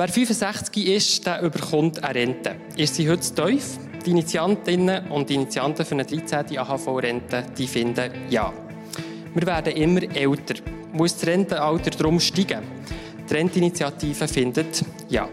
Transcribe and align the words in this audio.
Wer 0.00 0.06
65 0.06 0.86
ist, 0.86 1.26
der 1.26 1.42
überkommt 1.42 2.04
eine 2.04 2.14
Rente. 2.14 2.54
Ist 2.76 2.94
sie 2.94 3.10
heute 3.10 3.20
zu 3.20 3.34
tief? 3.34 3.78
Die 4.06 4.10
Initiantinnen 4.10 5.08
und 5.08 5.28
Initianten 5.28 5.84
für 5.84 5.96
eine 5.96 6.04
13. 6.04 6.56
AHV-Rente 6.56 7.44
finden 7.66 8.12
ja. 8.30 8.52
Wir 9.34 9.44
werden 9.44 9.72
immer 9.72 10.02
älter. 10.14 10.54
Muss 10.92 11.16
das 11.16 11.26
Rentenalter 11.26 11.90
darum 11.90 12.20
steigen? 12.20 12.62
Die 13.28 13.34
Renteninitiative 13.34 14.28
findet 14.28 14.84
ja. 15.08 15.28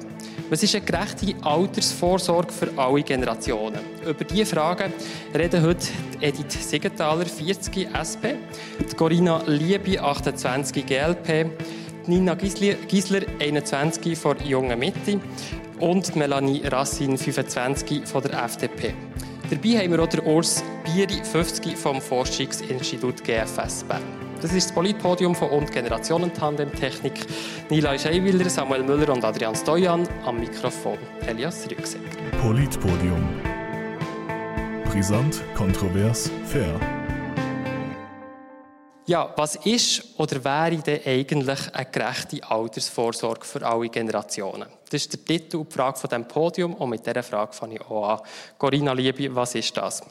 Was 0.50 0.64
ist 0.64 0.74
eine 0.74 0.84
gerechte 0.84 1.36
Altersvorsorge 1.44 2.52
für 2.52 2.70
alle 2.76 3.04
Generationen? 3.04 3.82
Über 4.04 4.24
diese 4.24 4.48
Fragen 4.48 4.92
reden 5.36 5.62
heute 5.62 5.86
Edith 6.22 6.70
Siegenthaler, 6.70 7.26
40 7.28 7.90
SP, 7.94 8.34
Corinna 8.98 9.44
Liebi, 9.46 10.00
28 10.00 10.84
GLP, 10.88 11.52
Nina 12.08 12.36
Gisler, 12.36 13.22
21 13.40 14.18
von 14.18 14.38
Junge 14.46 14.76
Mitte 14.76 15.20
und 15.80 16.16
Melanie 16.16 16.62
Rassin, 16.66 17.18
25 17.18 18.06
von 18.06 18.22
der 18.22 18.44
FDP. 18.44 18.94
Dabei 19.50 19.80
haben 19.80 19.92
wir 19.92 20.04
auch 20.04 20.08
den 20.08 20.22
Urs 20.22 20.64
Bieri, 20.84 21.24
50 21.24 21.78
vom 21.78 22.02
Forschungsinstitut 22.02 23.24
GFS 23.24 23.84
Bern. 23.84 24.02
Das 24.42 24.54
ist 24.54 24.70
das 24.70 24.76
Politpodium 24.76 25.34
von 25.34 25.50
und 25.50 25.72
Generationen 25.72 26.34
Tandem 26.34 26.72
Technik. 26.74 27.14
Nila 27.70 27.98
Scheiwiller, 27.98 28.50
Samuel 28.50 28.84
Müller 28.84 29.10
und 29.10 29.24
Adrian 29.24 29.56
Stojan 29.56 30.08
am 30.26 30.40
Mikrofon. 30.40 30.98
Elias 31.26 31.68
Rüegsecker. 31.70 32.04
Politpodium. 32.42 33.28
Brisant, 34.86 35.42
kontrovers, 35.56 36.30
fair. 36.46 36.80
Ja, 39.08 39.32
was 39.36 39.56
ist 39.58 40.04
oder 40.18 40.44
wäre 40.44 40.78
denn 40.82 41.00
eigentlich 41.06 41.60
eine 41.74 41.86
gerechte 41.92 42.44
Altersvorsorge 42.50 43.46
für 43.46 43.64
alle 43.64 43.88
Generationen? 43.88 44.68
Das 44.90 45.02
ist 45.02 45.14
der 45.14 45.24
Titel 45.24 45.58
und 45.58 45.72
die 45.72 45.76
Frage 45.76 46.00
von 46.00 46.10
diesem 46.10 46.28
Podium 46.28 46.74
und 46.74 46.90
mit 46.90 47.06
dieser 47.06 47.22
Frage 47.22 47.54
fange 47.54 47.76
ich 47.76 47.82
auch 47.82 48.10
an. 48.10 48.22
Corinna 48.58 48.94
Liebe, 48.94 49.36
was 49.36 49.54
ist 49.54 49.78
das? 49.78 50.02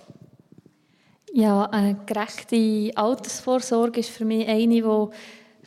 Ja, 1.32 1.64
eine 1.64 1.96
gerechte 2.06 2.92
Altersvorsorge 2.94 3.98
ist 3.98 4.10
für 4.10 4.24
mich 4.24 4.46
eine, 4.46 4.68
die 4.68 4.84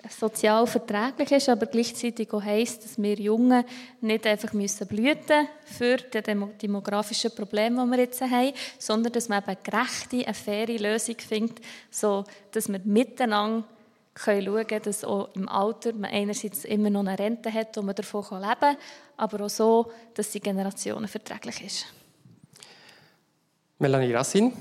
sozial 0.10 0.68
verträglich 0.68 1.32
ist, 1.32 1.50
aber 1.50 1.66
gleichzeitig 1.66 2.32
auch 2.34 2.42
heisst, 2.42 2.84
dass 2.84 3.02
wir 3.02 3.16
Jungen 3.16 3.64
nicht 4.02 4.26
einfach 4.26 4.54
müssen 4.54 4.88
blüten 4.88 5.48
für 5.66 5.98
die 5.98 6.22
demografischen 6.62 7.34
Probleme, 7.36 7.84
die 7.84 7.92
wir 7.92 8.00
jetzt 8.00 8.22
haben, 8.22 8.54
sondern 8.78 9.14
dass 9.14 9.30
man 9.30 9.40
eben 9.40 9.48
eine 9.48 9.58
gerechte, 9.64 10.26
eine 10.26 10.34
faire 10.34 10.78
Lösung 10.78 11.16
findet, 11.18 11.60
so 11.90 12.24
dass 12.52 12.68
wir 12.68 12.80
miteinander 12.84 13.66
schauen 14.16 14.68
können, 14.68 14.82
dass 14.84 15.04
auch 15.04 15.30
im 15.36 15.48
Alter 15.48 15.94
man 15.94 16.12
einerseits 16.12 16.66
immer 16.66 16.90
noch 16.90 17.02
eine 17.02 17.18
Rente 17.18 17.54
hat, 17.54 17.78
wo 17.78 17.82
man 17.82 17.96
davon 17.96 18.24
leben 18.42 18.60
kann, 18.60 18.78
aber 19.18 19.46
auch 19.46 19.50
so, 19.50 19.92
dass 20.14 20.32
die 20.32 20.40
Generationen 20.40 21.08
verträglich 21.08 21.64
ist. 21.64 21.86
Melanie 23.80 24.14
Rassin. 24.14 24.54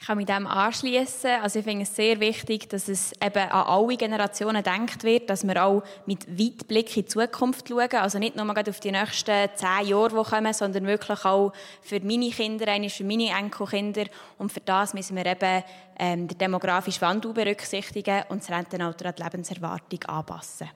Ich 0.00 0.06
kann 0.06 0.16
mich 0.16 0.26
dem 0.26 0.46
anschließen. 0.46 1.42
Also 1.42 1.58
ich 1.58 1.64
finde 1.66 1.82
es 1.82 1.94
sehr 1.94 2.18
wichtig, 2.20 2.70
dass 2.70 2.88
es 2.88 3.12
eben 3.22 3.50
an 3.50 3.66
alle 3.66 3.98
Generationen 3.98 4.62
gedacht 4.62 5.04
wird, 5.04 5.28
dass 5.28 5.46
wir 5.46 5.62
auch 5.62 5.82
mit 6.06 6.26
Weitblick 6.26 6.96
in 6.96 7.02
die 7.02 7.04
Zukunft 7.04 7.68
schauen. 7.68 7.92
Also 7.92 8.18
nicht 8.18 8.34
nur 8.34 8.48
auf 8.48 8.80
die 8.80 8.92
nächsten 8.92 9.50
zehn 9.54 9.86
Jahre, 9.86 10.08
die 10.08 10.30
kommen, 10.30 10.54
sondern 10.54 10.86
wirklich 10.86 11.22
auch 11.26 11.52
für 11.82 12.00
meine 12.00 12.30
Kinder, 12.30 12.66
für 12.88 13.04
meine 13.04 13.28
Enkelkinder. 13.28 14.06
Und 14.38 14.50
für 14.50 14.60
das 14.60 14.94
müssen 14.94 15.16
wir 15.16 15.26
eben 15.26 15.64
ähm, 15.98 16.26
den 16.28 16.38
demografischen 16.38 17.02
Wandel 17.02 17.34
berücksichtigen 17.34 18.22
und 18.30 18.40
das 18.40 18.50
Rentenalter 18.50 19.04
an 19.10 19.14
die 19.18 19.22
Lebenserwartung 19.22 20.02
anpassen. 20.04 20.70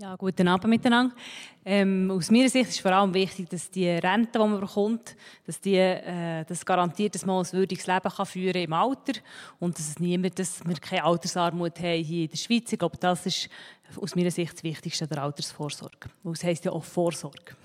Ja, 0.00 0.14
guten 0.14 0.46
Abend 0.46 0.70
miteinander. 0.70 1.12
Ähm, 1.64 2.08
aus 2.12 2.30
meiner 2.30 2.48
Sicht 2.48 2.70
ist 2.70 2.80
vor 2.80 2.92
allem 2.92 3.12
wichtig, 3.12 3.48
dass 3.48 3.68
die 3.68 3.88
Rente, 3.88 4.38
die 4.38 4.38
man 4.38 4.60
bekommt, 4.60 5.16
dass 5.44 5.60
die, 5.60 5.74
äh, 5.74 6.44
das 6.44 6.64
garantiert, 6.64 7.16
dass 7.16 7.26
man 7.26 7.44
ein 7.44 7.52
würdiges 7.52 7.84
Leben 7.88 8.08
kann 8.08 8.26
führen 8.26 8.62
im 8.62 8.72
Alter 8.74 9.14
und 9.58 9.76
dass 9.76 9.88
es 9.88 9.98
niemand, 9.98 10.38
dass 10.38 10.64
wir 10.64 10.76
keine 10.76 11.02
Altersarmut 11.02 11.80
haben 11.80 12.04
hier 12.04 12.22
in 12.22 12.30
der 12.30 12.36
Schweiz. 12.36 12.72
Ich 12.72 12.78
glaube, 12.78 12.96
das 12.96 13.26
ist 13.26 13.48
aus 14.00 14.14
meiner 14.14 14.30
Sicht 14.30 14.54
das 14.54 14.62
Wichtigste 14.62 15.08
der 15.08 15.20
Altersvorsorge. 15.20 16.08
Das 16.22 16.44
heisst 16.44 16.64
ja 16.64 16.70
auch 16.70 16.84
Vorsorge. 16.84 17.56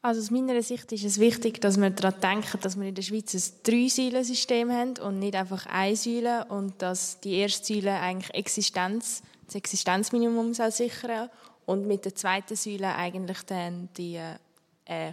Also 0.00 0.22
aus 0.22 0.30
meiner 0.30 0.62
Sicht 0.62 0.90
ist 0.90 1.04
es 1.04 1.20
wichtig, 1.20 1.60
dass 1.60 1.76
wir 1.76 1.90
daran 1.90 2.18
denken, 2.18 2.58
dass 2.62 2.80
wir 2.80 2.88
in 2.88 2.94
der 2.94 3.02
Schweiz 3.02 3.34
ein 3.34 3.62
Drei-Säulen-System 3.62 4.72
haben 4.72 4.94
und 5.04 5.18
nicht 5.18 5.34
einfach 5.34 5.66
eine 5.66 5.96
Säule 5.96 6.46
und 6.46 6.80
dass 6.80 7.20
die 7.20 7.34
erste 7.34 7.74
Säule 7.74 8.00
eigentlich 8.00 8.32
Existenz 8.32 9.22
das 9.48 9.56
Existenzminimum 9.56 10.54
soll 10.54 10.70
sichern 10.70 11.30
und 11.66 11.86
mit 11.86 12.04
der 12.04 12.14
zweiten 12.14 12.54
Säule 12.54 12.94
eigentlich 12.94 13.42
dann 13.42 13.88
die 13.96 14.20
äh, 14.84 15.12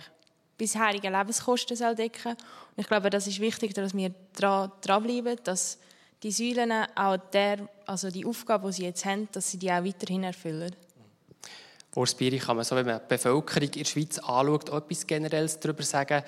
bisherigen 0.58 1.14
Lebenskosten 1.14 1.76
soll 1.76 1.96
decken. 1.96 2.34
Und 2.34 2.78
ich 2.78 2.88
glaube, 2.88 3.10
das 3.10 3.28
ist 3.28 3.40
wichtig, 3.40 3.74
dass 3.74 3.94
wir 3.94 4.14
dranbleiben, 4.34 5.38
dass 5.44 5.80
die 6.22 6.32
Säulen 6.32 6.72
auch 6.96 7.18
der, 7.32 7.68
also 7.86 8.10
die 8.10 8.26
Aufgabe, 8.26 8.68
die 8.68 8.74
sie 8.74 8.84
jetzt 8.84 9.06
haben, 9.06 9.28
dass 9.32 9.52
sie 9.52 9.58
die 9.58 9.72
auch 9.72 9.84
weiterhin 9.84 10.24
erfüllen. 10.24 10.76
Urs 11.96 12.14
Bieri, 12.14 12.40
kann 12.40 12.58
man 12.58 12.66
so, 12.66 12.76
wenn 12.76 12.86
man 12.86 13.00
die 13.00 13.08
Bevölkerung 13.08 13.70
in 13.70 13.72
der 13.72 13.86
Schweiz 13.86 14.20
anschaut, 14.20 14.70
etwas 14.70 15.08
Generelles 15.08 15.60
darüber 15.62 15.84
sagen, 15.84 16.24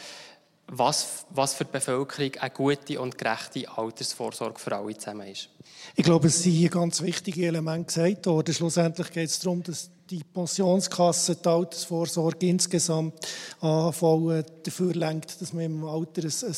was, 0.70 1.26
was 1.30 1.54
für 1.54 1.66
die 1.66 1.72
Bevölkerung 1.72 2.32
eine 2.40 2.50
gute 2.52 3.00
und 3.00 3.18
gerechte 3.18 3.70
Altersvorsorge 3.70 4.60
für 4.60 4.76
alle 4.76 4.98
zusammen 4.98 5.28
ist? 5.28 5.50
Ich 5.96 6.04
glaube, 6.04 6.28
es 6.28 6.44
sind 6.44 6.54
hier 6.54 6.70
ganz 6.70 7.02
wichtige 7.02 7.48
Elemente 7.48 7.86
gesagt 7.86 8.26
worden. 8.26 8.54
Schlussendlich 8.54 9.12
geht 9.12 9.30
es 9.30 9.40
darum, 9.40 9.64
dass 9.64 9.90
die 10.10 10.24
Pensionskasse, 10.24 11.36
die 11.36 11.48
Altersvorsorge 11.48 12.48
insgesamt 12.48 13.28
AHV 13.62 14.44
dafür 14.64 14.94
lenkt, 14.94 15.42
dass 15.42 15.54
man 15.54 15.64
im 15.64 15.86
Alter 15.86 16.24
ein, 16.24 16.28
ein 16.28 16.56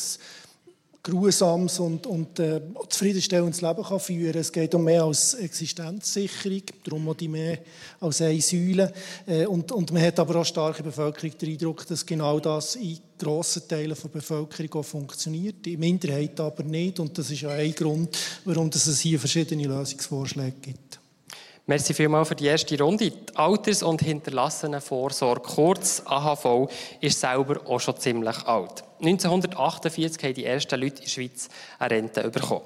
geruhsames 1.02 1.78
und, 1.80 2.06
und 2.06 2.38
äh, 2.38 2.60
zufriedenstellendes 2.88 3.62
Leben 3.62 3.82
kann 3.82 4.00
führen 4.00 4.32
kann. 4.32 4.40
Es 4.40 4.52
geht 4.52 4.74
um 4.74 4.84
mehr 4.84 5.04
als 5.04 5.34
Existenzsicherung, 5.34 6.62
darum 6.84 7.08
auch 7.08 7.14
die 7.14 7.28
mehr 7.28 7.58
als 8.00 8.20
eine 8.20 8.40
Säule. 8.40 8.92
Äh, 9.26 9.46
und, 9.46 9.72
und 9.72 9.92
man 9.92 10.02
hat 10.02 10.18
aber 10.18 10.36
auch 10.36 10.44
starke 10.44 10.82
Bevölkerung 10.82 11.36
den 11.38 11.50
Eindruck, 11.50 11.86
dass 11.86 12.04
genau 12.04 12.38
das 12.38 12.76
in 12.76 12.98
grossen 13.18 13.66
Teilen 13.66 13.96
der 14.00 14.08
Bevölkerung 14.08 14.80
auch 14.80 14.84
funktioniert, 14.84 15.64
die 15.64 15.76
Minderheit 15.76 16.38
aber 16.38 16.64
nicht. 16.64 17.00
Und 17.00 17.16
das 17.16 17.30
ist 17.30 17.40
ja 17.40 17.50
ein 17.50 17.74
Grund, 17.74 18.16
warum 18.44 18.68
es 18.68 19.00
hier 19.00 19.18
verschiedene 19.18 19.64
Lösungsvorschläge 19.64 20.56
gibt. 20.60 20.99
Merci 21.70 21.94
vielmals 21.94 22.26
für 22.26 22.34
die 22.34 22.46
erste 22.46 22.76
Runde. 22.76 23.12
Die 23.12 23.36
Alters- 23.36 23.84
und 23.84 24.02
Hinterlassenenvorsorge, 24.02 25.42
kurz 25.42 26.02
AHV, 26.04 26.68
ist 27.00 27.20
selber 27.20 27.60
auch 27.64 27.78
schon 27.78 27.96
ziemlich 27.96 28.44
alt. 28.44 28.82
1948 29.00 30.24
haben 30.24 30.34
die 30.34 30.46
ersten 30.46 30.80
Leute 30.80 30.96
in 30.96 31.02
der 31.04 31.08
Schweiz 31.08 31.48
eine 31.78 31.94
Rente 31.94 32.28
bekommen. 32.28 32.64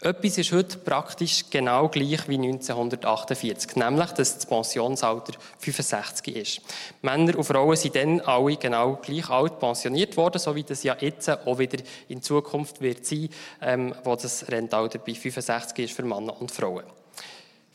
Etwas 0.00 0.38
ist 0.38 0.52
heute 0.52 0.78
praktisch 0.78 1.50
genau 1.50 1.90
gleich 1.90 2.26
wie 2.28 2.38
1948, 2.38 3.76
nämlich 3.76 4.12
dass 4.12 4.36
das 4.36 4.46
Pensionsalter 4.46 5.34
65 5.58 6.34
ist. 6.34 6.60
Männer 7.02 7.36
und 7.36 7.44
Frauen 7.44 7.76
sind 7.76 7.94
dann 7.94 8.22
alle 8.22 8.56
genau 8.56 8.96
gleich 9.02 9.28
alt 9.28 9.60
pensioniert 9.60 10.16
worden, 10.16 10.38
so 10.38 10.54
wie 10.54 10.62
das 10.62 10.82
ja 10.82 10.96
jetzt 10.98 11.28
auch 11.28 11.58
wieder 11.58 11.84
in 12.08 12.22
Zukunft 12.22 12.80
wird 12.80 13.04
sein, 13.04 13.28
ähm, 13.60 13.94
wo 14.02 14.16
das 14.16 14.48
Rentenalter 14.48 14.98
bei 14.98 15.12
65 15.12 15.84
ist 15.84 15.94
für 15.94 16.04
Männer 16.04 16.40
und 16.40 16.50
Frauen. 16.50 16.84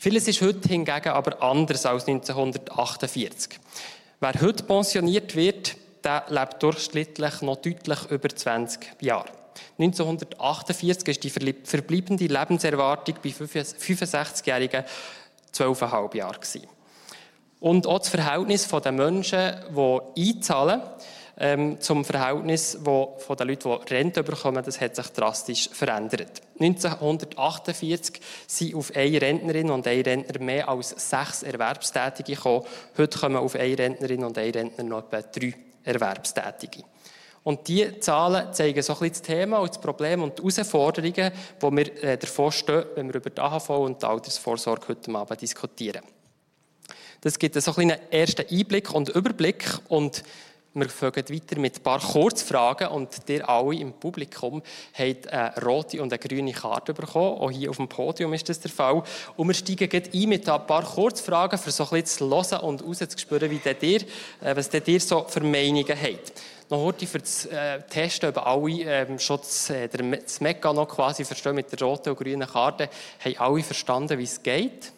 Vieles 0.04 0.28
ist 0.28 0.42
heute 0.42 0.68
hingegen 0.68 1.10
aber 1.10 1.44
anders 1.44 1.86
als 1.86 2.08
1948. 2.08 3.60
Wer 4.20 4.34
heute 4.42 4.64
pensioniert 4.64 5.36
wird, 5.36 5.76
der 6.04 6.26
lebt 6.28 6.64
durchschnittlich 6.64 7.44
noch 7.44 7.58
deutlich 7.58 8.10
über 8.10 8.30
20 8.30 8.96
Jahre. 9.00 9.30
1948 9.78 11.08
ist 11.08 11.24
die 11.24 11.30
verbleibende 11.30 12.26
Lebenserwartung 12.26 13.18
bei 13.24 13.30
65-Jährigen 13.30 14.86
12,5 15.54 16.18
Jahre. 16.18 16.40
Und 17.60 17.86
auch 17.86 18.00
das 18.00 18.10
Verhältnis 18.10 18.68
der 18.68 18.92
Menschen, 18.92 19.54
die 20.18 20.32
einzahlen, 20.34 20.82
ähm, 21.42 21.82
zum 21.82 22.06
Verhältnis 22.06 22.78
wo, 22.84 23.16
von 23.18 23.36
den 23.36 23.48
Leuten, 23.48 23.76
die 23.88 23.94
Rente 23.94 24.22
bekommen, 24.22 24.64
das 24.64 24.80
hat 24.80 24.96
sich 24.96 25.08
drastisch 25.08 25.70
verändert. 25.74 26.42
1948 26.60 28.22
sind 28.46 28.76
auf 28.76 28.96
eine 28.96 29.20
Rentnerin 29.20 29.72
und 29.72 29.88
ein 29.88 30.02
Rentner 30.02 30.40
mehr 30.40 30.70
als 30.70 30.90
sechs 30.90 31.42
Erwerbstätige 31.42 32.36
gekommen. 32.36 32.64
Heute 32.96 33.18
kommen 33.18 33.38
auf 33.38 33.56
eine 33.56 33.78
Rentnerin 33.78 34.24
und 34.24 34.38
ein 34.38 34.52
Rentner 34.52 34.84
noch 34.84 35.00
etwa 35.00 35.24
drei 35.24 35.56
Erwerbstätige. 35.84 36.84
Und 37.44 37.68
diese 37.68 38.00
Zahlen 38.00 38.54
zeigen 38.54 38.84
so 38.84 38.94
ein 38.94 39.00
bisschen 39.00 39.14
das 39.14 39.22
Thema 39.24 39.58
und 39.58 39.70
das 39.70 39.82
Problem 39.82 40.22
und 40.22 40.38
die 40.38 40.44
Herausforderungen, 40.44 41.32
wo 41.60 41.72
wir 41.72 42.04
äh, 42.04 42.18
davor 42.20 42.52
stehen, 42.52 42.86
wenn 42.94 43.08
wir 43.08 43.16
über 43.16 43.32
die 43.32 43.42
AHV 43.42 43.70
und 43.72 44.00
die 44.00 44.06
Altersvorsorge 44.06 44.90
heute 44.90 45.12
Abend 45.16 45.42
diskutieren. 45.42 46.04
Das 47.22 47.40
gibt 47.40 47.60
so 47.60 47.72
ein 47.76 47.92
einen 47.92 48.12
ersten 48.12 48.46
Einblick 48.48 48.94
und 48.94 49.10
Überblick 49.10 49.66
und 49.90 50.24
Wir 50.74 50.88
folgen 50.88 51.26
weiter 51.28 51.60
mit 51.60 51.76
ein 51.76 51.84
paar 51.84 52.00
Kurzfragen 52.00 52.88
und 52.88 53.10
ihr 53.28 53.50
alle 53.50 53.76
im 53.76 53.92
Publikum 53.92 54.62
habt 54.94 55.28
eine 55.28 55.54
rote 55.62 56.02
und 56.02 56.14
eine 56.14 56.20
grüne 56.20 56.54
Karte 56.54 56.94
bekommen. 56.94 57.40
Auch 57.40 57.52
hier 57.52 57.72
auf 57.72 57.76
dem 57.76 57.90
Podium 57.90 58.32
ist 58.34 58.48
das 58.48 58.62
der 58.62 58.72
Fall. 58.72 59.04
Und 59.36 59.48
wir 59.50 59.54
steigen 59.54 60.02
ein 60.14 60.30
mit 60.30 60.48
ein 60.48 60.66
paar 60.66 60.84
Kurzfragen, 60.84 61.60
um 61.60 61.72
so 61.72 61.84
ein 61.84 61.90
bisschen 61.90 62.30
zu 62.30 62.30
hören 62.30 62.60
und 62.62 62.86
rauszuspüren, 62.86 63.52
wie 63.52 63.60
ihr, 63.66 64.02
äh, 64.40 64.56
was 64.56 64.70
ihr 64.74 65.00
so 65.02 65.26
für 65.28 65.42
Meinungen 65.42 65.90
habt. 65.90 66.42
Noch 66.70 66.80
heute 66.80 67.06
für 67.06 67.20
das 67.20 67.48
äh, 67.48 67.82
Testen, 67.82 68.30
ob 68.30 68.38
alle 68.38 68.72
ähm, 68.72 69.20
schon 69.20 69.40
das, 69.40 69.70
äh, 69.72 69.90
das 69.90 70.40
noch 70.64 70.88
quasi 70.88 71.26
verstehen 71.26 71.56
mit 71.56 71.70
der 71.70 71.86
roten 71.86 72.12
und 72.12 72.18
grünen 72.18 72.48
Karte, 72.48 72.90
haben 73.20 73.38
alle 73.40 73.62
verstanden, 73.62 74.18
wie 74.18 74.24
es 74.24 74.42
geht. 74.42 74.94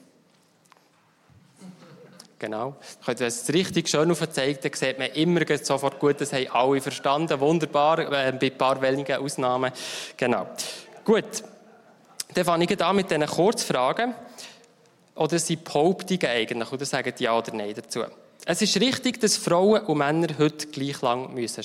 Genau. 2.44 2.76
Wenn 3.06 3.16
es 3.26 3.54
richtig 3.54 3.88
schön 3.88 4.12
aufzeigt, 4.12 4.66
dann 4.66 4.74
sieht 4.74 5.00
man 5.00 5.08
immer 5.12 5.46
sofort 5.64 5.98
gut, 5.98 6.20
das 6.20 6.34
haben 6.34 6.46
alle 6.52 6.82
verstanden. 6.82 7.40
Wunderbar, 7.40 8.00
äh, 8.00 8.34
bei 8.34 8.48
ein 8.48 8.58
paar 8.58 8.82
wenigen 8.82 9.16
Ausnahmen. 9.16 9.72
Genau. 10.18 10.50
Gut. 11.06 11.24
Dann 12.34 12.44
fange 12.44 12.66
ich 12.66 12.84
an 12.84 12.98
mit 12.98 13.10
diesen 13.10 13.26
Kurzfragen. 13.26 14.14
Oder 15.16 15.40
sind 15.40 15.64
Behauptungen 15.64 16.26
eigentlich? 16.26 16.70
Oder 16.70 16.84
sagen 16.84 17.14
Ja 17.18 17.38
oder 17.38 17.54
Nein 17.54 17.76
dazu? 17.76 18.02
Es 18.46 18.62
ist 18.62 18.78
richtig, 18.82 19.22
dass 19.22 19.38
Frauen 19.38 19.86
und 19.86 20.00
Männer 20.00 20.28
heute 20.38 20.68
gleich 20.68 21.02
lang 21.02 21.28
arbeiten 21.28 21.40
müssen. 21.40 21.64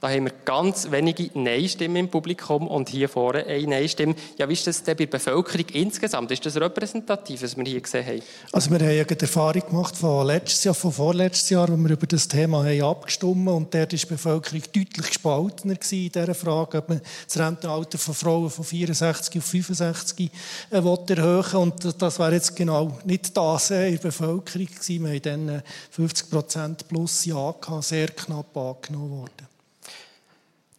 Da 0.00 0.08
haben 0.08 0.26
wir 0.26 0.32
ganz 0.44 0.92
wenige 0.92 1.28
Nein-Stimmen 1.34 1.96
im 1.96 2.08
Publikum 2.08 2.68
und 2.68 2.88
hier 2.88 3.08
vorne 3.08 3.44
eine 3.46 3.66
Nein-Stimme. 3.66 4.14
Ja, 4.36 4.48
wie 4.48 4.52
ist 4.52 4.64
das 4.64 4.84
denn 4.84 4.96
bei 4.96 5.06
der 5.06 5.18
Bevölkerung 5.18 5.66
insgesamt? 5.72 6.30
Ist 6.30 6.46
das 6.46 6.54
repräsentativ, 6.54 7.42
was 7.42 7.56
wir 7.56 7.64
hier 7.64 7.80
gesehen 7.80 8.06
haben? 8.06 8.22
Also 8.52 8.70
wir 8.70 8.78
haben 8.78 8.96
ja 8.96 9.02
die 9.02 9.18
Erfahrung 9.18 9.62
gemacht 9.66 9.96
von 9.96 10.24
letztes 10.24 10.62
Jahr, 10.62 10.74
von 10.74 10.92
vorletztes 10.92 11.50
Jahr, 11.50 11.68
wo 11.68 11.76
wir 11.76 11.90
über 11.90 12.06
das 12.06 12.28
Thema 12.28 12.64
haben 12.64 12.80
abgestimmt 12.80 13.48
und 13.48 13.74
dort 13.74 13.74
war 13.74 13.86
die 13.86 14.06
Bevölkerung 14.06 14.62
deutlich 14.72 15.06
gespaltener 15.08 15.74
in 15.90 16.12
dieser 16.12 16.34
Frage, 16.34 16.78
ob 16.78 16.88
man 16.90 17.00
das 17.26 17.36
Rentenalter 17.36 17.98
von 17.98 18.14
Frauen 18.14 18.50
von 18.50 18.64
64 18.64 19.36
auf 19.36 19.44
65 19.46 20.30
äh, 20.70 20.76
erhöhen 20.76 21.56
und 21.56 22.00
das 22.00 22.18
wäre 22.20 22.34
jetzt 22.34 22.54
genau 22.54 22.96
nicht 23.04 23.36
das 23.36 23.72
äh, 23.72 23.88
in 23.88 23.94
der 23.94 24.02
Bevölkerung 24.02 24.66
gewesen. 24.66 25.04
Wir 25.04 25.10
haben 25.10 25.46
dann 25.46 25.62
50 25.90 26.26
äh, 26.26 26.30
Prozent 26.30 26.86
plus 26.86 27.24
Ja 27.24 27.52
gehabt, 27.60 27.82
sehr 27.82 28.06
knapp 28.08 28.56
angenommen 28.56 29.10
worden. 29.10 29.47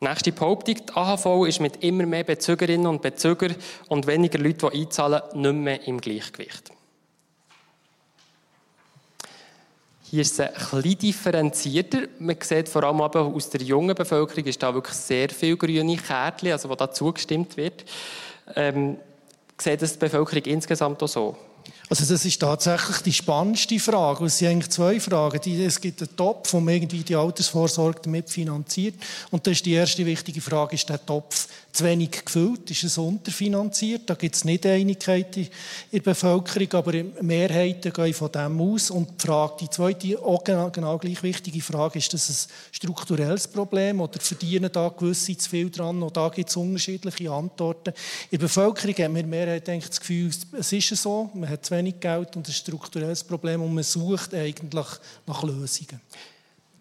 Nächste 0.01 0.31
Behauptung, 0.31 0.75
die 0.75 0.93
AHV 0.93 1.45
ist 1.45 1.59
mit 1.59 1.83
immer 1.83 2.05
mehr 2.05 2.23
Bezügerinnen 2.23 2.87
und 2.87 3.01
Bezügern 3.01 3.55
und 3.89 4.07
weniger 4.07 4.39
Leuten, 4.39 4.69
die 4.71 4.81
einzahlen, 4.81 5.21
nicht 5.33 5.53
mehr 5.53 5.87
im 5.87 5.99
Gleichgewicht. 5.99 6.71
Hier 10.03 10.21
ist 10.21 10.39
es 10.39 10.39
ein 10.39 10.53
bisschen 10.53 10.97
differenzierter. 10.97 12.07
Man 12.17 12.37
sieht 12.41 12.69
vor 12.69 12.83
allem 12.83 13.01
aber 13.01 13.25
aus 13.25 13.49
der 13.49 13.61
jungen 13.61 13.93
Bevölkerung 13.93 14.45
ist 14.45 14.63
da 14.63 14.73
wirklich 14.73 14.95
sehr 14.95 15.29
viel 15.29 15.55
grüne 15.57 15.97
Kärtchen, 15.97 16.53
also 16.53 16.69
wo 16.69 16.75
da 16.75 16.89
zugestimmt 16.89 17.57
wird. 17.57 17.83
Ähm, 18.55 18.97
sieht 19.57 19.81
das 19.81 19.93
die 19.93 19.99
Bevölkerung 19.99 20.43
insgesamt 20.45 21.03
auch 21.03 21.07
so? 21.07 21.37
Also 21.89 22.05
das 22.05 22.23
ist 22.23 22.39
tatsächlich 22.39 22.97
die 22.97 23.13
spannendste 23.13 23.79
Frage. 23.79 24.25
Es 24.25 24.37
sind 24.37 24.49
eigentlich 24.49 24.69
zwei 24.69 24.99
Fragen. 24.99 25.39
Es 25.59 25.81
gibt 25.81 26.01
einen 26.01 26.15
Topf, 26.15 26.53
man 26.53 26.69
irgendwie 26.69 27.03
die 27.03 27.15
Altersvorsorge 27.15 28.01
damit 28.03 28.29
finanziert. 28.29 28.93
Und 29.31 29.47
das 29.47 29.53
ist 29.53 29.65
die 29.65 29.73
erste 29.73 30.05
wichtige 30.05 30.39
Frage, 30.39 30.75
ist 30.75 30.87
der 30.87 31.03
Topf 31.03 31.47
zu 31.71 31.83
wenig 31.83 32.25
gefüllt? 32.25 32.69
Ist 32.71 32.83
es 32.83 32.97
unterfinanziert? 32.97 34.09
Da 34.09 34.15
gibt 34.15 34.35
es 34.35 34.43
nicht 34.43 34.65
Einigkeit 34.65 35.35
in 35.37 35.47
der 35.91 35.99
Bevölkerung, 35.99 36.73
aber 36.73 37.03
Mehrheiten 37.21 37.93
gehen 37.93 38.13
von 38.13 38.31
dem 38.31 38.59
aus. 38.59 38.89
Und 38.89 39.21
die, 39.21 39.27
Frage, 39.27 39.53
die 39.61 39.69
zweite, 39.69 40.19
auch 40.19 40.43
genau, 40.43 40.69
genau 40.69 40.97
gleich 40.97 41.21
wichtige 41.23 41.61
Frage, 41.61 41.99
ist 41.99 42.13
das 42.13 42.29
ein 42.29 42.51
strukturelles 42.71 43.47
Problem 43.47 44.01
oder 44.01 44.19
verdienen 44.19 44.71
da 44.71 44.89
gewisse 44.89 45.37
zu 45.37 45.49
viel 45.49 45.69
dran? 45.69 46.01
Und 46.01 46.15
da 46.17 46.29
gibt 46.29 46.49
es 46.49 46.55
unterschiedliche 46.55 47.31
Antworten. 47.31 47.93
In 48.31 48.39
der 48.39 48.45
Bevölkerung 48.45 48.95
haben 48.95 49.15
wir 49.15 49.25
Mehrheit 49.25 49.69
eigentlich 49.69 49.89
das 49.89 49.99
Gefühl, 49.99 50.31
es 50.57 50.73
ist 50.73 50.95
so, 50.95 51.29
man 51.33 51.49
hat 51.49 51.65
zu 51.65 51.75
wenig 51.75 51.99
Geld 51.99 52.35
und 52.35 52.47
ein 52.47 52.53
strukturelles 52.53 53.23
Problem 53.23 53.61
und 53.61 53.73
man 53.73 53.83
sucht 53.83 54.33
eigentlich 54.33 54.89
nach 55.25 55.43
Lösungen. 55.43 56.01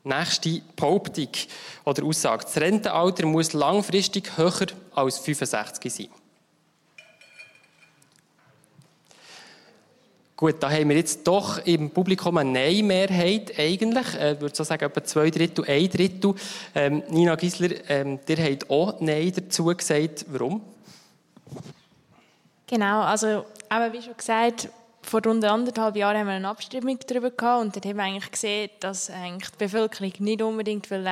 Nächste 0.09 0.63
Behauptung 0.75 1.29
oder 1.85 2.03
Aussage. 2.03 2.45
Das 2.45 2.57
Rentenalter 2.57 3.27
muss 3.27 3.53
langfristig 3.53 4.37
höher 4.39 4.69
als 4.95 5.19
65 5.19 5.93
sein. 5.93 6.09
Gut, 10.35 10.55
da 10.61 10.71
haben 10.71 10.89
wir 10.89 10.97
jetzt 10.97 11.27
doch 11.27 11.59
im 11.67 11.91
Publikum 11.91 12.37
eine 12.37 12.53
Nein-Mehrheit 12.53 13.59
eigentlich. 13.59 14.07
Ich 14.15 14.41
würde 14.41 14.55
so 14.55 14.63
sagen, 14.63 14.85
etwa 14.85 15.03
zwei 15.03 15.31
Drittel, 15.31 15.65
ein 15.67 15.91
Drittel. 15.91 16.35
Ähm, 16.77 17.03
Nina 17.09 17.35
Gisler, 17.35 17.71
ähm, 17.91 18.21
ihr 18.27 18.37
habt 18.39 18.71
auch 18.71 19.01
Nein 19.01 19.33
dazu 19.35 19.65
gesagt. 19.65 20.25
Warum? 20.29 20.63
Genau, 22.69 23.03
also 23.03 23.45
aber 23.69 23.93
wie 23.93 24.01
schon 24.01 24.17
gesagt, 24.17 24.69
vor 25.09 25.23
rund 25.25 25.43
anderthalb 25.45 25.97
Jahren 25.97 26.19
haben 26.19 26.27
wir 26.27 26.35
eine 26.35 26.49
Abstimmung 26.49 26.99
darüber 27.07 27.31
gehabt 27.31 27.63
und 27.63 27.75
dort 27.75 27.87
haben 27.87 27.97
wir 27.97 28.05
eigentlich 28.05 28.31
gesehen, 28.31 28.71
dass 28.81 29.11
eigentlich 29.11 29.51
die 29.51 29.59
Bevölkerung 29.59 30.13
nicht 30.19 30.43
unbedingt 30.43 30.91
will, 30.91 31.09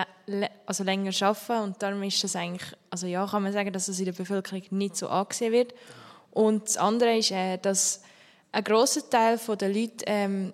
also 0.67 0.85
länger 0.85 1.13
arbeiten 1.23 1.63
und 1.65 1.83
darum 1.83 2.03
ist 2.03 2.23
das 2.23 2.37
eigentlich, 2.37 2.77
also 2.91 3.07
ja, 3.07 3.27
kann 3.27 3.43
man 3.43 3.55
sagen, 3.55 3.73
dass 3.73 3.89
es 3.89 3.99
in 3.99 4.05
der 4.05 4.13
Bevölkerung 4.13 4.63
nicht 4.71 4.97
so 4.97 5.09
angesehen 5.09 5.53
wird. 5.53 5.75
Und 6.31 6.65
das 6.65 6.77
andere 6.77 7.17
ist, 7.17 7.31
äh, 7.31 7.57
dass 7.57 8.03
ein 8.53 8.65
großer 8.65 9.09
Teil 9.09 9.39
der 9.39 9.69
Leute, 9.71 10.05
ähm, 10.07 10.53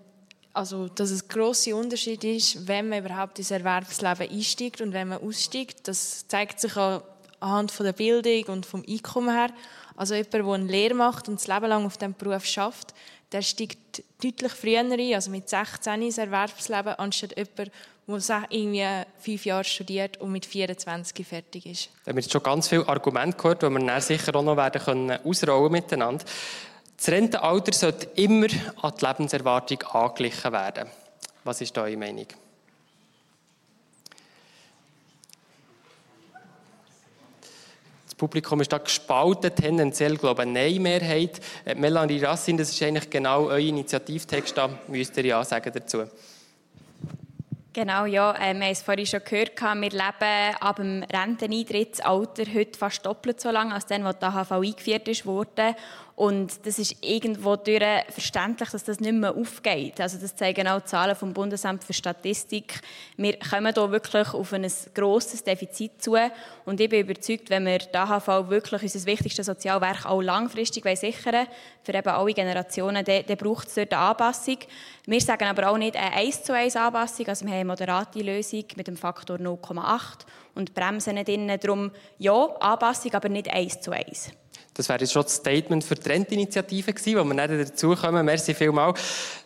also 0.53 0.87
dass 0.87 1.11
es 1.11 1.27
grosser 1.27 1.75
Unterschied 1.75 2.23
ist, 2.23 2.69
wenn 2.69 2.89
man 2.89 3.05
überhaupt 3.05 3.41
ins 3.41 3.51
Erwerbsleben 3.51 4.31
einsteigt 4.31 4.81
und 4.81 4.93
wenn 4.93 5.09
man 5.09 5.21
aussteigt. 5.21 5.89
Das 5.89 6.29
zeigt 6.29 6.61
sich 6.61 6.77
auch 6.77 7.03
anhand 7.41 7.73
von 7.73 7.87
der 7.87 7.93
Bildung 7.93 8.55
und 8.55 8.67
vom 8.67 8.85
Einkommen 8.89 9.35
her. 9.35 9.51
Also 9.97 10.15
jemand, 10.15 10.33
der 10.33 10.47
eine 10.47 10.65
Lehre 10.65 10.95
macht 10.95 11.29
und 11.29 11.41
das 11.41 11.49
Leben 11.49 11.67
lang 11.67 11.85
auf 11.85 11.97
diesem 11.97 12.15
Beruf 12.15 12.45
schafft, 12.45 12.95
der 13.33 13.43
steigt 13.43 14.03
deutlich 14.23 14.53
früher 14.53 14.81
ein, 14.81 15.15
also 15.15 15.31
mit 15.31 15.49
16 15.49 16.03
ins 16.03 16.19
Erwerbsleben, 16.19 16.95
anstatt 16.95 17.37
jemand, 17.37 17.73
der 18.29 18.43
irgendwie 18.51 18.87
fünf 19.19 19.47
Jahre 19.47 19.65
studiert 19.65 20.21
und 20.21 20.33
mit 20.33 20.45
24 20.45 21.27
fertig 21.27 21.67
ist. 21.67 21.91
Da 22.05 22.11
haben 22.11 22.17
wir 22.17 22.23
jetzt 22.23 22.33
schon 22.33 22.43
ganz 22.43 22.69
viele 22.69 22.87
Argumente 22.89 23.37
gehört, 23.37 23.63
die 23.63 23.71
wir 23.71 23.79
dann 23.79 24.01
sicher 24.01 24.35
auch 24.35 24.43
noch 24.43 24.57
werden 24.57 24.83
können 24.83 25.19
ausrollen 25.25 25.73
miteinander. 25.73 26.25
Das 26.97 27.09
Rentenalter 27.09 27.73
sollte 27.73 28.09
immer 28.15 28.47
an 28.83 28.93
die 29.01 29.05
Lebenserwartung 29.05 29.83
angeglichen 29.83 30.53
werden. 30.53 30.89
Was 31.45 31.61
ist 31.61 31.77
eure 31.79 31.97
Meinung? 31.97 32.27
Publikum 38.23 38.61
ist 38.61 38.73
da 38.73 38.79
gespalten, 38.79 39.53
tendenziell, 39.53 40.17
glaube 40.17 40.43
ich, 40.43 40.49
eine 40.49 40.61
Nein-Mehrheit. 40.61 41.41
Äh, 41.65 41.75
Melanie 41.75 42.23
Rassin, 42.23 42.57
das 42.57 42.71
ist 42.71 42.81
eigentlich 42.81 43.11
genau 43.11 43.47
euer 43.47 43.59
Initiativtext, 43.59 44.57
da 44.57 44.71
müsst 44.87 45.17
ihr 45.17 45.27
ja 45.27 45.43
sagen 45.43 45.73
dazu. 45.75 46.05
Genau, 47.73 48.05
ja. 48.05 48.33
Äh, 48.35 48.55
wir 48.55 48.67
haben 48.67 48.71
es 48.71 48.83
vorhin 48.83 49.07
schon 49.07 49.25
gehört. 49.25 49.61
Wir 49.61 49.91
leben 49.91 50.57
ab 50.61 50.77
dem 50.77 51.03
Renteneintrittsalter 51.03 52.45
heute 52.55 52.79
fast 52.79 53.05
doppelt 53.05 53.41
so 53.41 53.51
lange, 53.51 53.75
als 53.75 53.87
dann, 53.87 54.07
als 54.07 54.21
die 54.21 54.25
AHV 54.25 54.53
eingeführt 54.53 55.27
wurde. 55.27 55.75
Und 56.23 56.65
das 56.67 56.79
ist 56.79 56.95
irgendwo 57.01 57.57
durch 57.57 57.83
verständlich, 58.11 58.71
dass 58.71 58.85
das 58.85 59.01
nicht 59.01 59.13
mehr 59.13 59.35
aufgeht. 59.37 60.01
Also 60.01 60.19
das 60.19 60.37
zeigen 60.37 60.69
auch 60.69 60.85
Zahlen 60.85 61.17
vom 61.17 61.33
Bundesamt 61.33 61.83
für 61.83 61.93
Statistik. 61.93 62.81
Wir 63.17 63.37
kommen 63.41 63.75
hier 63.75 63.91
wirklich 63.91 64.33
auf 64.33 64.53
ein 64.53 64.65
grosses 64.95 65.43
Defizit 65.43 66.01
zu. 66.01 66.17
Und 66.65 66.81
ich 66.81 66.89
bin 66.89 67.01
überzeugt, 67.01 67.51
wenn 67.51 67.67
wir 67.67 67.79
die 67.79 67.97
AHV 67.97 68.51
wirklich 68.51 68.85
unser 68.85 69.05
wichtigstes 69.05 69.47
Sozialwerk 69.47 70.07
auch 70.07 70.23
langfristig 70.23 70.85
sichern 70.97 71.49
für 71.83 71.93
eben 71.93 72.09
alle 72.11 72.33
Generationen, 72.33 73.05
dann, 73.05 73.27
dann 73.27 73.37
braucht 73.37 73.67
es 73.67 73.75
dort 73.75 73.93
eine 73.93 74.03
Anpassung. 74.03 74.59
Wir 75.07 75.21
sagen 75.21 75.49
aber 75.49 75.71
auch 75.71 75.77
nicht 75.77 75.97
eine 75.97 76.15
1 76.15 76.45
zu 76.45 76.55
1 76.55 76.77
Anpassung. 76.77 77.27
Also 77.27 77.45
wir 77.47 77.51
haben 77.51 77.63
eine 77.63 77.69
moderate 77.69 78.21
Lösung 78.21 78.67
mit 78.77 78.87
dem 78.87 78.97
Faktor 78.97 79.39
0,8 79.39 80.21
und 80.55 80.73
Bremsen 80.73 81.17
drin. 81.25 81.51
Darum 81.61 81.91
ja, 82.19 82.45
Anpassung, 82.61 83.13
aber 83.13 83.29
nicht 83.29 83.53
1 83.53 83.81
zu 83.81 83.91
1. 83.91 84.31
Das 84.75 84.89
wäre 84.89 85.01
jetzt 85.01 85.13
schon 85.13 85.23
das 85.23 85.35
Statement 85.37 85.85
für 85.85 85.95
die 85.95 86.09
Rentinitiative 86.09 86.93
gewesen, 86.93 87.19
wo 87.19 87.25
wir 87.25 87.35
nicht 87.35 87.71
dazu 87.71 87.95
kommen. 87.95 88.25
Merci 88.25 88.55
vielmals. 88.55 89.01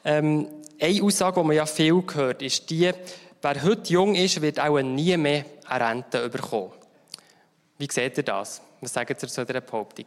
Ähm, 0.05 0.49
eine 0.81 1.03
Aussage, 1.03 1.41
die 1.41 1.47
man 1.47 1.57
ja 1.57 1.67
viel 1.67 2.03
hört, 2.15 2.43
ist 2.43 2.69
die, 2.71 2.93
wer 3.43 3.63
heute 3.63 3.93
jung 3.93 4.15
ist, 4.15 4.41
wird 4.41 4.61
auch 4.61 4.81
nie 4.81 5.17
mehr 5.17 5.45
eine 5.67 5.89
Rente 5.89 6.29
bekommen. 6.29 6.73
Wie 7.79 7.89
seht 7.91 8.17
ihr 8.19 8.23
das? 8.23 8.61
Was 8.81 8.93
sagt 8.93 9.11
ihr 9.11 9.17
zu 9.17 9.27
dieser 9.27 9.61
Behauptung? 9.61 10.07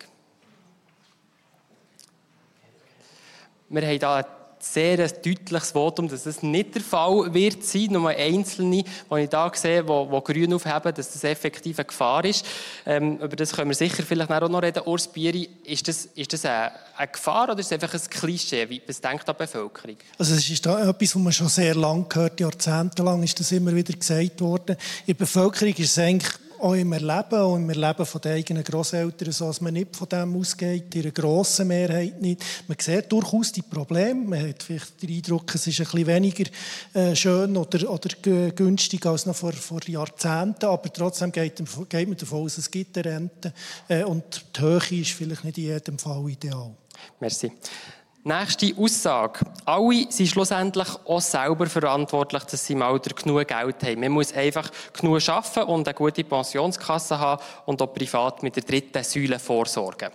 Wir 3.70 3.82
haben 3.82 4.00
hier 4.00 4.39
sehr 4.60 4.98
deutliches 5.08 5.72
Votum, 5.72 6.08
dass 6.08 6.24
das 6.24 6.44
nicht 6.44 6.76
der 6.76 6.82
Fall 6.82 7.34
wird 7.34 7.64
sein. 7.64 7.88
Nur 7.92 8.10
Einzelne, 8.10 8.84
die 8.84 9.16
ich 9.16 9.30
hier 9.30 9.52
sehe, 9.54 9.84
die, 9.84 9.88
die 9.88 10.24
grün 10.24 10.54
aufheben, 10.54 10.94
dass 10.94 11.12
das 11.12 11.24
effektiv 11.24 11.80
eine 11.80 11.86
Gefahr 11.86 12.26
ist. 12.26 12.46
Ähm, 12.86 13.18
über 13.18 13.36
das 13.36 13.54
können 13.54 13.70
wir 13.70 13.76
sicher 13.76 14.04
vielleicht 14.04 14.32
auch 14.32 14.50
noch 14.50 14.62
reden. 14.62 14.84
Urs 14.86 15.08
Bieri, 15.08 15.50
ist 15.64 15.88
das, 15.88 16.06
ist 16.16 16.34
das 16.34 16.46
eine, 16.46 16.72
eine, 16.98 17.08
Gefahr 17.08 17.46
oder 17.50 17.60
ist 17.60 17.68
es 17.68 17.72
einfach 17.72 17.94
ein 17.94 18.10
Klischee? 18.10 18.82
Was 18.88 19.02
denkt 19.02 19.28
die 19.28 19.34
Bevölkerung? 19.34 19.98
Also 20.18 20.36
es 20.36 20.50
ist 20.50 20.66
da 20.66 20.90
etwas, 20.90 21.16
was 21.16 21.22
man 21.22 21.34
schon 21.34 21.50
sehr 21.50 21.76
lange 21.76 22.06
gehört, 22.06 22.40
jahrzehntelang 22.40 23.24
ist 23.24 23.40
das 23.40 23.52
immer 23.52 23.74
wieder 23.74 23.94
gesagt 23.94 24.42
worden. 24.42 24.76
In 25.06 25.14
der 25.14 25.26
Bevölkerung 25.26 25.74
ist 25.74 25.92
es 25.92 26.00
eigentlich 26.00 26.32
auch 26.60 26.74
im 26.74 26.92
Erleben, 26.94 27.40
auch 27.40 27.56
im 27.56 27.70
Erleben 27.70 28.06
von 28.06 28.22
den 28.22 28.34
eigenen 28.34 28.64
Grosseltern, 28.64 29.32
so 29.32 29.48
dass 29.48 29.62
man 29.62 29.74
nicht 29.74 29.96
von 29.96 30.10
dem 30.10 30.36
ausgeht, 30.36 30.94
in 30.96 31.02
einer 31.02 31.12
grossen 31.12 31.68
Mehrheit 31.68 32.22
nicht. 32.22 32.44
Man 32.68 32.78
sieht 32.80 33.12
durchaus 33.12 33.52
die 33.52 33.62
Probleme. 33.62 34.28
Man 34.28 34.50
hat 34.50 34.64
vielleicht 34.64 35.02
den 35.02 35.10
Eindruck, 35.10 35.54
es 35.56 35.68
ist 35.68 35.80
ein 35.80 35.86
bisschen 35.86 36.08
weniger 36.08 36.46
äh, 36.94 37.16
schön 37.16 37.56
oder, 37.58 37.90
oder 37.90 38.10
günstig 38.52 39.06
als 39.06 39.26
noch 39.26 39.36
vor, 39.36 39.54
vor 39.54 39.82
Jahrzehnten, 39.88 40.66
aber 40.66 40.92
trotzdem 40.92 41.32
geht, 41.32 41.62
geht 41.90 42.08
man 42.08 42.18
davon 42.18 42.44
aus, 42.44 42.58
es 42.58 42.70
gibt 42.70 42.98
eine 42.98 43.14
Rente 43.14 43.54
äh, 43.88 44.04
und 44.04 44.46
die 44.56 44.62
Höhe 44.62 45.02
ist 45.02 45.12
vielleicht 45.12 45.44
nicht 45.44 45.58
in 45.58 45.66
jedem 45.66 46.00
Fall 46.00 46.30
ideal. 46.30 46.72
Merci. 47.20 47.52
Nächste 48.24 48.74
Aussage. 48.78 49.40
Alle 49.64 50.12
sind 50.12 50.28
schlussendlich 50.28 50.88
auch 51.06 51.22
selber 51.22 51.68
verantwortlich, 51.68 52.44
dass 52.44 52.66
sie 52.66 52.74
im 52.74 52.82
Alter 52.82 53.16
genug 53.16 53.48
Geld 53.48 53.84
haben. 53.84 54.00
Man 54.02 54.12
muss 54.12 54.34
einfach 54.34 54.70
genug 54.92 55.28
arbeiten 55.30 55.64
und 55.64 55.88
eine 55.88 55.94
gute 55.96 56.26
Pensionskasse 56.26 57.18
haben 57.18 57.42
und 57.66 57.82
auch 57.82 57.94
privat 57.94 58.44
mit 58.44 58.58
der 58.58 58.64
dritten 58.64 59.04
Säule 59.06 59.40
vorsorgen. 59.40 60.10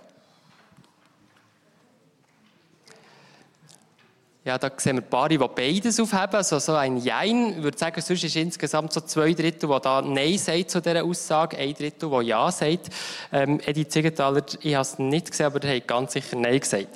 Ja, 4.43 4.59
da 4.59 4.69
sehen 4.77 4.97
wir 4.97 5.01
Paare, 5.01 5.29
die 5.29 5.37
beides 5.39 5.99
aufheben. 5.99 6.35
Also 6.35 6.59
so 6.59 6.75
ein 6.75 6.97
Jein, 6.97 7.57
ich 7.57 7.63
würde 7.63 7.79
sagen, 7.79 7.99
sonst 7.99 8.23
ist 8.23 8.35
insgesamt 8.35 8.93
so 8.93 9.01
zwei 9.01 9.33
Drittel, 9.33 9.67
die 9.67 9.81
da 9.81 10.03
Nein 10.03 10.37
sagt 10.37 10.69
zu 10.69 10.79
dieser 10.79 11.03
Aussage, 11.03 11.57
ein 11.57 11.73
Drittel, 11.73 12.11
der 12.11 12.21
Ja 12.21 12.51
sagt. 12.51 12.91
Ähm, 13.31 13.59
Edith 13.65 13.89
Ziegenthaler, 13.89 14.43
ich 14.61 14.75
habe 14.75 14.83
es 14.83 14.99
nicht 14.99 15.31
gesehen, 15.31 15.47
aber 15.47 15.59
der 15.59 15.75
hat 15.75 15.87
ganz 15.87 16.13
sicher 16.13 16.37
Nein 16.37 16.59
gesagt. 16.59 16.89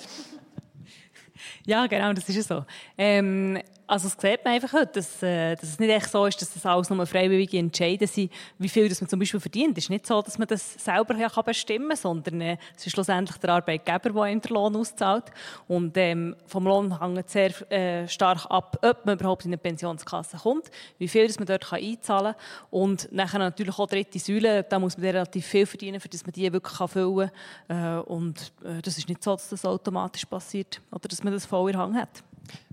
Ja, 1.69 1.85
genau, 1.85 2.11
das 2.13 2.27
ist 2.27 2.47
so. 2.47 2.65
Ähm, 2.97 3.59
also 3.89 4.07
es 4.07 4.13
sieht 4.13 4.45
man 4.45 4.53
einfach 4.53 4.73
heute, 4.73 4.91
dass, 4.93 5.23
äh, 5.23 5.55
dass 5.55 5.69
es 5.69 5.79
nicht 5.79 5.89
echt 5.89 6.11
so 6.11 6.23
ist, 6.25 6.39
dass 6.39 6.53
das 6.53 6.63
alles 6.63 6.89
nur 6.91 7.05
freiwillige 7.07 7.57
Entscheiden 7.57 8.07
sind, 8.07 8.31
wie 8.59 8.69
viel 8.69 8.87
das 8.87 9.01
man 9.01 9.09
zum 9.09 9.19
Beispiel 9.19 9.39
verdient. 9.39 9.77
Es 9.77 9.85
ist 9.85 9.89
nicht 9.89 10.05
so, 10.05 10.21
dass 10.21 10.37
man 10.37 10.47
das 10.47 10.75
selber 10.75 11.15
bestimmen 11.43 11.89
kann, 11.89 11.97
sondern 11.97 12.41
äh, 12.41 12.57
es 12.77 12.85
ist 12.85 12.93
schlussendlich 12.93 13.37
der 13.37 13.49
Arbeitgeber, 13.49 14.11
der 14.11 14.25
ihm 14.25 14.41
den 14.41 14.53
Lohn 14.53 14.75
auszahlt. 14.75 15.25
Und 15.67 15.97
ähm, 15.97 16.35
vom 16.45 16.65
Lohn 16.65 16.99
hängt 16.99 17.29
sehr 17.29 17.71
äh, 17.71 18.07
stark 18.07 18.45
ab, 18.49 18.77
ob 18.83 19.05
man 19.07 19.17
überhaupt 19.17 19.45
in 19.45 19.49
eine 19.49 19.57
Pensionskasse 19.57 20.37
kommt, 20.37 20.69
wie 20.99 21.07
viel 21.07 21.25
das 21.25 21.39
man 21.39 21.47
dort 21.47 21.65
kann 21.65 21.83
einzahlen 21.83 22.33
kann. 22.33 22.67
Und 22.69 23.11
nachher 23.11 23.39
natürlich 23.39 23.79
auch 23.79 23.87
dritte 23.87 24.19
Säule, 24.19 24.63
da 24.63 24.77
muss 24.77 24.97
man 24.97 25.07
relativ 25.07 25.47
viel 25.47 25.65
verdienen, 25.65 25.99
dass 25.99 26.25
man 26.25 26.33
die 26.33 26.53
wirklich 26.53 26.89
füllen 26.91 27.31
kann. 27.67 27.97
Äh, 27.97 28.01
und 28.01 28.53
das 28.83 28.99
ist 28.99 29.09
nicht 29.09 29.23
so, 29.23 29.31
dass 29.31 29.49
das 29.49 29.65
automatisch 29.65 30.25
passiert 30.25 30.79
oder 30.91 31.07
dass 31.07 31.23
man 31.23 31.33
das 31.33 31.47
voll 31.47 31.71
in 31.71 31.77
Hang 31.77 31.95
hat. 31.95 32.23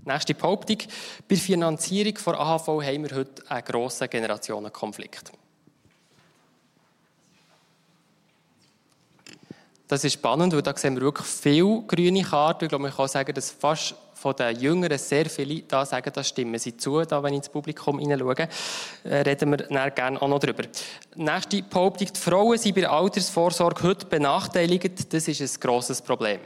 Nächste 0.05 0.33
Behauptung. 0.33 0.77
Bei 1.27 1.35
der 1.35 1.37
Finanzierung 1.37 2.17
von 2.17 2.35
AHV 2.35 2.67
haben 2.67 3.09
wir 3.09 3.15
heute 3.15 3.43
einen 3.49 3.65
grossen 3.65 4.09
Generationenkonflikt. 4.09 5.31
Das 9.87 10.03
ist 10.03 10.13
spannend, 10.13 10.53
weil 10.53 10.61
da 10.61 10.75
sehen 10.75 10.95
wir 10.95 11.01
wirklich 11.01 11.27
viele 11.27 11.81
grüne 11.87 12.21
Karten. 12.21 12.65
Ich 12.65 12.69
glaube, 12.69 12.83
man 12.83 12.93
kann 12.93 13.07
sagen, 13.07 13.33
dass 13.33 13.51
fast 13.51 13.95
von 14.15 14.35
den 14.35 14.59
Jüngeren 14.59 14.97
sehr 14.97 15.29
viele 15.29 15.61
da 15.61 15.85
sagen, 15.85 16.11
das 16.13 16.27
stimmen 16.27 16.59
sie 16.59 16.75
zu, 16.75 17.01
da, 17.03 17.21
wenn 17.23 17.33
ich 17.33 17.37
ins 17.37 17.49
Publikum 17.49 17.99
hineinschaue. 17.99 18.49
Äh, 19.03 19.15
reden 19.15 19.51
wir 19.51 19.57
dann 19.57 19.95
gerne 19.95 20.21
auch 20.21 20.27
noch 20.27 20.39
darüber. 20.39 20.63
Nächste 21.15 21.61
Behauptung. 21.61 22.09
Die 22.13 22.19
Frauen 22.19 22.57
sind 22.57 22.75
bei 22.75 22.81
der 22.81 22.91
Altersvorsorge 22.91 23.83
heute 23.83 24.05
benachteiligt. 24.07 25.13
Das 25.13 25.27
ist 25.27 25.41
ein 25.41 25.59
grosses 25.61 26.01
Problem. 26.01 26.39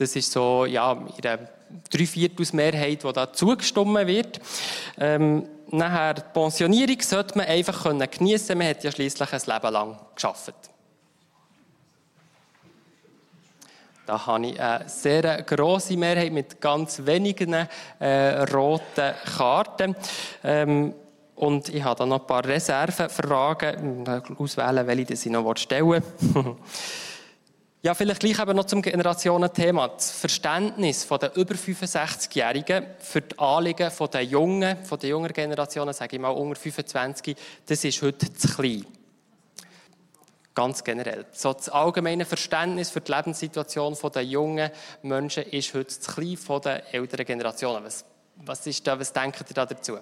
Das 0.00 0.16
ist 0.16 0.32
so, 0.32 0.64
ja, 0.64 0.96
ihre 1.22 1.50
Dreiviertelsmehrheit, 1.90 3.04
die 3.04 3.12
da 3.12 3.30
zugestimmt 3.30 4.06
wird. 4.06 4.40
Ähm, 4.98 5.46
nachher, 5.70 6.14
die 6.14 6.22
Pensionierung 6.32 7.02
sollte 7.02 7.36
man 7.36 7.46
einfach 7.46 7.84
geniessen 7.84 8.46
können. 8.46 8.58
Man 8.60 8.68
hat 8.68 8.82
ja 8.82 8.90
schließlich 8.90 9.30
ein 9.30 9.40
Leben 9.44 9.72
lang 9.74 9.98
geschafft. 10.14 10.54
Da 14.06 14.26
habe 14.26 14.46
ich 14.46 14.58
eine 14.58 14.88
sehr 14.88 15.42
grosse 15.42 15.98
Mehrheit 15.98 16.32
mit 16.32 16.62
ganz 16.62 17.04
wenigen 17.04 17.68
äh, 17.98 18.42
roten 18.44 19.12
Karten. 19.36 19.94
Ähm, 20.42 20.94
und 21.34 21.68
ich 21.68 21.84
habe 21.84 21.98
da 21.98 22.06
noch 22.06 22.22
ein 22.22 22.26
paar 22.26 22.46
Reservenfragen. 22.46 24.08
Auswählen, 24.38 24.86
welche 24.86 25.12
ich 25.12 25.26
noch 25.26 25.54
stellen 25.58 25.90
will. 25.90 26.02
Ja, 27.82 27.94
vielleicht 27.94 28.20
gleich 28.20 28.38
eben 28.38 28.56
noch 28.56 28.66
zum 28.66 28.82
Generationenthema. 28.82 29.88
Das 29.88 30.10
Verständnis 30.10 31.06
der 31.08 31.34
über 31.34 31.54
65-Jährigen 31.54 32.84
für 32.98 33.22
die 33.22 33.38
Anliegen 33.38 33.90
der 34.12 34.24
Jungen, 34.24 34.84
von 34.84 34.98
der 34.98 35.08
jungen 35.08 35.32
Generationen, 35.32 35.94
sage 35.94 36.16
ich 36.16 36.20
mal 36.20 36.28
unter 36.28 36.60
25, 36.60 37.34
das 37.64 37.82
ist 37.82 38.02
heute 38.02 38.30
zu 38.34 38.48
klein. 38.48 38.84
Ganz 40.54 40.84
generell. 40.84 41.24
So 41.32 41.54
das 41.54 41.70
allgemeine 41.70 42.26
Verständnis 42.26 42.90
für 42.90 43.00
die 43.00 43.12
Lebenssituation 43.12 43.96
der 44.14 44.24
jungen 44.26 44.70
Menschen 45.00 45.44
ist 45.44 45.72
heute 45.72 45.86
zu 45.86 46.12
klein 46.12 46.36
von 46.36 46.60
den 46.60 46.82
älteren 46.92 47.24
Generationen. 47.24 47.82
Was, 47.82 48.04
was, 48.36 48.66
ist 48.66 48.86
da, 48.86 49.00
was 49.00 49.10
denkt 49.10 49.40
ihr 49.48 49.54
da 49.54 49.64
dazu? 49.64 49.98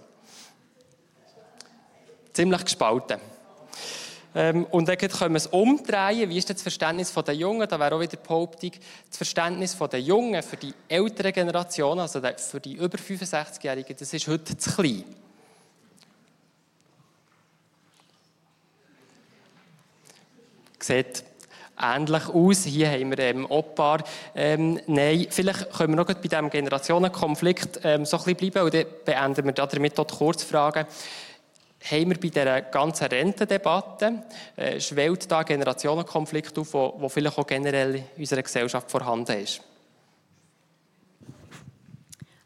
Ziemlich 2.33 2.65
gespalten. 2.65 3.21
Ähm, 4.35 4.65
und 4.67 4.89
dann 4.89 4.99
können 4.99 5.35
wir 5.35 5.39
es 5.39 5.47
umdrehen. 5.47 6.29
Wie 6.29 6.39
ist 6.39 6.51
das 6.51 6.63
Verständnis 6.63 7.13
der 7.13 7.35
Jungen? 7.35 7.69
Da 7.69 7.79
wäre 7.79 7.95
auch 7.95 8.01
wieder 8.01 8.11
die 8.11 8.17
Behauptung, 8.17 8.73
das 9.09 9.17
Verständnis 9.17 9.77
der 9.77 10.01
Jungen 10.01 10.43
für 10.43 10.57
die 10.57 10.75
ältere 10.89 11.33
Generation, 11.33 11.99
also 11.99 12.21
für 12.37 12.61
die 12.61 12.75
über 12.75 12.99
65-Jährigen, 12.99 13.97
das 13.99 14.13
ist 14.13 14.29
heute 14.29 14.57
zu 14.57 14.71
klein. 14.71 15.05
Sieht 20.81 21.25
ähnlich 21.81 22.29
aus. 22.29 22.65
Hier 22.65 22.91
haben 22.91 23.11
wir 23.11 23.19
ähm, 23.19 23.47
ein 23.51 23.75
paar. 23.75 24.03
Ähm, 24.35 24.81
nein, 24.87 25.27
vielleicht 25.31 25.71
können 25.73 25.93
wir 25.93 25.97
noch 25.97 26.07
bei 26.07 26.15
diesem 26.15 26.51
Generationenkonflikt 26.51 27.81
ähm, 27.85 28.05
so 28.05 28.19
ein 28.19 28.25
bisschen 28.35 28.51
bleiben 28.51 28.67
und 28.67 28.75
dann 28.75 28.87
beenden 29.05 29.45
wir 29.45 29.53
damit 29.53 29.99
auch 29.99 30.07
die 30.07 30.17
Kurzfragen 30.17 30.87
haben 31.81 32.11
wir 32.11 32.21
bei 32.21 32.29
dieser 32.29 32.63
ganzen 32.63 33.07
Rentendebatte, 33.07 34.23
äh, 34.57 34.81
schwellt 34.81 35.31
da 35.31 35.43
Generationenkonflikt 35.43 36.59
auf, 36.59 36.75
wo, 36.75 36.95
wo 36.99 37.09
vielleicht 37.09 37.39
auch 37.39 37.47
generell 37.47 37.95
in 37.95 38.05
unserer 38.19 38.43
Gesellschaft 38.43 38.91
vorhanden 38.91 39.43
ist? 39.43 39.61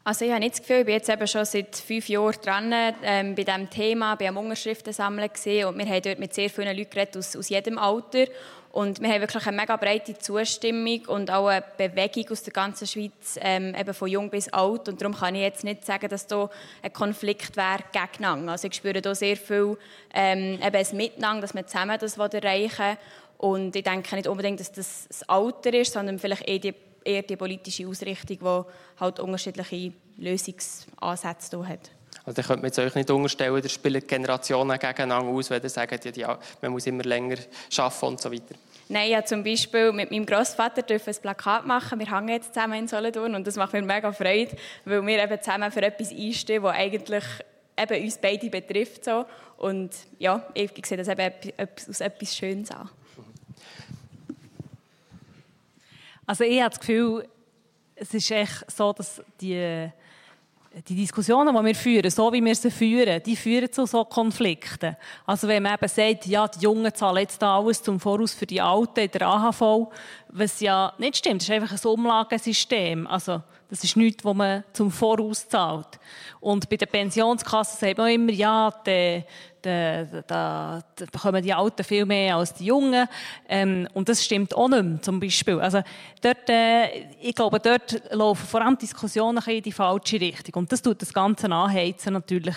Also 0.05 0.25
ich 0.25 0.31
habe 0.31 0.41
nicht 0.41 0.55
das 0.55 0.61
Gefühl, 0.61 0.79
ich 0.79 0.85
bin 0.85 0.95
jetzt 0.95 1.09
eben 1.09 1.27
schon 1.27 1.45
seit 1.45 1.77
fünf 1.77 2.09
Jahren 2.09 2.35
dran 2.43 2.73
ähm, 3.03 3.35
bei 3.35 3.43
diesem 3.43 3.69
Thema, 3.69 4.15
bei 4.15 4.27
einem 4.27 4.35
Unterschriftensammeln 4.37 5.29
und 5.29 5.77
wir 5.77 5.85
haben 5.85 6.01
dort 6.01 6.19
mit 6.19 6.33
sehr 6.33 6.49
vielen 6.49 6.75
Leuten 6.75 6.89
geredet 6.89 7.15
aus, 7.15 7.37
aus 7.37 7.47
jedem 7.47 7.77
Alter 7.77 8.25
und 8.73 9.01
wir 9.01 9.07
haben 9.07 9.21
wirklich 9.21 9.45
eine 9.45 9.55
mega 9.55 9.77
breite 9.77 10.17
Zustimmung 10.17 11.05
und 11.05 11.29
auch 11.29 11.47
eine 11.47 11.63
Bewegung 11.77 12.31
aus 12.31 12.41
der 12.41 12.53
ganzen 12.53 12.87
Schweiz, 12.87 13.37
ähm, 13.39 13.75
eben 13.79 13.93
von 13.93 14.09
jung 14.09 14.31
bis 14.31 14.49
alt. 14.49 14.89
Und 14.89 14.99
darum 14.99 15.15
kann 15.15 15.35
ich 15.35 15.41
jetzt 15.41 15.63
nicht 15.63 15.85
sagen, 15.85 16.09
dass 16.09 16.25
da 16.25 16.49
ein 16.81 16.91
Konflikt 16.91 17.55
wäre 17.55 17.83
gegeneinander. 17.91 18.53
Also 18.53 18.67
ich 18.67 18.73
spüre 18.73 18.99
da 18.99 19.13
sehr 19.13 19.37
viel 19.37 19.77
ähm, 20.11 20.59
eben 20.59 20.75
ein 20.75 20.97
Miteinander, 20.97 21.41
dass 21.41 21.53
wir 21.53 21.67
zusammen 21.67 21.99
das 21.99 22.17
erreichen 22.17 22.97
Und 23.37 23.75
ich 23.75 23.83
denke 23.83 24.15
nicht 24.15 24.27
unbedingt, 24.27 24.59
dass 24.59 24.71
das 24.71 25.05
das 25.07 25.29
Alter 25.29 25.71
ist, 25.75 25.93
sondern 25.93 26.17
vielleicht 26.17 26.49
eher 26.49 26.57
die, 26.57 26.73
eher 27.05 27.23
die 27.23 27.35
politische 27.35 27.87
Ausrichtung, 27.87 28.37
die 28.39 28.99
halt 28.99 29.19
unterschiedliche 29.19 29.93
Lösungsansätze 30.17 31.67
hat. 31.67 31.91
Also 32.25 32.41
dann 32.41 32.45
könnte 32.45 32.61
man 32.61 32.65
jetzt 32.65 32.79
euch 32.79 32.95
nicht 32.95 33.11
unterstellen, 33.11 33.61
da 33.61 33.69
spielen 33.69 34.05
Generationen 34.05 34.79
gegeneinander 34.79 35.31
aus, 35.31 35.49
wenn 35.49 35.61
ihr 35.61 35.69
sagt, 35.69 36.05
ja, 36.05 36.11
die, 36.11 36.25
man 36.61 36.71
muss 36.71 36.87
immer 36.87 37.03
länger 37.03 37.37
arbeiten 37.77 38.05
und 38.05 38.21
so 38.21 38.31
weiter. 38.31 38.55
Nein, 38.89 39.11
ich 39.11 39.25
zum 39.25 39.43
Beispiel 39.43 39.91
mit 39.91 40.11
meinem 40.11 40.25
Großvater 40.25 40.83
ein 40.87 41.15
Plakat 41.21 41.65
machen. 41.65 41.99
Wir 41.99 42.11
hängen 42.11 42.29
jetzt 42.29 42.53
zusammen 42.53 42.79
in 42.79 42.87
Solothurn 42.87 43.33
und 43.35 43.47
das 43.47 43.55
macht 43.55 43.73
mir 43.73 43.81
mega 43.81 44.11
Freude, 44.11 44.55
weil 44.85 45.05
wir 45.05 45.23
eben 45.23 45.41
zusammen 45.41 45.71
für 45.71 45.81
etwas 45.81 46.11
einstehen, 46.11 46.63
das 46.63 46.75
eigentlich 46.75 47.23
eben 47.77 48.03
uns 48.03 48.17
beide 48.17 48.49
betrifft. 48.49 49.05
So. 49.05 49.25
Und 49.57 49.91
ja, 50.19 50.45
ich 50.53 50.71
sehe 50.85 50.97
das 50.97 51.07
eben 51.07 51.33
aus 51.89 52.01
etwas 52.01 52.35
Schönes 52.35 52.71
an. 52.71 52.89
Also 56.25 56.43
ich 56.43 56.59
habe 56.59 56.69
das 56.69 56.79
Gefühl, 56.79 57.27
es 57.95 58.13
ist 58.13 58.31
echt 58.31 58.71
so, 58.71 58.93
dass 58.93 59.21
die 59.39 59.89
die 60.87 60.95
Diskussionen, 60.95 61.55
die 61.55 61.65
wir 61.65 61.75
führen, 61.75 62.09
so 62.09 62.33
wie 62.33 62.43
wir 62.43 62.55
sie 62.55 62.71
führen, 62.71 63.21
die 63.23 63.35
führen 63.35 63.71
zu 63.71 63.85
so 63.85 64.03
Konflikten. 64.05 64.95
Also 65.25 65.47
wenn 65.47 65.61
man 65.61 65.75
eben 65.75 65.87
sagt, 65.87 66.25
ja, 66.25 66.47
die 66.47 66.61
Jungen 66.61 66.93
zahlen 66.93 67.17
jetzt 67.17 67.41
da 67.41 67.57
alles 67.57 67.83
zum 67.83 67.99
Voraus 67.99 68.33
für 68.33 68.47
die 68.47 68.59
Alten 68.59 69.01
in 69.01 69.11
der 69.11 69.27
AHV, 69.27 69.91
was 70.29 70.59
ja 70.61 70.93
nicht 70.97 71.17
stimmt, 71.17 71.41
das 71.41 71.49
ist 71.49 71.53
einfach 71.53 71.71
ein 71.71 71.91
Umlagensystem. 71.91 73.05
Also 73.05 73.43
das 73.69 73.83
ist 73.83 73.95
nichts, 73.95 74.25
was 74.25 74.35
man 74.35 74.63
zum 74.73 74.89
Voraus 74.89 75.47
zahlt. 75.47 75.99
Und 76.39 76.67
bei 76.69 76.77
den 76.77 76.87
Pensionskassen 76.87 77.79
sagt 77.79 77.97
man 77.99 78.09
immer, 78.09 78.31
ja, 78.31 78.71
die, 78.85 79.23
da, 79.63 80.03
da, 80.27 80.83
bekommen 81.11 81.41
die 81.41 81.53
Alten 81.53 81.83
viel 81.83 82.05
mehr 82.05 82.35
als 82.35 82.53
die 82.53 82.65
Jungen. 82.65 83.07
Ähm, 83.47 83.87
und 83.93 84.09
das 84.09 84.23
stimmt 84.23 84.55
auch 84.55 84.67
nicht 84.67 84.83
mehr, 84.83 85.01
zum 85.01 85.19
Beispiel. 85.19 85.59
Also 85.59 85.81
dort, 86.21 86.49
äh, 86.49 87.07
ich 87.21 87.33
glaube, 87.33 87.59
dort 87.59 88.01
laufen 88.11 88.45
vor 88.45 88.61
allem 88.61 88.77
Diskussionen 88.77 89.43
in 89.47 89.63
die 89.63 89.71
falsche 89.71 90.19
Richtung. 90.19 90.55
Und 90.55 90.71
das 90.71 90.81
tut 90.81 91.01
das 91.01 91.13
Ganze 91.13 91.49
anheizen 91.51 92.13
natürlich. 92.13 92.55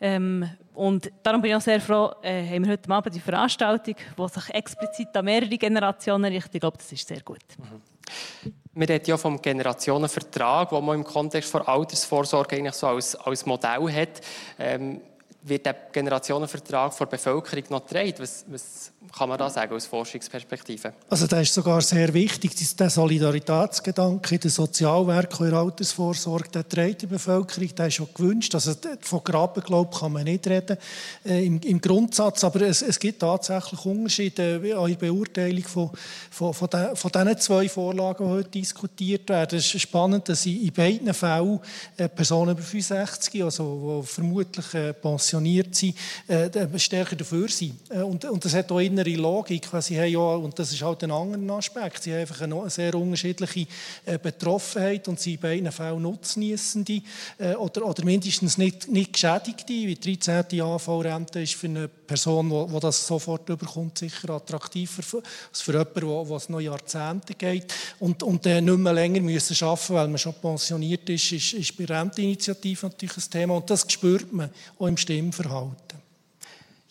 Ähm, 0.00 0.48
und 0.74 1.10
darum 1.22 1.40
bin 1.40 1.50
ich 1.50 1.56
auch 1.56 1.60
sehr 1.60 1.80
froh, 1.80 2.12
äh, 2.22 2.46
haben 2.48 2.64
wir 2.64 2.72
heute 2.72 2.90
Abend 2.90 3.14
die 3.14 3.20
Veranstaltung, 3.20 3.94
die 4.18 4.28
sich 4.28 4.54
explizit 4.54 5.16
an 5.16 5.24
mehrere 5.24 5.56
Generationen 5.56 6.32
richtet. 6.32 6.54
Ich 6.54 6.60
glaube, 6.60 6.78
das 6.78 6.90
ist 6.90 7.06
sehr 7.06 7.20
gut. 7.20 7.44
Mhm. 7.58 8.52
Wir 8.76 8.88
reden 8.88 9.04
ja 9.06 9.16
vom 9.16 9.40
Generationenvertrag, 9.40 10.70
den 10.70 10.84
man 10.84 10.96
im 10.96 11.04
Kontext 11.04 11.50
von 11.50 11.62
Altersvorsorge 11.62 12.56
eigentlich 12.56 12.74
so 12.74 12.88
als, 12.88 13.14
als 13.14 13.46
Modell 13.46 13.92
hat. 13.92 14.20
Ähm, 14.58 15.00
wird 15.44 15.66
der 15.66 15.74
Generationenvertrag 15.92 16.96
der 16.96 17.06
Bevölkerung 17.06 17.64
noch 17.70 17.86
getragen? 17.86 18.14
Was, 18.18 18.44
was 18.48 18.92
kann 19.16 19.28
man 19.28 19.38
da 19.38 19.48
sagen 19.50 19.74
aus 19.74 19.86
Forschungsperspektive? 19.86 20.92
Also 21.08 21.26
das 21.26 21.42
ist 21.42 21.54
sogar 21.54 21.80
sehr 21.80 22.12
wichtig, 22.14 22.76
der 22.76 22.90
Solidaritätsgedanke, 22.90 24.38
der 24.38 24.50
Sozialwerk 24.50 25.38
in 25.40 25.50
der 25.50 25.58
Altersvorsorge, 25.58 26.48
der 26.48 26.68
trägt 26.68 27.02
die 27.02 27.06
Bevölkerung, 27.06 27.74
der 27.74 27.86
ist 27.86 27.94
schon 27.94 28.08
gewünscht. 28.14 28.54
Also 28.54 28.72
von 29.00 29.22
Grabenglaub 29.22 29.98
kann 29.98 30.12
man 30.12 30.24
nicht 30.24 30.46
reden 30.46 30.76
äh, 31.24 31.46
im, 31.46 31.60
im, 31.60 31.80
Grundsatz, 31.80 32.44
aber 32.44 32.62
es, 32.62 32.82
es, 32.82 32.98
gibt 32.98 33.20
tatsächlich 33.20 33.84
Unterschiede 33.84 34.56
in 34.56 34.72
der 34.72 34.94
Beurteilung 34.96 35.64
von, 35.64 35.90
von, 36.30 36.54
von, 36.54 36.68
den, 36.68 36.96
von 36.96 37.10
diesen 37.10 37.38
zwei 37.38 37.68
Vorlagen, 37.68 38.24
die 38.24 38.30
heute 38.30 38.50
diskutiert 38.50 39.28
werden. 39.28 39.58
Es 39.58 39.74
ist 39.74 39.82
spannend, 39.82 40.28
dass 40.28 40.46
in 40.46 40.72
beiden 40.72 41.12
Fällen 41.14 41.60
äh, 41.96 42.08
Personen 42.08 42.52
über 42.52 42.62
65, 42.62 43.44
also 43.44 44.00
die 44.02 44.06
vermutlich 44.06 44.74
äh, 44.74 44.92
pensioniert 44.92 45.74
sind, 45.74 45.94
äh, 46.28 46.48
stärker 46.78 47.16
dafür 47.16 47.48
sind. 47.48 47.74
Äh, 47.90 48.02
und, 48.02 48.24
und 48.24 48.44
das 48.44 48.54
hat 48.54 48.70
auch 48.72 48.80
innere 49.06 49.22
Logik, 49.22 49.72
weil 49.72 49.82
sie 49.82 49.98
haben 49.98 50.10
ja, 50.10 50.18
und 50.18 50.58
das 50.58 50.72
ist 50.72 50.82
halt 50.82 51.02
ein 51.04 51.10
anderer 51.10 51.58
Aspekt, 51.58 52.02
sie 52.02 52.12
haben 52.12 52.20
einfach 52.20 52.40
eine 52.40 52.70
sehr 52.70 52.94
unterschiedliche 52.94 53.66
äh, 54.04 54.18
Betroffenheit 54.18 55.08
und 55.08 55.20
sie 55.20 55.34
in 55.34 55.40
beiden 55.40 55.72
Fällen 55.72 56.02
Nutznießende 56.02 57.02
äh, 57.38 57.54
oder, 57.54 57.86
oder 57.86 58.04
mindestens 58.04 58.58
nicht, 58.58 58.88
nicht 58.88 59.12
Geschädigte, 59.12 59.72
wie 59.72 59.94
die 59.94 60.18
13. 60.18 60.60
AV-Rente 60.60 61.42
ist 61.42 61.54
für 61.54 61.66
eine 61.66 61.88
Person, 61.88 62.50
die 62.50 62.80
das 62.80 63.06
sofort 63.06 63.48
überkommt, 63.48 63.98
sicher 63.98 64.30
attraktiver 64.30 65.22
als 65.48 65.60
für 65.60 65.72
jemanden, 65.72 66.28
wo 66.28 66.36
es 66.36 66.48
noch 66.48 66.60
Jahrzehnte 66.60 67.34
geht 67.34 67.72
und, 67.98 68.22
und 68.22 68.46
äh, 68.46 68.60
nicht 68.60 68.78
mehr 68.78 68.92
länger 68.92 69.20
müssen 69.20 69.56
arbeiten 69.64 69.94
weil 69.94 70.08
man 70.08 70.18
schon 70.18 70.34
pensioniert 70.34 71.08
ist, 71.08 71.32
ist, 71.32 71.52
ist 71.54 71.76
bei 71.76 71.84
Renteninitiative 71.84 72.86
natürlich 72.86 73.16
ein 73.16 73.30
Thema 73.30 73.56
und 73.56 73.70
das 73.70 73.86
spürt 73.88 74.32
man 74.32 74.50
auch 74.78 74.86
im 74.86 74.96
Stimmverhalten. 74.96 76.03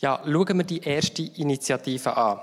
Ja, 0.03 0.19
schauen 0.25 0.57
wir 0.57 0.65
die 0.65 0.81
erste 0.81 1.21
Initiative 1.21 2.17
an. 2.17 2.41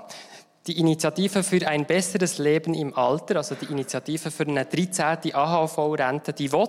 Die 0.65 0.79
Initiative 0.79 1.43
für 1.43 1.67
ein 1.67 1.85
besseres 1.85 2.39
Leben 2.39 2.73
im 2.73 2.97
Alter, 2.97 3.35
also 3.35 3.53
die 3.53 3.65
Initiative 3.65 4.31
für 4.31 4.47
eine 4.47 4.65
13. 4.65 5.35
AHV-Rente, 5.35 6.33
die 6.33 6.51
will, 6.51 6.67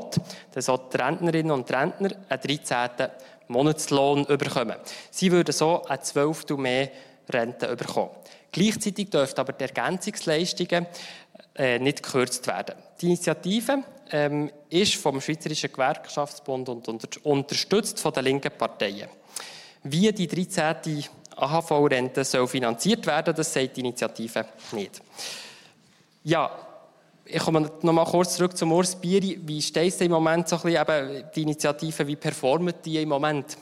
dass 0.53 0.69
auch 0.69 0.91
die 0.91 0.99
Rentnerinnen 0.99 1.51
und 1.51 1.73
Rentner 1.73 2.11
einen 2.29 2.41
13. 2.43 3.09
Monatslohn 3.49 4.27
bekommen. 4.27 4.77
Sie 5.11 5.33
würden 5.33 5.53
so 5.53 5.83
eine 5.85 6.03
12. 6.03 6.59
mehr 6.59 6.91
Rente 7.27 7.75
bekommen. 7.75 8.11
Gleichzeitig 8.51 9.09
dürften 9.09 9.41
aber 9.41 9.55
die 9.55 9.65
Ergänzungsleistungen 9.65 10.87
äh, 11.55 11.79
nicht 11.79 12.03
gekürzt 12.03 12.47
werden. 12.47 12.75
Die 13.01 13.07
Initiative 13.07 13.83
ähm, 14.11 14.51
ist 14.69 14.97
vom 14.97 15.23
Schweizerischen 15.23 15.73
Gewerkschaftsbund 15.73 16.69
und 16.69 16.87
unter, 16.87 17.09
unterstützt 17.23 17.99
von 17.99 18.13
den 18.13 18.25
linken 18.25 18.53
Parteien. 18.53 19.09
Wie 19.85 20.13
die 20.13 20.27
13. 20.27 21.05
AHV-Rente 21.37 22.25
soll 22.25 22.47
finanziert 22.47 23.07
werden, 23.07 23.35
das 23.35 23.53
sagt 23.53 23.77
die 23.77 23.81
Initiative 23.81 24.45
nicht. 24.73 25.03
Ja, 26.25 26.51
ich 27.25 27.43
komme 27.43 27.71
noch 27.83 27.93
mal 27.93 28.05
kurz 28.05 28.37
zurück 28.37 28.57
zum 28.57 28.73
Urs 28.73 28.95
Bieri. 28.95 29.41
Wie 29.43 29.63
steht 29.63 29.93
es 29.93 30.01
im 30.01 30.13
Moment 30.13 30.49
so 30.49 30.57
ein 30.57 30.63
bisschen, 30.63 30.83
eben, 30.83 31.25
die 31.35 31.43
Initiative, 31.43 32.07
wie 32.07 32.17
performt 32.17 32.85
die 32.85 33.03
im 33.03 33.09
Moment? 33.09 33.57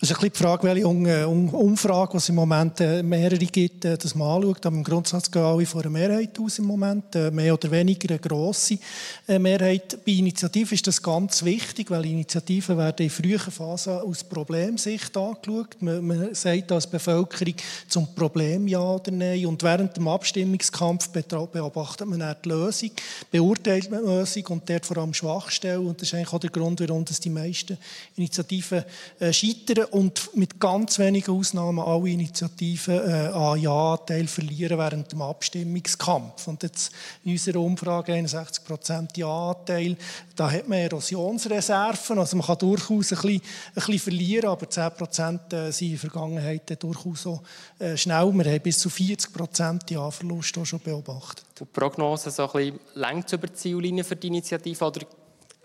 Es 0.00 0.10
ist 0.10 0.16
ein 0.16 0.20
bisschen 0.20 0.32
die 0.32 0.38
Frage, 0.38 0.62
welche 0.62 1.28
Umfrage, 1.28 2.12
die 2.12 2.16
es 2.18 2.28
im 2.28 2.36
Moment 2.36 2.80
äh, 2.80 3.02
mehrere 3.02 3.38
gibt, 3.38 3.84
äh, 3.84 3.98
dass 3.98 4.14
man 4.14 4.28
anschaut. 4.28 4.64
Aber 4.64 4.76
im 4.76 4.84
Grundsatz 4.84 5.30
gehen 5.30 5.42
alle 5.42 5.66
von 5.66 5.80
einer 5.80 5.90
Mehrheit 5.90 6.38
aus 6.38 6.58
im 6.58 6.66
Moment. 6.66 7.14
Äh, 7.16 7.30
mehr 7.30 7.52
oder 7.52 7.70
weniger 7.70 8.08
eine 8.10 8.18
grosse 8.18 8.78
Mehrheit. 9.26 9.98
Bei 10.04 10.12
Initiativen 10.12 10.74
ist 10.74 10.86
das 10.86 11.02
ganz 11.02 11.44
wichtig, 11.44 11.90
weil 11.90 12.06
Initiativen 12.06 12.78
werden 12.78 13.04
in 13.04 13.10
frühen 13.10 13.38
Phasen 13.38 13.94
aus 13.94 14.24
Problemsicht 14.24 15.16
angeschaut. 15.16 15.76
Man, 15.80 16.06
man 16.06 16.34
sagt 16.34 16.70
als 16.72 16.86
Bevölkerung 16.86 17.54
zum 17.88 18.14
Problem 18.14 18.68
ja 18.68 18.80
oder 18.80 19.10
nein. 19.10 19.46
Und 19.46 19.62
während 19.62 19.96
dem 19.96 20.08
Abstimmungskampf 20.08 21.08
beobachtet 21.08 22.06
man 22.06 22.22
auch 22.22 22.34
die 22.44 22.48
Lösung, 22.48 22.90
beurteilt 23.30 23.90
man 23.90 24.04
die 24.04 24.10
Lösung 24.10 24.46
und 24.46 24.70
dort 24.70 24.86
vor 24.86 24.98
allem 24.98 25.12
Schwachstellen. 25.12 25.86
Und 25.86 26.00
das 26.00 26.08
ist 26.08 26.14
eigentlich 26.14 26.32
auch 26.32 26.38
der 26.38 26.50
Grund, 26.50 26.80
warum 26.80 27.04
das 27.04 27.20
die 27.20 27.30
meisten 27.30 27.76
Initiativen 28.16 28.84
scheitern 29.32 29.57
scheitern 29.58 29.84
und 29.86 30.36
mit 30.36 30.60
ganz 30.60 30.98
wenigen 30.98 31.30
Ausnahmen 31.32 31.80
alle 31.80 32.10
Initiativen 32.10 32.94
äh, 32.94 33.28
an 33.28 33.60
Ja-Teil 33.60 34.26
verlieren 34.26 34.78
während 34.78 35.12
dem 35.12 35.22
Abstimmungskampf. 35.22 36.46
Und 36.48 36.62
jetzt 36.62 36.92
in 37.24 37.32
unserer 37.32 37.60
Umfrage 37.60 38.14
61 38.14 38.64
Prozent 38.64 39.16
Ja-Teil, 39.16 39.96
da 40.36 40.50
hat 40.50 40.68
man 40.68 40.78
Erosionsreserven, 40.78 42.18
also 42.18 42.36
man 42.36 42.46
kann 42.46 42.58
durchaus 42.58 43.12
ein 43.12 43.16
bisschen, 43.16 43.28
ein 43.30 43.40
bisschen 43.74 43.98
verlieren, 43.98 44.50
aber 44.50 44.68
10 44.68 44.90
Prozent 44.92 45.52
äh, 45.52 45.70
sind 45.70 45.88
in 45.88 45.92
der 45.92 46.00
Vergangenheit 46.00 46.82
durchaus 46.82 47.22
so 47.22 47.40
äh, 47.78 47.96
schnell. 47.96 48.32
Wir 48.32 48.52
haben 48.52 48.62
bis 48.62 48.78
zu 48.78 48.90
40 48.90 49.32
Prozent 49.32 49.90
Ja-Verlust 49.90 50.58
schon 50.64 50.80
beobachtet. 50.80 51.44
Die 51.60 51.64
Prognose 51.64 52.30
so 52.30 52.44
ein 52.44 52.52
bisschen 52.52 52.80
längt 52.94 53.32
über 53.32 53.46
die 53.46 53.54
Ziellinie 53.54 54.04
für 54.04 54.16
die 54.16 54.28
Initiative 54.28 54.84
oder 54.84 55.00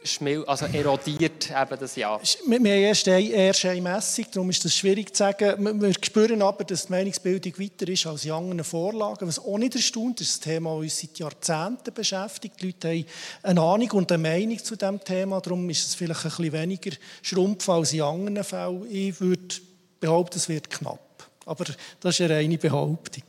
schmil 0.04 0.44
also 0.46 0.66
erodiert 0.66 1.50
eben 1.50 1.80
das 1.80 1.96
Jahr? 1.96 2.22
Wir 2.22 2.58
haben 2.58 2.66
erst 2.66 3.08
eine, 3.08 3.30
erst 3.30 3.66
eine 3.66 3.82
Messung, 3.82 4.26
darum 4.32 4.50
ist 4.50 4.64
das 4.66 4.76
schwierig 4.76 5.14
zu 5.14 5.20
sagen. 5.20 5.82
Wir 5.82 5.94
spüren 5.94 6.42
aber, 6.42 6.64
dass 6.64 6.88
die 6.88 6.92
Meinungsbildung 6.92 7.54
weiter 7.58 7.88
ist 7.88 8.06
als 8.06 8.26
in 8.26 8.32
anderen 8.32 8.64
Vorlagen. 8.64 9.28
Was 9.28 9.40
auch 9.40 9.58
nicht 9.58 9.76
erstaunt, 9.76 10.22
ist 10.22 10.32
das 10.32 10.40
Thema, 10.40 10.76
das 10.76 10.84
uns 10.84 11.00
seit 11.02 11.20
Jahrzehnten 11.20 11.94
beschäftigt. 11.94 12.62
Die 12.62 12.66
Leute 12.68 12.88
haben 12.90 13.06
eine 13.44 13.62
Ahnung 13.62 13.92
und 13.92 14.12
eine 14.12 14.22
Meinung 14.22 14.60
zu 14.60 14.76
diesem 14.76 15.04
Thema. 15.04 15.42
Darum 15.42 15.70
ist 15.70 15.88
es 15.88 15.96
vielleicht 15.96 16.26
ein 16.26 16.30
bisschen 16.30 16.54
weniger 16.54 16.92
schrumpf 17.22 17.68
als 17.70 17.94
in 17.94 18.02
anderen 18.02 18.44
Fällen. 18.44 18.86
Ich 18.90 19.20
würde 19.20 19.56
behaupten, 20.00 20.38
es 20.38 20.50
wird 20.50 20.70
knapp. 20.70 21.28
Aber 21.46 21.66
das 22.00 22.20
ist 22.20 22.22
eine 22.22 22.36
reine 22.36 22.58
Behauptung. 22.58 23.24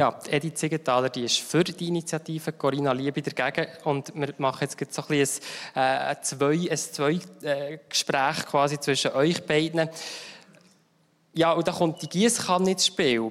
Ja, 0.00 0.18
Edith 0.30 0.58
Siegenthaler 0.58 1.10
die 1.10 1.24
ist 1.24 1.40
für 1.40 1.62
die 1.62 1.88
Initiative, 1.88 2.52
Corinna 2.52 2.92
Liebe 2.92 3.20
dagegen. 3.20 3.66
Und 3.84 4.14
wir 4.14 4.32
machen 4.38 4.60
jetzt 4.62 4.94
so 4.94 5.02
ein, 5.02 5.08
bisschen 5.08 5.44
ein, 5.74 5.82
äh, 5.82 6.08
ein 6.08 6.16
Zwei-Gespräch 6.22 8.38
äh, 8.38 8.42
quasi 8.48 8.80
zwischen 8.80 9.12
euch 9.12 9.44
beiden. 9.44 9.90
Ja, 11.34 11.52
und 11.52 11.68
da 11.68 11.72
kommt 11.72 12.00
die 12.00 12.08
Gießkanne 12.08 12.70
ins 12.70 12.86
Spiel. 12.86 13.30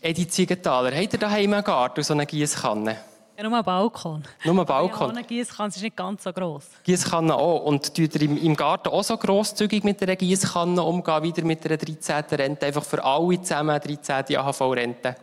Edith 0.00 0.34
Siegenthaler, 0.34 0.96
habt 0.96 1.12
ihr 1.12 1.18
daheim 1.18 1.52
einen 1.52 1.64
Garten, 1.64 2.02
so 2.02 2.14
eine 2.14 2.24
Gießkanne? 2.24 3.11
Ja, 3.36 3.48
nur 3.48 3.62
Balkon. 3.62 4.22
Nur 4.44 4.64
Balkon. 4.64 5.10
Eine 5.10 5.24
Gießkanne 5.24 5.68
ist 5.70 5.82
nicht 5.82 5.96
ganz 5.96 6.22
so 6.22 6.32
gross. 6.32 6.66
Gießkanne 6.84 7.34
auch. 7.34 7.64
Und 7.64 7.94
tut 7.94 8.14
ihr 8.14 8.22
im 8.22 8.54
Garten 8.54 8.88
auch 8.90 9.02
so 9.02 9.16
grosszügig 9.16 9.84
mit 9.84 10.02
einer 10.02 10.16
Gießkanne 10.16 10.82
umgehen, 10.82 11.22
wieder 11.22 11.44
mit 11.44 11.64
einer 11.64 11.78
13. 11.78 12.24
Rente? 12.30 12.66
Einfach 12.66 12.84
für 12.84 13.02
alle 13.02 13.40
zusammen 13.40 13.80
13. 13.80 14.36
AHV-Rente? 14.36 15.16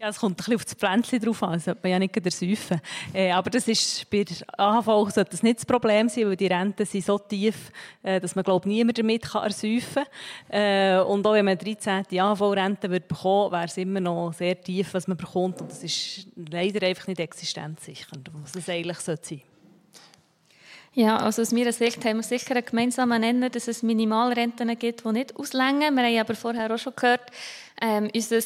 Ja, 0.00 0.08
es 0.08 0.18
kommt 0.18 0.32
ein 0.32 0.36
bisschen 0.36 0.54
auf 0.54 0.64
das 0.64 0.72
Pflänzchen 0.72 1.20
drauf 1.20 1.42
an, 1.42 1.60
sollte 1.60 1.80
man 1.82 1.92
ja 1.92 1.98
nicht 1.98 2.16
ersäufen. 2.16 2.80
Äh, 3.12 3.32
aber 3.32 3.50
das 3.50 3.68
ist, 3.68 4.08
bei 4.08 4.24
AHV 4.56 5.12
sollte 5.12 5.32
das 5.32 5.42
nicht 5.42 5.58
das 5.58 5.66
Problem 5.66 6.08
sein, 6.08 6.26
weil 6.26 6.36
die 6.36 6.46
Renten 6.46 6.86
sind 6.86 7.04
so 7.04 7.18
tief, 7.18 7.70
äh, 8.02 8.18
dass 8.18 8.34
man, 8.34 8.42
glaube 8.42 8.66
niemand 8.66 8.96
damit 8.96 9.24
kann 9.24 9.42
ersäufen 9.42 10.04
kann. 10.48 10.58
Äh, 10.58 11.00
und 11.02 11.26
auch 11.26 11.34
wenn 11.34 11.44
man 11.44 11.58
13. 11.58 12.18
AHV-Rente 12.18 12.88
bekommen 12.88 13.52
wäre 13.52 13.66
es 13.66 13.76
immer 13.76 14.00
noch 14.00 14.32
sehr 14.32 14.58
tief, 14.58 14.94
was 14.94 15.06
man 15.06 15.18
bekommt. 15.18 15.60
Und 15.60 15.70
das 15.70 15.82
ist 15.84 16.28
leider 16.34 16.86
einfach 16.86 17.06
nicht 17.06 17.20
existenzsichernd, 17.20 18.30
was 18.42 18.56
es 18.56 18.70
eigentlich 18.70 19.00
sein 19.00 19.18
sollte. 19.22 19.42
Ja, 20.92 21.18
also 21.18 21.42
aus 21.42 21.52
meiner 21.52 21.72
Sicht 21.72 22.04
haben 22.04 22.16
wir 22.16 22.22
sicher 22.24 22.56
einen 22.56 22.64
gemeinsamen 22.64 23.20
Nenner, 23.20 23.48
dass 23.48 23.68
es 23.68 23.84
Minimalrenten 23.84 24.76
gibt, 24.76 25.04
die 25.04 25.12
nicht 25.12 25.36
auslängen. 25.36 25.94
Wir 25.94 26.02
haben 26.02 26.18
aber 26.18 26.34
vorher 26.34 26.74
auch 26.74 26.78
schon 26.78 26.94
gehört, 26.96 27.30
ähm, 27.80 28.10
unser 28.12 28.40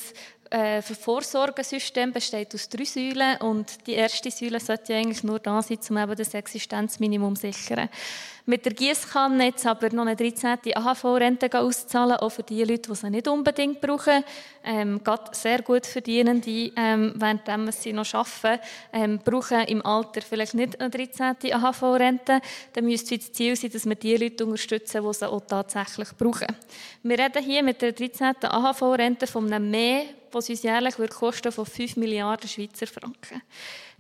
äh, 0.55 0.83
Vorsorgesystem 0.83 2.13
besteht 2.13 2.55
aus 2.55 2.69
drei 2.69 2.85
Säulen 2.85 3.39
und 3.39 3.87
die 3.87 3.95
erste 3.95 4.31
Säule 4.31 4.61
sollte 4.61 4.93
ja 4.93 5.01
eigentlich 5.01 5.25
nur 5.25 5.41
da 5.41 5.61
sein, 5.61 5.79
um 5.91 5.99
eben 5.99 6.17
das 6.17 6.33
Existenzminimum 6.33 7.35
zu 7.35 7.53
sichern. 7.53 7.89
Mit 8.47 8.67
der 8.67 8.75
Gießkanne 8.75 9.47
jetzt 9.47 9.67
aber 9.67 9.89
noch 9.89 10.05
eine 10.05 10.17
13. 10.17 10.59
AHV-Rente 10.75 11.49
auszahlen, 11.59 12.17
auch 12.17 12.29
für 12.29 12.43
die 12.43 12.63
Leute, 12.63 12.91
die 12.91 12.95
sie 12.95 13.09
nicht 13.09 13.27
unbedingt 13.27 13.81
brauchen. 13.81 14.23
Ähm, 14.63 15.03
gerade 15.03 15.35
sehr 15.35 15.63
gut 15.63 15.87
verdienen, 15.87 16.43
die, 16.43 16.71
ähm, 16.77 17.15
während 17.17 17.73
sie 17.73 17.95
noch 17.95 18.13
arbeiten, 18.13 18.63
ähm, 18.93 19.19
brauchen 19.25 19.63
im 19.63 19.85
Alter 19.87 20.21
vielleicht 20.21 20.53
nicht 20.53 20.79
eine 20.79 20.91
13. 20.91 21.55
AHV-Rente. 21.55 22.43
Dann 22.75 22.85
müsste 22.85 23.17
das 23.17 23.33
Ziel 23.33 23.57
sein, 23.57 23.71
dass 23.73 23.87
wir 23.87 23.95
die 23.95 24.17
Leute 24.19 24.45
unterstützen, 24.45 25.03
die 25.03 25.15
sie 25.15 25.27
auch 25.27 25.41
tatsächlich 25.41 26.11
brauchen. 26.19 26.55
Wir 27.03 27.19
reden 27.19 27.43
hier 27.43 27.63
mit 27.63 27.81
der 27.81 27.93
13. 27.93 28.35
AHV-Rente 28.43 29.27
von 29.27 29.51
einem 29.51 29.71
Mehr, 29.71 30.05
was 30.31 30.51
uns 30.51 30.63
jährlich 30.63 30.97
kosten 30.97 31.51
von 31.51 31.65
5 31.65 31.97
Milliarden 31.97 32.47
Schweizer 32.47 32.87
Franken. 32.87 33.41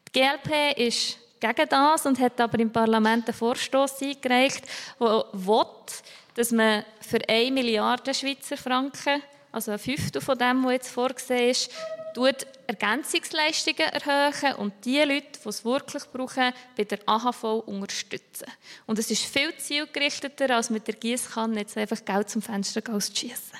Die 0.06 0.20
GLP 0.20 0.78
ist 0.86 1.23
gegen 1.52 1.68
das 1.68 2.06
und 2.06 2.18
hat 2.18 2.40
aber 2.40 2.58
im 2.58 2.72
Parlament 2.72 3.26
einen 3.26 3.36
Vorstoß 3.36 4.02
eingereicht, 4.02 4.64
der 4.98 5.24
will, 5.32 5.66
dass 6.34 6.50
man 6.50 6.84
für 7.00 7.20
1 7.28 7.52
Milliarde 7.52 8.14
Schweizer 8.14 8.56
Franken, 8.56 9.22
also 9.52 9.72
ein 9.72 9.78
Fünftel 9.78 10.20
von 10.20 10.38
dem, 10.38 10.64
was 10.64 10.72
jetzt 10.72 10.90
vorgesehen 10.90 11.50
ist, 11.50 11.70
tut 12.14 12.46
Ergänzungsleistungen 12.66 13.88
erhöhen 13.88 14.56
und 14.56 14.72
die 14.84 15.00
Leute, 15.00 15.38
die 15.44 15.48
es 15.48 15.64
wirklich 15.64 16.04
brauchen, 16.04 16.52
bei 16.76 16.84
der 16.84 17.00
AHV 17.06 17.44
unterstützen. 17.66 18.46
Und 18.86 18.98
es 18.98 19.10
ist 19.10 19.24
viel 19.24 19.54
zielgerichteter, 19.56 20.54
als 20.56 20.70
mit 20.70 20.86
der 20.86 20.94
Gießkanne 20.94 21.60
jetzt 21.60 21.76
einfach 21.76 22.04
Geld 22.04 22.30
zum 22.30 22.40
Fenster 22.40 22.82
zu 22.84 23.00
schießen. 23.00 23.58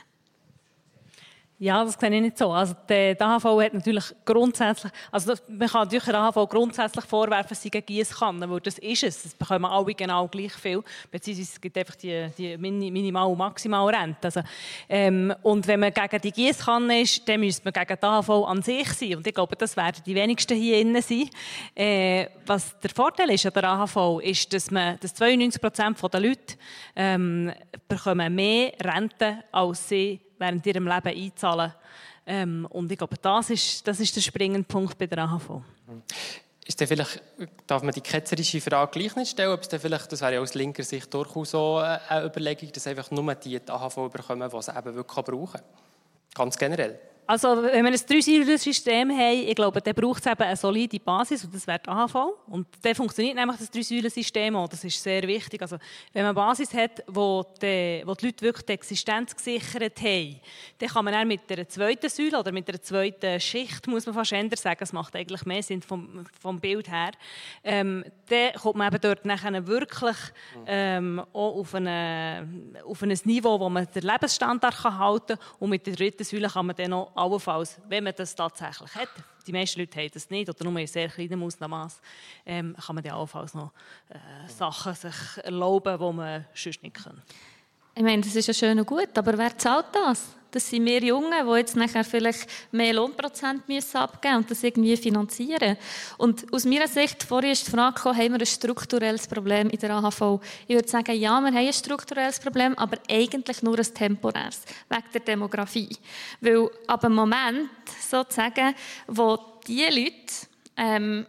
Ja, 1.64 1.82
das 1.82 1.94
sehe 1.98 2.14
ich 2.14 2.20
nicht 2.20 2.36
so. 2.36 2.52
Also 2.52 2.74
der 2.86 3.18
AHV 3.18 3.44
hat 3.62 3.72
natürlich 3.72 4.04
grundsätzlich, 4.22 4.92
also 5.10 5.32
man 5.48 5.66
kann 5.66 5.84
natürlich 5.84 6.04
der 6.04 6.16
AHV 6.16 6.46
grundsätzlich 6.46 7.06
vorwerfen, 7.06 7.56
sie 7.56 7.70
gegen 7.70 7.86
Giesskanne, 7.86 8.50
weil 8.50 8.60
das 8.60 8.76
ist 8.76 9.02
es. 9.02 9.24
Es 9.24 9.34
bekommen 9.34 9.64
alle 9.64 9.94
genau 9.94 10.28
gleich 10.28 10.52
viel, 10.52 10.82
beziehungsweise 11.10 11.52
es 11.54 11.58
gibt 11.58 11.78
einfach 11.78 11.94
die, 11.94 12.28
die 12.36 12.58
Minimal- 12.58 13.30
und 13.30 13.38
Maximalrente. 13.38 14.26
Also, 14.26 14.42
ähm, 14.90 15.34
und 15.42 15.66
wenn 15.66 15.80
man 15.80 15.94
gegen 15.94 16.20
die 16.20 16.32
Giesskanne 16.32 17.00
ist, 17.00 17.26
dann 17.26 17.40
müsste 17.40 17.62
man 17.64 17.72
gegen 17.72 17.98
die 17.98 18.06
AHV 18.06 18.28
an 18.46 18.60
sich 18.60 18.92
sein. 18.92 19.16
Und 19.16 19.26
ich 19.26 19.32
glaube, 19.32 19.56
das 19.56 19.74
werden 19.74 20.02
die 20.04 20.14
wenigsten 20.14 20.58
hier 20.58 20.78
innen 20.78 21.00
sein. 21.00 21.30
Äh, 21.74 22.26
was 22.44 22.78
der 22.78 22.90
Vorteil 22.90 23.30
ist 23.30 23.46
an 23.46 23.54
der 23.54 23.64
AHV, 23.64 24.20
ist, 24.22 24.52
dass, 24.52 24.70
man, 24.70 24.98
dass 25.00 25.14
92 25.14 25.62
Prozent 25.62 26.12
der 26.12 26.20
Leute 26.20 26.56
ähm, 26.94 27.50
bekommen 27.88 28.34
mehr 28.34 28.70
Rente 28.82 29.44
als 29.50 29.88
sie 29.88 30.20
während 30.44 30.66
ihrem 30.66 30.86
Leben 30.86 31.08
einzahlen. 31.08 31.72
Ähm, 32.26 32.66
und 32.70 32.90
ich 32.90 32.98
glaube, 32.98 33.16
das 33.20 33.50
ist, 33.50 33.86
das 33.86 34.00
ist 34.00 34.16
der 34.16 34.20
springende 34.20 34.66
Punkt 34.66 34.96
bei 34.98 35.06
der 35.06 35.18
AHV. 35.18 35.60
Ist 36.66 36.80
denn 36.80 36.88
vielleicht, 36.88 37.22
darf 37.66 37.82
man 37.82 37.92
die 37.92 38.00
ketzerische 38.00 38.60
Frage 38.60 38.98
gleich 38.98 39.16
nicht 39.16 39.32
stellen, 39.32 39.52
ob 39.52 39.60
es 39.60 39.80
vielleicht, 39.80 40.10
das 40.10 40.22
wäre 40.22 40.34
ja 40.34 40.40
aus 40.40 40.54
linker 40.54 40.82
Sicht 40.82 41.12
durchaus 41.12 41.50
so 41.50 41.76
eine 41.76 42.24
Überlegung, 42.24 42.72
dass 42.72 42.86
einfach 42.86 43.10
nur 43.10 43.34
die, 43.34 43.60
die 43.60 43.70
AHV 43.70 44.10
bekommen, 44.10 44.50
die 44.50 44.62
sie 44.62 44.76
eben 44.76 44.94
wirklich 44.94 45.24
brauchen? 45.24 45.60
Ganz 46.34 46.56
generell. 46.56 46.98
Also, 47.26 47.62
wenn 47.62 47.84
wir 47.84 47.92
ein 47.92 48.00
Drei-Säulen-System 48.06 49.10
haben, 49.10 49.48
ich 49.48 49.54
glaube, 49.54 49.80
dann 49.80 49.94
braucht 49.94 50.26
es 50.26 50.30
eben 50.30 50.42
eine 50.42 50.56
solide 50.56 51.00
Basis 51.00 51.42
und 51.42 51.54
das 51.54 51.66
wäre 51.66 51.78
die 51.78 51.88
AHV. 51.88 52.14
Und 52.48 52.66
dann 52.82 52.94
funktioniert 52.94 53.36
nämlich 53.36 53.56
das 53.56 53.70
Drei-Säulen-System 53.70 54.54
auch. 54.56 54.68
Das 54.68 54.84
ist 54.84 55.02
sehr 55.02 55.22
wichtig. 55.22 55.62
Also, 55.62 55.78
wenn 56.12 56.22
man 56.22 56.36
eine 56.36 56.46
Basis 56.46 56.74
hat, 56.74 57.02
wo 57.06 57.42
die, 57.62 58.02
wo 58.04 58.14
die 58.14 58.26
Leute 58.26 58.44
wirklich 58.44 58.66
die 58.66 58.72
Existenz 58.72 59.34
gesichert 59.34 60.02
haben, 60.02 60.40
dann 60.78 60.88
kann 60.90 61.04
man 61.04 61.14
dann 61.14 61.26
mit 61.26 61.48
der 61.48 61.66
zweiten 61.66 62.10
Säule 62.10 62.38
oder 62.38 62.52
mit 62.52 62.68
der 62.68 62.82
zweiten 62.82 63.40
Schicht, 63.40 63.86
muss 63.86 64.04
man 64.04 64.14
fast 64.14 64.32
ändern 64.32 64.58
sagen, 64.58 64.82
es 64.82 64.92
macht 64.92 65.16
eigentlich 65.16 65.46
mehr 65.46 65.62
Sinn 65.62 65.80
vom, 65.80 66.26
vom 66.38 66.60
Bild 66.60 66.90
her, 66.90 67.12
ähm, 67.62 68.04
dann 68.28 68.52
kommt 68.54 68.76
man 68.76 68.92
eben 68.92 69.00
dort 69.00 69.24
nachher 69.24 69.66
wirklich 69.66 70.16
ähm, 70.66 71.20
auch 71.32 71.56
auf, 71.56 71.74
eine, 71.74 72.46
auf 72.84 73.02
ein 73.02 73.18
Niveau, 73.24 73.58
wo 73.58 73.68
man 73.70 73.86
den 73.94 74.02
Lebensstandard 74.02 74.76
kann 74.76 74.98
halten 74.98 75.38
kann 75.38 75.46
und 75.58 75.70
mit 75.70 75.86
der 75.86 75.94
dritten 75.94 76.24
Säule 76.24 76.48
kann 76.48 76.66
man 76.66 76.76
dann 76.76 76.90
noch 76.90 77.13
allenfalls, 77.14 77.80
wenn 77.88 78.04
man 78.04 78.14
das 78.16 78.34
tatsächlich 78.34 78.94
hat, 78.94 79.08
die 79.46 79.52
meisten 79.52 79.80
Leute 79.80 79.98
haben 80.00 80.10
das 80.12 80.30
nicht 80.30 80.48
oder 80.48 80.64
nur 80.64 80.78
in 80.80 80.86
sehr 80.86 81.08
kleinem 81.08 81.42
Ausmaß, 81.42 82.00
ähm, 82.46 82.76
kann 82.80 82.94
man 82.94 83.04
dann 83.04 83.14
allenfalls 83.14 83.54
noch 83.54 83.72
äh, 84.08 84.48
Sachen 84.48 84.94
sich 84.94 85.44
erlauben, 85.44 85.98
die 85.98 86.16
man 86.16 86.44
sonst 86.54 86.82
nicht 86.82 86.94
kann. 86.94 87.22
Ich 87.96 88.02
meine, 88.02 88.22
das 88.22 88.34
ist 88.34 88.48
ja 88.48 88.54
schön 88.54 88.78
und 88.78 88.86
gut, 88.86 89.16
aber 89.16 89.38
wer 89.38 89.56
zahlt 89.56 89.86
das? 89.92 90.34
Das 90.50 90.68
sind 90.70 90.84
wir 90.84 91.02
Jungen, 91.02 91.32
die 91.48 91.56
jetzt 91.56 91.74
nachher 91.74 92.04
vielleicht 92.04 92.48
mehr 92.72 92.92
Lohnprozent 92.92 93.68
müssen 93.68 93.96
abgeben 93.96 94.36
und 94.36 94.50
das 94.50 94.62
irgendwie 94.62 94.96
finanzieren. 94.96 95.76
Und 96.16 96.52
aus 96.52 96.64
meiner 96.64 96.86
Sicht, 96.86 97.24
vorher 97.24 97.52
ist 97.52 97.66
die 97.66 97.72
Frage 97.72 97.94
gekommen, 97.94 98.18
haben 98.18 98.32
wir 98.32 98.40
ein 98.40 98.46
strukturelles 98.46 99.26
Problem 99.26 99.68
in 99.70 99.78
der 99.78 99.90
AHV? 99.90 100.40
Ich 100.68 100.76
würde 100.76 100.88
sagen, 100.88 101.16
ja, 101.16 101.40
wir 101.40 101.48
haben 101.48 101.56
ein 101.56 101.72
strukturelles 101.72 102.38
Problem, 102.38 102.76
aber 102.78 102.98
eigentlich 103.10 103.62
nur 103.62 103.78
ein 103.78 103.94
temporäres, 103.94 104.62
wegen 104.88 105.04
der 105.12 105.20
Demografie. 105.20 105.96
Weil 106.40 106.70
ab 106.86 107.00
dem 107.00 107.14
Moment, 107.14 107.68
sozusagen, 108.08 108.74
wo 109.08 109.38
die 109.66 109.84
Leute 109.86 110.46
ähm, 110.76 111.26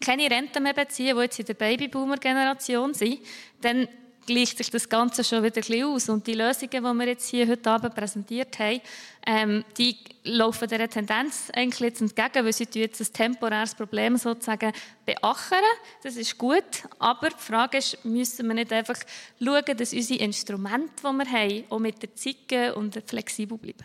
keine 0.00 0.30
Rente 0.30 0.60
mehr 0.60 0.74
beziehen, 0.74 1.16
die 1.16 1.22
jetzt 1.22 1.40
in 1.40 1.46
der 1.46 1.54
Babyboomer-Generation 1.54 2.94
sind, 2.94 3.18
dann 3.60 3.88
gleicht 4.26 4.58
sich 4.58 4.70
das 4.70 4.88
Ganze 4.88 5.24
schon 5.24 5.42
wieder 5.42 5.56
ein 5.56 5.62
bisschen 5.62 5.84
aus. 5.84 6.08
Und 6.08 6.26
die 6.26 6.34
Lösungen, 6.34 6.70
die 6.70 6.80
wir 6.80 7.06
jetzt 7.06 7.28
hier 7.28 7.46
heute 7.46 7.70
Abend 7.70 7.94
präsentiert 7.94 8.58
haben, 8.58 8.80
ähm, 9.26 9.64
die 9.78 9.96
laufen 10.24 10.68
dieser 10.68 10.88
Tendenz 10.88 11.50
eigentlich 11.54 11.80
jetzt 11.80 12.00
entgegen, 12.00 12.44
weil 12.44 12.52
sie 12.52 12.66
jetzt 12.74 13.00
ein 13.00 13.12
temporäres 13.12 13.74
Problem 13.74 14.16
sozusagen 14.16 14.72
beackern. 15.06 15.64
Das 16.02 16.16
ist 16.16 16.36
gut, 16.36 16.64
aber 16.98 17.30
die 17.30 17.36
Frage 17.38 17.78
ist, 17.78 18.04
müssen 18.04 18.46
wir 18.48 18.54
nicht 18.54 18.72
einfach 18.72 18.98
schauen, 19.42 19.76
dass 19.76 19.92
unsere 19.92 20.20
Instrumente, 20.20 21.02
die 21.02 21.12
wir 21.12 21.30
haben, 21.30 21.64
auch 21.70 21.78
mit 21.78 22.02
der 22.02 22.14
Zeit 22.14 22.48
gehen 22.48 22.72
und 22.74 23.02
flexibel 23.06 23.58
bleiben? 23.58 23.84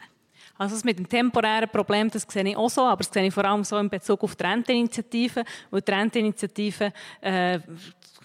Also 0.59 0.75
das 0.75 0.83
mit 0.83 0.99
dem 0.99 1.07
temporären 1.07 1.69
Problem, 1.69 2.11
das 2.11 2.27
sehe 2.27 2.45
ich 2.45 2.57
auch 2.57 2.69
so, 2.69 2.81
aber 2.81 2.97
das 2.97 3.13
sehe 3.13 3.25
ich 3.25 3.33
vor 3.33 3.45
allem 3.45 3.63
so 3.63 3.77
in 3.77 3.89
Bezug 3.89 4.21
auf 4.25 4.35
die 4.35 4.43
Renteninitiative, 4.43 5.45
weil 5.71 5.81
die 5.81 5.91
Renteninitiative 5.91 6.91
äh, 7.21 7.59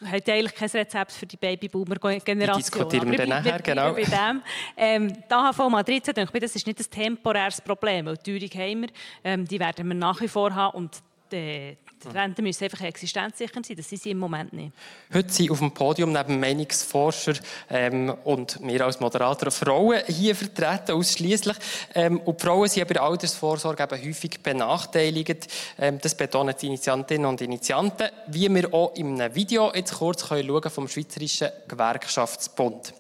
hat 0.05 0.29
eigentlich 0.29 0.55
kein 0.55 0.69
Rezept 0.69 1.13
für 1.13 1.27
die 1.27 1.37
Babyboomer-Generation. 1.37 2.57
diskutieren 2.57 3.11
wir 3.11 3.19
dann 3.19 3.29
nachher, 3.29 3.61
genau. 3.61 3.93
Bei 3.93 4.03
dem. 4.03 4.43
Ähm, 4.77 5.13
die 5.13 5.33
AHV 5.33 5.85
13, 5.85 6.15
denke 6.15 6.31
ich, 6.35 6.41
das 6.41 6.57
ist 6.57 6.67
nicht 6.67 6.79
ein 6.79 6.91
temporäres 6.91 7.61
Problem, 7.61 8.07
weil 8.07 8.17
die 8.17 8.39
Teuerung 8.39 8.61
haben 8.61 8.83
wir, 8.83 8.89
ähm, 9.25 9.45
die 9.47 9.61
werden 9.61 9.89
wir 9.89 9.95
nach 9.95 10.21
wie 10.21 10.29
vor 10.29 10.55
haben 10.55 10.77
und 10.77 11.03
die, 11.35 11.77
Renten 12.13 12.43
müssen 12.43 12.65
einfach 12.65 12.83
existenzsichernd 12.83 13.67
sein. 13.67 13.77
Das 13.77 13.89
sind 13.89 14.03
sie 14.03 14.11
im 14.11 14.19
Moment 14.19 14.53
nicht. 14.53 14.73
Heute 15.13 15.33
sind 15.33 15.51
auf 15.51 15.59
dem 15.59 15.73
Podium 15.73 16.13
neben 16.13 16.39
Meinungsforscher 16.39 17.35
ähm, 17.71 18.15
und 18.25 18.61
mir 18.61 18.85
als 18.85 19.01
Moderator 19.01 19.51
Frauen 19.51 20.03
hier 20.07 20.35
vertreten, 20.35 20.93
ausschließlich. 20.93 21.57
Ähm, 21.95 22.21
und 22.21 22.41
die 22.41 22.47
Frauen 22.47 22.69
sind 22.69 22.87
bei 22.87 22.95
der 22.95 23.03
Altersvorsorge 23.03 23.83
eben 23.83 24.09
häufig 24.09 24.43
benachteiligt. 24.43 25.49
Ähm, 25.79 25.99
das 26.01 26.15
betonen 26.15 26.55
die 26.61 26.67
Initiantinnen 26.67 27.27
und 27.27 27.41
Initianten, 27.41 28.09
wie 28.29 28.53
wir 28.53 28.73
auch 28.73 28.95
in 28.95 29.21
einem 29.21 29.35
Video 29.35 29.73
jetzt 29.75 29.95
kurz 29.95 30.29
können 30.29 30.47
schauen 30.47 30.71
vom 30.71 30.89
Schweizerischen 30.89 31.49
Gewerkschaftsbund. 31.69 32.95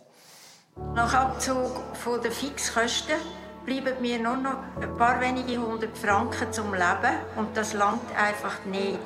Nach 0.94 1.12
Abzug 1.14 1.94
von 1.94 2.20
den 2.20 2.32
Fixkosten 2.32 3.14
bleiben 3.64 4.00
mir 4.00 4.18
nur 4.18 4.36
noch 4.36 4.56
ein 4.80 4.96
paar 4.96 5.20
wenige 5.20 5.58
hundert 5.58 5.96
Franken 5.96 6.52
zum 6.52 6.72
Leben 6.72 7.16
und 7.36 7.56
das 7.56 7.72
langt 7.72 8.14
einfach 8.16 8.64
nicht. 8.66 8.98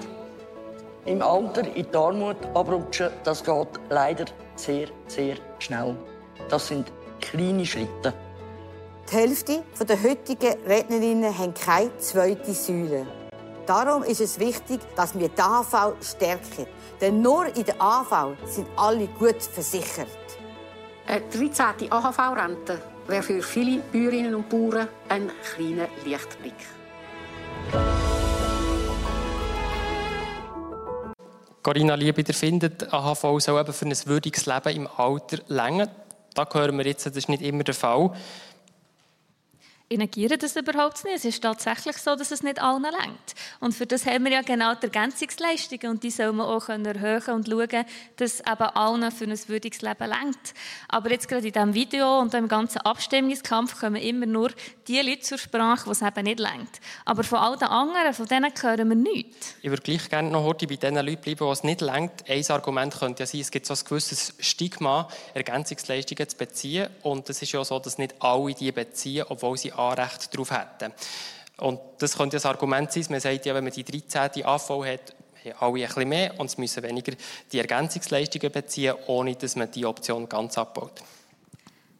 Im 1.04 1.22
Alter 1.22 1.62
in 1.74 1.86
die 1.90 1.96
Armut 1.96 2.36
abrutschen, 2.54 3.10
das 3.24 3.42
geht 3.42 3.68
leider 3.88 4.26
sehr, 4.56 4.88
sehr 5.06 5.36
schnell. 5.58 5.96
Das 6.48 6.68
sind 6.68 6.92
kleine 7.20 7.64
Schritte. 7.64 8.12
Die 9.10 9.16
Hälfte 9.16 9.64
der 9.80 10.02
heutigen 10.02 10.54
Rednerinnen 10.66 11.36
haben 11.38 11.54
keine 11.54 11.96
zweite 11.96 12.52
Säule. 12.52 13.06
Darum 13.64 14.02
ist 14.02 14.20
es 14.20 14.38
wichtig, 14.38 14.80
dass 14.96 15.18
wir 15.18 15.28
die 15.28 15.40
AHV 15.40 15.94
stärken. 16.02 16.66
Denn 17.00 17.22
nur 17.22 17.46
in 17.54 17.64
der 17.64 17.80
AHV 17.80 18.36
sind 18.44 18.66
alle 18.76 19.06
gut 19.06 19.42
versichert. 19.42 20.08
Eine 21.06 21.22
13. 21.28 21.90
AHV-Rente 21.90 22.82
wäre 23.08 23.22
für 23.22 23.42
viele 23.42 23.80
Bäuerinnen 23.92 24.34
und 24.34 24.48
Bauern 24.48 24.88
ein 25.08 25.30
kleiner 25.42 25.88
Lichtblick. 26.04 26.54
Corinna 31.62 31.94
Liebiter 31.94 32.34
findet, 32.34 32.92
AHV 32.92 33.40
soll 33.40 33.60
eben 33.60 33.72
für 33.72 33.86
ein 33.86 33.94
würdiges 34.06 34.46
Leben 34.46 34.76
im 34.76 34.88
Alter 34.96 35.38
länger. 35.48 35.88
Da 36.34 36.46
hören 36.52 36.78
wir 36.78 36.86
jetzt, 36.86 37.04
das 37.06 37.16
ist 37.16 37.28
nicht 37.28 37.42
immer 37.42 37.64
der 37.64 37.74
Fall. 37.74 38.12
Ich 39.90 39.96
negiere 39.96 40.36
das 40.36 40.54
überhaupt 40.54 41.02
nicht. 41.04 41.16
Es 41.16 41.24
ist 41.24 41.42
tatsächlich 41.42 41.96
so, 41.96 42.14
dass 42.14 42.30
es 42.30 42.42
nicht 42.42 42.60
allen 42.60 42.82
lenkt. 42.82 43.34
Und 43.58 43.72
für 43.72 43.86
das 43.86 44.04
haben 44.04 44.24
wir 44.24 44.32
ja 44.32 44.42
genau 44.42 44.74
die 44.74 44.84
Ergänzungsleistungen 44.84 45.92
und 45.92 46.02
die 46.02 46.10
soll 46.10 46.32
man 46.32 46.46
auch 46.46 46.68
erhöhen 46.68 47.34
und 47.34 47.48
schauen, 47.48 47.86
dass 48.16 48.40
eben 48.40 48.62
allen 48.74 49.10
für 49.10 49.24
ein 49.24 49.48
würdiges 49.48 49.80
Leben 49.80 50.10
lenkt. 50.10 50.52
Aber 50.88 51.10
jetzt 51.10 51.26
gerade 51.26 51.46
in 51.46 51.54
diesem 51.54 51.72
Video 51.72 52.18
und 52.18 52.34
im 52.34 52.48
ganzen 52.48 52.82
Abstimmungskampf 52.82 53.80
kommen 53.80 53.96
immer 53.96 54.26
nur 54.26 54.50
die 54.88 55.00
Leute 55.00 55.20
zur 55.20 55.38
Sprache, 55.38 55.84
die 55.86 55.90
es 55.90 56.02
eben 56.02 56.24
nicht 56.24 56.40
lenkt. 56.40 56.80
Aber 57.06 57.24
von 57.24 57.38
all 57.38 57.56
den 57.56 57.68
anderen, 57.68 58.12
von 58.12 58.26
denen 58.26 58.52
hören 58.60 58.88
wir 58.90 58.96
nichts. 58.96 59.54
Ich 59.62 59.70
würde 59.70 59.82
gleich 59.82 60.10
gerne 60.10 60.30
noch 60.30 60.44
heute 60.44 60.66
bei 60.66 60.76
den 60.76 60.96
Leuten 60.96 61.22
bleiben, 61.22 61.46
die 61.46 61.52
es 61.52 61.64
nicht 61.64 61.80
lenkt. 61.80 62.28
Ein 62.28 62.44
Argument 62.50 62.94
könnte 62.94 63.22
ja 63.22 63.26
sein, 63.26 63.40
es 63.40 63.50
gibt 63.50 63.64
so 63.64 63.72
ein 63.72 63.80
gewisses 63.88 64.34
Stigma, 64.38 65.08
Ergänzungsleistungen 65.32 66.28
zu 66.28 66.36
beziehen. 66.36 66.88
Und 67.02 67.30
es 67.30 67.40
ist 67.40 67.52
ja 67.52 67.64
so, 67.64 67.78
dass 67.78 67.96
nicht 67.96 68.16
alle 68.20 68.52
die 68.52 68.70
beziehen, 68.70 69.24
obwohl 69.30 69.56
sie 69.56 69.77
Anrecht 69.78 70.32
darauf 70.34 70.50
hätten. 70.50 70.92
Und 71.58 71.80
das 71.98 72.16
könnte 72.16 72.36
ein 72.36 72.44
Argument 72.44 72.92
sein, 72.92 73.06
man 73.10 73.20
sagt 73.20 73.46
ja, 73.46 73.54
wenn 73.54 73.64
man 73.64 73.72
die 73.72 73.84
13. 73.84 74.44
AV 74.44 74.84
hat, 74.84 75.14
haben 75.60 75.74
alle 75.74 75.88
ein 75.96 76.08
mehr 76.08 76.38
und 76.38 76.46
es 76.46 76.58
müssen 76.58 76.82
weniger 76.82 77.12
die 77.52 77.58
Ergänzungsleistungen 77.58 78.52
beziehen, 78.52 78.94
ohne 79.06 79.34
dass 79.34 79.56
man 79.56 79.70
die 79.70 79.86
Option 79.86 80.28
ganz 80.28 80.58
abbaut. 80.58 81.02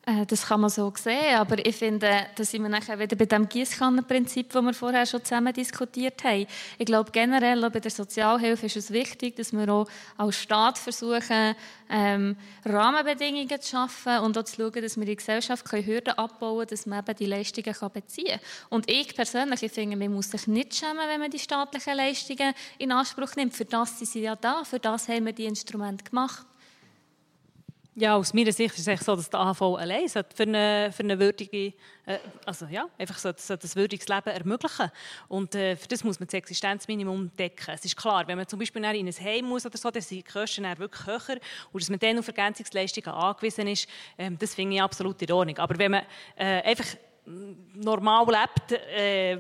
Äh, 0.09 0.25
das 0.25 0.47
kann 0.47 0.63
man 0.63 0.71
so 0.71 0.91
sehen, 0.97 1.37
aber 1.37 1.65
ich 1.65 1.77
finde, 1.77 2.27
da 2.35 2.45
sind 2.45 2.63
wir 2.63 2.71
nachher 2.71 2.99
wieder 2.99 3.15
bei 3.15 3.27
dem 3.27 3.47
Gießkannenprinzip, 3.47 4.51
das 4.51 4.63
wir 4.65 4.73
vorher 4.73 5.05
schon 5.05 5.23
zusammen 5.23 5.53
diskutiert 5.53 6.25
haben. 6.25 6.47
Ich 6.79 6.87
glaube 6.87 7.11
generell 7.11 7.69
bei 7.69 7.81
der 7.81 7.91
Sozialhilfe 7.91 8.67
ist 8.67 8.77
es 8.77 8.91
wichtig, 8.91 9.37
dass 9.37 9.53
wir 9.53 9.69
auch 9.69 9.87
als 10.17 10.37
Staat 10.37 10.79
versuchen, 10.79 11.55
ähm, 11.91 12.37
Rahmenbedingungen 12.65 13.61
zu 13.61 13.71
schaffen 13.71 14.21
und 14.21 14.39
auch 14.39 14.45
zu 14.45 14.57
schauen, 14.57 14.83
dass 14.83 14.97
wir 14.97 15.03
in 15.03 15.09
der 15.09 15.17
Gesellschaft 15.17 15.71
Hürden 15.71 16.15
abbauen 16.15 16.59
können, 16.59 16.69
dass 16.71 16.87
man 16.87 17.01
eben 17.01 17.17
die 17.17 17.27
Leistungen 17.27 17.75
kann 17.75 17.93
beziehen 17.93 18.29
kann. 18.29 18.41
Und 18.71 18.91
ich 18.91 19.15
persönlich 19.15 19.63
ich 19.63 19.73
finde, 19.73 19.97
man 19.97 20.13
muss 20.13 20.31
sich 20.31 20.47
nicht 20.47 20.75
schämen, 20.75 21.07
wenn 21.07 21.21
man 21.21 21.31
die 21.31 21.39
staatlichen 21.39 21.97
Leistungen 21.97 22.55
in 22.79 22.93
Anspruch 22.93 23.37
nimmt. 23.37 23.55
Für 23.55 23.67
das 23.67 23.99
sind 23.99 24.09
sie 24.09 24.23
ja 24.23 24.37
da, 24.37 24.65
für 24.65 24.79
das 24.79 25.07
haben 25.09 25.27
wir 25.27 25.35
die 25.35 25.45
Instrumente 25.45 26.05
gemacht. 26.05 26.47
Ja, 28.01 28.15
aus 28.15 28.33
meiner 28.33 28.53
Sicht 28.53 28.79
ist 28.79 28.87
es 28.87 29.01
so, 29.01 29.17
dass 29.17 29.29
der 29.29 29.41
AHV 29.41 29.61
allein 29.77 30.09
für 30.09 30.25
eine, 30.39 30.93
für 30.93 31.03
eine 31.03 31.19
würdige, 31.19 31.75
äh, 32.07 32.19
also 32.47 32.67
ja, 32.67 32.87
einfach 32.97 33.19
so, 33.19 33.33
so 33.37 33.55
ein 33.55 33.75
würdiges 33.75 34.07
Leben 34.07 34.29
ermöglichen. 34.29 34.93
Und 35.27 35.57
äh, 35.57 35.75
für 35.75 35.89
das 35.89 36.05
muss 36.05 36.21
man 36.21 36.29
das 36.29 36.35
Existenzminimum 36.35 37.33
decken. 37.37 37.75
Es 37.75 37.85
ist 37.85 37.97
klar, 37.97 38.29
wenn 38.29 38.39
man 38.39 38.47
zum 38.47 38.61
Beispiel 38.61 38.85
in 38.85 39.09
ein 39.09 39.13
Heim 39.13 39.47
muss 39.47 39.67
oder 39.67 39.77
so, 39.77 39.91
dann 39.91 40.01
sind 40.01 40.19
die 40.19 40.33
Kosten 40.33 40.65
wirklich 40.79 41.07
höher 41.07 41.41
und 41.73 41.83
dass 41.83 41.91
man 41.91 41.99
dann 41.99 42.21
auf 42.21 42.29
Ergänzungsleistungen 42.29 43.11
angewiesen 43.11 43.67
ist, 43.67 43.89
äh, 44.17 44.31
das 44.31 44.55
finde 44.55 44.77
ich 44.77 44.83
absolut 44.83 45.21
in 45.21 45.33
Ordnung. 45.33 45.59
Aber 45.59 45.77
wenn 45.77 45.91
man 45.91 46.03
äh, 46.37 46.63
einfach 46.63 46.87
normal 47.75 48.27
lebt 48.27 48.73
äh, 48.73 49.39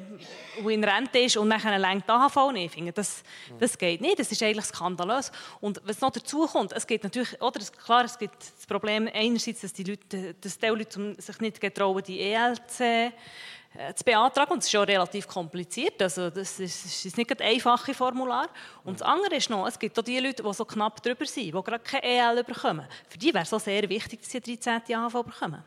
und 0.62 0.70
in 0.70 0.84
Rente 0.84 1.18
ist 1.18 1.36
und 1.36 1.48
nachher 1.48 1.78
lenkt 1.78 2.08
AHV 2.08 2.52
nicht. 2.52 2.66
Ich 2.66 2.72
finde, 2.72 2.92
das, 2.92 3.22
das 3.58 3.76
geht 3.76 4.00
nicht. 4.00 4.18
Das 4.18 4.30
ist 4.30 4.42
eigentlich 4.42 4.66
skandalös. 4.66 5.32
Und 5.60 5.80
was 5.84 6.00
noch 6.00 6.10
dazu 6.10 6.46
kommt, 6.46 6.72
es 6.72 6.86
gibt 6.86 7.04
natürlich, 7.04 7.40
oder 7.40 7.60
klar, 7.84 8.04
es 8.04 8.18
gibt 8.18 8.36
das 8.40 8.66
Problem 8.66 9.08
einerseits, 9.12 9.62
dass 9.62 9.72
die 9.72 9.84
Leute, 9.84 10.34
dass 10.34 10.58
die 10.58 10.66
Leute 10.66 11.16
sich 11.18 11.40
nicht 11.40 11.60
getrauen, 11.60 12.02
die 12.02 12.20
ELC 12.20 12.80
äh, 12.80 13.94
zu 13.94 14.04
beantragen. 14.04 14.52
Und 14.52 14.58
es 14.58 14.66
ist 14.66 14.72
schon 14.72 14.84
relativ 14.84 15.26
kompliziert. 15.26 16.00
Also 16.02 16.30
das 16.30 16.60
ist, 16.60 17.04
ist 17.04 17.16
nicht 17.16 17.30
ein 17.30 17.46
einfaches 17.46 17.96
Formular. 17.96 18.48
Und 18.84 19.00
das 19.00 19.06
andere 19.06 19.36
ist 19.36 19.50
noch, 19.50 19.66
es 19.66 19.78
gibt 19.78 19.98
auch 19.98 20.04
die 20.04 20.18
Leute, 20.18 20.42
die 20.42 20.52
so 20.54 20.64
knapp 20.64 21.02
drüber 21.02 21.26
sind, 21.26 21.46
die 21.46 21.50
gerade 21.52 21.78
keine 21.80 22.02
EL 22.02 22.44
bekommen. 22.44 22.86
Für 23.08 23.18
die 23.18 23.32
wäre 23.32 23.44
es 23.44 23.52
auch 23.52 23.60
sehr 23.60 23.88
wichtig, 23.88 24.20
dass 24.20 24.30
sie 24.30 24.40
13. 24.40 24.94
AHV 24.94 25.24
bekommen. 25.24 25.62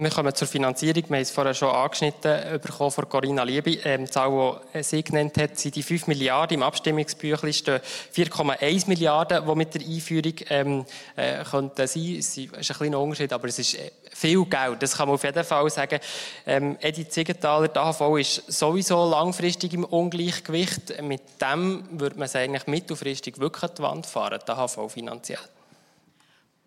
Wir 0.00 0.10
kommen 0.10 0.32
zur 0.32 0.46
Finanzierung. 0.46 1.02
Wir 1.08 1.16
haben 1.16 1.22
es 1.22 1.32
vorher 1.32 1.54
schon 1.54 1.74
angeschnitten 1.74 2.60
bekommen 2.60 2.92
von 2.92 3.08
Corinna 3.08 3.42
Liebe. 3.42 3.72
Ähm, 3.82 4.04
die 4.04 4.10
Zahl, 4.12 4.60
die 4.72 4.80
sie 4.84 5.02
genannt 5.02 5.36
hat, 5.38 5.58
sind 5.58 5.74
die 5.74 5.82
5 5.82 6.06
Milliarden. 6.06 6.54
Im 6.54 6.62
Abstimmungsbüchlein 6.62 7.52
stehen 7.52 7.80
4,1 8.14 8.86
Milliarden, 8.86 9.44
die 9.44 9.54
mit 9.56 9.74
der 9.74 9.82
Einführung 9.82 10.34
ähm, 10.50 10.84
äh, 11.16 11.42
könnten 11.42 11.84
sein. 11.88 12.14
Es 12.16 12.38
ist 12.38 12.54
ein 12.54 12.62
kleiner 12.62 13.00
Unterschied, 13.00 13.32
aber 13.32 13.48
es 13.48 13.58
ist 13.58 13.74
äh, 13.74 13.90
viel 14.14 14.44
Geld. 14.44 14.80
Das 14.80 14.96
kann 14.96 15.08
man 15.08 15.16
auf 15.16 15.24
jeden 15.24 15.42
Fall 15.42 15.68
sagen. 15.68 15.98
Ähm, 16.46 16.76
Edith 16.80 17.10
Ziegenthaler, 17.10 17.66
die 17.66 17.80
AHV 17.80 18.18
ist 18.20 18.52
sowieso 18.52 19.04
langfristig 19.10 19.74
im 19.74 19.82
Ungleichgewicht. 19.82 21.02
Mit 21.02 21.22
dem 21.40 21.82
würde 21.90 22.14
man 22.14 22.26
es 22.26 22.36
eigentlich 22.36 22.68
mittelfristig 22.68 23.40
wirklich 23.40 23.64
an 23.64 23.70
die 23.76 23.82
Wand 23.82 24.06
fahren, 24.06 24.38
die 24.46 24.52
AHV 24.52 24.92
finanziell. 24.92 25.40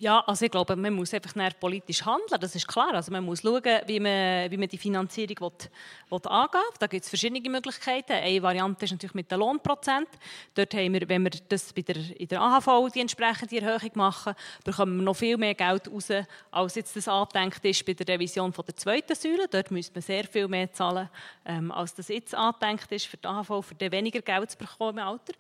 Ja, 0.02 0.22
also 0.22 0.46
ich 0.46 0.50
glaube, 0.50 0.76
man 0.76 0.96
muss 0.96 1.14
einfach 1.14 1.32
politisch 1.60 2.04
handeln, 2.04 2.42
das 2.42 2.56
ist 2.56 2.68
klar. 2.68 2.92
Also 2.96 3.12
man 3.12 3.24
muss 3.24 3.44
schauen, 3.44 3.62
wie 3.86 4.00
man, 4.00 4.50
wie 4.50 4.58
man 4.58 4.68
die 4.68 4.80
Finanzierung 4.80 5.40
will, 5.40 5.70
will 6.10 6.20
angehen. 6.28 6.62
Da 6.80 6.88
gibt 6.88 7.04
es 7.04 7.10
verschiedene 7.10 7.48
Möglichkeiten. 7.48 8.14
Eine 8.14 8.42
Variante 8.42 8.86
ist 8.86 8.94
natürlich 8.94 9.14
mit 9.14 9.30
dem 9.30 9.42
Lohnprozent. 9.42 10.08
Dort 10.56 10.74
haben 10.74 10.94
wir, 10.94 11.08
wenn 11.08 11.22
wir 11.22 11.30
das 11.48 11.72
bei 11.72 11.84
der, 11.84 11.98
in 12.20 12.28
der 12.28 12.42
AHV 12.42 12.92
die 12.92 13.02
entsprechende 13.02 13.62
Erhöhung 13.62 13.92
machen, 13.94 14.34
bekommen 14.64 14.98
wir 14.98 15.04
noch 15.04 15.16
viel 15.16 15.38
mehr 15.38 15.54
Geld 15.54 15.88
raus, 15.88 16.08
als 16.50 16.74
jetzt 16.74 16.96
das 16.96 17.08
angedenkt 17.08 17.64
ist 17.64 17.86
bei 17.86 17.94
der 17.94 18.08
Revision 18.16 18.52
von 18.52 18.66
der 18.66 18.76
zweiten 18.76 19.14
Säule. 19.14 19.48
Dort 19.52 19.70
müsste 19.70 19.94
man 19.94 20.02
sehr 20.02 20.24
viel 20.24 20.48
mehr 20.48 20.74
zahlen, 20.74 21.12
ähm, 21.46 21.72
als 21.72 21.94
das 21.94 22.08
jetzt 22.08 22.34
angedenkt 22.34 22.92
ist 22.92 23.06
für 23.06 23.18
die 23.18 23.28
AHV, 23.28 23.64
für 23.64 23.76
den 23.76 23.92
weniger 23.92 24.22
Geld 24.22 24.50
zu 24.50 24.58
bekommen 24.58 24.98
im 24.98 25.06
Alter. 25.06 25.34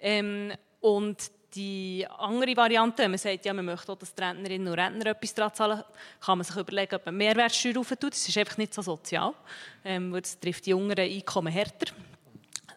Ähm, 0.00 0.54
und 0.80 1.30
die 1.54 2.06
andere 2.18 2.56
Variante, 2.56 3.08
man 3.08 3.18
sagt, 3.18 3.44
ja, 3.44 3.52
man 3.52 3.64
möchte 3.64 3.90
auch, 3.90 3.96
dass 3.96 4.14
die 4.14 4.22
Rentnerinnen 4.22 4.68
und 4.68 4.78
Rentner 4.78 5.06
etwas 5.06 5.34
daran 5.34 5.54
zahlen, 5.54 5.82
kann 6.20 6.38
man 6.38 6.44
sich 6.44 6.56
überlegen, 6.56 6.94
ob 6.94 7.06
man 7.06 7.16
Mehrwertsteuer 7.16 7.78
auftut. 7.78 8.12
Das 8.12 8.28
ist 8.28 8.36
einfach 8.36 8.58
nicht 8.58 8.74
so 8.74 8.82
sozial, 8.82 9.32
ähm, 9.84 10.12
weil 10.12 10.20
das 10.20 10.38
trifft 10.38 10.66
die 10.66 10.70
jüngeren 10.70 11.10
Einkommen 11.10 11.52
härter. 11.52 11.92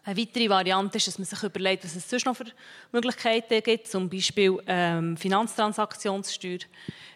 Eine 0.04 0.16
weitere 0.20 0.48
Variante 0.48 0.96
ist, 0.96 1.06
dass 1.06 1.18
man 1.18 1.26
sich 1.26 1.42
überlegt, 1.42 1.84
was 1.84 1.94
es 1.94 2.08
sonst 2.10 2.26
noch 2.26 2.36
für 2.36 2.46
Möglichkeiten 2.90 3.62
gibt, 3.62 3.86
zum 3.86 4.08
Beispiel 4.08 4.58
ähm, 4.66 5.16
Finanztransaktionssteuer 5.16 6.58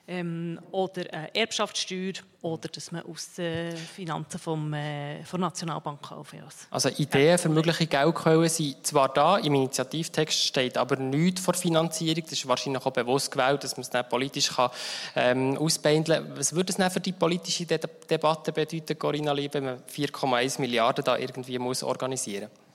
ähm, 0.08 0.60
oder 0.70 1.12
äh, 1.12 1.40
Erbschaftssteuer 1.40 2.12
oder 2.42 2.68
dass 2.68 2.92
man 2.92 3.02
aus 3.02 3.34
den 3.34 3.76
Finanzen 3.76 4.38
vom, 4.38 4.72
äh, 4.72 5.24
von 5.24 5.40
der 5.40 5.48
Nationalbank 5.48 6.00
kaufen 6.02 6.42
Also 6.70 6.88
Ideen 6.90 7.38
für 7.38 7.48
mögliche 7.48 7.86
Geldquellen 7.86 8.48
sind 8.48 8.86
zwar 8.86 9.12
da, 9.12 9.38
im 9.38 9.54
Initiativtext 9.54 10.44
steht 10.44 10.78
aber 10.78 10.96
nichts 10.96 11.40
vor 11.40 11.54
Finanzierung. 11.54 12.22
Das 12.22 12.32
ist 12.32 12.46
wahrscheinlich 12.46 12.84
auch 12.86 12.92
bewusst 12.92 13.32
gewählt, 13.32 13.64
dass 13.64 13.76
man 13.76 13.82
es 13.82 13.90
dann 13.90 14.08
politisch 14.08 14.54
kann, 14.54 14.70
ähm, 15.16 15.58
ausbeindeln 15.58 16.24
kann. 16.28 16.38
Was 16.38 16.54
würde 16.54 16.70
es 16.70 16.76
denn 16.76 16.90
für 16.90 17.00
die 17.00 17.12
politische 17.12 17.66
De 17.66 17.80
Debatte 18.08 18.52
bedeuten, 18.52 18.98
Corinna 18.98 19.32
Liebe, 19.32 19.54
wenn 19.54 19.64
man 19.64 19.82
4,1 19.84 20.60
Milliarden 20.60 21.04
da 21.04 21.18
irgendwie 21.18 21.58
muss 21.58 21.82
organisieren 21.82 22.48
muss? 22.48 22.66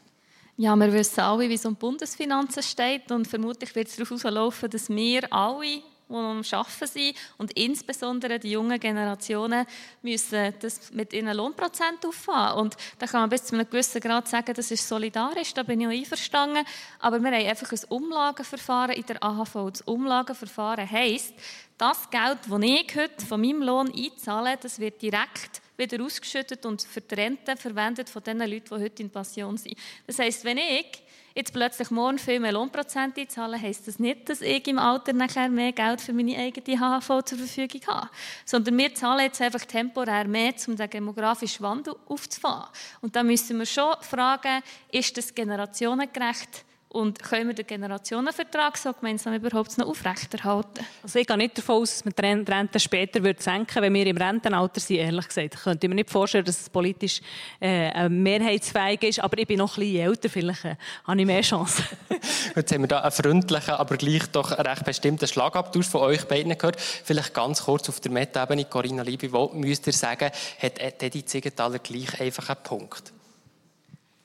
Ja, 0.57 0.75
wir 0.75 0.91
wissen 0.91 1.21
alle, 1.21 1.49
wie 1.49 1.53
es 1.53 1.65
um 1.65 1.75
Bundesfinanzen 1.75 2.61
steht 2.61 3.11
und 3.11 3.25
vermutlich 3.27 3.73
wird 3.73 3.87
es 3.87 3.95
darauf 3.95 4.09
herauslaufen, 4.23 4.69
dass 4.69 4.89
wir 4.89 5.31
alle 5.33 5.81
die 6.11 6.17
am 6.17 6.59
Arbeiten 6.59 6.87
sind 6.87 7.15
und 7.37 7.51
insbesondere 7.57 8.39
die 8.39 8.51
jungen 8.51 8.79
Generationen 8.79 9.65
müssen 10.01 10.53
das 10.59 10.91
mit 10.91 11.13
ihren 11.13 11.35
Lohnprozent 11.35 12.05
auffahren. 12.05 12.59
Und 12.59 12.77
da 12.99 13.07
kann 13.07 13.21
man 13.21 13.29
bis 13.29 13.45
zu 13.45 13.55
einem 13.55 13.69
gewissen 13.69 14.01
Grad 14.01 14.27
sagen, 14.27 14.53
das 14.53 14.71
ist 14.71 14.87
solidarisch, 14.87 15.53
da 15.53 15.63
bin 15.63 15.81
ich 15.81 15.87
auch 15.87 15.91
einverstanden. 15.91 16.65
Aber 16.99 17.19
wir 17.19 17.31
haben 17.31 17.47
einfach 17.47 17.71
ein 17.71 17.79
Umlageverfahren 17.89 18.95
in 18.95 19.05
der 19.05 19.23
AHV. 19.23 19.71
Das 19.71 19.81
Umlageverfahren 19.81 20.89
heisst, 20.89 21.33
das 21.77 22.09
Geld, 22.09 22.39
das 22.47 22.61
ich 22.61 22.95
heute 22.95 23.25
von 23.25 23.41
meinem 23.41 23.63
Lohn 23.63 23.91
einzahle, 23.91 24.57
das 24.61 24.79
wird 24.79 25.01
direkt 25.01 25.61
wieder 25.77 26.03
ausgeschüttet 26.03 26.65
und 26.65 26.81
für 26.83 27.01
die 27.01 27.15
Rente 27.15 27.57
verwendet 27.57 28.09
von 28.09 28.23
den 28.23 28.37
Leuten, 28.37 28.75
die 28.75 28.83
heute 28.83 29.01
in 29.01 29.09
Pension 29.09 29.57
sind. 29.57 29.75
Das 30.05 30.19
heisst, 30.19 30.43
wenn 30.45 30.57
ich 30.57 31.01
jetzt 31.35 31.53
plötzlich 31.53 31.91
morgen 31.91 32.17
viel 32.17 32.39
mehr 32.39 32.51
Lohnprozent 32.51 33.17
einzahlen, 33.17 33.61
heisst 33.61 33.87
das 33.87 33.99
nicht, 33.99 34.29
dass 34.29 34.41
ich 34.41 34.67
im 34.67 34.79
Alter 34.79 35.13
nachher 35.13 35.49
mehr 35.49 35.71
Geld 35.71 36.01
für 36.01 36.13
meine 36.13 36.37
eigene 36.37 36.77
HV 36.77 37.23
zur 37.23 37.37
Verfügung 37.37 37.81
habe. 37.87 38.09
Sondern 38.45 38.77
wir 38.77 38.93
zahlen 38.95 39.25
jetzt 39.25 39.41
einfach 39.41 39.65
temporär 39.65 40.27
mehr, 40.27 40.53
um 40.67 40.75
den 40.75 40.89
demografischen 40.89 41.63
Wandel 41.63 41.95
aufzufahren. 42.07 42.69
Und 43.01 43.15
da 43.15 43.23
müssen 43.23 43.59
wir 43.59 43.65
schon 43.65 43.93
fragen, 44.01 44.61
ist 44.91 45.17
das 45.17 45.33
generationengerecht? 45.33 46.65
Und 46.91 47.23
können 47.23 47.47
wir 47.47 47.53
den 47.53 47.65
Generationenvertrag 47.65 48.77
so 48.77 48.91
gemeinsam 48.91 49.33
überhaupt 49.33 49.77
noch 49.77 49.87
aufrechterhalten? 49.87 50.85
Also 51.01 51.19
ich 51.19 51.25
gehe 51.25 51.37
nicht 51.37 51.57
davon 51.57 51.83
aus, 51.83 51.91
dass 51.91 52.03
man 52.03 52.13
die 52.45 52.51
Rente 52.51 52.81
später 52.81 53.23
wird 53.23 53.41
senken 53.41 53.75
würde, 53.75 53.83
wenn 53.83 53.93
wir 53.93 54.07
im 54.07 54.17
Rentenalter 54.17 54.81
sind, 54.81 54.97
ehrlich 54.97 55.25
gesagt. 55.25 55.55
Ich 55.55 55.61
könnte 55.61 55.87
mir 55.87 55.95
nicht 55.95 56.09
vorstellen, 56.09 56.43
dass 56.43 56.59
es 56.59 56.69
politisch 56.69 57.21
äh, 57.61 58.09
mehrheitsfähig 58.09 59.03
ist, 59.03 59.19
aber 59.21 59.37
ich 59.37 59.47
bin 59.47 59.59
noch 59.59 59.77
ein 59.77 59.79
bisschen 59.79 60.05
älter, 60.05 60.29
vielleicht 60.29 60.65
äh, 60.65 60.75
habe 61.05 61.21
ich 61.21 61.25
mehr 61.25 61.41
Chancen. 61.41 61.85
Jetzt 62.57 62.73
haben 62.73 62.81
wir 62.81 62.87
da 62.89 62.99
einen 62.99 63.11
freundlichen, 63.11 63.73
aber 63.75 63.95
gleich 63.95 64.27
doch 64.33 64.51
recht 64.51 64.83
bestimmten 64.83 65.27
Schlagabtausch 65.27 65.87
von 65.87 66.01
euch 66.01 66.25
beiden 66.25 66.57
gehört. 66.57 66.81
Vielleicht 66.81 67.33
ganz 67.33 67.63
kurz 67.63 67.87
auf 67.87 68.01
der 68.01 68.11
Meta-Ebene, 68.11 68.65
Corinna 68.65 69.03
Liebe, 69.03 69.31
wo 69.31 69.47
müsst 69.53 69.87
ihr 69.87 69.93
sagen, 69.93 70.29
hat 70.61 70.77
Eddie 70.77 71.23
Ziegenthaler 71.23 71.79
gleich 71.79 72.19
einfach 72.19 72.49
einen 72.49 72.63
Punkt? 72.63 73.13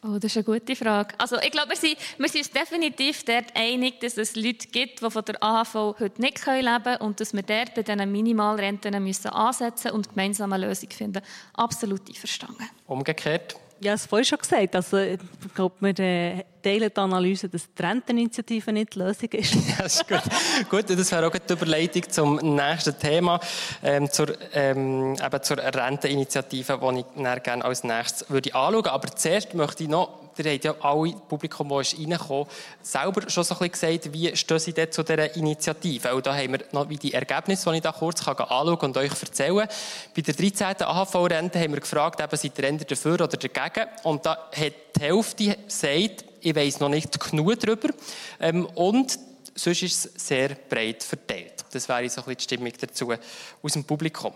Oh, 0.07 0.19
das 0.19 0.37
ist 0.37 0.37
eine 0.37 0.45
gute 0.45 0.77
Frage. 0.77 1.15
Also 1.19 1.37
ich 1.39 1.51
glaube, 1.51 1.71
wir 1.71 1.77
sind, 1.77 1.97
wir 2.19 2.29
sind 2.29 2.41
uns 2.43 2.51
definitiv 2.51 3.25
dort 3.25 3.47
einig, 3.55 4.01
dass 4.01 4.17
es 4.17 4.37
Leute 4.37 4.69
gibt, 4.69 5.03
die 5.03 5.11
von 5.11 5.25
der 5.25 5.43
AHV 5.43 5.75
heute 5.99 6.21
nicht 6.21 6.47
leben 6.47 6.83
können 6.83 6.97
und 7.01 7.21
dass 7.21 7.33
wir 7.33 7.43
dort 7.43 7.75
bei 7.75 7.83
diesen 7.83 8.13
Minimalrenten 8.13 9.03
müssen 9.03 9.29
ansetzen 9.29 9.91
und 9.91 10.11
gemeinsam 10.11 10.53
eine 10.53 10.67
Lösung 10.67 10.91
finden. 10.91 11.23
Absolut 11.55 12.09
einverstanden. 12.09 12.69
Umgekehrt? 12.87 13.57
Ja, 13.81 13.93
das 13.93 14.07
vorhin 14.07 14.25
schon 14.25 14.39
gesagt. 14.39 14.75
Also, 14.75 14.99
ich 14.99 15.19
glaube, 15.55 15.75
wir 15.81 15.99
äh, 15.99 16.45
teilen 16.63 16.91
die 16.95 17.01
Analyse, 17.01 17.49
dass 17.49 17.69
die 17.73 17.83
Renteninitiative 17.83 18.73
nicht 18.73 18.95
die 18.95 18.99
Lösung 18.99 19.29
ist. 19.31 19.55
ja, 19.69 19.83
das 19.83 19.97
ist 19.97 20.09
gut. 20.09 20.23
gut, 20.71 20.91
das 20.91 21.13
wäre 21.13 21.27
auch 21.27 21.33
die 21.33 21.53
Überleitung 21.53 22.09
zum 22.09 22.37
nächsten 22.37 22.99
Thema, 22.99 23.39
ähm, 23.83 24.11
zur, 24.11 24.35
ähm, 24.55 25.15
eben 25.15 25.43
zur 25.43 25.59
Renteninitiative, 25.59 26.79
die 26.81 27.01
ich 27.01 27.43
gerne 27.43 27.65
als 27.65 27.85
nächstes 27.85 28.31
würde 28.31 28.55
anschauen 28.55 28.75
würde. 28.75 28.93
Aber 28.93 29.09
zuerst 29.15 29.55
möchte 29.55 29.85
ich 29.85 29.89
noch 29.91 30.26
ihr 30.39 30.53
habt 30.53 30.65
ja 30.65 30.75
alle 30.81 31.13
Publikum, 31.29 31.81
ist 31.81 31.99
reingekommen, 31.99 32.47
selber 32.83 33.29
schon 33.29 33.45
so 33.45 33.55
ein 33.55 33.71
bisschen 33.71 34.01
gesagt, 34.01 34.13
wie 34.13 34.37
stehen 34.37 34.59
sie 34.59 34.91
zu 34.91 35.03
dieser 35.03 35.37
Initiative? 35.37 36.15
Und 36.15 36.27
da 36.27 36.35
haben 36.35 36.53
wir 36.53 36.65
noch 36.73 36.87
die 36.87 37.13
Ergebnisse, 37.13 37.71
die 37.71 37.77
ich 37.77 37.83
da 37.83 37.93
kurz 37.93 38.25
kann 38.25 38.37
anschauen 38.37 38.79
und 38.79 38.97
euch 38.97 39.11
erzählen 39.11 39.69
Bei 40.15 40.23
der 40.23 40.35
13. 40.35 40.83
AHV-Rente 40.83 41.59
haben 41.59 41.73
wir 41.73 41.81
gefragt, 41.81 42.21
eben, 42.21 42.37
seid 42.37 42.59
ihr 42.59 42.77
dafür 42.79 43.15
oder 43.15 43.29
dagegen? 43.29 43.89
Und 44.03 44.27
da 44.27 44.49
hat 44.55 44.73
die 44.97 45.01
Hälfte 45.01 45.57
gesagt, 45.57 46.25
ich 46.41 46.55
weiss 46.55 46.81
noch 46.81 46.89
nicht 46.89 47.19
genug 47.19 47.59
darüber. 47.61 47.89
Ähm, 48.41 48.67
und 48.75 49.19
sonst 49.55 49.83
ist 49.83 50.05
es 50.17 50.27
sehr 50.29 50.51
breit 50.69 51.03
verteilt. 51.03 51.65
Das 51.73 51.89
wäre 51.89 52.09
so 52.09 52.21
ein 52.21 52.25
bisschen 52.25 52.37
die 52.37 52.43
Stimmung 52.43 52.73
dazu 52.81 53.13
aus 53.63 53.73
dem 53.73 53.85
Publikum. 53.85 54.33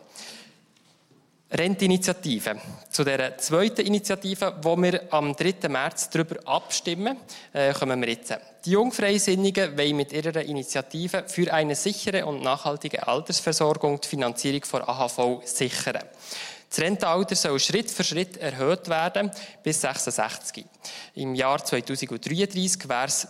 Rentinitiative. 1.52 2.60
Zu 2.90 3.02
der 3.02 3.36
zweiten 3.38 3.84
Initiative, 3.84 4.54
wo 4.62 4.76
wir 4.76 5.12
am 5.12 5.34
3. 5.34 5.68
März 5.68 6.08
darüber 6.08 6.36
abstimmen, 6.44 7.16
äh, 7.52 7.72
kommen 7.72 8.00
wir 8.00 8.08
jetzt. 8.08 8.38
Die 8.64 8.70
Jungfreisinnigen 8.70 9.76
wollen 9.76 9.96
mit 9.96 10.12
ihrer 10.12 10.42
Initiative 10.42 11.24
für 11.26 11.52
eine 11.52 11.74
sichere 11.74 12.24
und 12.24 12.42
nachhaltige 12.42 13.06
Altersversorgung 13.06 14.00
die 14.00 14.08
Finanzierung 14.08 14.64
von 14.64 14.82
AHV 14.82 15.40
sichern. 15.44 16.04
Das 16.68 16.78
Rentenalter 16.78 17.34
soll 17.34 17.58
Schritt 17.58 17.90
für 17.90 18.04
Schritt 18.04 18.36
erhöht 18.36 18.88
werden 18.88 19.32
bis 19.64 19.80
66. 19.80 20.64
Im 21.16 21.34
Jahr 21.34 21.64
2033 21.64 22.88
wäre 22.88 23.06
es 23.06 23.26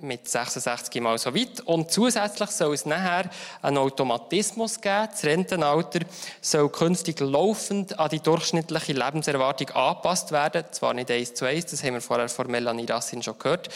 mit 0.00 0.28
66 0.28 1.02
Mal 1.02 1.18
so 1.18 1.34
weit. 1.34 1.60
Und 1.60 1.90
zusätzlich 1.90 2.50
soll 2.50 2.74
es 2.74 2.86
nachher 2.86 3.30
einen 3.62 3.78
Automatismus 3.78 4.80
geben. 4.80 5.08
Das 5.10 5.24
Rentenalter 5.24 6.00
soll 6.40 6.68
künftig 6.70 7.20
laufend 7.20 7.98
an 7.98 8.08
die 8.08 8.20
durchschnittliche 8.20 8.92
Lebenserwartung 8.92 9.70
angepasst 9.70 10.32
werden. 10.32 10.64
Zwar 10.70 10.94
nicht 10.94 11.10
eins 11.10 11.34
zu 11.34 11.44
eins, 11.44 11.66
das 11.66 11.82
haben 11.82 11.94
wir 11.94 12.00
vorher 12.00 12.28
von 12.28 12.50
Melanie 12.50 12.86
Rassin 12.86 13.22
schon 13.22 13.38
gehört. 13.38 13.68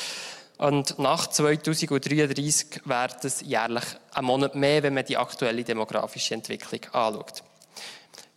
Und 0.58 0.98
nach 0.98 1.26
2033 1.26 2.82
wäre 2.84 3.16
es 3.22 3.40
jährlich 3.40 3.84
ein 4.14 4.24
Monat 4.24 4.54
mehr, 4.54 4.82
wenn 4.84 4.94
man 4.94 5.04
die 5.04 5.16
aktuelle 5.16 5.64
demografische 5.64 6.34
Entwicklung 6.34 6.80
anschaut. 6.92 7.42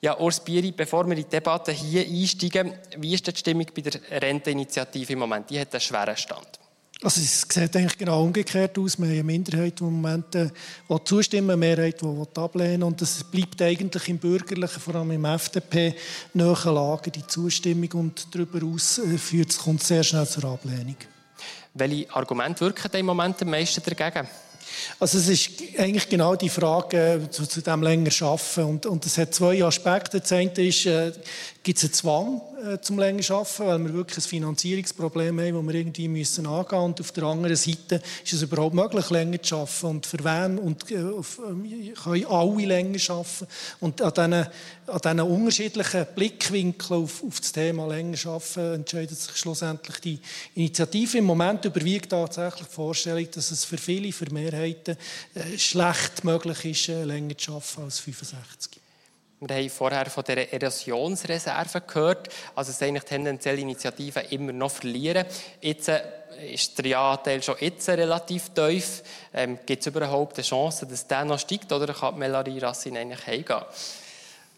Ja, 0.01 0.19
Urs 0.19 0.39
Bieri, 0.39 0.71
bevor 0.71 1.05
wir 1.05 1.15
in 1.15 1.23
die 1.23 1.29
Debatte 1.29 1.71
hier 1.71 2.05
einsteigen, 2.05 2.73
wie 2.97 3.13
ist 3.13 3.27
die 3.27 3.35
Stimmung 3.35 3.67
bei 3.75 3.81
der 3.81 4.21
Renteninitiative 4.21 5.13
im 5.13 5.19
Moment? 5.19 5.49
Die 5.49 5.59
hat 5.59 5.73
einen 5.73 5.81
schweren 5.81 6.17
Stand. 6.17 6.59
Also 7.05 7.21
es 7.21 7.41
sieht 7.41 7.75
eigentlich 7.75 7.99
genau 7.99 8.23
umgekehrt 8.23 8.79
aus. 8.79 8.97
Wir 8.97 9.05
haben 9.05 9.13
eine 9.13 9.23
Minderheit, 9.23 9.79
die 9.79 9.83
im 9.83 10.01
Moment 10.01 10.33
äh, 10.33 10.49
zustimmen 11.03 11.51
eine 11.51 11.57
Mehrheit, 11.57 12.01
die 12.01 12.39
ablehnen 12.39 12.81
Und 12.81 12.99
es 12.99 13.23
bleibt 13.23 13.61
eigentlich 13.61 14.09
im 14.09 14.17
Bürgerlichen, 14.17 14.79
vor 14.81 14.95
allem 14.95 15.11
im 15.11 15.23
FDP, 15.23 15.93
nahe 16.33 16.73
Lage 16.73 17.11
die 17.11 17.27
Zustimmung 17.27 17.91
und 17.91 18.33
darüber 18.33 18.65
aus 18.65 18.97
äh, 18.97 19.19
führt 19.19 19.51
es 19.51 19.59
kommt 19.59 19.83
sehr 19.83 20.03
schnell 20.03 20.27
zur 20.27 20.45
Ablehnung. 20.45 20.95
Welche 21.75 22.11
Argumente 22.11 22.61
wirken 22.61 22.91
im 22.95 23.05
Moment 23.05 23.39
am 23.39 23.51
meisten 23.51 23.83
dagegen? 23.83 24.27
Also 24.99 25.19
es 25.19 25.27
ist 25.27 25.51
eigentlich 25.77 26.09
genau 26.09 26.35
die 26.35 26.49
Frage 26.49 27.21
äh, 27.25 27.29
zu, 27.29 27.45
zu 27.45 27.61
dem 27.61 27.83
länger 27.83 28.09
schaffen 28.09 28.63
und, 28.63 28.85
und 28.87 29.05
es 29.05 29.19
hat 29.19 29.33
zwei 29.33 29.63
Aspekte. 29.63 30.21
Das 30.21 30.31
eine 30.31 30.49
ist, 30.53 30.87
äh, 30.87 31.11
gibt 31.65 31.79
es 31.79 31.83
einen 31.85 31.93
Zwang 31.93 32.41
äh, 32.63 32.79
zum 32.79 32.99
länger 32.99 33.23
arbeiten, 33.31 33.65
weil 33.65 33.85
wir 33.85 33.93
wirklich 33.95 34.19
ein 34.19 34.29
Finanzierungsproblem 34.29 35.39
haben, 35.39 35.55
das 35.55 35.65
wir 35.65 35.73
irgendwie 35.73 36.07
müssen 36.07 36.45
angehen 36.45 36.69
müssen. 36.69 36.85
Und 36.85 37.01
auf 37.01 37.11
der 37.11 37.23
anderen 37.23 37.55
Seite 37.55 38.01
ist 38.23 38.33
es 38.33 38.41
überhaupt 38.43 38.75
möglich, 38.75 39.09
länger 39.09 39.41
zu 39.41 39.55
arbeiten. 39.57 39.87
Und 39.87 40.05
für 40.05 40.23
wen 40.23 40.59
und, 40.59 40.91
äh, 40.91 41.01
auf, 41.01 41.39
äh, 41.39 41.89
können 41.91 42.25
alle 42.27 42.65
länger 42.65 42.99
arbeiten. 43.09 43.47
Und 43.79 43.99
an 43.99 44.13
diesen, 44.13 45.11
an 45.11 45.19
unterschiedlichen 45.21 46.05
Blickwinkeln 46.15 47.03
auf, 47.03 47.23
auf 47.23 47.39
das 47.39 47.51
Thema 47.51 47.87
länger 47.87 48.17
arbeiten 48.27 48.75
entscheidet 48.75 49.17
sich 49.17 49.35
schlussendlich 49.35 49.99
die 50.01 50.19
Initiative. 50.53 51.17
Im 51.17 51.25
Moment 51.25 51.65
überwiegt 51.65 52.11
tatsächlich 52.11 52.67
die 52.67 52.75
Vorstellung, 52.75 53.27
dass 53.31 53.49
es 53.49 53.65
für 53.65 53.79
viele, 53.79 54.11
für 54.11 54.31
Mehrheiten 54.31 54.97
äh, 55.33 55.57
schlecht 55.57 56.23
möglich 56.23 56.63
ist, 56.63 56.89
äh, 56.89 57.03
länger 57.03 57.35
zu 57.35 57.53
arbeiten 57.53 57.81
als 57.81 57.97
65. 57.97 58.74
Wir 59.41 59.55
haben 59.57 59.69
vorher 59.69 60.05
von 60.05 60.23
der 60.23 60.53
Erosionsreserve 60.53 61.81
gehört, 61.81 62.29
also 62.55 62.71
es 62.71 62.81
eigentlich 62.81 63.03
tendenziell 63.03 63.59
Initiativen 63.59 64.23
immer 64.29 64.53
noch 64.53 64.71
verlieren. 64.71 65.25
Jetzt 65.59 65.89
äh, 65.89 66.01
ist 66.53 66.77
der 66.77 66.87
Ja-Anteil 66.87 67.43
schon 67.43 67.55
jetzt 67.59 67.87
relativ 67.89 68.49
tief. 68.51 69.03
Ähm, 69.33 69.59
Gibt 69.65 69.81
es 69.81 69.87
überhaupt 69.87 70.37
eine 70.37 70.43
Chance, 70.43 70.85
dass 70.87 71.07
der 71.07 71.25
noch 71.25 71.39
steigt 71.39 71.71
oder 71.73 71.93
kann 71.93 72.17
Melanie 72.17 72.59
Rassin 72.59 72.95
eigentlich 72.95 73.27
heimgehen? 73.27 73.65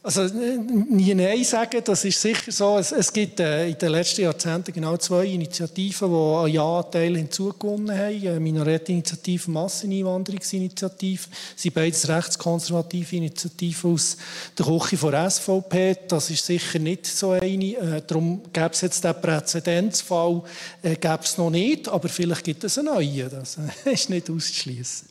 Also 0.04 0.24
nie 0.24 1.14
Nein 1.14 1.44
sagen, 1.44 1.82
das 1.84 2.06
ist 2.06 2.22
sicher 2.22 2.52
so. 2.52 2.78
Es, 2.78 2.94
es 2.94 3.12
gibt 3.12 3.42
äh, 3.42 3.68
in 3.68 3.78
den 3.78 3.90
letzten 3.90 4.22
Jahrzehnten 4.22 4.72
genau 4.72 4.96
zwei 4.96 5.26
Initiativen, 5.26 6.10
die 6.10 6.16
einen 6.16 6.54
Ja-Teil 6.54 7.18
hinzugewonnen 7.18 7.92
haben. 7.92 8.28
Eine 8.28 8.40
Minarettinitiative, 8.40 9.52
Masseneinwanderungsinitiative. 9.52 11.24
Das 11.30 11.62
sind 11.62 11.74
beides 11.74 12.08
rechtskonservative 12.08 13.18
Initiativen 13.18 13.94
aus 13.94 14.18
der 14.58 14.66
Küche 14.68 14.98
von 14.98 15.30
SVP. 15.30 15.98
Das 16.08 16.30
ist 16.30 16.46
sicher 16.46 16.80
nicht 16.80 17.06
so 17.06 17.32
eine. 17.32 17.66
Äh, 17.66 18.02
darum 18.08 18.44
gäbe 18.54 18.70
es 18.72 18.82
jetzt 18.82 19.04
den 19.04 19.20
Präzedenzfall 19.20 20.42
äh, 20.84 20.96
gäbe 20.96 21.20
es 21.24 21.38
noch 21.38 21.50
nicht, 21.50 21.90
aber 21.90 22.08
vielleicht 22.08 22.46
gibt 22.46 22.64
es 22.64 22.78
einen 22.78 22.94
neuen. 22.94 23.30
Das 23.30 23.58
äh, 23.58 23.92
ist 23.94 24.10
nicht 24.10 24.30
auszuschließen. 24.30 25.10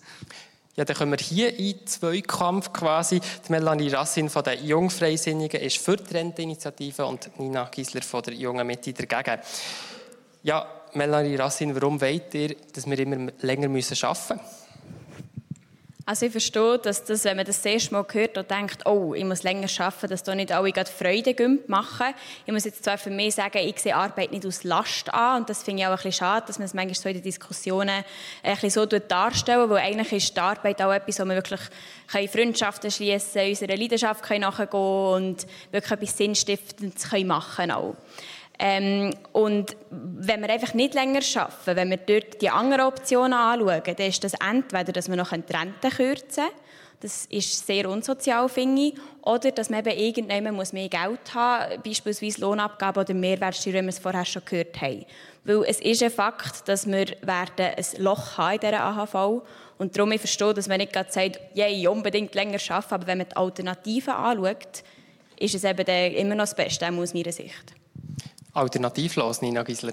Ja, 0.77 0.85
dann 0.85 0.95
kommen 0.95 1.13
wir 1.13 1.25
hier 1.25 1.59
in 1.59 1.87
Zweikampf 1.87 2.71
quasi. 2.71 3.19
Die 3.19 3.51
Melanie 3.51 3.89
Rassin 3.89 4.29
von 4.29 4.45
der 4.45 4.57
Jungfreisinnigen 4.57 5.59
ist 5.63 5.79
für 5.79 5.97
die 5.97 6.13
Renteninitiative 6.13 7.07
und 7.07 7.31
Nina 7.39 7.65
Giesler 7.71 8.03
von 8.03 8.23
der 8.23 8.35
Jungen 8.35 8.67
Mitte 8.67 8.93
dagegen. 8.93 9.41
Ja, 10.43 10.67
Melanie 10.93 11.37
Rassin, 11.37 11.75
warum 11.75 11.99
wollt 11.99 12.35
ihr, 12.35 12.55
dass 12.75 12.87
wir 12.87 12.99
immer 12.99 13.33
länger 13.41 13.69
arbeiten 13.69 13.73
müssen? 13.73 14.39
Also 16.09 16.27
ich 16.27 16.31
verstehe, 16.31 16.79
dass 16.79 17.03
das, 17.03 17.25
wenn 17.25 17.37
man 17.37 17.45
das, 17.45 17.65
erste 17.65 17.93
Mal 17.93 18.07
hört 18.13 18.39
und 18.39 18.49
denkt, 18.49 18.87
oh, 18.87 19.13
ich 19.13 19.25
muss 19.25 19.43
länger 19.43 19.67
arbeiten, 19.79 20.09
dass 20.09 20.23
da 20.23 20.37
nicht 20.37 20.53
alle 20.53 20.71
gerade 20.71 20.89
Freude 20.89 21.59
machen. 21.67 22.15
Ich 22.47 22.53
muss 22.53 22.65
jetzt 22.65 22.85
zwar 22.85 22.97
für 22.97 23.11
mich 23.11 23.35
sagen, 23.35 23.59
ich 23.59 23.77
sehe 23.81 23.97
Arbeit 23.97 24.31
nicht 24.31 24.47
aus 24.47 24.63
Last 24.63 25.13
an 25.13 25.41
und 25.41 25.51
das 25.51 25.65
finde 25.65 25.83
ich 25.83 25.87
auch 25.89 25.91
ein 25.91 25.97
bisschen 25.97 26.13
schade, 26.13 26.47
dass 26.47 26.61
man 26.61 26.67
es 26.67 26.75
manchmal 26.75 26.95
so 26.95 27.09
in 27.09 27.17
den 27.17 27.25
Diskussionen 27.25 28.05
ein 28.45 28.55
bisschen 28.55 28.71
so 28.71 28.87
darstellen 28.87 29.69
weil 29.69 29.79
eigentlich 29.79 30.13
ist 30.13 30.37
die 30.37 30.41
Arbeit 30.41 30.81
auch 30.81 30.93
etwas, 30.93 31.19
wo 31.19 31.25
wir 31.25 31.35
wirklich 31.35 31.61
Freundschaften 32.31 32.89
schließen 32.89 33.49
unserer 33.49 33.77
Leidenschaft 33.77 34.31
nachgehen 34.31 34.81
und 34.81 35.45
wirklich 35.73 35.91
etwas 35.91 36.17
Sinnstiftendes 36.17 37.11
machen 37.25 37.57
können 37.57 37.73
auch. 37.73 37.97
Ähm, 38.59 39.15
und 39.33 39.77
wenn 39.91 40.41
wir 40.41 40.51
einfach 40.51 40.75
nicht 40.75 40.95
länger 40.95 41.21
arbeiten, 41.35 41.77
wenn 41.77 41.91
wir 41.91 41.99
dort 41.99 42.41
die 42.41 42.49
anderen 42.49 42.87
Optionen 42.87 43.35
anschauen, 43.35 43.83
dann 43.85 44.07
ist 44.07 44.25
das 44.25 44.33
entweder, 44.35 44.93
dass 44.93 45.09
wir 45.09 45.17
noch 45.17 45.33
die 45.33 45.53
Rente 45.53 45.91
kürzen 45.91 46.45
das 47.01 47.27
ist 47.27 47.67
sehr 47.67 47.89
unsozial, 47.91 48.49
finde 48.49 48.83
ich. 48.83 48.95
Oder 49.23 49.51
dass 49.51 49.69
man 49.69 49.81
eben 49.81 49.99
irgendjemand 49.99 50.73
mehr 50.73 50.89
Geld 50.89 51.35
haben 51.35 51.75
muss, 51.75 51.85
beispielsweise 51.85 52.41
Lohnabgabe 52.41 53.01
oder 53.01 53.15
Mehrwertsteuer, 53.15 53.75
wie 53.75 53.83
wir 53.83 53.89
es 53.89 53.99
vorher 53.99 54.25
schon 54.25 54.45
gehört 54.45 54.81
haben. 54.81 55.05
Weil 55.45 55.65
es 55.67 55.81
ist 55.81 56.03
ein 56.03 56.11
Fakt, 56.11 56.67
dass 56.69 56.87
wir 56.87 57.07
werden 57.21 57.75
ein 57.77 57.85
Loch 57.99 58.39
haben 58.39 58.55
in 58.55 58.61
dieser 58.61 58.83
AHV 58.83 59.43
und 59.79 59.97
darum 59.97 60.13
ich 60.13 60.21
verstehe, 60.21 60.55
dass 60.55 60.69
man 60.69 60.79
nicht 60.79 60.93
gerade 60.93 61.13
sagt, 61.13 61.39
yeah, 61.55 61.91
unbedingt 61.91 62.35
länger 62.35 62.59
arbeiten, 62.71 62.95
aber 62.95 63.07
wenn 63.07 63.19
man 63.19 63.29
die 63.29 63.37
Alternativen 63.37 64.15
anschaut, 64.15 64.83
ist 65.39 65.55
es 65.55 65.65
eben 65.65 65.87
immer 66.15 66.35
noch 66.35 66.45
das 66.45 66.57
Beste, 66.57 66.89
aus 66.89 67.15
meiner 67.15 67.33
Sicht 67.33 67.75
alternativlos, 68.57 69.43
Nina 69.43 69.63
Gisler? 69.63 69.93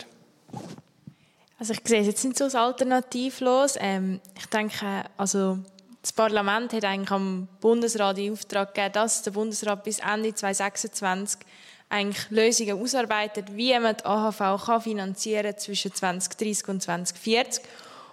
Also 1.60 1.74
ich 1.74 1.82
sehe 1.86 2.02
es 2.02 2.08
jetzt 2.08 2.24
nicht 2.24 2.38
so 2.38 2.46
als 2.46 2.56
alternativlos. 2.56 3.76
Ähm, 3.80 4.20
ich 4.38 4.46
denke, 4.48 5.06
also 5.18 5.60
das 6.02 6.12
Parlament 6.12 6.74
hat 6.74 6.84
eigentlich 6.86 7.12
am 7.12 7.48
Bundesrat 7.62 8.18
den 8.18 8.34
Auftrag 8.34 8.74
gegeben, 8.74 8.94
dass 8.94 9.22
der 9.22 9.32
Bundesrat 9.32 9.84
bis 9.84 10.00
Ende 10.00 10.34
2026 10.34 11.40
eigentlich 11.90 12.30
Lösungen 12.32 12.82
ausarbeitet, 12.82 13.56
wie 13.56 13.78
man 13.80 13.96
die 13.96 14.06
AHV 14.06 14.66
kann 14.66 14.82
finanzieren 14.82 15.58
zwischen 15.58 15.94
2030 15.94 16.68
und 16.68 16.82
2040. 16.82 17.64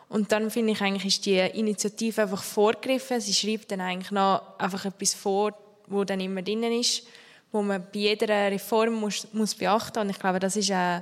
Und 0.08 0.32
dann 0.32 0.50
finde 0.50 0.72
ich 0.72 0.80
eigentlich 0.82 1.16
ist 1.16 1.26
die 1.26 1.38
Initiative 1.38 2.22
einfach 2.22 2.42
vorgegriffen. 2.42 3.20
Sie 3.20 3.32
schreibt 3.32 3.70
dann 3.70 3.80
eigentlich 3.80 4.10
noch 4.10 4.42
einfach 4.58 4.84
etwas 4.84 5.14
vor, 5.14 5.54
wo 5.86 6.04
dann 6.04 6.20
immer 6.20 6.42
drin 6.42 6.62
ist 6.64 7.04
wo 7.52 7.62
man 7.62 7.82
bei 7.92 7.98
jeder 7.98 8.28
Reform 8.50 8.94
muss, 8.94 9.26
muss 9.32 9.54
beachten 9.54 10.06
muss. 10.06 10.16
Ich 10.16 10.20
glaube, 10.20 10.38
das 10.38 10.56
ist, 10.56 10.70
äh, 10.70 11.00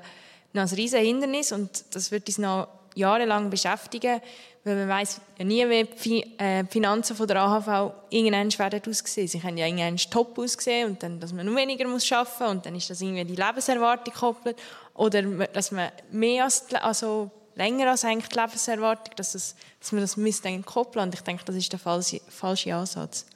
ein 0.55 0.69
riesiges 0.69 1.07
Hindernis 1.07 1.53
und 1.53 1.85
das 1.95 2.11
wird 2.11 2.27
uns 2.29 2.39
noch 2.39 2.69
jahrelang 2.95 3.51
beschäftigen, 3.51 4.21
weil 4.65 4.77
man 4.77 4.89
weiß 4.89 5.21
ja 5.39 5.45
nie, 5.45 5.69
wie 5.69 5.85
die 5.85 6.39
äh, 6.39 6.65
Finanzen 6.67 7.17
von 7.17 7.29
der 7.29 7.41
AHV 7.43 7.93
irgendwann 8.11 8.59
werden 8.59 8.83
aussehen. 8.89 9.29
Sie 9.29 9.39
können 9.39 9.57
ja 9.57 9.67
irgendwann 9.67 9.97
top 9.97 10.39
aussehen 10.39 10.91
und 10.91 11.03
dann, 11.03 11.21
dass 11.21 11.33
man 11.33 11.47
noch 11.47 11.55
weniger 11.55 11.87
muss 11.87 12.11
arbeiten 12.11 12.45
muss 12.45 12.51
und 12.51 12.67
dann 12.67 12.75
ist 12.75 12.91
das 12.91 13.01
irgendwie 13.01 13.25
die 13.25 13.37
Lebenserwartung 13.37 14.13
gekoppelt 14.13 14.57
oder 14.95 15.23
dass 15.23 15.71
man 15.71 15.91
mehr 16.11 16.45
als, 16.45 16.67
also 16.75 17.31
länger 17.55 17.91
als 17.91 18.05
eigentlich 18.05 18.29
die 18.29 18.39
Lebenserwartung, 18.39 19.15
dass, 19.17 19.33
das, 19.33 19.55
dass 19.81 19.93
man 19.93 20.01
das 20.01 20.17
müsste 20.17 20.63
koppeln 20.63 21.07
und 21.07 21.15
ich 21.15 21.21
denke, 21.21 21.45
das 21.45 21.57
ist 21.57 21.73
der 21.73 21.79
falsche, 21.79 22.21
falsche 22.29 22.75
Ansatz. 22.75 23.27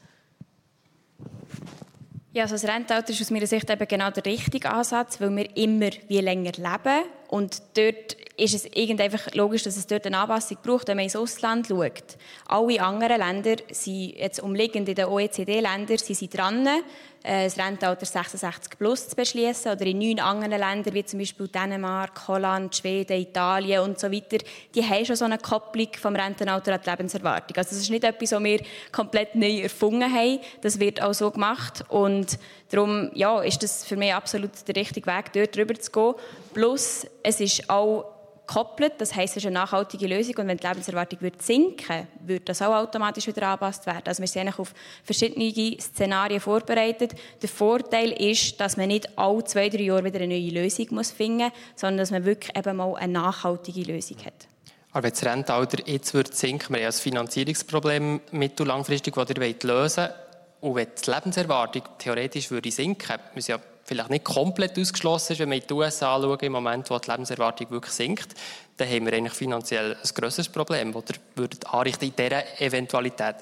Ja, 2.34 2.44
also 2.44 2.54
das 2.54 2.64
Rentenalter 2.64 3.10
ist 3.10 3.20
aus 3.20 3.30
meiner 3.30 3.46
Sicht 3.46 3.68
eben 3.68 3.86
genau 3.86 4.10
der 4.10 4.24
richtige 4.24 4.70
Ansatz, 4.70 5.20
weil 5.20 5.36
wir 5.36 5.54
immer 5.54 5.90
wie 6.08 6.18
länger 6.18 6.52
leben 6.52 7.04
und 7.28 7.62
dort 7.74 8.16
ist 8.38 8.54
es 8.54 8.64
irgendwie 8.64 9.10
logisch, 9.34 9.64
dass 9.64 9.76
es 9.76 9.86
dort 9.86 10.06
eine 10.06 10.16
Anpassung 10.16 10.56
braucht, 10.62 10.88
wenn 10.88 10.96
man 10.96 11.04
ins 11.04 11.14
Ausland 11.14 11.66
schaut. 11.66 12.16
Alle 12.46 12.80
anderen 12.80 13.18
Länder 13.18 13.56
sind 13.70 14.16
jetzt 14.16 14.40
umliegend 14.40 14.88
in 14.88 14.94
den 14.94 15.08
OECD-Ländern, 15.08 15.98
sind 15.98 16.16
sie 16.16 16.28
dran, 16.28 16.66
äh, 16.66 16.80
das 17.22 17.56
Rentenalter 17.56 18.04
66 18.04 18.78
plus 18.78 19.08
zu 19.08 19.16
beschließen 19.16 19.72
oder 19.72 19.86
in 19.86 19.98
neun 19.98 20.20
anderen 20.20 20.58
Ländern, 20.58 20.94
wie 20.94 21.04
zum 21.04 21.18
Beispiel 21.18 21.48
Dänemark, 21.48 22.26
Holland, 22.26 22.76
Schweden, 22.76 23.20
Italien 23.20 23.82
und 23.82 23.98
so 23.98 24.10
weiter, 24.10 24.38
die 24.74 24.84
haben 24.84 25.04
schon 25.04 25.16
so 25.16 25.24
eine 25.24 25.38
Kopplung 25.38 25.88
vom 26.00 26.16
Rentenalter 26.16 26.74
an 26.74 26.80
die 26.84 26.90
Lebenserwartung. 26.90 27.56
Also 27.56 27.70
das 27.70 27.78
ist 27.78 27.90
nicht 27.90 28.04
etwas, 28.04 28.32
was 28.32 28.42
wir 28.42 28.60
komplett 28.90 29.34
neu 29.34 29.60
erfunden 29.60 30.12
haben. 30.12 30.40
Das 30.62 30.80
wird 30.80 31.00
auch 31.00 31.14
so 31.14 31.30
gemacht 31.30 31.84
und 31.88 32.38
darum 32.70 33.10
ja, 33.14 33.40
ist 33.42 33.62
das 33.62 33.84
für 33.84 33.96
mich 33.96 34.12
absolut 34.12 34.50
der 34.66 34.76
richtige 34.76 35.06
Weg, 35.06 35.32
dort 35.32 35.56
drüber 35.56 35.74
zu 35.74 35.90
gehen. 35.90 36.14
Plus, 36.54 37.06
es 37.22 37.40
ist 37.40 37.70
auch 37.70 38.06
gekoppelt. 38.52 38.94
Das 38.98 39.14
heisst, 39.14 39.36
es 39.36 39.44
ist 39.44 39.46
eine 39.46 39.54
nachhaltige 39.54 40.06
Lösung. 40.06 40.36
Und 40.38 40.48
wenn 40.48 40.58
die 40.58 40.66
Lebenserwartung 40.66 41.20
würde 41.20 41.42
sinken 41.42 42.06
würde, 42.20 42.44
das 42.44 42.62
auch 42.62 42.74
automatisch 42.74 43.26
wieder 43.26 43.48
angepasst 43.48 43.86
werden. 43.86 44.02
Also 44.04 44.20
wir 44.20 44.28
sind 44.28 44.58
auf 44.58 44.74
verschiedene 45.04 45.80
Szenarien 45.80 46.40
vorbereitet. 46.40 47.12
Der 47.40 47.48
Vorteil 47.48 48.12
ist, 48.12 48.60
dass 48.60 48.76
man 48.76 48.88
nicht 48.88 49.18
alle 49.18 49.44
zwei, 49.44 49.68
drei 49.68 49.82
Jahre 49.82 50.04
wieder 50.04 50.20
eine 50.20 50.34
neue 50.34 50.50
Lösung 50.50 50.86
muss 50.90 51.10
finden 51.10 51.44
muss, 51.44 51.52
sondern 51.76 51.98
dass 51.98 52.10
man 52.10 52.24
wirklich 52.24 52.56
eben 52.56 52.76
mal 52.76 52.96
eine 52.96 53.12
nachhaltige 53.12 53.92
Lösung 53.92 54.18
hat. 54.24 54.48
Aber 54.92 55.04
wenn 55.04 55.10
das 55.10 55.24
Rentenalter 55.24 55.78
jetzt 55.86 56.12
würde 56.12 56.34
sinken, 56.34 56.74
wir 56.74 56.82
haben 56.82 56.88
ein 56.88 56.92
Finanzierungsproblem 56.92 58.20
und 58.30 58.60
langfristig, 58.60 59.14
das 59.14 59.30
ihr 59.30 59.36
lösen 59.62 60.04
wollt. 60.04 60.14
Und 60.60 60.76
wenn 60.76 60.88
die 61.04 61.10
Lebenserwartung 61.10 61.82
theoretisch 61.98 62.50
würde 62.50 62.70
sinken, 62.70 63.16
müssen 63.34 63.52
ja 63.52 63.58
vielleicht 63.92 64.10
nicht 64.10 64.24
komplett 64.24 64.78
ausgeschlossen 64.78 65.32
ist, 65.32 65.38
wenn 65.38 65.50
wir 65.50 65.58
in 65.58 65.66
die 65.68 65.74
USA 65.74 66.14
anschauen, 66.14 66.38
im 66.40 66.52
Moment, 66.52 66.88
wo 66.88 66.98
die 66.98 67.10
Lebenserwartung 67.10 67.70
wirklich 67.70 67.92
sinkt, 67.92 68.34
dann 68.76 68.88
haben 68.88 69.06
wir 69.06 69.12
eigentlich 69.12 69.34
finanziell 69.34 69.94
ein 69.94 70.10
grösseres 70.14 70.48
Problem, 70.48 70.92
das 70.92 71.04
würdet 71.34 71.66
anrichten 71.66 72.06
in 72.06 72.16
dieser 72.16 72.60
Eventualität. 72.60 73.36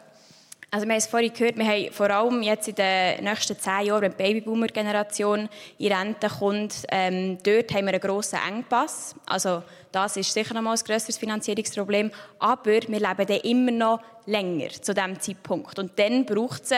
Also 0.72 0.86
wir 0.86 0.92
haben 0.92 0.98
es 0.98 1.06
vorhin 1.06 1.32
gehört, 1.32 1.56
wir 1.56 1.66
haben 1.66 1.90
vor 1.92 2.10
allem 2.10 2.42
jetzt 2.42 2.68
in 2.68 2.76
den 2.76 3.24
nächsten 3.24 3.58
zehn 3.58 3.86
Jahren, 3.86 4.02
wenn 4.02 4.12
die 4.12 4.16
Babyboomer-Generation 4.16 5.48
in 5.78 5.92
Rente 5.92 6.28
kommt, 6.28 6.84
ähm, 6.90 7.38
dort 7.42 7.72
haben 7.72 7.86
wir 7.86 7.92
einen 7.92 8.00
grossen 8.00 8.38
Engpass. 8.46 9.16
Also 9.26 9.64
das 9.92 10.16
ist 10.16 10.32
sicher 10.32 10.54
noch 10.54 10.62
mal 10.62 10.76
ein 10.76 10.84
grösseres 10.84 11.18
Finanzierungsproblem. 11.18 12.10
Aber 12.38 12.64
wir 12.64 12.80
leben 12.82 13.26
dann 13.26 13.40
immer 13.42 13.72
noch 13.72 14.00
länger 14.26 14.68
zu 14.68 14.94
diesem 14.94 15.18
Zeitpunkt. 15.20 15.78
Und 15.78 15.98
dann 15.98 16.24
braucht 16.24 16.62
es 16.64 16.72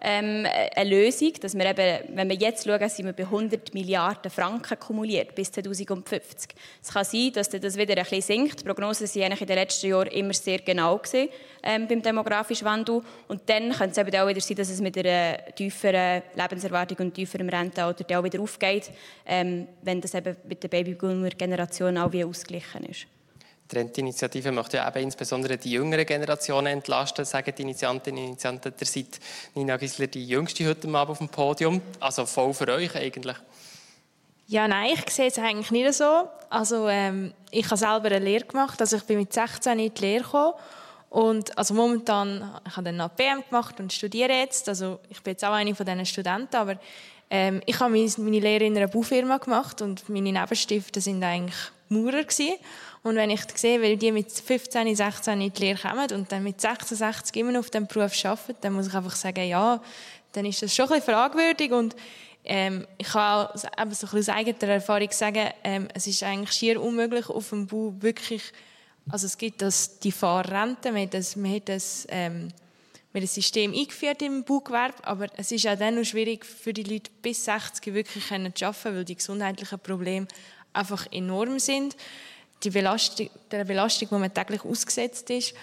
ähm, 0.00 0.46
eine 0.74 0.90
Lösung, 0.90 1.32
dass 1.40 1.54
wir 1.54 1.66
eben, 1.66 2.16
wenn 2.16 2.28
wir 2.28 2.36
jetzt 2.36 2.64
schauen, 2.64 2.88
sind 2.88 3.06
wir 3.06 3.12
bei 3.12 3.24
100 3.24 3.74
Milliarden 3.74 4.30
Franken 4.30 4.78
kumuliert 4.78 5.34
bis 5.34 5.52
2050. 5.52 6.50
Es 6.82 6.92
kann 6.92 7.04
sein, 7.04 7.32
dass 7.32 7.50
das 7.50 7.76
wieder 7.76 7.96
ein 7.96 8.04
bisschen 8.04 8.22
sinkt. 8.22 8.60
Die 8.60 8.64
Prognosen 8.64 9.06
waren 9.06 9.24
eigentlich 9.24 9.40
in 9.42 9.46
den 9.46 9.56
letzten 9.56 9.88
Jahren 9.88 10.08
immer 10.08 10.32
sehr 10.32 10.58
genau 10.58 10.98
gewesen, 10.98 11.28
ähm, 11.62 11.86
beim 11.86 12.02
demografischen 12.02 12.66
Wandel. 12.66 13.02
Und 13.28 13.42
dann 13.46 13.72
könnte 13.72 14.00
es 14.00 14.08
eben 14.08 14.20
auch 14.20 14.28
wieder 14.28 14.40
sein, 14.40 14.56
dass 14.56 14.70
es 14.70 14.80
mit 14.80 14.96
einer 14.96 15.44
tieferen 15.54 16.22
Lebenserwartung 16.34 16.98
und 16.98 17.14
tieferem 17.14 17.48
Rentenalter 17.48 18.18
auch 18.18 18.24
wieder 18.24 18.40
aufgeht, 18.40 18.90
ähm, 19.26 19.68
wenn 19.82 20.00
das 20.00 20.14
eben 20.14 20.36
mit 20.48 20.62
der 20.62 20.68
Babyboomer-Generation 20.68 21.98
auch 21.98 22.12
wie 22.12 22.24
ausgeglichen 22.54 22.90
ist. 22.90 23.06
Die 23.70 23.76
Rentinitiative 23.76 24.52
möchte 24.52 24.76
ja 24.76 24.88
eben 24.88 25.04
insbesondere 25.04 25.56
die 25.56 25.72
jüngere 25.72 26.04
Generation 26.04 26.66
entlasten, 26.66 27.24
sagen 27.24 27.52
die 27.56 27.62
Initiantinnen 27.62 28.20
und 28.20 28.28
Initianten. 28.28 28.74
Ihr 28.78 28.86
seid, 28.86 29.18
Nina 29.54 29.76
Gisler, 29.78 30.06
die 30.06 30.26
jüngste 30.26 30.66
heute 30.68 30.86
Abend 30.88 31.10
auf 31.10 31.18
dem 31.18 31.28
Podium. 31.28 31.80
Also 31.98 32.26
voll 32.26 32.52
für 32.52 32.68
euch 32.68 32.94
eigentlich. 32.94 33.36
Ja, 34.46 34.68
nein, 34.68 34.90
ich 34.94 35.10
sehe 35.10 35.28
es 35.28 35.38
eigentlich 35.38 35.70
nicht 35.70 35.94
so. 35.94 36.28
Also 36.50 36.88
ähm, 36.88 37.32
ich 37.50 37.64
habe 37.64 37.78
selber 37.78 38.06
eine 38.06 38.18
Lehre 38.18 38.44
gemacht. 38.44 38.78
Also 38.80 38.96
ich 38.96 39.04
bin 39.04 39.18
mit 39.18 39.32
16 39.32 39.78
in 39.78 39.94
die 39.94 40.00
Lehre 40.00 40.22
gekommen. 40.22 40.52
Und 41.08 41.56
also 41.56 41.72
momentan, 41.72 42.60
ich 42.66 42.76
habe 42.76 42.84
dann 42.84 42.96
noch 42.96 43.16
PM 43.16 43.42
gemacht 43.48 43.80
und 43.80 43.92
studiere 43.92 44.32
jetzt. 44.32 44.68
Also 44.68 44.98
ich 45.08 45.22
bin 45.22 45.32
jetzt 45.32 45.44
auch 45.44 45.52
eine 45.52 45.74
von 45.74 45.86
diesen 45.86 46.04
Studenten, 46.04 46.56
aber 46.56 46.76
ähm, 47.30 47.62
ich 47.64 47.80
habe 47.80 47.92
meine 47.92 48.38
Lehre 48.40 48.64
in 48.64 48.76
einer 48.76 48.88
Baufirma 48.88 49.38
gemacht 49.38 49.80
und 49.80 50.06
meine 50.08 50.32
Nebenstifte 50.32 51.00
sind 51.00 51.22
eigentlich 51.22 51.56
Maurer 51.94 52.24
gewesen. 52.24 52.54
Und 53.02 53.16
wenn 53.16 53.30
ich 53.30 53.42
sehe, 53.54 53.80
wie 53.82 53.96
die 53.96 54.12
mit 54.12 54.30
15, 54.30 54.94
16 54.96 55.40
in 55.40 55.52
die 55.52 55.60
Lehre 55.60 55.88
kommen 55.88 56.10
und 56.12 56.32
dann 56.32 56.42
mit 56.42 56.60
66 56.60 57.36
immer 57.36 57.52
noch 57.52 57.60
auf 57.60 57.70
diesem 57.70 57.86
Beruf 57.86 58.12
arbeiten, 58.24 58.56
dann 58.60 58.72
muss 58.72 58.88
ich 58.88 58.94
einfach 58.94 59.16
sagen, 59.16 59.46
ja, 59.46 59.80
dann 60.32 60.46
ist 60.46 60.62
das 60.62 60.74
schon 60.74 60.86
ein 60.86 60.98
bisschen 60.98 61.14
fragwürdig 61.14 61.72
und 61.72 61.94
ähm, 62.44 62.86
ich 62.98 63.08
kann 63.08 63.46
auch 63.46 63.54
eben 63.54 63.94
so 63.94 64.06
ein 64.06 64.10
bisschen 64.10 64.18
aus 64.18 64.28
eigener 64.28 64.68
Erfahrung 64.68 65.10
sagen, 65.10 65.48
ähm, 65.62 65.88
es 65.94 66.06
ist 66.06 66.22
eigentlich 66.22 66.52
schier 66.52 66.82
unmöglich, 66.82 67.28
auf 67.28 67.50
dem 67.50 67.66
Bau 67.66 67.94
wirklich, 68.00 68.42
also 69.08 69.26
es 69.26 69.38
gibt 69.38 69.62
das, 69.62 69.98
die 69.98 70.12
Fahrrente, 70.12 70.92
man 70.92 71.02
hat 71.02 71.14
das, 71.14 71.36
man 71.36 71.54
hat 71.54 71.68
das 71.68 72.06
ähm, 72.10 72.48
wir 73.14 73.20
ein 73.20 73.28
System 73.28 73.72
eingeführt 73.72 74.22
im 74.22 74.42
Baugewerbe, 74.42 75.04
aber 75.04 75.28
es 75.36 75.52
ist 75.52 75.68
auch 75.68 75.78
dann 75.78 75.94
noch 75.94 76.04
schwierig 76.04 76.44
für 76.44 76.72
die 76.72 76.82
Leute 76.82 77.12
bis 77.22 77.44
60 77.44 77.94
wirklich 77.94 78.24
zu 78.26 78.34
arbeiten, 78.34 78.96
weil 78.96 79.04
die 79.04 79.14
gesundheitlichen 79.14 79.78
Probleme 79.78 80.26
einfach 80.74 81.06
enorm 81.10 81.58
sind 81.58 81.96
die 82.64 82.70
Belastung, 82.70 83.30
der 83.50 83.64
Belastung, 83.64 84.08
die 84.10 84.14
man 84.14 84.32
täglich 84.32 84.64
ausgesetzt 84.64 85.28
ist. 85.30 85.54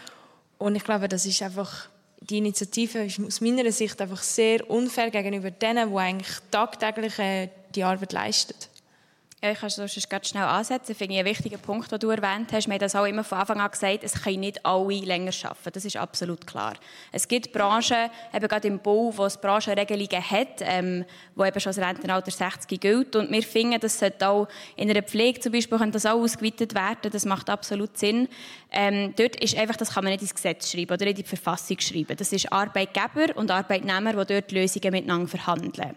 Und 0.57 0.75
ich 0.75 0.83
glaube, 0.83 1.07
das 1.07 1.25
ist 1.25 1.41
einfach, 1.41 1.89
die 2.19 2.37
Initiative 2.37 3.05
ist 3.05 3.19
aus 3.19 3.41
meiner 3.41 3.71
Sicht 3.71 3.99
einfach 3.99 4.21
sehr 4.21 4.69
unfair 4.69 5.09
gegenüber 5.09 5.49
denen, 5.51 5.89
die 5.89 5.97
eigentlich 5.97 6.37
tagtäglich 6.51 7.17
äh, 7.19 7.49
die 7.73 7.83
Arbeit 7.83 8.13
leisten. 8.13 8.53
Ja, 9.43 9.49
ich 9.49 9.59
kann 9.59 9.69
es 9.69 10.07
ganz 10.07 10.29
schnell 10.29 10.43
ansetzen. 10.43 10.93
Finde 10.93 11.15
ich 11.15 11.19
einen 11.19 11.27
wichtigen 11.27 11.59
Punkt, 11.59 11.91
den 11.91 11.97
du 11.97 12.11
erwähnt 12.11 12.53
hast. 12.53 12.67
Wir 12.67 12.73
haben 12.73 12.79
das 12.79 12.95
auch 12.95 13.05
immer 13.05 13.23
von 13.23 13.39
Anfang 13.39 13.59
an 13.59 13.71
gesagt, 13.71 14.03
es 14.03 14.21
können 14.21 14.41
nicht 14.41 14.63
alle 14.63 14.99
länger 14.99 15.31
arbeiten. 15.41 15.71
Das 15.73 15.83
ist 15.83 15.97
absolut 15.97 16.45
klar. 16.45 16.75
Es 17.11 17.27
gibt 17.27 17.51
Branchen, 17.51 18.11
eben 18.31 18.47
gerade 18.47 18.67
im 18.67 18.77
Bau, 18.77 19.11
wo 19.17 19.25
es 19.25 19.37
Branchenregelungen 19.41 20.29
hat, 20.29 20.59
ähm, 20.59 21.05
wo 21.33 21.43
eben 21.43 21.59
schon 21.59 21.73
das 21.73 21.83
Rentenalter 21.83 22.29
60 22.29 22.79
gilt. 22.79 23.15
Und 23.15 23.31
wir 23.31 23.41
finden, 23.41 23.79
das 23.79 23.97
sollte 23.97 24.29
auch 24.29 24.47
in 24.75 24.91
einer 24.91 25.01
Pflege 25.01 25.39
zum 25.39 25.53
Beispiel 25.53 25.79
kann 25.79 25.91
das 25.91 26.05
auch 26.05 26.21
ausgeweitet 26.21 26.75
werden. 26.75 27.09
Das 27.11 27.25
macht 27.25 27.49
absolut 27.49 27.97
Sinn. 27.97 28.27
Ähm, 28.71 29.15
dort 29.17 29.37
ist 29.37 29.57
einfach, 29.57 29.75
das 29.75 29.95
kann 29.95 30.03
man 30.03 30.13
nicht 30.13 30.21
ins 30.21 30.35
Gesetz 30.35 30.71
schreiben 30.71 30.93
oder 30.93 31.07
in 31.07 31.15
die 31.15 31.23
Verfassung 31.23 31.79
schreiben. 31.79 32.15
Das 32.15 32.31
ist 32.31 32.51
Arbeitgeber 32.53 33.35
und 33.35 33.49
Arbeitnehmer, 33.49 34.23
die 34.23 34.33
dort 34.35 34.51
Lösungen 34.51 34.91
miteinander 34.91 35.27
verhandeln. 35.27 35.95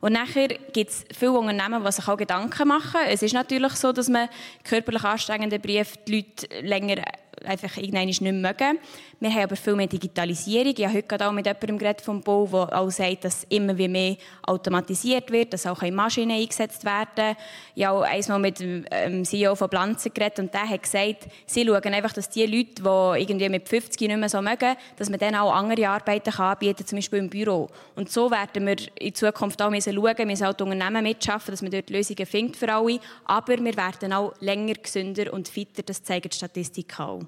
Und 0.00 0.14
nachher 0.14 0.48
gibt 0.48 0.90
es 0.90 1.04
viele 1.16 1.32
Unternehmen, 1.32 1.84
die 1.84 1.92
sich 1.92 2.08
auch 2.08 2.16
Gedanken 2.16 2.68
machen. 2.68 3.00
Es 3.06 3.22
ist 3.22 3.34
natürlich 3.34 3.72
so, 3.74 3.92
dass 3.92 4.08
man 4.08 4.28
körperlich 4.64 5.04
anstrengende 5.04 5.58
Briefe 5.58 5.98
die 6.06 6.16
Leute 6.16 6.60
länger 6.62 7.02
einfach 7.44 7.76
irgendwann 7.76 8.06
nicht 8.06 8.20
mehr 8.20 8.32
mögen. 8.32 8.78
Wir 9.18 9.30
haben 9.30 9.42
aber 9.42 9.56
viel 9.56 9.74
mehr 9.74 9.86
Digitalisierung. 9.86 10.74
Ich 10.76 10.84
habe 10.84 10.96
heute 10.96 11.28
auch 11.28 11.32
mit 11.32 11.46
jemandem 11.46 11.78
geredet 11.78 12.00
vom 12.00 12.20
Bau, 12.20 12.46
der 12.46 12.78
auch 12.78 12.90
sagt, 12.90 13.24
dass 13.24 13.44
immer 13.48 13.74
mehr 13.74 14.16
automatisiert 14.42 15.30
wird, 15.30 15.52
dass 15.52 15.66
auch 15.66 15.82
Maschinen 15.90 16.38
eingesetzt 16.38 16.84
werden. 16.84 17.36
Ich 17.74 17.84
habe 17.84 17.98
auch 17.98 18.02
einmal 18.02 18.38
mit 18.38 18.60
dem 18.60 18.84
ähm, 18.90 19.24
CEO 19.24 19.54
von 19.54 19.68
Blanzen 19.68 20.12
geredet 20.12 20.38
und 20.38 20.54
der 20.54 20.68
hat 20.68 20.82
gesagt, 20.82 21.28
sie 21.46 21.64
schauen 21.66 21.94
einfach, 21.94 22.12
dass 22.12 22.28
die 22.28 22.46
Leute, 22.46 22.82
die 22.82 23.22
irgendwie 23.22 23.48
mit 23.48 23.68
50 23.68 24.00
nicht 24.00 24.16
mehr 24.16 24.28
so 24.28 24.40
mögen, 24.40 24.76
dass 24.96 25.10
man 25.10 25.18
denen 25.18 25.36
auch 25.36 25.54
andere 25.54 25.88
Arbeiten 25.88 26.30
kann 26.30 26.52
anbieten 26.52 26.86
zum 26.86 26.96
Beispiel 26.96 27.18
im 27.18 27.30
Büro. 27.30 27.68
Und 27.96 28.10
so 28.10 28.30
werden 28.30 28.66
wir 28.66 28.76
in 28.98 29.14
Zukunft 29.14 29.60
auch 29.62 29.70
müssen 29.70 29.94
schauen, 29.94 30.26
müssen 30.26 30.46
auch 30.46 30.54
die 30.54 30.62
Unternehmen 30.64 31.02
mitschaffen, 31.02 31.52
dass 31.52 31.62
man 31.62 31.70
dort 31.70 31.90
Lösungen 31.90 32.26
findet 32.26 32.56
für 32.56 32.72
alle. 32.72 33.00
Aber 33.24 33.58
wir 33.58 33.76
werden 33.76 34.12
auch 34.12 34.32
länger 34.40 34.74
gesünder 34.74 35.32
und 35.32 35.48
fitter, 35.48 35.82
das 35.82 36.02
zeigen 36.02 36.28
die 36.28 36.36
Statistiken 36.36 37.02
auch. 37.02 37.22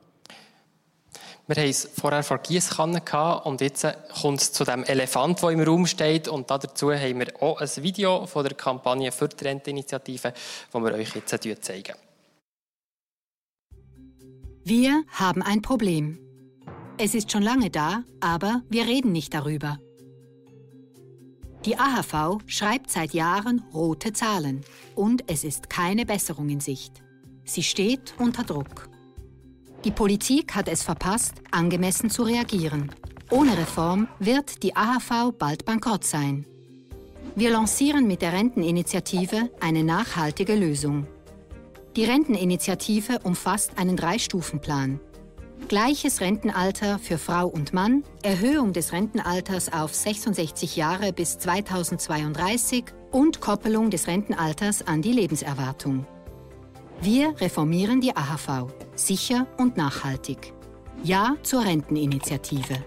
Wir 1.48 1.56
haben 1.56 1.68
es 1.68 1.88
vorher 1.92 2.22
vor 2.22 2.38
Gießkannen 2.38 3.02
und 3.44 3.60
jetzt 3.60 3.86
kommt 4.20 4.40
es 4.40 4.52
zu 4.52 4.64
dem 4.64 4.84
Elefant, 4.84 5.42
der 5.42 5.50
im 5.50 5.60
Raum 5.60 5.86
steht. 5.86 6.28
Und 6.28 6.50
dazu 6.50 6.92
haben 6.92 7.18
wir 7.18 7.42
auch 7.42 7.60
ein 7.60 7.68
Video 7.78 8.26
von 8.26 8.44
der 8.44 8.54
Kampagne 8.54 9.10
für 9.10 9.28
die 9.28 9.44
Renteninitiative, 9.44 10.32
das 10.72 10.82
wir 10.82 10.92
euch 10.92 11.14
jetzt 11.16 11.64
zeigen. 11.64 11.94
Wir 14.64 15.02
haben 15.10 15.42
ein 15.42 15.60
Problem. 15.62 16.18
Es 16.96 17.14
ist 17.14 17.32
schon 17.32 17.42
lange 17.42 17.70
da, 17.70 18.04
aber 18.20 18.62
wir 18.68 18.86
reden 18.86 19.10
nicht 19.10 19.34
darüber. 19.34 19.78
Die 21.64 21.76
AHV 21.76 22.38
schreibt 22.46 22.90
seit 22.90 23.14
Jahren 23.14 23.64
rote 23.74 24.12
Zahlen 24.12 24.60
und 24.94 25.24
es 25.28 25.42
ist 25.42 25.70
keine 25.70 26.06
Besserung 26.06 26.48
in 26.48 26.60
Sicht. 26.60 27.02
Sie 27.44 27.64
steht 27.64 28.14
unter 28.18 28.44
Druck. 28.44 28.91
Die 29.84 29.90
Politik 29.90 30.54
hat 30.54 30.68
es 30.68 30.84
verpasst, 30.84 31.34
angemessen 31.50 32.08
zu 32.08 32.22
reagieren. 32.22 32.92
Ohne 33.30 33.58
Reform 33.58 34.06
wird 34.20 34.62
die 34.62 34.76
AHV 34.76 35.32
bald 35.36 35.64
bankrott 35.64 36.04
sein. 36.04 36.46
Wir 37.34 37.50
lancieren 37.50 38.06
mit 38.06 38.22
der 38.22 38.32
Renteninitiative 38.32 39.50
eine 39.58 39.82
nachhaltige 39.82 40.54
Lösung. 40.54 41.08
Die 41.96 42.04
Renteninitiative 42.04 43.18
umfasst 43.24 43.72
einen 43.76 43.96
Drei-Stufen-Plan. 43.96 45.00
Gleiches 45.66 46.20
Rentenalter 46.20 47.00
für 47.00 47.18
Frau 47.18 47.48
und 47.48 47.72
Mann, 47.72 48.04
Erhöhung 48.22 48.72
des 48.72 48.92
Rentenalters 48.92 49.72
auf 49.72 49.94
66 49.94 50.76
Jahre 50.76 51.12
bis 51.12 51.38
2032 51.38 52.84
und 53.10 53.40
Koppelung 53.40 53.90
des 53.90 54.06
Rentenalters 54.06 54.86
an 54.86 55.02
die 55.02 55.12
Lebenserwartung. 55.12 56.06
Wir 57.04 57.34
reformieren 57.40 58.00
die 58.00 58.14
AHV, 58.14 58.72
sicher 58.94 59.48
und 59.58 59.76
nachhaltig. 59.76 60.52
Ja 61.02 61.34
zur 61.42 61.64
Renteninitiative. 61.64 62.84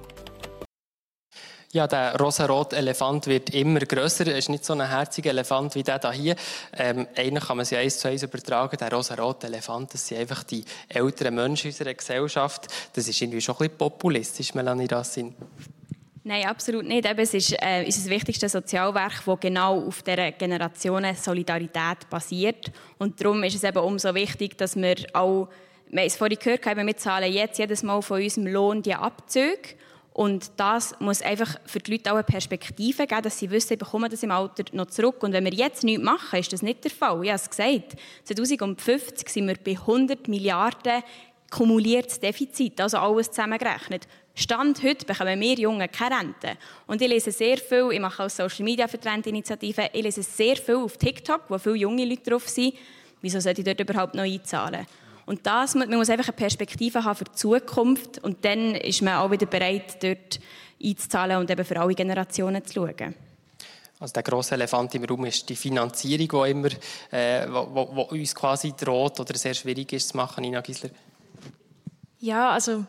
Ja, 1.74 1.86
der 1.86 2.16
rosarote 2.16 2.78
Elefant 2.78 3.28
wird 3.28 3.50
immer 3.50 3.82
grösser. 3.82 4.26
Er 4.28 4.38
ist 4.38 4.48
nicht 4.48 4.64
so 4.64 4.72
ein 4.72 4.88
herziger 4.88 5.32
Elefant 5.32 5.76
wie 5.76 5.84
der 5.84 6.00
hier. 6.14 6.38
Ähm, 6.78 7.06
eigentlich 7.14 7.44
kann 7.44 7.58
man 7.58 7.66
sie 7.66 7.76
eins 7.76 8.00
zu 8.00 8.08
eins 8.08 8.24
übertragen. 8.24 8.78
Der 8.78 8.90
rosarote 8.90 9.48
Elefant, 9.48 9.94
das 9.94 10.08
sind 10.08 10.20
einfach 10.20 10.44
die 10.44 10.64
älteren 10.88 11.36
Menschen 11.36 11.72
unserer 11.72 11.94
Gesellschaft. 11.94 12.68
Das 12.94 13.10
ist 13.10 13.22
irgendwie 13.22 13.42
schon 13.42 13.56
ein 13.56 13.60
bisschen 13.60 13.78
populistisch, 13.78 14.54
Melanie 14.54 14.86
Rassin. 14.86 15.36
Nein, 16.28 16.48
absolut 16.48 16.86
nicht. 16.86 17.08
Eben, 17.08 17.20
es 17.20 17.36
ist 17.36 17.52
äh, 17.62 17.84
unser 17.86 18.10
wichtigstes 18.10 18.52
Sozialwerk, 18.52 19.24
das 19.24 19.40
genau 19.40 19.86
auf 19.86 20.02
dieser 20.02 20.32
Generationen 20.32 21.14
Solidarität 21.14 22.10
basiert. 22.10 22.72
Und 22.98 23.22
darum 23.22 23.44
ist 23.44 23.54
es 23.54 23.64
eben 23.64 23.78
umso 23.78 24.16
wichtig, 24.16 24.58
dass 24.58 24.76
wir 24.76 24.96
auch, 25.14 25.50
wir 25.92 26.02
haben 26.02 26.08
es 26.08 26.16
vorhin 26.16 26.40
gehört, 26.40 26.66
wir 26.66 26.98
zahlen 26.98 27.32
jetzt 27.32 27.60
jedes 27.60 27.84
Mal 27.84 28.02
von 28.02 28.24
unserem 28.24 28.48
Lohn 28.48 28.82
die 28.82 28.96
Abzüge. 28.96 29.76
Und 30.14 30.50
das 30.58 31.00
muss 31.00 31.22
einfach 31.22 31.60
für 31.68 31.78
die 31.78 31.92
Leute 31.92 32.10
auch 32.12 32.16
eine 32.16 32.24
Perspektive 32.24 33.06
geben, 33.06 33.22
dass 33.22 33.38
sie 33.38 33.52
wissen, 33.52 33.68
sie 33.68 33.76
bekommen 33.76 34.10
das 34.10 34.24
im 34.24 34.32
Alter 34.32 34.64
noch 34.72 34.88
zurück. 34.88 35.22
Und 35.22 35.32
wenn 35.32 35.46
wir 35.46 35.54
jetzt 35.54 35.84
nichts 35.84 36.04
machen, 36.04 36.40
ist 36.40 36.52
das 36.52 36.64
nicht 36.64 36.84
der 36.86 36.92
Fall. 36.92 37.24
Ich 37.24 37.30
habe 37.30 37.36
es 37.36 37.48
gesagt, 37.48 37.98
2050 38.24 39.30
sind 39.30 39.48
wir 39.48 39.58
bei 39.64 39.74
100 39.74 40.28
Milliarden 40.28 41.04
kumuliertes 41.52 42.20
Defizit, 42.20 42.82
also 42.82 42.98
alles 42.98 43.30
zusammengerechnet. 43.30 44.08
Stand 44.38 44.84
heute 44.84 45.06
bekommen 45.06 45.40
wir 45.40 45.56
Jungen 45.56 45.90
keine 45.90 46.20
Rente. 46.20 46.58
Und 46.88 47.02
ich 47.02 47.08
lese 47.08 47.32
sehr 47.32 47.58
viel, 47.58 47.90
ich 47.94 48.00
mache 48.02 48.26
auch 48.26 48.30
Social 48.30 48.66
Media 48.66 48.86
für 48.88 48.98
die 48.98 49.08
Renteninitiative, 49.08 49.90
ich 49.94 50.04
lese 50.04 50.24
sehr 50.24 50.58
viel 50.58 50.76
auf 50.76 50.98
TikTok, 50.98 51.44
wo 51.48 51.58
viele 51.58 51.76
junge 51.76 52.04
Leute 52.04 52.30
drauf 52.30 52.50
sind. 52.50 52.74
Wieso 53.22 53.40
sollte 53.40 53.62
ich 53.62 53.66
dort 53.66 53.80
überhaupt 53.80 54.14
noch 54.14 54.24
einzahlen? 54.24 54.86
Und 55.26 55.48
das, 55.48 55.74
man 55.74 55.90
muss 55.90 56.10
einfach 56.10 56.28
eine 56.28 56.36
Perspektive 56.36 57.04
haben 57.04 57.16
für 57.16 57.24
die 57.24 57.32
Zukunft 57.32 58.22
und 58.24 58.44
dann 58.44 58.76
ist 58.76 59.02
man 59.02 59.16
auch 59.16 59.32
wieder 59.32 59.46
bereit, 59.46 60.04
dort 60.04 60.40
einzuzahlen 60.84 61.38
und 61.38 61.50
eben 61.50 61.66
für 61.66 61.80
alle 61.80 61.96
Generationen 61.96 62.64
zu 62.66 62.74
schauen. 62.74 63.16
Also 64.00 64.14
der 64.14 64.24
grosse 64.24 64.56
Elefant 64.56 64.94
im 64.96 65.06
Raum 65.06 65.26
ist 65.26 65.48
die 65.48 65.56
Finanzierung, 65.56 66.28
die 66.28 66.52
immer, 66.52 66.70
äh, 67.12 67.48
wo, 67.50 67.68
wo, 67.74 67.96
wo, 67.96 68.02
uns 68.02 68.36
quasi 68.36 68.74
droht 68.74 69.18
oder 69.22 69.38
sehr 69.38 69.54
schwierig 69.54 69.94
ist 69.94 70.10
zu 70.10 70.18
machen, 70.18 70.42
Nina 70.42 70.60
Gisler. 70.60 70.90
Ja, 72.20 72.52
also 72.52 72.86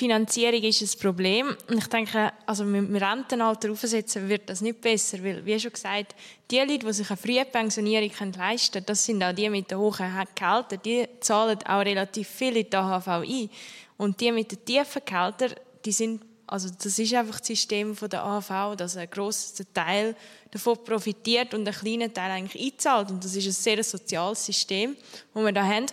Finanzierung 0.00 0.62
ist 0.62 0.80
ein 0.80 0.98
Problem. 0.98 1.54
Und 1.68 1.76
ich 1.76 1.86
denke, 1.88 2.32
also 2.46 2.64
mit 2.64 2.88
dem 2.88 2.96
Rentenalter 2.96 3.70
aufsetzen 3.70 4.30
wird 4.30 4.48
das 4.48 4.62
nicht 4.62 4.80
besser, 4.80 5.22
weil, 5.22 5.44
wie 5.44 5.60
schon 5.60 5.72
gesagt, 5.72 6.14
die 6.50 6.58
Leute, 6.58 6.78
die 6.78 6.92
sich 6.94 7.10
eine 7.10 7.18
frühe 7.18 7.44
Pensionierung 7.44 8.10
leisten 8.34 8.72
können, 8.72 8.86
das 8.86 9.04
sind 9.04 9.22
auch 9.22 9.34
die 9.34 9.50
mit 9.50 9.70
den 9.70 9.76
hohen 9.76 10.26
Gehältern, 10.34 10.80
die 10.82 11.06
zahlen 11.20 11.58
auch 11.66 11.80
relativ 11.80 12.28
viel 12.28 12.56
in 12.56 12.70
die 12.70 12.76
AHV 12.76 13.08
ein. 13.08 13.50
Und 13.98 14.18
die 14.18 14.32
mit 14.32 14.50
den 14.50 14.64
tiefen 14.64 15.02
Gehältern, 15.04 15.52
die 15.84 15.92
sind, 15.92 16.22
also 16.46 16.70
das 16.82 16.98
ist 16.98 17.12
einfach 17.12 17.38
das 17.38 17.48
System 17.48 17.94
der 17.94 18.24
AHV, 18.24 18.76
dass 18.76 18.96
ein 18.96 19.10
grosser 19.10 19.64
Teil 19.74 20.16
davon 20.50 20.82
profitiert 20.82 21.52
und 21.52 21.68
ein 21.68 21.74
kleiner 21.74 22.10
Teil 22.10 22.30
eigentlich 22.30 22.72
einzahlt. 22.72 23.10
Und 23.10 23.22
das 23.22 23.36
ist 23.36 23.44
ein 23.44 23.52
sehr 23.52 23.84
soziales 23.84 24.46
System, 24.46 24.96
das 25.34 25.44
wir 25.44 25.52
da 25.52 25.62
haben. 25.62 25.86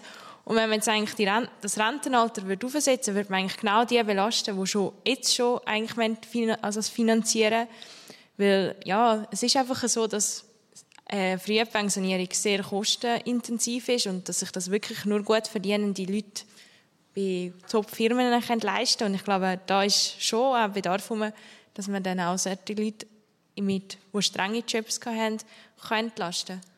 Und 0.47 0.55
wenn 0.55 0.69
man 0.69 0.77
jetzt 0.77 0.87
eigentlich 0.87 1.13
die 1.13 1.25
Rente, 1.25 1.49
das 1.59 1.77
Rentenalter 1.77 2.47
wird 2.47 2.63
aufsetzen 2.63 3.15
würde, 3.15 3.29
man 3.29 3.41
eigentlich 3.41 3.57
genau 3.57 3.83
die 3.83 4.01
belasten, 4.01 4.57
die 4.57 4.65
schon 4.65 4.93
jetzt 5.05 5.35
schon 5.35 5.59
eigentlich 5.65 6.57
also 6.61 6.81
finanzieren 6.83 7.67
Weil, 8.37 8.77
ja, 8.85 9.27
es 9.29 9.43
ist 9.43 9.57
einfach 9.57 9.85
so, 9.89 10.07
dass 10.07 10.45
äh, 11.07 11.37
Frühpensionierung 11.37 12.29
sehr 12.31 12.63
kostenintensiv 12.63 13.89
ist 13.89 14.07
und 14.07 14.29
dass 14.29 14.39
sich 14.39 14.49
das 14.51 14.71
wirklich 14.71 15.03
nur 15.03 15.21
gut 15.21 15.49
verdienende 15.49 16.05
Leute 16.05 16.45
bei 17.13 17.51
Top-Firmen 17.69 18.31
leisten 18.61 18.99
können. 18.99 19.11
Und 19.11 19.15
ich 19.15 19.25
glaube, 19.25 19.59
da 19.65 19.83
ist 19.83 20.23
schon 20.23 20.55
ein 20.55 20.71
Bedarf, 20.71 21.11
dass 21.73 21.89
man 21.89 22.01
dann 22.01 22.21
auch 22.21 22.37
solche 22.37 22.73
Leute, 22.73 23.05
mit, 23.57 23.97
die 24.13 24.21
strenge 24.21 24.63
Jobs 24.65 24.97
haben, 25.05 25.39
entlasten 25.89 26.61
kann. 26.61 26.76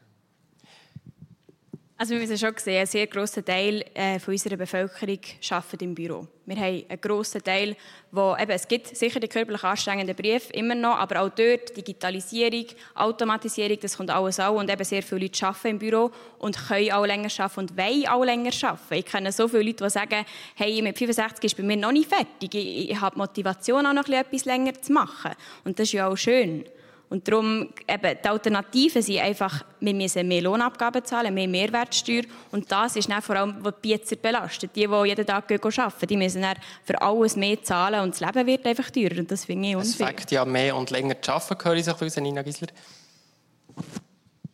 Also 2.02 2.16
wir 2.16 2.22
haben 2.22 2.38
schon 2.38 2.56
gesehen, 2.56 2.80
ein 2.80 2.88
sehr 2.88 3.08
grosser 3.08 3.44
Teil 3.44 3.84
äh, 3.94 4.20
von 4.20 4.32
unserer 4.32 4.56
Bevölkerung 4.56 5.20
arbeitet 5.50 5.82
im 5.82 5.94
Büro. 5.94 6.26
Wir 6.46 6.56
haben 6.56 6.86
einen 6.88 7.02
grossen 7.02 7.44
Teil, 7.44 7.76
wo 8.10 8.38
eben, 8.40 8.52
es 8.52 8.66
gibt 8.70 8.96
sicher 8.96 9.20
die 9.20 9.28
körperlich 9.28 9.66
anstrengenden 9.66 10.16
Berufe 10.16 10.54
immer 10.54 10.76
noch, 10.76 10.96
aber 10.96 11.24
auch 11.24 11.30
dort 11.30 11.76
Digitalisierung, 11.76 12.68
Automatisierung, 12.96 13.78
das 13.82 13.98
kommt 13.98 14.12
alles 14.12 14.40
auch 14.40 14.58
und 14.58 14.72
eben 14.72 14.84
sehr 14.86 15.04
viele 15.04 15.24
Leute 15.24 15.46
arbeiten 15.46 15.68
im 15.68 15.80
Büro 15.80 16.10
und 16.38 16.58
können 16.70 16.94
auch 16.94 17.06
länger 17.06 17.28
arbeiten 17.38 17.60
und 17.60 17.78
wollen 17.78 18.08
auch 18.08 18.24
länger 18.24 18.52
arbeiten. 18.62 18.94
Ich 18.94 19.06
kenne 19.06 19.34
so 19.34 19.50
viele 19.50 19.64
Leute, 19.64 19.84
die 19.84 19.90
sagen, 19.90 20.26
hey, 20.56 20.82
mit 20.82 20.98
65 20.98 21.44
ist 21.44 21.58
bei 21.58 21.64
mir 21.64 21.76
noch 21.76 21.92
nicht 21.92 22.08
fertig, 22.08 22.56
ich, 22.56 22.92
ich 22.92 23.02
habe 23.02 23.16
die 23.16 23.20
Motivation 23.20 23.86
auch 23.86 23.94
noch 23.94 24.08
etwas 24.08 24.46
länger 24.46 24.82
zu 24.82 24.94
machen 24.94 25.34
und 25.66 25.78
das 25.78 25.90
ist 25.90 25.92
ja 25.92 26.08
auch 26.08 26.16
schön. 26.16 26.64
Und 27.10 27.28
darum, 27.28 27.70
eben, 27.88 28.18
die 28.24 28.30
Alternativen 28.30 29.02
sind 29.02 29.20
einfach, 29.20 29.66
wir 29.80 29.94
müssen 29.96 30.28
mehr 30.28 30.44
Lohnabgaben 30.44 31.04
zahlen, 31.04 31.34
mehr 31.34 31.48
Mehrwertsteuer. 31.48 32.22
Und 32.52 32.72
das 32.72 32.96
ist 32.98 33.10
dann 33.10 33.22
vor 33.24 33.36
allem, 33.36 33.56
was 33.62 33.74
die 33.84 33.98
Pizzer 33.98 34.16
belastet. 34.16 34.76
Die, 34.76 34.86
die 34.86 35.08
jeden 35.08 35.26
Tag 35.26 35.52
arbeiten, 35.52 36.08
die 36.08 36.18
müssen 36.18 36.44
dann 36.44 36.58
für 36.84 37.02
alles 37.02 37.36
mehr 37.36 37.64
zahlen 37.64 38.02
und 38.02 38.12
das 38.12 38.20
Leben 38.20 38.46
wird 38.46 38.66
einfach 38.68 38.92
teurer. 38.92 39.18
Und 39.18 39.32
das 39.32 39.46
finde 39.46 39.70
ich 39.70 39.76
unfair. 39.76 40.08
Es 40.08 40.16
fängt 40.16 40.32
ja 40.32 40.46
mehr 40.46 40.76
und 40.76 40.92
länger 40.92 41.20
zu 41.20 41.32
arbeiten, 41.32 41.66
höre 41.66 41.76
ich 41.78 41.86
sich 41.86 42.00
aus, 42.00 42.18
Nina 42.18 42.44
Gisler. 42.44 42.70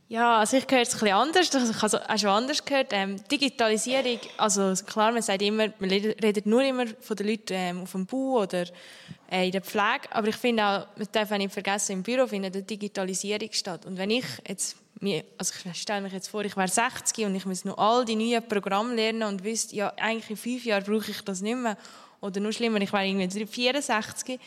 Ja, 0.07 0.37
also 0.37 0.57
ich 0.57 0.65
höre 0.69 0.81
es 0.81 0.93
ein 0.93 0.99
bisschen 0.99 1.15
anders. 1.15 1.47
Ich 1.47 1.81
habe 1.81 1.87
es 1.87 1.95
auch 1.95 2.17
schon 2.17 2.29
anders 2.29 2.63
gehört. 2.63 2.87
Ähm, 2.91 3.15
Digitalisierung, 3.27 4.19
also 4.37 4.71
klar, 4.85 5.11
man 5.11 5.23
sagt 5.23 5.41
immer, 5.41 5.67
man 5.79 5.89
redet 5.89 6.45
nur 6.45 6.63
immer 6.63 6.85
von 7.01 7.17
den 7.17 7.27
Leuten 7.27 7.53
ähm, 7.53 7.81
auf 7.81 7.91
dem 7.91 8.05
Bau 8.05 8.43
oder 8.43 8.65
äh, 9.31 9.47
in 9.47 9.51
der 9.51 9.61
Pflege. 9.61 10.11
Aber 10.11 10.27
ich 10.27 10.35
finde 10.35 10.63
auch, 10.63 10.87
man 10.95 11.07
darf 11.11 11.31
auch 11.31 11.37
nicht 11.37 11.51
vergessen, 11.51 11.93
im 11.93 12.03
Büro 12.03 12.27
findet 12.27 12.53
die 12.53 12.61
Digitalisierung 12.61 13.49
statt. 13.51 13.87
Und 13.87 13.97
wenn 13.97 14.11
ich 14.11 14.25
jetzt, 14.47 14.75
also 15.39 15.53
ich 15.71 15.81
stelle 15.81 16.01
mich 16.01 16.13
jetzt 16.13 16.27
vor, 16.27 16.45
ich 16.45 16.55
wäre 16.55 16.67
60 16.67 17.25
und 17.25 17.33
ich 17.33 17.45
muss 17.47 17.65
noch 17.65 17.79
all 17.79 18.05
die 18.05 18.15
neuen 18.15 18.47
Programme 18.47 18.93
lernen 18.93 19.23
und 19.23 19.43
wüsste, 19.43 19.75
ja, 19.75 19.91
eigentlich 19.97 20.29
in 20.29 20.37
fünf 20.37 20.65
Jahren 20.65 20.83
brauche 20.83 21.09
ich 21.09 21.21
das 21.21 21.41
nicht 21.41 21.57
mehr. 21.57 21.77
Oder 22.21 22.39
noch 22.41 22.51
schlimmer, 22.51 22.79
ich 22.79 22.93
wäre 22.93 23.07
irgendwie 23.07 23.45
64, 23.45 24.39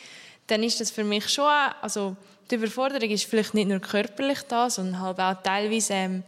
dann 0.49 0.63
ist 0.63 0.79
das 0.79 0.91
für 0.91 1.03
mich 1.03 1.29
schon, 1.29 1.51
also 1.81 2.15
die 2.49 2.55
Überforderung 2.55 3.09
ist 3.09 3.25
vielleicht 3.25 3.53
nicht 3.53 3.67
nur 3.67 3.79
körperlich 3.79 4.41
da, 4.47 4.69
sondern 4.69 5.01
halt 5.01 5.19
auch 5.19 5.41
teilweise 5.43 5.93
ähm, 5.93 6.23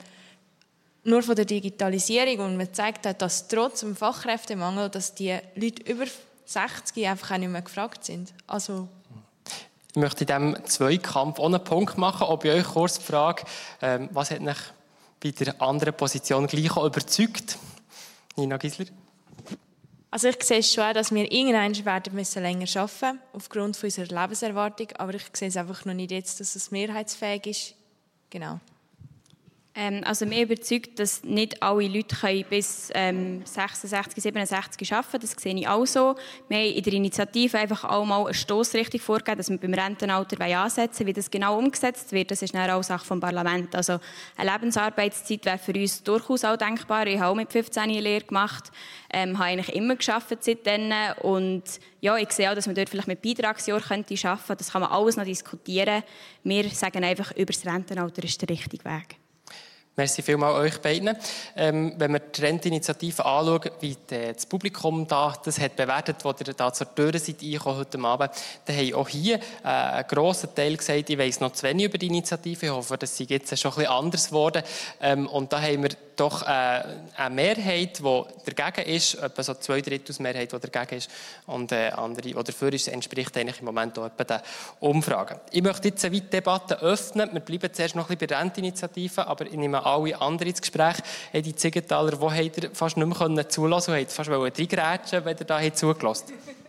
nur 1.03 1.23
von 1.23 1.35
der 1.35 1.45
Digitalisierung. 1.45 2.39
Und 2.45 2.57
man 2.57 2.73
zeigt 2.73 3.07
auch, 3.07 3.13
dass 3.13 3.47
trotz 3.47 3.79
dem 3.79 3.95
Fachkräftemangel, 3.95 4.89
dass 4.89 5.15
die 5.15 5.37
Leute 5.55 5.91
über 5.91 6.05
60 6.45 7.07
einfach 7.07 7.31
auch 7.31 7.37
nicht 7.37 7.49
mehr 7.49 7.61
gefragt 7.61 8.05
sind. 8.05 8.33
Also 8.45 8.87
ich 9.93 9.97
möchte 9.97 10.23
in 10.23 10.27
diesem 10.27 10.65
Zweikampf 10.65 11.39
auch 11.39 11.45
einen 11.45 11.63
Punkt 11.63 11.97
machen. 11.97 12.27
Ob 12.27 12.45
ich 12.45 12.51
euch 12.51 12.63
kurz 12.63 12.97
frage, 12.97 13.43
ähm, 13.81 14.09
was 14.11 14.31
hat 14.31 14.41
euch 14.41 14.57
bei 15.21 15.31
der 15.31 15.61
anderen 15.61 15.95
Position 15.95 16.47
gleich 16.47 16.71
auch 16.77 16.85
überzeugt? 16.85 17.57
Nina 18.37 18.57
Gisler? 18.57 18.85
Also 20.13 20.27
ich 20.27 20.43
sehe 20.43 20.61
schon, 20.61 20.93
dass 20.93 21.13
wir 21.13 21.31
irgendwann 21.31 21.85
werden 21.85 22.13
müssen 22.13 22.43
länger 22.43 22.67
arbeiten 22.75 23.19
aufgrund 23.31 23.81
unserer 23.81 24.05
Lebenserwartung. 24.05 24.87
Aber 24.97 25.13
ich 25.13 25.23
sehe 25.31 25.47
es 25.47 25.55
einfach 25.55 25.85
noch 25.85 25.93
nicht 25.93 26.11
jetzt, 26.11 26.41
dass 26.41 26.55
es 26.57 26.69
mehrheitsfähig 26.69 27.47
ist. 27.47 27.75
Genau. 28.29 28.59
Ähm, 29.73 30.01
also 30.03 30.25
mir 30.25 30.43
überzeugt, 30.43 30.99
dass 30.99 31.23
nicht 31.23 31.63
alle 31.63 31.87
Leute 31.87 32.13
können 32.13 32.43
bis 32.49 32.89
ähm, 32.93 33.41
66, 33.45 34.21
67 34.21 34.93
arbeiten 34.93 35.21
Das 35.21 35.31
sehe 35.31 35.55
ich 35.55 35.65
auch 35.65 35.85
so. 35.85 36.15
Wir 36.49 36.57
haben 36.57 36.75
in 36.75 36.83
der 36.83 36.93
Initiative 36.93 37.57
einfach 37.57 37.85
auch 37.85 38.03
mal 38.03 38.25
eine 38.25 38.33
Stossrichtung 38.33 38.99
vorgegeben, 38.99 39.37
dass 39.37 39.49
wir 39.49 39.57
beim 39.57 39.73
Rentenalter 39.73 40.41
ansetzen 40.41 41.07
Wie 41.07 41.13
das 41.13 41.31
genau 41.31 41.57
umgesetzt 41.57 42.11
wird, 42.11 42.31
das 42.31 42.41
ist 42.41 42.53
auch 42.53 42.83
Sache 42.83 43.05
vom 43.05 43.21
Parlament. 43.21 43.73
Also 43.73 43.99
eine 44.35 44.51
Lebensarbeitszeit 44.51 45.45
wäre 45.45 45.57
für 45.57 45.73
uns 45.73 46.03
durchaus 46.03 46.43
auch 46.43 46.57
denkbar. 46.57 47.07
Ich 47.07 47.19
habe 47.19 47.31
auch 47.31 47.35
mit 47.35 47.49
15 47.49 47.83
eine 47.83 48.01
Lehre 48.01 48.25
gemacht, 48.25 48.71
ähm, 49.13 49.37
habe 49.37 49.51
eigentlich 49.51 49.73
immer 49.73 49.95
geschafft 49.95 50.37
seitdem 50.41 50.91
und 51.21 51.63
ja, 52.01 52.17
ich 52.17 52.31
sehe 52.31 52.49
auch, 52.49 52.55
dass 52.55 52.65
man 52.65 52.75
dort 52.75 52.89
vielleicht 52.89 53.07
mit 53.07 53.21
Beitragsjahren 53.21 53.83
arbeiten 53.83 54.15
könnte. 54.15 54.55
Das 54.57 54.71
kann 54.71 54.81
man 54.81 54.91
alles 54.91 55.15
noch 55.15 55.23
diskutieren. 55.23 56.03
Wir 56.43 56.69
sagen 56.69 57.03
einfach, 57.05 57.31
über 57.37 57.53
das 57.53 57.65
Rentenalter 57.65 58.23
ist 58.23 58.41
der 58.41 58.49
richtige 58.49 58.83
Weg. 58.83 59.20
Merci 59.97 60.21
vielmals 60.21 60.55
euch 60.55 60.81
beiden. 60.81 61.17
Ähm, 61.53 61.95
wenn 61.97 62.13
wir 62.13 62.19
die 62.19 62.41
Rentinitiative 62.41 63.25
anschauen, 63.25 63.71
wie 63.81 63.97
das 64.07 64.45
Publikum 64.45 65.05
da 65.05 65.33
das 65.43 65.59
hat 65.59 65.75
bewertet, 65.75 66.23
wo 66.23 66.29
ihr 66.29 66.53
da 66.53 66.71
zur 66.71 66.95
Tür 66.95 67.11
seid 67.19 67.41
heute 67.41 67.99
Abend, 67.99 68.31
dann 68.65 68.75
haben 68.77 68.93
auch 68.93 69.09
hier 69.09 69.35
äh, 69.35 69.67
ein 69.67 70.05
grosser 70.07 70.55
Teil 70.55 70.77
gesagt, 70.77 71.09
ich 71.09 71.17
weiss 71.17 71.41
noch 71.41 71.51
zu 71.51 71.63
wenig 71.63 71.87
über 71.87 71.97
die 71.97 72.07
Initiative. 72.07 72.67
Ich 72.67 72.71
hoffe, 72.71 72.97
das 72.97 73.19
ist 73.19 73.29
jetzt 73.29 73.59
schon 73.59 73.71
ein 73.71 73.75
bisschen 73.75 73.91
anders 73.91 74.27
geworden. 74.29 74.63
Ähm, 75.01 75.27
und 75.27 75.51
da 75.51 75.61
haben 75.61 75.83
wir 75.83 75.89
doch 76.21 76.43
äh, 76.43 76.83
eine 77.17 77.35
Mehrheit, 77.35 77.99
die 77.99 78.53
dagegen 78.53 78.87
ist, 78.87 79.15
etwa 79.15 79.43
so 79.43 79.55
zwei 79.55 79.81
Drittel 79.81 80.15
Mehrheit, 80.19 80.51
die 80.51 80.69
dagegen 80.69 80.97
ist, 80.97 81.09
und 81.47 81.71
äh, 81.71 81.89
andere, 81.89 82.21
die 82.21 82.33
dafür 82.33 82.71
ist, 82.73 82.87
entspricht 82.87 83.35
eigentlich 83.37 83.59
im 83.59 83.65
Moment 83.65 83.97
auch 83.97 84.05
etwa 84.05 84.23
den 84.23 84.39
Umfragen. 84.79 85.39
Ich 85.51 85.63
möchte 85.63 85.87
jetzt 85.87 86.05
eine 86.05 86.15
weitere 86.15 86.29
Debatte 86.29 86.79
öffnen. 86.81 87.29
Wir 87.33 87.39
bleiben 87.39 87.73
zuerst 87.73 87.95
noch 87.95 88.03
ein 88.03 88.17
bisschen 88.17 88.19
bei 88.19 88.27
der 88.27 88.39
Rentinitiative, 88.39 89.25
aber 89.25 89.45
ich 89.47 89.53
nehme 89.53 89.83
alle 89.83 90.21
anderen 90.21 90.49
ins 90.49 90.61
Gespräch. 90.61 90.97
Hey, 91.31 91.41
die 91.41 91.55
Ziegenthaler, 91.55 92.21
wo 92.21 92.31
habt 92.31 92.57
ihr 92.57 92.69
fast 92.71 92.97
nicht 92.97 93.19
mehr 93.19 93.49
zulassen 93.49 93.93
können? 93.93 94.07
Fast 94.07 94.29
reingrätschen, 94.29 95.25
wenn 95.25 95.37
ihr 95.37 95.45
da 95.45 95.73
zugelassen 95.73 96.33
habt 96.45 96.60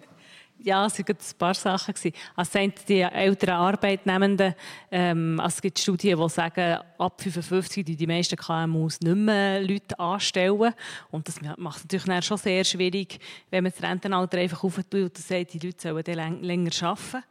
ja, 0.64 0.86
es 0.86 0.98
waren 0.98 1.16
ein 1.16 1.38
paar 1.38 1.54
Sachen. 1.54 1.94
Also 2.36 2.58
die 2.88 3.00
älteren 3.00 3.54
Arbeitnehmenden, 3.54 4.54
ähm, 4.90 5.38
also 5.40 5.56
es 5.56 5.62
gibt 5.62 5.78
Studien, 5.78 6.18
die 6.18 6.28
sagen, 6.28 6.78
ab 6.98 7.20
55 7.20 7.84
die 7.84 7.96
die 7.96 8.06
meisten 8.06 8.36
KMUs 8.36 9.00
nicht 9.00 9.16
mehr 9.16 9.60
Leute 9.60 9.98
anstellen. 9.98 10.74
Und 11.10 11.28
das 11.28 11.40
macht 11.56 11.78
es 11.78 11.84
natürlich 11.84 12.06
dann 12.06 12.22
schon 12.22 12.38
sehr 12.38 12.64
schwierig, 12.64 13.18
wenn 13.50 13.64
man 13.64 13.72
das 13.72 13.82
Rentenalter 13.82 14.38
einfach 14.38 14.62
auftut 14.64 14.94
und 14.94 15.18
sagt, 15.18 15.54
die 15.54 15.66
Leute 15.66 15.82
sollen 15.82 16.04
dann 16.04 16.42
länger 16.42 16.70
arbeiten. 16.82 17.24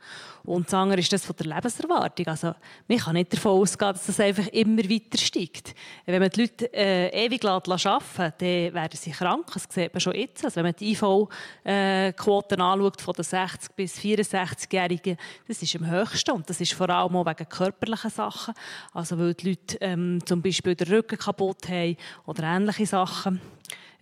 Und 0.44 0.68
das 0.68 0.74
andere 0.74 1.00
ist 1.00 1.14
das 1.14 1.26
von 1.26 1.36
der 1.36 1.56
Lebenserwartung. 1.56 2.28
Also, 2.28 2.54
man 2.88 2.98
kann 2.98 3.14
nicht 3.14 3.34
davon 3.34 3.62
ausgehen, 3.62 3.94
dass 3.94 4.08
das 4.08 4.20
einfach 4.20 4.48
immer 4.48 4.84
weiter 4.84 5.18
steigt. 5.18 5.76
Wenn 6.06 6.20
man 6.20 6.30
die 6.30 6.42
Leute 6.42 6.74
äh, 6.74 7.26
ewig 7.26 7.46
arbeiten 7.46 7.72
lässt, 7.72 7.86
dann 7.86 8.74
werden 8.74 8.98
sie 8.98 9.12
krank. 9.12 9.46
Das 9.54 9.68
sieht 9.70 9.94
man 9.94 10.02
schon 10.02 10.16
jetzt. 10.16 10.44
Also, 10.44 10.58
wenn 10.58 10.66
man 10.66 10.76
die 10.76 10.94
IV-Quoten 10.94 12.60
äh, 12.60 12.64
anschaut 12.64 13.02
von 13.02 13.14
den 13.22 13.40
60- 13.40 13.70
bis 13.76 13.98
64-Jährigen, 13.98 15.18
das 15.48 15.62
ist 15.62 15.76
am 15.76 15.90
höchsten. 15.90 16.32
Und 16.32 16.50
das 16.50 16.62
ist 16.62 16.74
vor 16.74 16.90
allem 16.90 17.16
auch 17.16 17.26
wegen 17.26 17.50
körperlichen 17.50 18.12
Sachen. 18.12 18.54
Also, 18.94 19.18
weil 19.18 19.34
die 19.34 19.50
Leute 19.50 19.78
ähm, 19.82 20.20
zum 20.26 20.42
Beispiel 20.42 20.76
den 20.76 20.88
Rücken 20.88 21.18
kaputt 21.18 21.68
haben 21.70 21.98
oder 22.26 22.44
ähnliche 22.44 22.86
Sachen. 22.86 23.42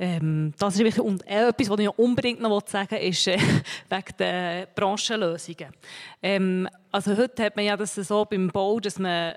Ähm, 0.01 0.53
das 0.57 0.75
ist 0.75 0.83
wichtig. 0.83 1.03
Und 1.03 1.27
etwas, 1.27 1.69
was 1.69 1.79
ich 1.79 1.89
unbedingt 1.89 2.39
noch 2.39 2.65
sagen 2.65 2.91
will, 2.91 3.09
ist 3.09 3.27
äh, 3.27 3.37
wegen 3.89 4.17
der 4.17 4.67
Branchenlösungen. 4.73 5.73
Ähm, 6.23 6.69
also 6.89 7.17
heute 7.17 7.43
hat 7.43 7.55
man 7.57 7.65
ja 7.65 7.75
das 7.75 7.95
so 7.95 8.23
beim 8.23 8.47
Bau, 8.47 8.79
dass 8.79 8.97
man 8.97 9.33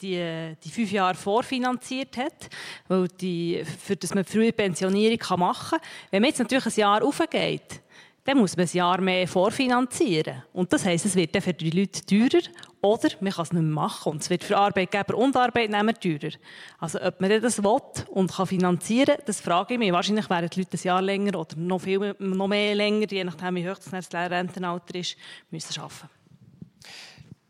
die, 0.00 0.54
die 0.64 0.70
fünf 0.70 0.90
Jahre 0.90 1.14
vorfinanziert 1.14 2.16
hat, 2.16 2.48
weil 2.88 3.08
die, 3.08 3.62
für 3.64 3.94
dass 3.94 4.14
man 4.14 4.24
frühe 4.24 4.52
Pensionierung 4.52 5.38
machen 5.38 5.78
kann. 5.78 5.88
Wenn 6.10 6.22
man 6.22 6.30
jetzt 6.30 6.38
natürlich 6.38 6.66
ein 6.66 6.80
Jahr 6.80 7.04
aufgeht, 7.04 7.82
dann 8.30 8.38
muss 8.38 8.56
man 8.56 8.66
ein 8.66 8.72
Jahr 8.72 9.00
mehr 9.00 9.26
vorfinanzieren. 9.26 10.44
Und 10.52 10.72
das 10.72 10.84
heisst, 10.84 11.04
es 11.04 11.16
wird 11.16 11.34
dann 11.34 11.42
für 11.42 11.52
die 11.52 11.70
Leute 11.70 12.04
teurer 12.06 12.42
oder 12.80 13.08
man 13.20 13.32
kann 13.32 13.42
es 13.42 13.52
nicht 13.52 13.62
mehr 13.62 13.72
machen. 13.72 14.12
Und 14.12 14.22
es 14.22 14.30
wird 14.30 14.44
für 14.44 14.56
Arbeitgeber 14.56 15.16
und 15.16 15.36
Arbeitnehmer 15.36 15.94
teurer. 15.94 16.32
Also 16.78 17.00
ob 17.02 17.20
man 17.20 17.42
das 17.42 17.62
will 17.62 17.80
und 18.08 18.32
kann 18.32 18.46
finanzieren 18.46 19.16
kann, 19.16 19.24
das 19.26 19.40
frage 19.40 19.74
ich 19.74 19.80
mich. 19.80 19.92
Wahrscheinlich 19.92 20.30
wären 20.30 20.48
die 20.48 20.60
Leute 20.60 20.76
ein 20.76 20.82
Jahr 20.82 21.02
länger 21.02 21.40
oder 21.40 21.56
noch, 21.56 21.80
viel, 21.80 22.14
noch 22.20 22.46
mehr 22.46 22.74
länger, 22.76 23.06
je 23.10 23.24
nachdem 23.24 23.56
wie 23.56 23.68
hoch 23.68 23.78
das 23.78 24.14
Rentenalter 24.14 24.94
ist, 24.94 25.16
müssen 25.50 25.80
arbeiten. 25.80 26.08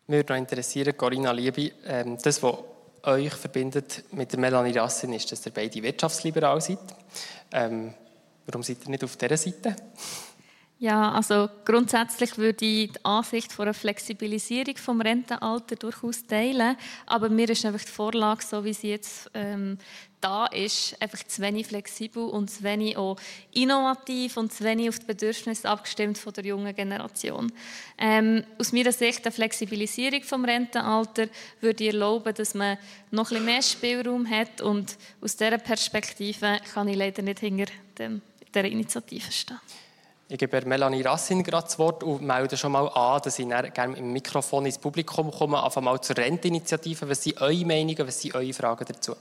Mich 0.07 0.17
würde 0.17 0.33
noch 0.33 0.39
interessieren, 0.39 0.97
Corinna 0.97 1.31
Liebe, 1.31 1.73
ähm, 1.85 2.17
das, 2.23 2.43
was 2.43 2.55
euch 3.03 3.35
verbindet 3.35 4.05
mit 4.13 4.35
Melanie 4.37 4.77
Rassin, 4.77 5.13
ist, 5.13 5.31
dass 5.31 5.45
ihr 5.45 5.53
beide 5.53 5.83
wirtschaftsliberal 5.83 6.61
seid. 6.61 6.79
Ähm, 7.53 7.93
warum 8.47 8.63
seid 8.63 8.79
ihr 8.85 8.91
nicht 8.91 9.05
auf 9.05 9.17
dieser 9.17 9.37
Seite? 9.37 9.77
Ja, 10.81 11.13
also 11.13 11.51
grundsätzlich 11.67 12.39
würde 12.39 12.65
ich 12.65 12.93
die 12.93 13.05
Ansicht 13.05 13.53
von 13.53 13.65
einer 13.67 13.75
Flexibilisierung 13.75 14.79
vom 14.79 15.03
Rentenalter 15.03 15.77
durchaus 15.77 16.27
teilen, 16.27 16.75
aber 17.05 17.29
mir 17.29 17.51
ist 17.51 17.67
einfach 17.67 17.85
die 17.85 17.91
Vorlage, 17.91 18.43
so 18.43 18.65
wie 18.65 18.73
sie 18.73 18.89
jetzt 18.89 19.31
ähm, 19.35 19.77
da 20.23 20.47
ist, 20.47 20.97
einfach 20.99 21.23
zu 21.23 21.43
wenig 21.43 21.67
flexibel 21.67 22.23
und 22.23 22.51
zu 22.51 22.63
wenig 22.63 22.97
auch 22.97 23.19
innovativ 23.53 24.39
und 24.39 24.55
zu 24.55 24.65
wenig 24.65 24.89
auf 24.89 24.99
die 25.01 25.05
Bedürfnisse 25.05 25.69
abgestimmt 25.69 26.17
von 26.17 26.33
der 26.33 26.47
jungen 26.47 26.75
Generation. 26.75 27.53
Ähm, 27.99 28.43
aus 28.59 28.73
meiner 28.73 28.93
Sicht 28.93 29.27
eine 29.27 29.33
Flexibilisierung 29.33 30.23
vom 30.23 30.47
Rentenalter 30.47 31.29
würde 31.61 31.89
erlauben, 31.89 32.33
dass 32.33 32.55
man 32.55 32.79
noch 33.11 33.31
ein 33.33 33.35
bisschen 33.35 33.45
mehr 33.45 33.63
Spielraum 33.63 34.31
hat 34.31 34.63
und 34.63 34.97
aus 35.21 35.37
dieser 35.37 35.59
Perspektive 35.59 36.57
kann 36.73 36.89
ich 36.89 36.97
leider 36.97 37.21
nicht 37.21 37.41
hinter 37.41 37.71
dem, 37.99 38.23
der 38.55 38.65
Initiative 38.65 39.31
stehen. 39.31 39.61
Ich 40.33 40.39
gebe 40.39 40.65
Melanie 40.65 41.03
Rassin 41.03 41.43
gerade 41.43 41.65
das 41.65 41.77
Wort 41.81 42.05
und 42.05 42.23
melde 42.23 42.57
schon 42.57 42.71
mal 42.71 42.87
an, 42.87 43.21
dass 43.21 43.41
ich 43.41 43.49
gerne 43.49 43.97
im 43.97 44.13
Mikrofon 44.13 44.65
ins 44.65 44.79
Publikum 44.79 45.33
komme, 45.33 45.61
einfach 45.61 45.81
mal 45.81 46.01
zur 46.01 46.17
Rentinitiative. 46.19 47.09
Was 47.09 47.25
sind 47.25 47.41
eure 47.41 47.67
Meinungen, 47.67 48.07
was 48.07 48.21
sind 48.21 48.37
eure 48.37 48.53
Fragen 48.53 48.85
dazu? 48.87 49.17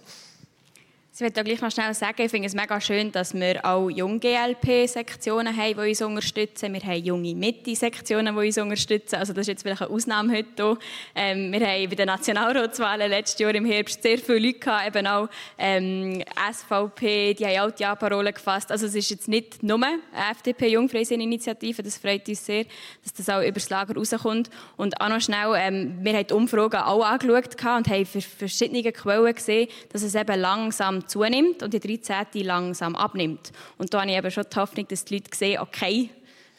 Ich 1.20 1.22
möchte 1.22 1.43
gleich 1.43 1.59
noch 1.59 1.70
schnell 1.70 1.93
sagen, 1.93 2.22
ich 2.22 2.32
finde 2.32 2.47
es 2.47 2.55
mega 2.55 2.80
schön, 2.80 3.11
dass 3.11 3.34
wir 3.34 3.65
auch 3.65 3.89
junge 3.89 4.20
GLP-Sektionen 4.20 5.53
haben, 5.53 5.74
die 5.74 5.89
uns 5.89 6.01
unterstützen. 6.01 6.74
Wir 6.74 6.80
haben 6.80 7.03
junge 7.03 7.36
Mitte-Sektionen, 7.36 8.34
die 8.34 8.47
uns 8.47 8.57
unterstützen. 8.57 9.17
Also 9.17 9.34
das 9.34 9.41
ist 9.41 9.47
jetzt 9.47 9.63
vielleicht 9.63 9.82
eine 9.82 9.91
Ausnahme 9.91 10.38
heute. 10.38 10.78
Ähm, 11.13 11.51
wir 11.51 11.59
haben 11.59 11.89
bei 11.89 11.95
den 11.95 12.05
Nationalratswahlen 12.05 13.09
letztes 13.09 13.38
Jahr 13.38 13.53
im 13.53 13.65
Herbst 13.65 14.01
sehr 14.01 14.17
viele 14.20 14.39
Leute 14.39 14.59
gehabt, 14.59 14.88
eben 14.88 15.07
auch 15.07 15.28
ähm, 15.57 16.24
SVP, 16.53 17.34
die 17.34 17.45
haben 17.45 17.67
auch 17.70 17.76
die 17.76 17.84
Ja-Parole 17.84 18.32
gefasst. 18.32 18.72
Also 18.72 18.86
es 18.86 18.95
ist 18.95 19.09
jetzt 19.09 19.28
nicht 19.28 19.61
nur 19.61 19.76
eine 19.76 19.99
FDP-Jungfreisinn-Initiative, 20.32 21.84
das 21.84 21.97
freut 21.97 22.30
uns 22.30 22.45
sehr, 22.45 22.63
dass 23.03 23.13
das 23.13 23.28
auch 23.28 23.41
über 23.41 23.51
das 23.51 23.70
Lager 23.70 23.93
rauskommt. 23.93 24.49
Und 24.78 25.01
auch 25.01 25.09
noch 25.09 25.20
schnell, 25.20 25.53
ähm, 25.57 25.97
wir 26.01 26.13
haben 26.13 26.28
die 26.28 26.34
Umfragen 26.34 26.78
auch 26.78 27.03
angeschaut 27.03 27.61
und 27.61 27.89
haben 27.89 28.05
für 28.05 28.22
verschiedene 28.22 28.89
Quellen 28.93 29.36
gesehen, 29.36 29.67
dass 29.91 30.01
es 30.01 30.15
eben 30.15 30.39
langsam 30.39 31.09
zunimmt 31.10 31.64
und 31.64 31.74
die 31.74 31.80
13. 31.80 32.43
langsam 32.45 32.95
abnimmt. 32.95 33.51
Und 33.78 33.93
da 33.93 34.01
habe 34.01 34.12
ich 34.12 34.18
eben 34.18 34.32
schon 34.32 34.45
die 34.51 34.55
Hoffnung, 34.55 34.88
dass 34.88 35.05
die 35.05 35.16
Leute 35.16 35.36
sehen, 35.36 35.60
okay, 35.60 36.10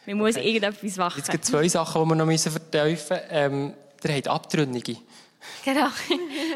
man 0.06 0.18
muss 0.18 0.36
okay. 0.36 0.48
irgendetwas 0.48 0.96
machen. 0.96 1.18
Jetzt 1.18 1.30
gibt 1.30 1.44
es 1.44 1.50
zwei 1.50 1.68
Sachen, 1.68 2.02
die 2.02 2.08
wir 2.08 2.14
noch 2.16 2.26
vertiefen 2.26 2.90
müssen. 2.90 3.18
Ähm, 3.30 3.74
ihr 4.04 4.14
habt 4.14 4.28
Abtrünnige. 4.28 4.96
Genau. 5.64 5.88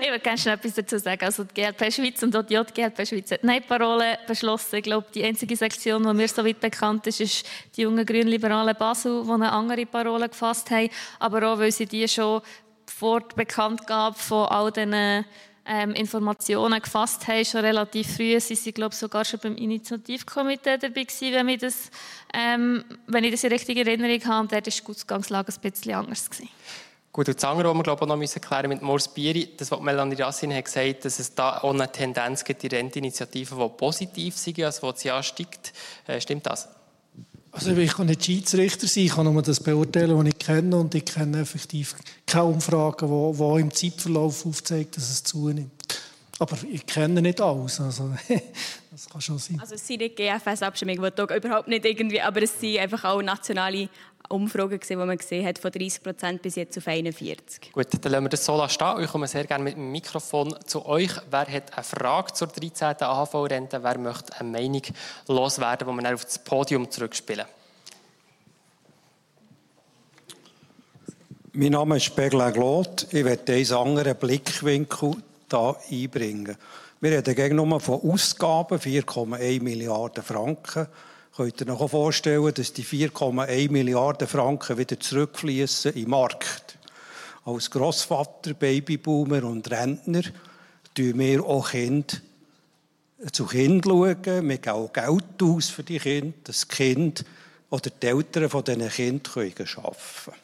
Ich 0.01 0.11
würde 0.11 0.21
gerne 0.21 0.39
schnell 0.39 0.55
etwas 0.57 0.75
dazu 0.75 0.99
sagen. 0.99 1.25
Also 1.25 1.45
die 1.45 1.55
GLP 1.55 1.93
Schweiz 1.93 2.23
und 2.23 2.37
auch 2.37 2.43
die 2.43 2.55
JGLP 2.55 3.07
Schweiz 3.07 3.31
hat 3.31 3.45
Nein-Parole 3.45 4.19
beschlossen. 4.27 4.77
Ich 4.77 4.83
glaube, 4.83 5.07
die 5.15 5.25
einzige 5.25 5.57
Sektion, 5.57 6.03
die 6.07 6.13
mir 6.13 6.29
so 6.29 6.45
weit 6.45 6.61
bekannt 6.61 7.07
ist, 7.07 7.21
ist 7.21 7.47
die 7.77 7.83
jungen 7.83 8.05
Grünliberalen 8.05 8.77
Basel, 8.77 9.23
die 9.25 9.31
eine 9.31 9.53
andere 9.53 9.87
Parole 9.87 10.29
gefasst 10.29 10.71
haben. 10.71 10.91
Aber 11.19 11.53
auch, 11.53 11.59
weil 11.59 11.73
sie 11.73 11.87
die 11.87 12.07
schon 12.09 12.43
vor 12.87 13.21
der 13.21 13.37
Bekanntgabe 13.37 14.19
von 14.19 14.47
all 14.49 14.71
diesen 14.71 15.25
ähm, 15.67 15.93
Informationen 15.93 16.81
gefasst 16.81 17.27
haben, 17.27 17.45
schon 17.45 17.61
relativ 17.61 18.17
früh. 18.17 18.39
Sie 18.41 18.55
sind, 18.55 18.75
glaube 18.75 18.93
ich, 18.93 18.99
sogar 18.99 19.25
schon 19.25 19.41
beim 19.41 19.57
Initiativkomitee 19.57 20.79
dabei 20.79 21.05
gewesen, 21.05 21.33
wenn, 21.33 21.49
ich 21.49 21.61
das, 21.61 21.91
ähm, 22.33 22.85
wenn 23.07 23.25
ich 23.25 23.33
das 23.33 23.45
in 23.45 23.53
richtiger 23.53 23.87
Erinnerung 23.87 24.25
habe. 24.27 24.41
Und 24.41 24.53
dort 24.53 24.67
war 24.67 24.73
die 24.73 24.91
Ausgangslage 24.91 25.53
ein 25.53 25.71
bisschen 25.71 25.95
anders. 25.95 26.31
Gewesen. 26.31 26.49
Gut, 27.13 27.29
und 27.29 27.37
das 27.37 27.45
andere, 27.45 27.69
was 27.69 27.77
wir 27.77 27.83
glaube 27.85 28.05
ich, 28.05 28.09
noch 28.09 28.17
müssen 28.17 28.69
mit 28.69 28.83
Mors 28.83 29.07
Bieri, 29.07 29.51
das, 29.57 29.71
was 29.71 29.81
Melanie 29.81 30.21
Rassin 30.21 30.53
hat 30.53 30.65
gesagt, 30.65 31.05
dass 31.05 31.21
es 31.21 31.33
da 31.35 31.59
auch 31.59 31.73
eine 31.73 31.91
Tendenz 31.91 32.43
gibt, 32.43 32.63
die 32.63 32.67
Rentinitiative, 32.67 33.55
die 33.55 33.69
positiv 33.77 34.37
sind, 34.37 34.61
also 34.61 34.91
die 34.91 34.99
sie 34.99 35.11
ansteigt. 35.13 35.73
Äh, 36.09 36.21
stimmt 36.21 36.47
das? 36.47 36.69
Also 37.55 37.71
ich 37.77 37.93
kann 37.93 38.09
nicht 38.09 38.25
Schiedsrichter 38.25 38.89
sein, 38.89 39.05
ich 39.05 39.15
kann 39.15 39.33
nur 39.33 39.41
das 39.41 39.61
beurteilen, 39.61 40.19
was 40.19 40.27
ich 40.27 40.39
kenne 40.39 40.77
und 40.77 40.93
ich 40.93 41.05
kenne 41.05 41.41
effektiv 41.41 41.95
keine 42.27 42.47
Umfragen, 42.47 43.09
die, 43.09 43.39
die 43.39 43.61
im 43.61 43.71
Zeitverlauf 43.71 44.45
aufzeigen, 44.45 44.91
dass 44.93 45.09
es 45.09 45.23
zunimmt. 45.23 45.71
Aber 46.41 46.57
ich 46.69 46.85
kenne 46.85 47.23
nicht 47.23 47.41
alles, 47.41 47.81
also 47.81 48.13
das 48.91 49.09
kann 49.09 49.21
schon 49.21 49.39
sein. 49.39 49.61
Also 49.61 49.77
es 49.77 49.87
sind 49.87 50.01
nicht 50.01 50.17
GFS-Abstimmungen, 50.17 51.13
die 51.17 51.37
überhaupt 51.37 51.69
nicht 51.69 51.85
irgendwie, 51.85 52.21
aber 52.21 52.43
es 52.43 52.59
sind 52.59 52.79
einfach 52.79 53.05
auch 53.05 53.23
nationale 53.23 53.89
Umfragen 54.29 54.81
gesehen, 54.81 54.99
wo 54.99 55.05
man 55.05 55.19
gesehen 55.19 55.47
hat, 55.47 55.59
von 55.59 55.71
30 55.71 56.03
Prozent 56.03 56.43
bis 56.43 56.57
jetzt 56.57 56.79
auf 56.79 56.89
41. 56.89 57.73
Gut, 57.73 57.87
dann 58.01 58.13
lassen 58.13 58.25
wir 58.25 58.29
das 58.31 58.45
so 58.45 58.69
stehen. 58.69 59.01
Ich 59.01 59.11
komme 59.11 59.27
sehr 59.27 59.45
gerne 59.45 59.65
mit 59.65 59.75
dem 59.75 59.93
Mikrofon 59.93 60.55
zu 60.65 60.87
euch. 60.87 61.11
Wer 61.31 61.47
hat 61.47 61.75
eine 61.75 61.85
Frage 61.85 62.33
zur 62.33 62.49
13. 62.49 62.97
AHV-Rente? 63.01 63.83
Wer 63.83 63.99
möchte 63.99 64.41
eine 64.41 64.51
Meinung 64.51 64.83
loswerden, 65.29 65.89
die 65.89 65.95
wir 65.95 66.03
dann 66.03 66.15
auf 66.15 66.25
das 66.25 66.39
Podium 66.39 66.91
zurückspielen? 66.91 67.47
Mein 71.53 71.73
Name 71.73 71.99
ist 71.99 72.17
Begla 72.17 72.51
Glot. 72.51 73.07
Ich 73.13 73.25
werde 73.25 73.53
einen 73.53 73.73
anderen 73.73 74.17
Blickwinkel 74.17 75.17
hier 75.49 75.77
einbringen. 75.91 76.57
Wir 77.01 77.19
reden 77.19 77.35
gegen 77.35 77.57
nur 77.57 77.79
von 77.81 78.01
Ausgaben, 78.11 78.79
4,1 78.79 79.63
Milliarden 79.63 80.25
Franken. 80.25 80.89
Könnt 81.37 81.61
ihr 81.61 81.81
euch 81.81 81.91
vorstellen, 81.91 82.55
dass 82.55 82.73
die 82.73 82.85
4,1 82.85 83.69
Milliarden 83.73 84.29
Franken 84.29 84.79
wieder 84.79 85.01
zurückfließen 85.01 85.93
den 85.93 86.09
Markt? 86.09 86.79
Als 87.45 87.69
Grossvater, 87.73 88.55
Babyboomer 88.55 89.43
und 89.43 89.69
Rentner 89.69 90.23
schauen 90.97 91.19
wir 91.19 91.45
auch 91.45 91.71
Kinder 91.71 92.15
zu 93.33 93.47
Kindern. 93.47 94.01
Wir 94.01 94.15
geben 94.15 94.69
auch 94.69 94.93
Geld 94.93 95.43
aus 95.43 95.71
für 95.71 95.83
die 95.83 95.99
Kinder, 95.99 96.35
dass 96.45 96.69
die 96.69 97.13
oder 97.69 97.91
die 97.91 98.07
Eltern 98.07 98.49
von 98.49 98.63
diesen 98.63 98.89
Kindern 98.89 99.33
arbeiten 99.35 99.55
können. 99.65 100.39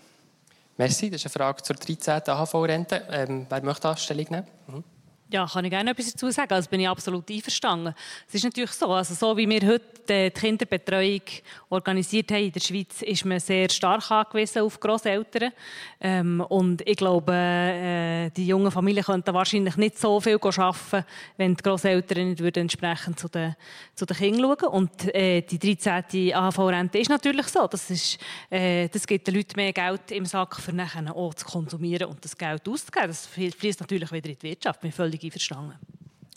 Merci, 0.77 1.09
das 1.09 1.25
ist 1.25 1.27
eine 1.27 1.45
Frage 1.45 1.63
zur 1.63 1.77
13. 1.77 2.23
AHV-Rente. 2.27 3.07
Ähm, 3.13 3.47
wer 3.49 3.63
möchte 3.63 3.83
da 3.83 3.97
Stellung 3.97 4.27
nehmen? 4.29 4.47
Mhm. 4.67 4.85
Ja, 5.33 5.47
kann 5.47 5.65
ich 5.65 5.71
gerne 5.71 5.93
etwas 5.93 6.11
dazu 6.11 6.29
sagen. 6.33 6.53
Also 6.53 6.69
bin 6.69 6.81
ich 6.81 6.89
absolut 6.89 7.31
einverstanden. 7.31 7.95
Es 8.27 8.35
ist 8.35 8.43
natürlich 8.43 8.73
so, 8.73 8.91
also 8.93 9.15
so 9.15 9.37
wie 9.37 9.49
wir 9.49 9.61
heute 9.61 9.85
die 10.09 10.31
Kinderbetreuung 10.31 11.21
organisiert 11.69 12.33
haben 12.33 12.47
in 12.47 12.51
der 12.53 12.59
Schweiz, 12.59 13.01
ist 13.03 13.25
man 13.25 13.39
sehr 13.39 13.71
stark 13.71 14.11
angewiesen 14.11 14.63
auf 14.63 14.81
Großeltern. 14.81 15.53
Ähm, 16.01 16.41
und 16.49 16.83
ich 16.85 16.97
glaube, 16.97 17.33
äh, 17.33 18.31
die 18.31 18.49
jungen 18.49 18.73
Familien 18.73 19.05
könnten 19.05 19.33
wahrscheinlich 19.33 19.77
nicht 19.77 20.01
so 20.01 20.21
viel 20.21 20.37
arbeiten, 20.43 21.05
wenn 21.37 21.55
die 21.55 21.63
Großeltern 21.63 22.31
nicht 22.31 22.41
würden 22.41 22.63
entsprechend 22.63 23.21
zu 23.21 23.29
den, 23.29 23.55
zu 23.95 24.07
den 24.07 24.17
Kindern 24.17 24.57
schauen. 24.59 24.73
Und 24.73 25.15
äh, 25.15 25.43
die 25.43 25.61
13. 25.61 26.35
AHV-Rente 26.35 26.99
ist 26.99 27.09
natürlich 27.09 27.47
so. 27.47 27.69
Das, 27.69 27.89
ist, 27.89 28.19
äh, 28.51 28.89
das 28.89 29.07
gibt 29.07 29.29
den 29.29 29.37
Leuten 29.37 29.53
mehr 29.55 29.73
Geld 29.73 30.11
im 30.11 30.27
Sack, 30.27 30.57
für 30.57 30.73
nachher 30.73 31.15
auch 31.15 31.35
zu 31.35 31.47
konsumieren 31.47 32.09
und 32.09 32.25
das 32.25 32.37
Geld 32.37 32.69
auszugeben. 32.69 33.07
Das 33.07 33.27
fließt 33.27 33.79
natürlich 33.79 34.11
wieder 34.11 34.29
in 34.29 34.37
die 34.37 34.43
Wirtschaft 34.43 34.81
völlig 34.91 35.20
einverstanden. 35.25 35.75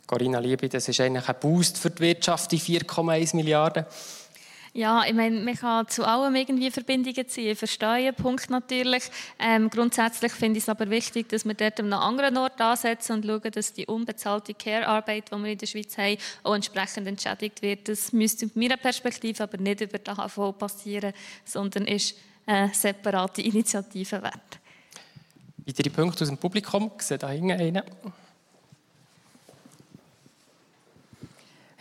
Corinna 0.05 0.39
Liebe, 0.39 0.69
das 0.69 0.87
ist 0.87 0.99
eigentlich 0.99 1.27
ein 1.27 1.35
Boost 1.39 1.77
für 1.77 1.89
die 1.89 2.01
Wirtschaft, 2.01 2.51
die 2.51 2.59
4,1 2.59 3.35
Milliarden. 3.35 3.85
Ja, 4.75 5.05
ich 5.05 5.13
meine, 5.13 5.39
man 5.39 5.55
kann 5.55 5.87
zu 5.87 6.03
allem 6.03 6.35
irgendwie 6.35 6.71
Verbindungen 6.71 7.27
ziehen. 7.27 7.51
Ich 7.51 7.59
verstehe 7.59 8.11
den 8.11 8.15
Punkt 8.15 8.49
natürlich. 8.49 9.03
Ähm, 9.37 9.69
grundsätzlich 9.69 10.31
finde 10.31 10.57
ich 10.57 10.63
es 10.63 10.69
aber 10.69 10.89
wichtig, 10.89 11.29
dass 11.29 11.45
wir 11.45 11.53
dort 11.53 11.79
an 11.79 11.93
einem 11.93 12.01
anderen 12.01 12.37
Ort 12.37 12.59
ansetzen 12.59 13.13
und 13.13 13.25
schauen, 13.25 13.51
dass 13.51 13.73
die 13.73 13.85
unbezahlte 13.85 14.55
Care-Arbeit, 14.55 15.31
die 15.31 15.35
wir 15.37 15.51
in 15.51 15.57
der 15.59 15.67
Schweiz 15.67 15.95
haben, 15.95 16.17
auch 16.41 16.55
entsprechend 16.55 17.07
entschädigt 17.07 17.61
wird. 17.61 17.87
Das 17.87 18.11
müsste 18.13 18.47
aus 18.47 18.55
meiner 18.55 18.77
Perspektive 18.77 19.43
aber 19.43 19.57
nicht 19.57 19.81
über 19.81 19.99
die 19.99 20.09
AHV 20.09 20.57
passieren, 20.57 21.13
sondern 21.45 21.85
ist 21.85 22.15
eine 22.47 22.73
separate 22.73 23.43
Initiative 23.43 24.23
wert. 24.23 24.59
Weitere 25.67 25.89
Punkte 25.91 26.23
aus 26.23 26.29
dem 26.29 26.37
Publikum? 26.39 26.91
Ich 26.97 27.03
sehe 27.03 27.19
da 27.19 27.29
hinten 27.29 27.51
einen. 27.51 27.83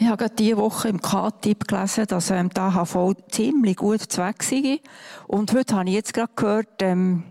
Ich 0.03 0.09
habe 0.09 0.16
gerade 0.16 0.34
diese 0.34 0.57
Woche 0.57 0.88
im 0.88 1.00
K-Tipp 1.00 1.68
gelesen, 1.68 2.07
dass 2.09 2.32
ähm, 2.32 2.50
die 2.50 2.59
AHV 2.59 3.14
ziemlich 3.30 3.76
gut 3.76 4.00
weg 4.18 4.42
sei. 4.42 4.80
Und 5.28 5.55
heute 5.55 5.76
habe 5.76 5.90
ich 5.90 5.94
jetzt 5.94 6.12
gerade 6.12 6.32
gehört, 6.34 6.82
ähm, 6.82 7.22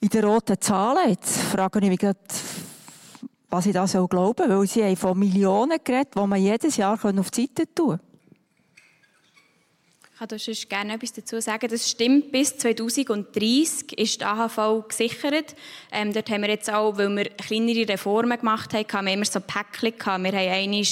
in 0.00 0.08
den 0.10 0.24
roten 0.26 0.60
Zahlen, 0.60 1.08
jetzt 1.08 1.38
frage 1.38 1.78
ich 1.78 1.88
mich 1.88 2.00
gerade, 2.00 2.18
was 3.48 3.64
ich 3.64 3.72
da 3.72 3.86
so 3.86 4.06
glaube, 4.08 4.44
weil 4.46 4.66
sie 4.66 4.84
haben 4.84 4.96
von 4.96 5.18
Millionen 5.18 5.78
geredet, 5.82 6.14
die 6.14 6.26
man 6.26 6.38
jedes 6.38 6.76
Jahr 6.76 7.02
auf 7.02 7.30
die 7.30 7.46
Seite 7.46 7.74
tun 7.74 7.98
kann 10.20 10.28
kann 10.28 10.38
sonst 10.38 10.68
gerne 10.68 10.94
etwas 10.94 11.14
dazu 11.14 11.40
sagen. 11.40 11.66
Das 11.70 11.88
stimmt, 11.88 12.30
bis 12.30 12.58
2030 12.58 13.98
ist 13.98 14.20
die 14.20 14.24
AHV 14.24 14.86
gesichert. 14.86 15.56
Ähm, 15.90 16.12
dort 16.12 16.28
haben 16.28 16.42
wir 16.42 16.50
jetzt 16.50 16.70
auch, 16.70 16.98
weil 16.98 17.08
wir 17.16 17.24
kleinere 17.24 17.88
Reformen 17.88 18.38
gemacht 18.38 18.74
haben, 18.74 18.84
haben 18.92 19.06
wir 19.06 19.14
immer 19.14 19.24
so 19.24 19.40
Päckchen 19.40 19.96
gehabt. 19.96 20.22
Wir 20.22 20.32
haben 20.32 20.50
einmal, 20.50 20.84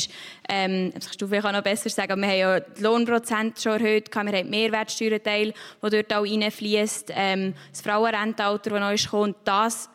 ähm, 0.48 0.92
das 0.94 1.04
kannst 1.04 1.20
du 1.20 1.26
vielleicht 1.26 1.46
auch 1.46 1.52
noch 1.52 1.62
besser 1.62 1.90
sagen, 1.90 2.18
wir 2.22 2.26
haben 2.26 2.38
ja 2.38 2.60
die 2.60 2.82
Lohnprozent 2.82 3.60
schon 3.60 3.72
erhöht, 3.72 4.08
wir 4.10 4.18
haben 4.18 4.32
den 4.32 4.48
Mehrwertsteuerteil, 4.48 5.52
der 5.82 5.90
dort 5.90 6.14
auch 6.14 6.24
reinfließt, 6.24 7.12
ähm, 7.14 7.52
das 7.70 7.82
Frauenrentenalter, 7.82 8.70
das 8.70 8.80
neu 8.80 8.94
ist 8.94 9.04
gekommen. 9.04 9.34
Das 9.44 9.90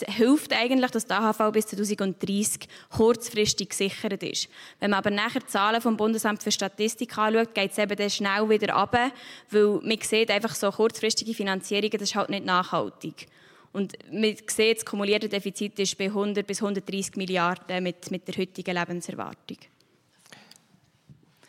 hilft 0.00 0.52
eigentlich, 0.52 0.90
dass 0.90 1.06
die 1.06 1.12
AHV 1.12 1.52
bis 1.52 1.66
2030 1.66 2.68
kurzfristig 2.90 3.70
gesichert 3.70 4.22
ist. 4.22 4.48
Wenn 4.80 4.90
man 4.90 4.98
aber 4.98 5.10
nachher 5.10 5.40
die 5.40 5.46
Zahlen 5.46 5.80
vom 5.80 5.96
Bundesamt 5.96 6.42
für 6.42 6.50
Statistik 6.50 7.16
anschaut, 7.18 7.54
geht 7.54 7.72
es 7.72 7.78
eben 7.78 7.96
dann 7.96 8.10
schnell 8.10 8.48
wieder 8.48 8.74
runter, 8.74 9.10
weil 9.50 9.80
man 9.82 9.98
sieht 10.00 10.30
einfach 10.30 10.54
so 10.54 10.70
kurzfristige 10.70 11.34
Finanzierungen, 11.34 11.92
das 11.92 12.02
ist 12.02 12.14
halt 12.14 12.30
nicht 12.30 12.44
nachhaltig. 12.44 13.28
Und 13.72 13.92
man 14.10 14.36
sieht, 14.46 14.78
das 14.78 14.84
kumulierte 14.84 15.28
Defizit 15.28 15.78
ist 15.78 15.96
bei 15.96 16.06
100 16.06 16.46
bis 16.46 16.62
130 16.62 17.16
Milliarden 17.16 17.82
mit, 17.82 18.10
mit 18.10 18.28
der 18.28 18.36
heutigen 18.36 18.76
Lebenserwartung. 18.76 19.58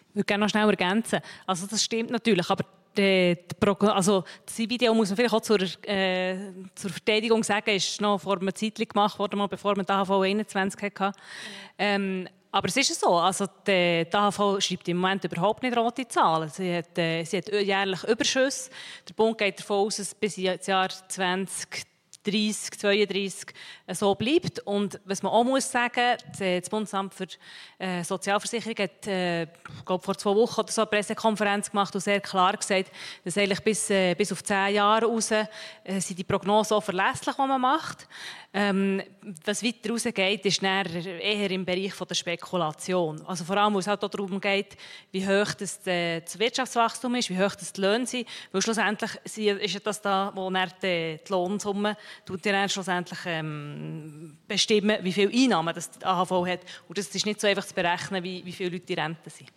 Ich 0.09 0.15
würde 0.15 0.25
gerne 0.25 0.45
noch 0.45 0.49
schnell 0.49 0.69
ergänzen. 0.69 1.19
Also 1.47 1.65
das 1.67 1.83
stimmt 1.83 2.11
natürlich, 2.11 2.49
aber 2.49 2.63
also 2.99 4.23
das 4.45 4.57
Video 4.57 4.93
muss 4.93 5.09
man 5.09 5.17
vielleicht 5.17 5.33
auch 5.33 5.41
zur, 5.41 5.61
äh, 5.61 6.35
zur 6.75 6.91
Verteidigung 6.91 7.43
sagen, 7.43 7.75
ist 7.75 8.01
noch 8.01 8.19
vor 8.19 8.39
einer 8.39 8.53
Zeit 8.53 8.77
gemacht 8.77 9.17
worden, 9.19 9.37
mal 9.37 9.47
bevor 9.47 9.75
man 9.75 9.85
die 9.85 9.91
AHV 9.91 10.11
21 10.11 10.81
hatte. 10.81 11.11
Ähm, 11.77 12.27
aber 12.51 12.67
es 12.67 12.77
ist 12.77 12.99
so, 12.99 13.15
also 13.15 13.47
die, 13.65 14.05
AHV 14.11 14.61
schreibt 14.61 14.87
im 14.87 14.97
Moment 14.97 15.23
überhaupt 15.23 15.63
nicht 15.63 15.75
rote 15.75 16.07
Zahlen. 16.07 16.49
Sie 16.49 16.75
hat, 16.75 16.95
äh, 16.99 17.23
sie 17.23 17.37
hat 17.37 17.51
jährlich 17.51 18.03
Überschüsse. 18.03 18.69
Der 19.09 19.13
Bund 19.15 19.39
geht 19.39 19.59
davon 19.59 19.87
aus, 19.87 19.97
dass 19.97 20.13
bis 20.13 20.37
ins 20.37 20.67
Jahr 20.67 20.89
20 20.89 21.92
30, 22.23 22.79
32 22.79 23.53
äh, 23.85 23.95
so 23.95 24.15
bleibt. 24.15 24.59
Und 24.59 24.99
was 25.05 25.21
man 25.23 25.31
auch 25.31 25.43
muss 25.43 25.69
sagen, 25.69 26.17
das 26.39 26.69
Bundesamt 26.69 27.13
für 27.13 27.27
äh, 27.77 28.03
Sozialversicherung 28.03 28.77
hat, 28.77 29.07
äh, 29.07 29.47
glaube 29.85 30.03
vor 30.03 30.17
zwei 30.17 30.35
Wochen 30.35 30.61
oder 30.61 30.71
so 30.71 30.81
eine 30.81 30.89
Pressekonferenz 30.89 31.69
gemacht 31.69 31.93
und 31.93 32.01
sehr 32.01 32.21
klar 32.21 32.55
gesagt, 32.55 32.91
dass 33.23 33.37
eigentlich 33.37 33.61
bis, 33.61 33.89
äh, 33.89 34.15
bis 34.15 34.31
auf 34.31 34.43
zehn 34.43 34.75
Jahre 34.75 35.05
raus 35.05 35.31
äh, 35.31 35.45
sind 35.99 36.17
die 36.17 36.23
Prognosen 36.23 36.69
so 36.69 36.81
verlässlich, 36.81 37.35
die 37.35 37.47
man 37.47 37.61
macht. 37.61 38.07
Ähm, 38.55 39.01
was 39.45 39.63
weiter 39.63 39.89
rausgeht, 39.89 40.45
ist 40.45 40.61
eher 40.61 41.49
im 41.49 41.65
Bereich 41.65 41.95
der 41.95 42.13
Spekulation. 42.13 43.19
Also 43.25 43.45
vor 43.45 43.57
allem, 43.57 43.73
wo 43.73 43.79
es 43.79 43.87
halt 43.87 44.03
auch 44.03 44.09
darum 44.09 44.39
geht, 44.39 44.77
wie 45.11 45.27
hoch 45.27 45.55
das, 45.55 45.85
äh, 45.87 46.21
das 46.21 46.37
Wirtschaftswachstum 46.37 47.15
ist, 47.15 47.31
wie 47.31 47.43
hoch 47.43 47.55
das 47.55 47.73
die 47.73 47.81
Löhne 47.81 48.05
sind. 48.05 48.27
Weil 48.51 48.61
schlussendlich 48.61 49.11
ist 49.25 49.87
das 49.87 50.01
da, 50.01 50.31
wo 50.35 50.51
die, 50.51 51.19
die 51.27 51.31
Lohnsumme 51.31 51.97
tut 52.27 52.45
ja 52.45 52.69
schlussendlich 52.69 53.19
ähm, 53.25 54.37
bestimmen, 54.47 54.97
wie 55.01 55.13
viel 55.13 55.31
Einnahmen 55.33 55.73
das 55.73 55.89
die 55.89 56.05
AHV 56.05 56.45
hat. 56.45 56.59
Und 56.87 56.97
das 56.97 57.07
ist 57.07 57.25
nicht 57.25 57.41
so 57.41 57.47
einfach 57.47 57.65
zu 57.65 57.73
berechnen, 57.73 58.23
wie, 58.23 58.45
wie 58.45 58.51
viele 58.51 58.69
Leute 58.69 58.85
die 58.85 58.93
Rente 58.93 59.31
sind. 59.31 59.49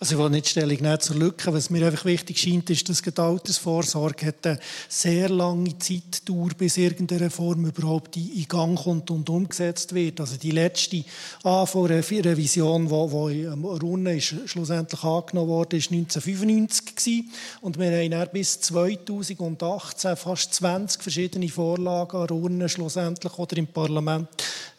Also 0.00 0.14
ich 0.14 0.20
will 0.20 0.30
nicht 0.30 0.48
Stellung 0.48 0.76
nehmen 0.76 1.00
zur 1.00 1.16
Lücke. 1.16 1.52
Was 1.52 1.70
mir 1.70 1.86
einfach 1.86 2.04
wichtig 2.04 2.38
scheint, 2.38 2.70
ist, 2.70 2.88
dass 2.88 3.02
die 3.02 3.16
Altersvorsorge 3.16 4.34
eine 4.42 4.58
sehr 4.88 5.28
lange 5.28 5.78
Zeitdauer, 5.78 6.50
bis 6.56 6.76
irgendeine 6.76 7.22
Reform 7.22 7.66
überhaupt 7.66 8.16
in 8.16 8.46
Gang 8.48 8.78
kommt 8.78 9.10
und 9.10 9.28
umgesetzt 9.28 9.94
wird. 9.94 10.20
Also 10.20 10.36
die 10.36 10.52
letzte 10.52 11.04
AV-Revision, 11.42 12.88
die, 12.88 13.42
in 13.42 13.64
Runde 13.64 14.16
ist, 14.16 14.34
schlussendlich 14.46 15.02
angenommen 15.02 15.48
wurde, 15.48 15.76
ist 15.76 15.90
1995 15.90 16.96
gewesen. 16.96 17.32
Und 17.60 17.78
wir 17.78 17.90
haben 17.90 18.10
dann 18.10 18.28
bis 18.32 18.60
2018 18.60 20.16
fast 20.16 20.54
20 20.54 21.02
verschiedene 21.02 21.48
Vorlagen 21.48 22.16
an 22.16 22.28
Runden 22.28 22.68
schlussendlich 22.68 23.38
oder 23.38 23.56
im 23.56 23.66
Parlament 23.66 24.28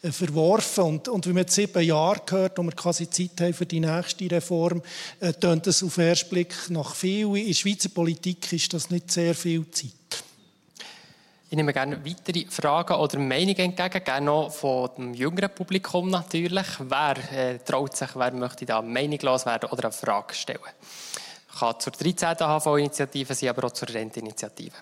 verworfen. 0.02 0.84
Und, 0.84 1.08
und 1.08 1.26
wir 1.26 1.34
jetzt 1.34 1.54
sieben 1.54 1.82
Jahre 1.82 2.20
gehört, 2.24 2.58
wo 2.58 2.62
wir 2.62 2.72
quasi 2.72 3.08
Zeit 3.10 3.40
haben 3.40 3.54
für 3.54 3.66
die 3.66 3.80
nächste 3.80 4.30
Reform, 4.30 4.82
äh, 5.20 5.32
tönt 5.32 5.66
es 5.66 5.82
auf 5.82 5.94
den 5.96 6.08
ersten 6.08 6.30
Blick 6.30 6.54
nach 6.70 6.94
viel. 6.94 7.36
In 7.36 7.54
Schweizer 7.54 7.90
Politik 7.90 8.52
ist 8.52 8.72
das 8.72 8.90
nicht 8.90 9.10
sehr 9.10 9.34
viel 9.34 9.70
Zeit. 9.70 9.92
Ich 11.52 11.56
nehme 11.56 11.72
gerne 11.72 12.04
weitere 12.04 12.46
Fragen 12.48 12.94
oder 12.94 13.18
Meinungen 13.18 13.56
entgegen, 13.56 14.04
gerne 14.04 14.26
noch 14.26 14.52
von 14.52 14.88
dem 14.96 15.14
jüngeren 15.14 15.52
Publikum 15.52 16.08
natürlich. 16.08 16.66
Wer 16.78 17.16
äh, 17.32 17.58
traut 17.58 17.96
sich, 17.96 18.10
wer 18.14 18.32
möchte 18.32 18.64
da 18.64 18.80
meinungslos 18.80 19.46
werden 19.46 19.68
oder 19.68 19.86
eine 19.86 19.92
Frage 19.92 20.32
stellen? 20.32 20.60
Kann 21.58 21.80
zur 21.80 21.92
13. 21.92 22.36
HV-Initiative 22.36 23.34
sein, 23.34 23.48
aber 23.48 23.66
auch 23.66 23.72
zur 23.72 23.88
Rentinitiative. 23.88 24.76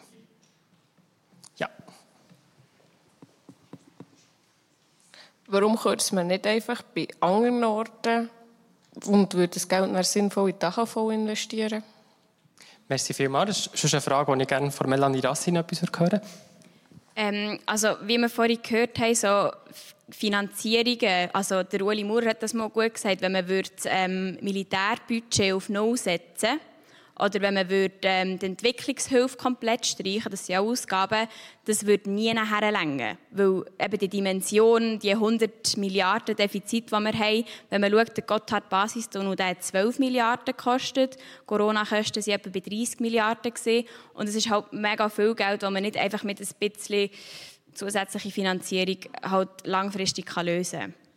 warum 5.49 5.77
kürzt 5.77 6.13
man 6.13 6.29
nicht 6.29 6.47
einfach 6.47 6.83
bei 6.83 7.09
anderen 7.21 7.65
Orten 7.65 8.31
und 9.07 9.35
würde 9.35 9.55
das 9.55 9.69
Geld 9.69 9.91
nach 9.91 10.05
sinnvoll 10.05 10.51
in 10.51 10.59
die 10.59 10.67
AHV 10.67 10.97
investieren? 11.11 11.83
Merci 12.89 13.13
vielmals. 13.13 13.71
Das 13.71 13.85
ist 13.85 13.95
eine 13.95 14.01
Frage, 14.01 14.35
die 14.35 14.43
ich 14.43 14.49
gerne 14.49 14.71
von 14.71 14.89
Melanie 14.89 15.21
Rassin 15.21 15.57
etwas 15.57 15.83
hören 15.83 16.21
ähm, 17.17 17.59
Also, 17.67 17.97
wie 18.03 18.17
wir 18.17 18.31
vorhin 18.31 18.61
gehört 18.63 18.99
haben, 18.99 19.15
so 19.15 19.51
Finanzierungen, 20.11 21.29
also 21.35 21.63
der 21.63 21.83
Ueli 21.83 22.05
Moore 22.05 22.31
hat 22.31 22.43
das 22.43 22.55
mal 22.55 22.71
gut 22.71 22.95
gesagt, 22.95 23.21
wenn 23.21 23.33
man 23.33 23.47
würde, 23.47 23.71
ähm, 23.85 24.39
Militärbudget 24.41 25.53
auf 25.53 25.69
Null 25.69 25.99
setzen 25.99 26.53
würde, 26.53 26.61
oder 27.19 27.41
wenn 27.41 27.55
man 27.55 27.69
würde, 27.69 27.95
ähm, 28.03 28.39
die 28.39 28.47
Entwicklungshilfe 28.47 29.37
komplett 29.37 29.87
streichen 29.87 30.25
würde, 30.25 30.31
das 30.31 30.47
sind 30.47 30.55
ja 30.55 30.61
Ausgaben, 30.61 31.27
das 31.65 31.85
würde 31.85 32.11
nie 32.11 32.33
nachher 32.33 32.71
länger. 32.71 33.17
Weil 33.31 33.65
eben 33.79 33.99
die 33.99 34.09
Dimension, 34.09 34.99
die 35.01 35.13
100 35.13 35.77
Milliarden 35.77 36.37
Defizit, 36.37 36.87
die 36.87 36.93
wir 36.93 37.13
haben, 37.13 37.45
wenn 37.71 37.81
man 37.81 37.91
schaut, 37.91 38.17
der 38.17 38.25
Gotthard 38.25 38.69
Basistunnel, 38.69 39.35
der 39.35 39.49
hat 39.49 39.63
12 39.63 39.99
Milliarden 39.99 40.57
gekostet, 40.57 41.17
Corona-Kosten 41.47 42.25
waren 42.25 42.35
etwa 42.35 42.51
bei 42.51 42.61
30 42.61 43.01
Milliarden 43.01 43.53
gewesen. 43.53 43.89
und 44.15 44.29
es 44.29 44.37
ist 44.37 44.49
halt 44.49 44.73
mega 44.73 45.09
viel 45.09 45.35
Geld, 45.35 45.63
das 45.63 45.71
man 45.71 45.83
nicht 45.83 45.97
einfach 45.97 46.23
mit 46.23 46.41
ein 46.41 46.49
bisschen 46.59 47.11
zusätzliche 47.75 48.31
Finanzierung 48.31 48.99
halt 49.23 49.49
langfristig 49.65 50.35
lösen 50.37 50.81
kann 50.81 51.08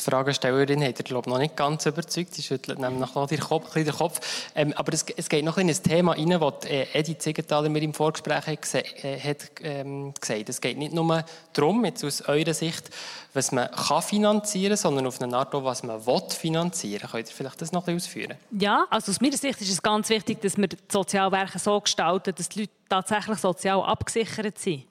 die 0.00 0.10
Fragestellerin 0.10 0.82
hat 0.82 0.98
er, 0.98 1.04
glaube 1.04 1.28
ich, 1.28 1.32
noch 1.32 1.38
nicht 1.38 1.56
ganz 1.56 1.86
überzeugt. 1.86 2.34
Sie 2.34 2.42
schüttelt 2.42 2.78
nämlich 2.78 3.14
noch 3.14 3.26
den 3.26 3.40
Kopf. 3.40 3.72
Den 3.74 3.92
Kopf. 3.92 4.20
Ähm, 4.54 4.72
aber 4.76 4.92
es, 4.92 5.04
es, 5.16 5.28
geht 5.28 5.44
noch 5.44 5.58
in 5.58 5.68
ein 5.68 5.82
Thema 5.82 6.12
rein, 6.12 6.40
das 6.40 6.70
äh, 6.70 6.86
Edi 6.94 7.18
Ziegenthaler 7.18 7.68
mir 7.68 7.82
im 7.82 7.94
Vorgespräch 7.94 8.46
hat, 8.46 8.74
äh, 8.74 9.18
hat 9.18 9.50
ähm, 9.62 10.14
gesagt 10.18 10.48
Es 10.48 10.60
geht 10.60 10.78
nicht 10.78 10.92
nur 10.92 11.24
darum, 11.52 11.84
jetzt 11.84 12.04
aus 12.04 12.22
eurer 12.22 12.54
Sicht, 12.54 12.90
was 13.34 13.52
man 13.52 13.70
kann 13.70 14.02
finanzieren 14.02 14.70
kann, 14.70 14.76
sondern 14.78 15.06
auf 15.06 15.20
eine 15.20 15.36
Art, 15.36 15.52
was 15.52 15.82
man 15.82 16.04
will 16.06 16.22
finanzieren 16.30 17.08
Könnt 17.10 17.28
ihr 17.28 17.34
vielleicht 17.34 17.60
das 17.60 17.72
noch 17.72 17.86
ein 17.86 17.96
ausführen? 17.96 18.34
Ja, 18.58 18.86
also 18.90 19.12
aus 19.12 19.20
meiner 19.20 19.36
Sicht 19.36 19.60
ist 19.60 19.70
es 19.70 19.82
ganz 19.82 20.08
wichtig, 20.08 20.40
dass 20.40 20.56
wir 20.56 20.68
die 20.68 20.78
Sozialwerke 20.88 21.58
so 21.58 21.80
gestalten, 21.80 22.34
dass 22.34 22.48
die 22.48 22.60
Leute 22.60 22.72
tatsächlich 22.88 23.38
sozial 23.38 23.82
abgesichert 23.82 24.58
sind. 24.58 24.84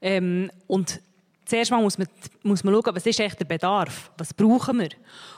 Ähm, 0.00 0.50
und 0.66 1.00
zuerst 1.44 1.70
mal 1.70 1.82
muss 1.82 1.98
man, 1.98 2.08
muss 2.42 2.64
man 2.64 2.74
schauen, 2.74 2.94
was 2.96 3.06
ist 3.06 3.20
echt 3.20 3.40
der 3.40 3.44
Bedarf, 3.44 4.12
was 4.16 4.34
brauchen 4.34 4.80
wir. 4.80 4.90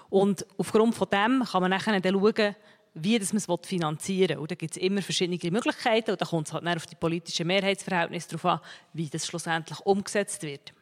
Und 0.08 0.46
aufgrund 0.58 0.94
von 0.94 1.08
dem 1.10 1.44
kann 1.44 1.62
man 1.62 1.70
nachher 1.70 2.00
dann 2.00 2.14
schauen, 2.14 2.54
wie 2.94 3.18
man 3.18 3.36
es 3.36 3.66
finanzieren 3.66 4.40
will. 4.40 4.46
Da 4.46 4.54
gibt 4.54 4.76
es 4.76 4.82
immer 4.82 5.02
verschiedene 5.02 5.38
Möglichkeiten 5.50 6.12
und 6.12 6.20
da 6.20 6.24
kommt 6.24 6.46
es 6.46 6.52
halt 6.52 6.66
auf 6.76 6.86
die 6.86 6.96
politischen 6.96 7.46
Mehrheitsverhältnisse 7.46 8.30
drauf 8.30 8.44
an, 8.46 8.60
wie 8.94 9.08
das 9.08 9.26
schlussendlich 9.26 9.78
umgesetzt 9.80 10.42
wird. 10.42 10.72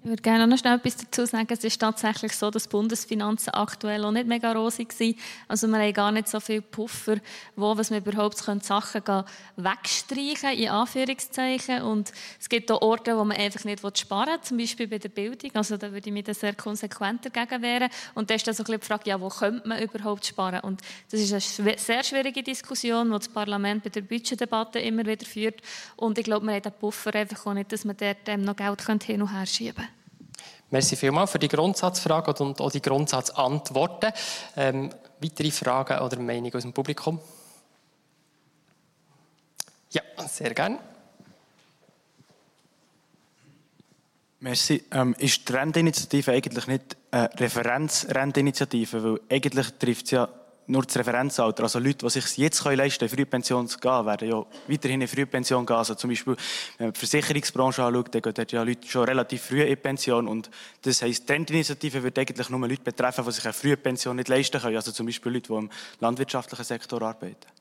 Ich 0.00 0.08
würde 0.08 0.22
gerne 0.22 0.46
noch 0.46 0.56
schnell 0.56 0.76
etwas 0.76 0.96
dazu 0.96 1.26
sagen. 1.26 1.48
Es 1.50 1.64
ist 1.64 1.80
tatsächlich 1.80 2.32
so, 2.32 2.52
dass 2.52 2.64
die 2.64 2.68
Bundesfinanzen 2.68 3.52
aktuell 3.52 4.04
auch 4.04 4.12
nicht 4.12 4.28
mega 4.28 4.52
rosig 4.52 4.92
sind. 4.92 5.18
Also 5.48 5.66
wir 5.66 5.76
haben 5.76 5.92
gar 5.92 6.12
nicht 6.12 6.28
so 6.28 6.38
viel 6.38 6.62
Puffer, 6.62 7.16
wo 7.56 7.76
was 7.76 7.90
wir 7.90 7.98
überhaupt 7.98 8.40
können, 8.44 8.60
Sachen 8.60 9.02
gehen, 9.02 9.24
wegstreichen 9.56 10.52
in 10.56 10.68
Anführungszeichen. 10.68 11.82
Und 11.82 12.12
es 12.38 12.48
gibt 12.48 12.70
auch 12.70 12.80
Orte, 12.80 13.18
wo 13.18 13.24
man 13.24 13.36
einfach 13.36 13.64
nicht 13.64 13.82
sparen 13.98 14.28
will, 14.28 14.40
zum 14.40 14.58
Beispiel 14.58 14.86
bei 14.86 14.98
der 14.98 15.08
Bildung. 15.08 15.50
Also 15.54 15.76
da 15.76 15.90
würde 15.90 16.08
ich 16.08 16.12
mich 16.12 16.26
sehr 16.38 16.54
konsequent 16.54 17.26
dagegen 17.26 17.60
wehren. 17.60 17.90
Und 18.14 18.30
da 18.30 18.34
ist 18.36 18.46
dann 18.46 18.54
so 18.54 18.62
ein 18.62 18.78
die 18.78 18.86
Frage, 18.86 19.10
ja, 19.10 19.20
wo 19.20 19.28
könnte 19.28 19.66
man 19.66 19.82
überhaupt 19.82 20.24
sparen? 20.24 20.60
Und 20.60 20.80
das 21.10 21.20
ist 21.20 21.60
eine 21.60 21.76
sehr 21.76 22.04
schwierige 22.04 22.44
Diskussion, 22.44 23.10
die 23.10 23.18
das 23.18 23.28
Parlament 23.28 23.82
bei 23.82 23.90
der 23.90 24.02
Budgetdebatte 24.02 24.78
immer 24.78 25.04
wieder 25.04 25.26
führt. 25.26 25.60
Und 25.96 26.18
ich 26.18 26.24
glaube, 26.24 26.46
wir 26.46 26.54
haben 26.54 26.62
den 26.62 26.72
Puffer 26.72 27.12
einfach 27.16 27.46
auch 27.46 27.54
nicht, 27.54 27.72
dass 27.72 27.84
man 27.84 27.96
dort 27.96 28.28
ähm, 28.28 28.42
noch 28.42 28.54
Geld 28.54 29.02
hin 29.02 29.22
und 29.22 29.32
her 29.32 29.44
schieben 29.44 29.74
könnte. 29.74 29.97
Merci 30.70 30.96
vielmals 30.96 31.30
für 31.30 31.38
die 31.38 31.48
Grundsatzfrage 31.48 32.42
und 32.42 32.60
auch 32.60 32.70
die 32.70 32.82
Grundsatzantworten. 32.82 34.12
Ähm, 34.56 34.90
weitere 35.18 35.50
Fragen 35.50 35.98
oder 36.00 36.18
Meinungen 36.18 36.54
aus 36.54 36.62
dem 36.62 36.74
Publikum? 36.74 37.18
Ja, 39.90 40.02
sehr 40.28 40.52
gerne. 40.52 40.78
Merci. 44.40 44.84
Ähm, 44.92 45.16
ist 45.18 45.48
die 45.48 45.52
Renteninitiative 45.52 46.32
eigentlich 46.32 46.66
nicht 46.66 46.96
eine 47.10 47.30
Referenzrenteninitiative? 47.34 49.02
Weil 49.02 49.20
eigentlich 49.30 49.66
trifft 49.78 50.04
es 50.04 50.10
ja 50.12 50.28
nur 50.68 50.82
das 50.82 50.96
Referenzalter. 50.96 51.62
Also 51.64 51.78
Leute, 51.78 52.06
die 52.06 52.10
sich 52.10 52.36
jetzt 52.36 52.64
leisten 52.64 53.00
können, 53.00 53.10
in 53.10 53.16
Frühpension 53.16 53.66
zu 53.66 53.78
gehen, 53.78 54.06
werden 54.06 54.28
ja 54.28 54.46
weiterhin 54.68 55.00
in 55.00 55.08
Frühpension 55.08 55.66
gehen. 55.66 55.76
Also 55.76 55.94
zum 55.94 56.10
Beispiel, 56.10 56.36
wenn 56.76 56.86
man 56.86 56.92
die 56.92 56.98
Versicherungsbranche 56.98 57.82
anschaut, 57.82 58.14
dann 58.14 58.22
gehen 58.22 58.46
ja 58.50 58.62
Leute 58.62 58.86
schon 58.86 59.04
relativ 59.04 59.42
früh 59.42 59.62
in 59.62 59.76
Pension. 59.76 60.28
Und 60.28 60.50
das 60.82 61.02
heisst, 61.02 61.22
die 61.22 61.26
Trendinitiative 61.26 62.02
wird 62.02 62.18
eigentlich 62.18 62.48
nur 62.50 62.60
Leute 62.60 62.82
betreffen, 62.82 63.24
die 63.24 63.32
sich 63.32 63.44
eine 63.44 63.52
Frühpension 63.52 64.16
nicht 64.16 64.28
leisten 64.28 64.60
können. 64.60 64.76
Also 64.76 64.92
zum 64.92 65.06
Beispiel 65.06 65.32
Leute, 65.32 65.48
die 65.48 65.54
im 65.54 65.70
landwirtschaftlichen 66.00 66.64
Sektor 66.64 67.02
arbeiten. 67.02 67.57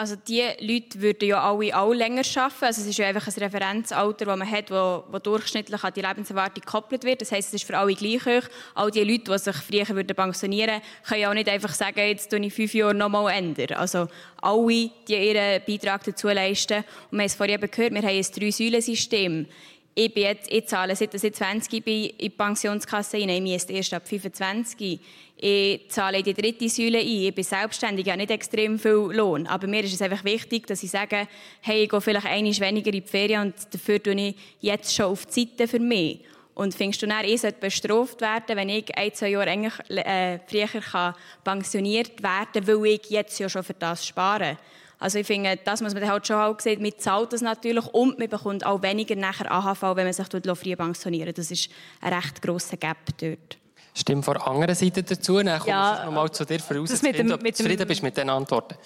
Also 0.00 0.16
die 0.16 0.42
Leute 0.60 0.98
würden 1.02 1.28
ja 1.28 1.42
alle 1.42 1.78
auch 1.78 1.92
länger 1.92 2.22
arbeiten. 2.36 2.64
Also 2.64 2.80
es 2.80 2.86
ist 2.86 2.98
ja 2.98 3.06
einfach 3.06 3.26
ein 3.26 3.34
Referenzalter, 3.34 4.24
das 4.24 4.38
man 4.38 4.50
hat, 4.50 4.70
wo, 4.70 5.04
wo 5.12 5.18
durchschnittlich 5.18 5.84
an 5.84 5.92
die 5.94 6.00
Lebenserwartung 6.00 6.62
gekoppelt 6.64 7.04
wird. 7.04 7.20
Das 7.20 7.32
heisst, 7.32 7.48
es 7.48 7.56
ist 7.56 7.64
für 7.64 7.76
alle 7.76 7.94
gleich 7.94 8.24
hoch. 8.24 8.48
All 8.74 8.90
die 8.90 9.04
Leute, 9.04 9.30
die 9.30 9.38
sich 9.38 9.56
früher 9.56 9.86
würden 9.94 10.16
pensionieren 10.16 10.80
können 11.06 11.20
ja 11.20 11.28
auch 11.28 11.34
nicht 11.34 11.50
einfach 11.50 11.74
sagen, 11.74 11.98
jetzt 11.98 12.32
ändere 12.32 12.46
ich 12.46 12.54
fünf 12.54 12.72
Jahre 12.72 12.94
nochmal 12.94 13.30
ändern. 13.34 13.76
Also 13.76 14.08
alle, 14.40 14.90
die 15.06 15.16
ihren 15.16 15.62
Beitrag 15.66 16.02
dazu 16.04 16.28
leisten. 16.28 16.78
Und 16.78 16.86
wir 17.10 17.18
haben 17.18 17.26
es 17.26 17.34
vorhin 17.34 17.56
eben 17.56 17.70
gehört, 17.70 17.92
wir 17.92 18.00
haben 18.00 18.08
ein 18.08 18.22
Drei-Säulen-System. 18.22 19.46
Ich, 19.94 20.14
bin 20.14 20.22
jetzt, 20.22 20.50
ich 20.50 20.66
zahle 20.66 20.96
seit 20.96 21.12
ich 21.12 21.34
20 21.34 21.84
bin 21.84 22.04
in 22.04 22.16
die 22.16 22.30
Pensionskasse 22.30 23.18
hinein, 23.18 23.44
ich 23.44 23.66
bin 23.66 23.76
erst 23.76 23.92
ab 23.92 24.08
25 24.08 24.98
ich 25.42 25.88
zahle 25.88 26.18
in 26.18 26.24
die 26.24 26.34
dritte 26.34 26.68
Säule 26.68 26.98
ein, 26.98 27.06
ich 27.06 27.34
bin 27.34 27.44
selbstständig, 27.44 28.04
ich 28.04 28.12
habe 28.12 28.20
nicht 28.20 28.30
extrem 28.30 28.78
viel 28.78 29.10
Lohn, 29.12 29.46
aber 29.46 29.66
mir 29.66 29.82
ist 29.82 29.94
es 29.94 30.02
einfach 30.02 30.22
wichtig, 30.22 30.66
dass 30.66 30.82
ich 30.82 30.90
sage, 30.90 31.26
hey, 31.62 31.84
ich 31.84 31.88
gehe 31.88 32.00
vielleicht 32.00 32.26
einiges 32.26 32.60
weniger 32.60 32.92
in 32.92 33.02
die 33.02 33.08
Ferien 33.08 33.42
und 33.42 33.54
dafür 33.72 34.02
tue 34.02 34.14
ich 34.14 34.36
jetzt 34.60 34.94
schon 34.94 35.06
auf 35.06 35.24
die 35.26 35.48
Seite 35.48 35.66
für 35.66 35.78
mich. 35.78 36.20
Und 36.54 36.74
findest 36.74 37.00
du 37.00 37.06
dann, 37.06 37.24
ich 37.24 37.40
sollte 37.40 37.58
bestraft 37.58 38.20
werden, 38.20 38.54
wenn 38.54 38.68
ich 38.68 38.94
ein, 38.94 39.14
zwei 39.14 39.28
Jahre 39.28 39.50
eigentlich, 39.50 39.72
äh, 39.88 40.40
früher 40.46 40.66
kann 40.66 41.14
pensioniert 41.42 42.22
werden 42.22 42.66
kann, 42.66 42.66
weil 42.66 42.86
ich 42.86 43.08
jetzt 43.08 43.38
ja 43.38 43.48
schon 43.48 43.62
für 43.62 43.72
das 43.72 44.06
spare? 44.06 44.58
Also 44.98 45.20
ich 45.20 45.26
finde, 45.26 45.58
das 45.64 45.80
muss 45.80 45.94
man 45.94 46.06
halt 46.06 46.26
schon 46.26 46.36
auch 46.36 46.60
sehen, 46.60 46.82
man 46.82 46.92
zahlt 46.98 47.32
das 47.32 47.40
natürlich 47.40 47.86
und 47.86 48.18
man 48.18 48.28
bekommt 48.28 48.66
auch 48.66 48.82
weniger 48.82 49.16
nachher 49.16 49.50
AHV, 49.50 49.96
wenn 49.96 50.04
man 50.04 50.12
sich 50.12 50.26
früher 50.26 50.76
pensionieren 50.76 51.32
Das 51.34 51.50
ist 51.50 51.70
ein 52.02 52.12
recht 52.12 52.42
grosser 52.42 52.76
Gap 52.76 52.98
dort. 53.18 53.56
Stimme 53.94 54.22
von 54.22 54.34
der 54.34 54.46
anderen 54.46 54.74
Seite 54.74 55.02
dazu. 55.02 55.36
Dann 55.36 55.48
kommst 55.54 55.68
ja, 55.68 55.98
ich 55.98 56.04
nochmal 56.04 56.30
zu 56.30 56.44
dir 56.44 56.60
voraus, 56.60 56.90
das 56.90 57.02
mit 57.02 57.18
du 57.18 57.52
zufrieden 57.52 57.86
bist 57.86 58.02
mit 58.02 58.16
den 58.16 58.30
Antworten. 58.30 58.76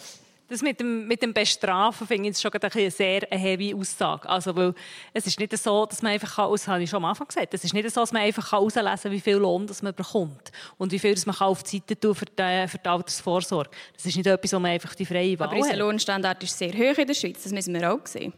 Das 0.46 0.60
mit 0.60 0.78
dem, 0.78 1.06
mit 1.06 1.22
dem 1.22 1.32
Bestrafen 1.32 2.06
finde 2.06 2.28
ich 2.28 2.38
schon 2.38 2.52
eine 2.52 2.90
sehr 2.90 3.32
äh, 3.32 3.38
heavy 3.38 3.74
Aussage. 3.74 4.28
Also, 4.28 4.54
weil 4.54 4.74
es 5.14 5.26
ist 5.26 5.40
nicht 5.40 5.56
so, 5.56 5.86
dass 5.86 6.02
man 6.02 6.12
einfach, 6.12 6.36
kann, 6.36 6.52
das 6.52 6.68
habe 6.68 6.82
ich 6.82 6.90
schon 6.90 6.98
am 6.98 7.06
Anfang 7.06 7.26
gesagt, 7.26 7.54
es 7.54 7.64
ist 7.64 7.72
nicht 7.72 7.90
so, 7.90 8.00
dass 8.00 8.12
man 8.12 8.22
einfach 8.22 8.52
herauslesen 8.52 9.02
kann, 9.02 9.12
wie 9.12 9.20
viel 9.20 9.36
Lohn 9.36 9.66
das 9.66 9.80
man 9.80 9.94
bekommt 9.94 10.52
und 10.76 10.92
wie 10.92 10.98
viel 10.98 11.14
das 11.14 11.24
man 11.24 11.34
auf 11.36 11.62
die 11.62 11.78
Seite 11.78 11.98
tun 11.98 12.14
für 12.14 12.26
die, 12.26 12.68
für 12.68 12.78
die 12.78 12.88
Altersvorsorge. 12.88 13.70
Das 13.94 14.04
ist 14.04 14.16
nicht 14.16 14.26
etwas, 14.26 14.52
wo 14.52 14.58
man 14.58 14.72
einfach 14.72 14.94
die 14.94 15.06
freie 15.06 15.38
Wahl 15.38 15.48
Aber 15.48 15.56
unser 15.56 15.76
Lohnstandard 15.76 16.42
ist 16.42 16.58
sehr 16.58 16.72
hoch 16.72 16.98
in 16.98 17.06
der 17.06 17.14
Schweiz, 17.14 17.42
das 17.42 17.52
müssen 17.52 17.72
wir 17.72 17.90
auch 17.90 18.06
sehen. 18.06 18.34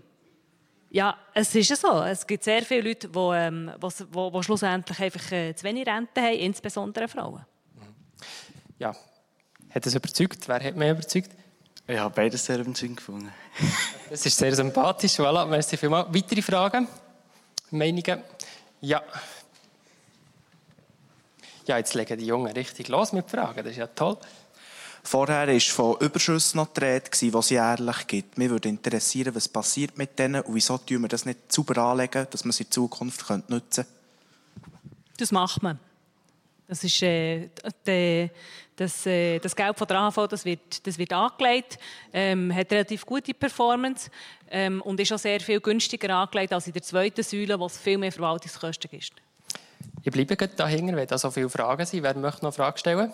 Ja, 0.90 1.16
es 1.34 1.54
ist 1.54 1.76
so. 1.76 2.02
Es 2.02 2.26
gibt 2.26 2.44
sehr 2.44 2.62
viele 2.62 2.88
Leute, 2.88 3.08
die 3.08 3.18
ähm, 3.18 3.72
wo, 3.80 4.32
wo 4.32 4.42
schlussendlich 4.42 4.98
einfach 5.00 5.32
äh, 5.32 5.54
zu 5.54 5.64
wenig 5.64 5.86
Rente 5.86 6.20
haben, 6.20 6.38
insbesondere 6.38 7.08
Frauen. 7.08 7.44
Mhm. 7.74 7.94
Ja, 8.78 8.94
hat 9.70 9.84
das 9.84 9.94
überzeugt? 9.94 10.48
Wer 10.48 10.62
hat 10.62 10.76
mich 10.76 10.90
überzeugt? 10.90 11.30
Ich 11.88 11.98
habe 11.98 12.14
beides 12.14 12.44
sehr 12.44 12.58
überzeugend 12.58 12.96
gefunden. 12.96 13.32
das 14.10 14.26
ist 14.26 14.36
sehr 14.36 14.54
sympathisch. 14.54 15.18
Voilà, 15.18 15.46
merci 15.46 15.76
vielmals. 15.76 16.08
Weitere 16.12 16.42
Fragen? 16.42 16.88
Meinungen? 17.70 18.22
Ja. 18.80 19.02
Ja, 21.66 21.78
jetzt 21.78 21.94
legen 21.94 22.18
die 22.18 22.26
Jungen 22.26 22.52
richtig 22.52 22.88
los 22.88 23.12
mit 23.12 23.28
Fragen. 23.28 23.62
Das 23.62 23.72
ist 23.72 23.78
ja 23.78 23.86
toll. 23.88 24.16
Vorher 25.06 25.46
war 25.46 25.60
von 25.60 25.96
Überschüssen 26.00 26.56
noch 26.56 26.66
die 26.72 26.80
Rede, 26.80 27.08
die 27.10 27.28
es 27.28 27.50
jährlich 27.50 28.06
gibt. 28.08 28.38
Mich 28.38 28.50
würde 28.50 28.68
interessieren, 28.68 29.32
was 29.36 29.48
passiert 29.48 29.96
mit 29.96 30.18
denen 30.18 30.42
und 30.42 30.52
wieso 30.52 30.78
tun 30.78 31.02
wir 31.02 31.08
das 31.08 31.24
nicht 31.24 31.52
sauber 31.52 31.78
anlegen, 31.78 32.26
dass 32.28 32.44
wir 32.44 32.50
es 32.50 32.58
in 32.58 32.70
Zukunft 32.70 33.24
nutzen 33.48 33.84
können. 33.84 33.86
Das 35.16 35.30
macht 35.30 35.62
man. 35.62 35.78
Das 36.66 36.82
ist 36.82 37.00
äh, 37.02 37.48
de, 37.86 38.24
äh, 38.24 38.30
das, 38.74 39.06
äh, 39.06 39.38
das 39.38 39.54
Geld 39.54 39.78
von 39.78 39.86
der 39.86 39.98
AHV, 39.98 40.26
das 40.28 40.44
wird, 40.44 40.84
das 40.84 40.98
wird 40.98 41.12
angelegt, 41.12 41.78
ähm, 42.12 42.52
hat 42.52 42.72
relativ 42.72 43.06
gute 43.06 43.32
Performance 43.32 44.10
ähm, 44.50 44.82
und 44.82 44.98
ist 44.98 45.12
auch 45.12 45.18
sehr 45.18 45.38
viel 45.38 45.60
günstiger 45.60 46.16
angelegt 46.16 46.52
als 46.52 46.66
in 46.66 46.72
der 46.72 46.82
zweiten 46.82 47.22
Säule, 47.22 47.60
wo 47.60 47.66
es 47.66 47.78
viel 47.78 47.96
mehr 47.96 48.10
Verwaltungskosten 48.10 48.90
gibt. 48.90 49.12
Ich 50.02 50.10
bleibe 50.10 50.36
gerade 50.36 50.54
dahinter, 50.56 50.96
weil 50.96 51.06
da 51.06 51.16
so 51.16 51.30
viele 51.30 51.48
Fragen 51.48 51.86
sind. 51.86 52.02
Wer 52.02 52.16
möchte 52.16 52.44
noch 52.44 52.52
Fragen 52.52 52.76
stellen? 52.76 53.12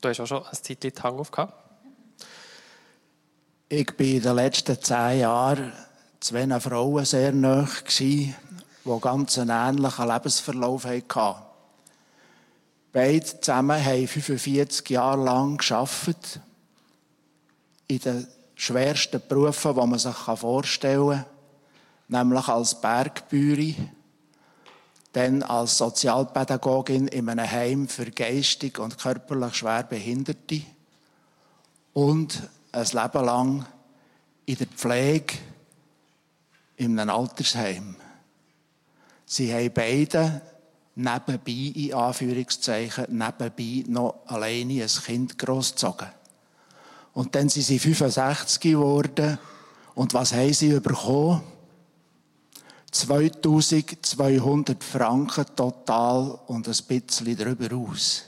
Du 0.00 0.08
hast 0.08 0.20
auch 0.20 0.26
schon 0.26 0.44
ein 0.44 0.54
Zeitchen 0.54 0.92
die 0.94 1.02
Hang 1.02 1.22
gehabt. 1.22 1.54
Ich 3.68 3.86
war 3.86 4.06
in 4.06 4.22
den 4.22 4.36
letzten 4.36 4.80
zehn 4.82 5.20
Jahren 5.20 5.72
zwei 6.20 6.60
Frauen 6.60 7.04
sehr 7.04 7.32
nahe, 7.32 7.68
die 7.98 8.34
einen 8.84 9.00
ganz 9.00 9.36
ähnlichen 9.36 10.08
Lebensverlauf 10.08 10.84
hatten. 10.84 11.42
Beide 12.92 13.24
zusammen 13.24 13.84
haben 13.84 14.08
45 14.08 14.90
Jahre 14.90 15.22
lang 15.22 15.58
gearbeitet. 15.58 16.40
in 17.86 17.98
den 17.98 18.26
schwersten 18.54 19.20
Berufen, 19.28 19.74
die 19.74 19.86
man 19.86 19.98
sich 19.98 20.14
vorstellen 20.14 21.08
kann, 21.08 21.24
nämlich 22.08 22.48
als 22.48 22.80
Bergbäuerin 22.80 23.90
dann 25.12 25.42
als 25.42 25.78
Sozialpädagogin 25.78 27.08
in 27.08 27.28
einem 27.28 27.50
Heim 27.50 27.88
für 27.88 28.10
geistig 28.10 28.78
und 28.78 28.98
körperlich 28.98 29.54
schwer 29.54 29.82
Behinderte 29.82 30.62
und 31.92 32.42
ein 32.72 32.86
Leben 32.86 33.24
lang 33.24 33.66
in 34.46 34.56
der 34.56 34.66
Pflege 34.68 35.34
in 36.76 36.98
einem 36.98 37.14
Altersheim. 37.14 37.96
Sie 39.26 39.52
haben 39.52 39.72
beide 39.72 40.42
nebenbei, 40.94 41.72
in 41.74 41.94
Anführungszeichen, 41.94 43.06
nebenbei 43.08 43.84
noch 43.88 44.20
alleine 44.26 44.82
ein 44.82 44.88
Kind 44.88 45.38
großgezogen. 45.38 46.08
Und 47.12 47.34
dann 47.34 47.48
sind 47.48 47.64
sie 47.64 47.78
65 47.78 48.60
geworden. 48.60 49.38
Und 49.94 50.14
was 50.14 50.32
haben 50.32 50.52
sie 50.52 50.78
bekommen? 50.80 51.42
2200 52.92 54.82
Franken 54.82 55.46
total 55.54 56.38
und 56.46 56.66
ein 56.66 56.76
bisschen 56.88 57.36
darüber 57.36 57.76
aus. 57.76 58.24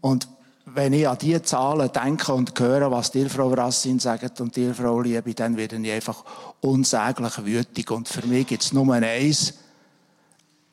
Und 0.00 0.28
wenn 0.64 0.92
ich 0.92 1.08
an 1.08 1.18
diese 1.18 1.42
Zahlen 1.42 1.90
denke 1.92 2.32
und 2.32 2.58
höre, 2.58 2.90
was 2.90 3.10
dir, 3.10 3.28
Frau 3.28 3.52
Rassin, 3.52 3.98
sagt 3.98 4.40
und 4.40 4.54
dir, 4.56 4.74
Frau 4.74 5.00
Liebe, 5.00 5.34
dann 5.34 5.56
werde 5.56 5.76
ich 5.76 5.92
einfach 5.92 6.24
unsäglich 6.60 7.44
wütig. 7.44 7.90
Und 7.90 8.08
für 8.08 8.26
mich 8.26 8.46
gibt 8.46 8.62
es 8.62 8.72
nur 8.72 8.92
eins, 8.94 9.54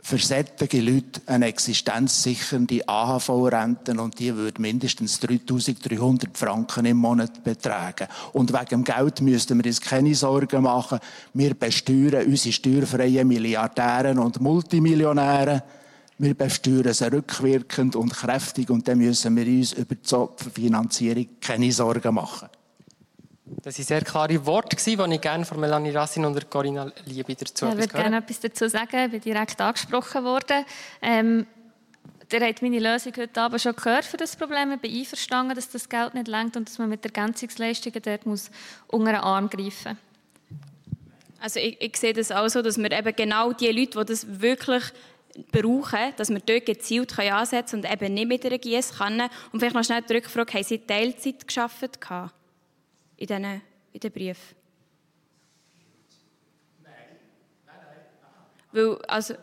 für 0.02 0.18
solche 0.18 0.80
Leute 0.80 1.22
eine 1.26 1.48
existenzsichernde 1.48 2.88
AHV-Rente 2.88 3.92
und 4.00 4.18
die 4.18 4.34
würde 4.34 4.62
mindestens 4.62 5.20
3300 5.20 6.38
Franken 6.38 6.86
im 6.86 6.98
Monat 6.98 7.44
betragen. 7.44 8.08
Und 8.34 8.54
wegen 8.54 8.66
dem 8.66 8.84
Geld 8.84 9.22
müssten 9.22 9.58
wir 9.58 9.66
uns 9.66 9.82
keine 9.82 10.16
Sorgen 10.16 10.64
machen. 10.64 11.00
Wir 11.34 11.54
besteuern 11.54 12.26
unsere 12.26 12.54
steuerfreien 12.54 13.28
Milliardäre 13.28 14.20
und 14.20 14.40
Multimillionäre. 14.40 15.64
Wir 16.18 16.34
besteuern 16.34 16.94
sie 16.94 17.12
rückwirkend 17.12 17.96
und 17.96 18.14
kräftig 18.14 18.70
und 18.70 18.88
dann 18.88 19.00
müssen 19.00 19.36
wir 19.36 19.46
uns 19.46 19.74
über 19.74 19.96
die 19.96 20.52
Finanzierung 20.52 21.28
keine 21.42 21.72
Sorgen 21.72 22.14
machen. 22.16 22.50
Das 23.62 23.78
waren 23.78 23.86
sehr 23.86 24.02
klare 24.02 24.46
Worte, 24.46 24.76
die 24.76 25.14
ich 25.14 25.22
gerne 25.22 25.46
von 25.46 25.60
Melanie 25.60 25.92
Rassin 25.92 26.24
und 26.26 26.50
Corinna 26.50 26.92
Liebe 27.06 27.36
dazu 27.36 27.66
ja, 27.66 27.72
Ich 27.74 27.78
würde 27.80 27.94
gerne 27.94 28.18
etwas 28.18 28.40
dazu 28.40 28.70
sagen. 28.70 29.06
Ich 29.06 29.12
bin 29.12 29.22
direkt 29.22 29.60
angesprochen 29.60 30.24
worden. 30.24 30.66
Ähm, 31.02 31.48
Ihr 32.32 32.42
habt 32.42 32.62
meine 32.62 32.78
Lösung 32.78 33.12
heute 33.18 33.42
Abend 33.42 33.60
schon 33.60 33.76
gehört 33.76 34.06
für 34.06 34.18
das 34.18 34.36
Problem. 34.36 34.72
Ich 34.74 34.80
bin 34.80 34.96
einverstanden, 34.96 35.56
dass 35.56 35.68
das 35.70 35.90
Geld 35.90 36.14
nicht 36.14 36.28
lenkt 36.28 36.56
und 36.56 36.70
dass 36.70 36.78
man 36.78 36.88
mit 36.88 37.04
Ergänzungsleistungen 37.04 38.00
dort 38.04 38.28
muss 38.28 38.52
unter 38.88 39.14
den 39.14 39.22
Arm 39.22 39.50
greifen 39.50 39.98
muss. 39.98 41.40
Also 41.42 41.60
ich, 41.60 41.82
ich, 41.82 41.98
sehe 41.98 42.14
das 42.14 42.32
auch 42.32 42.48
so, 42.48 42.62
dass 42.62 42.78
wir 42.78 42.92
eben 42.92 43.16
genau 43.16 43.52
die 43.54 43.72
Leute, 43.72 43.98
die 43.98 44.06
das 44.06 44.42
wirklich 44.42 44.84
brauchen, 45.52 46.14
dass 46.18 46.30
wir 46.30 46.40
dort 46.40 46.68
gezielt 46.68 47.18
ansetzen 47.18 47.82
können 47.82 47.94
und 47.94 48.04
eben 48.04 48.14
nicht 48.14 48.28
mit 48.28 48.46
einer 48.46 48.60
Giesskanne. 48.60 49.30
Und 49.52 49.60
vielleicht 49.60 49.76
noch 49.76 49.84
schnell 49.84 50.04
die 50.04 50.14
Rückfrage, 50.14 50.54
haben 50.54 50.64
Sie 50.64 50.80
Teilzeit 50.80 51.48
geschafft? 51.48 52.00
In 53.20 53.28
diesen, 53.28 53.62
in 53.92 54.00
den 54.00 54.12
Brief? 54.12 54.56
Nein, 56.82 56.94
nein, 57.66 57.76
nein. 57.76 57.98
Weil, 58.72 58.98
also, 59.08 59.36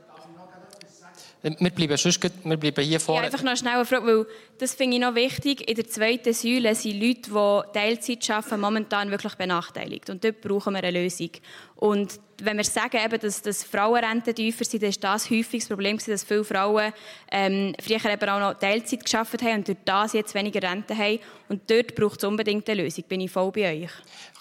wir 1.58 1.70
bleiben, 1.70 1.96
sonst, 1.96 2.20
wir 2.22 2.56
bleiben 2.56 2.84
hier 2.84 3.00
vorne. 3.00 3.22
Ja, 3.22 3.32
einfach 3.32 3.44
noch 3.44 3.56
schnell 3.56 3.74
eine 3.74 3.84
Frage, 3.84 4.06
weil 4.06 4.26
das 4.58 4.74
finde 4.74 4.96
ich 4.96 5.02
noch 5.02 5.14
wichtig. 5.14 5.68
In 5.68 5.76
der 5.76 5.86
zweiten 5.86 6.32
Säule 6.32 6.74
sind 6.74 7.00
Leute, 7.00 7.30
die 7.30 7.78
Teilzeit 7.78 8.30
arbeiten, 8.30 8.60
momentan 8.60 9.10
wirklich 9.10 9.34
benachteiligt. 9.34 10.10
Und 10.10 10.24
dort 10.24 10.40
brauchen 10.40 10.74
wir 10.74 10.82
eine 10.82 11.02
Lösung. 11.02 11.30
Und 11.76 12.18
wenn 12.42 12.56
wir 12.56 12.64
sagen, 12.64 12.98
eben, 13.02 13.18
dass, 13.20 13.42
dass 13.42 13.64
Frauenrenten 13.64 14.34
tiefer 14.34 14.64
sind, 14.64 14.82
dann 14.82 14.90
ist 14.90 15.02
das 15.02 15.30
häufig 15.30 15.60
das 15.60 15.68
Problem, 15.68 15.98
dass 15.98 16.24
viele 16.24 16.44
Frauen 16.44 16.92
ähm, 17.30 17.74
früher 17.80 18.12
eben 18.12 18.28
auch 18.28 18.40
noch 18.40 18.54
Teilzeit 18.54 19.04
geschafft 19.04 19.42
haben 19.42 19.58
und 19.58 19.68
durch 19.68 19.78
das 19.84 20.12
jetzt 20.14 20.34
weniger 20.34 20.62
Rente 20.62 20.96
haben. 20.96 21.18
Und 21.48 21.70
dort 21.70 21.94
braucht 21.94 22.18
es 22.18 22.24
unbedingt 22.24 22.68
eine 22.68 22.82
Lösung. 22.82 23.04
Bin 23.08 23.20
ich 23.20 23.30
voll 23.30 23.52
bei 23.52 23.84
euch. 23.84 23.90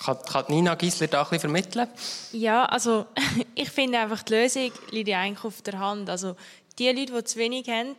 Kann, 0.03 0.17
kann 0.25 0.45
Nina 0.49 0.75
Gisler 0.75 1.07
da 1.07 1.19
ein 1.19 1.23
bisschen 1.25 1.39
vermitteln? 1.41 1.87
Ja, 2.31 2.65
also 2.65 3.05
ich 3.55 3.69
finde 3.69 3.99
einfach, 3.99 4.23
die 4.23 4.33
Lösung 4.33 4.71
liegt 4.91 5.09
eigentlich 5.09 5.43
auf 5.43 5.61
der 5.61 5.79
Hand. 5.79 6.09
Also 6.09 6.35
die 6.79 6.89
Leute, 6.89 7.13
die 7.13 7.23
zu 7.23 7.39
wenig 7.39 7.67
haben, 7.69 7.95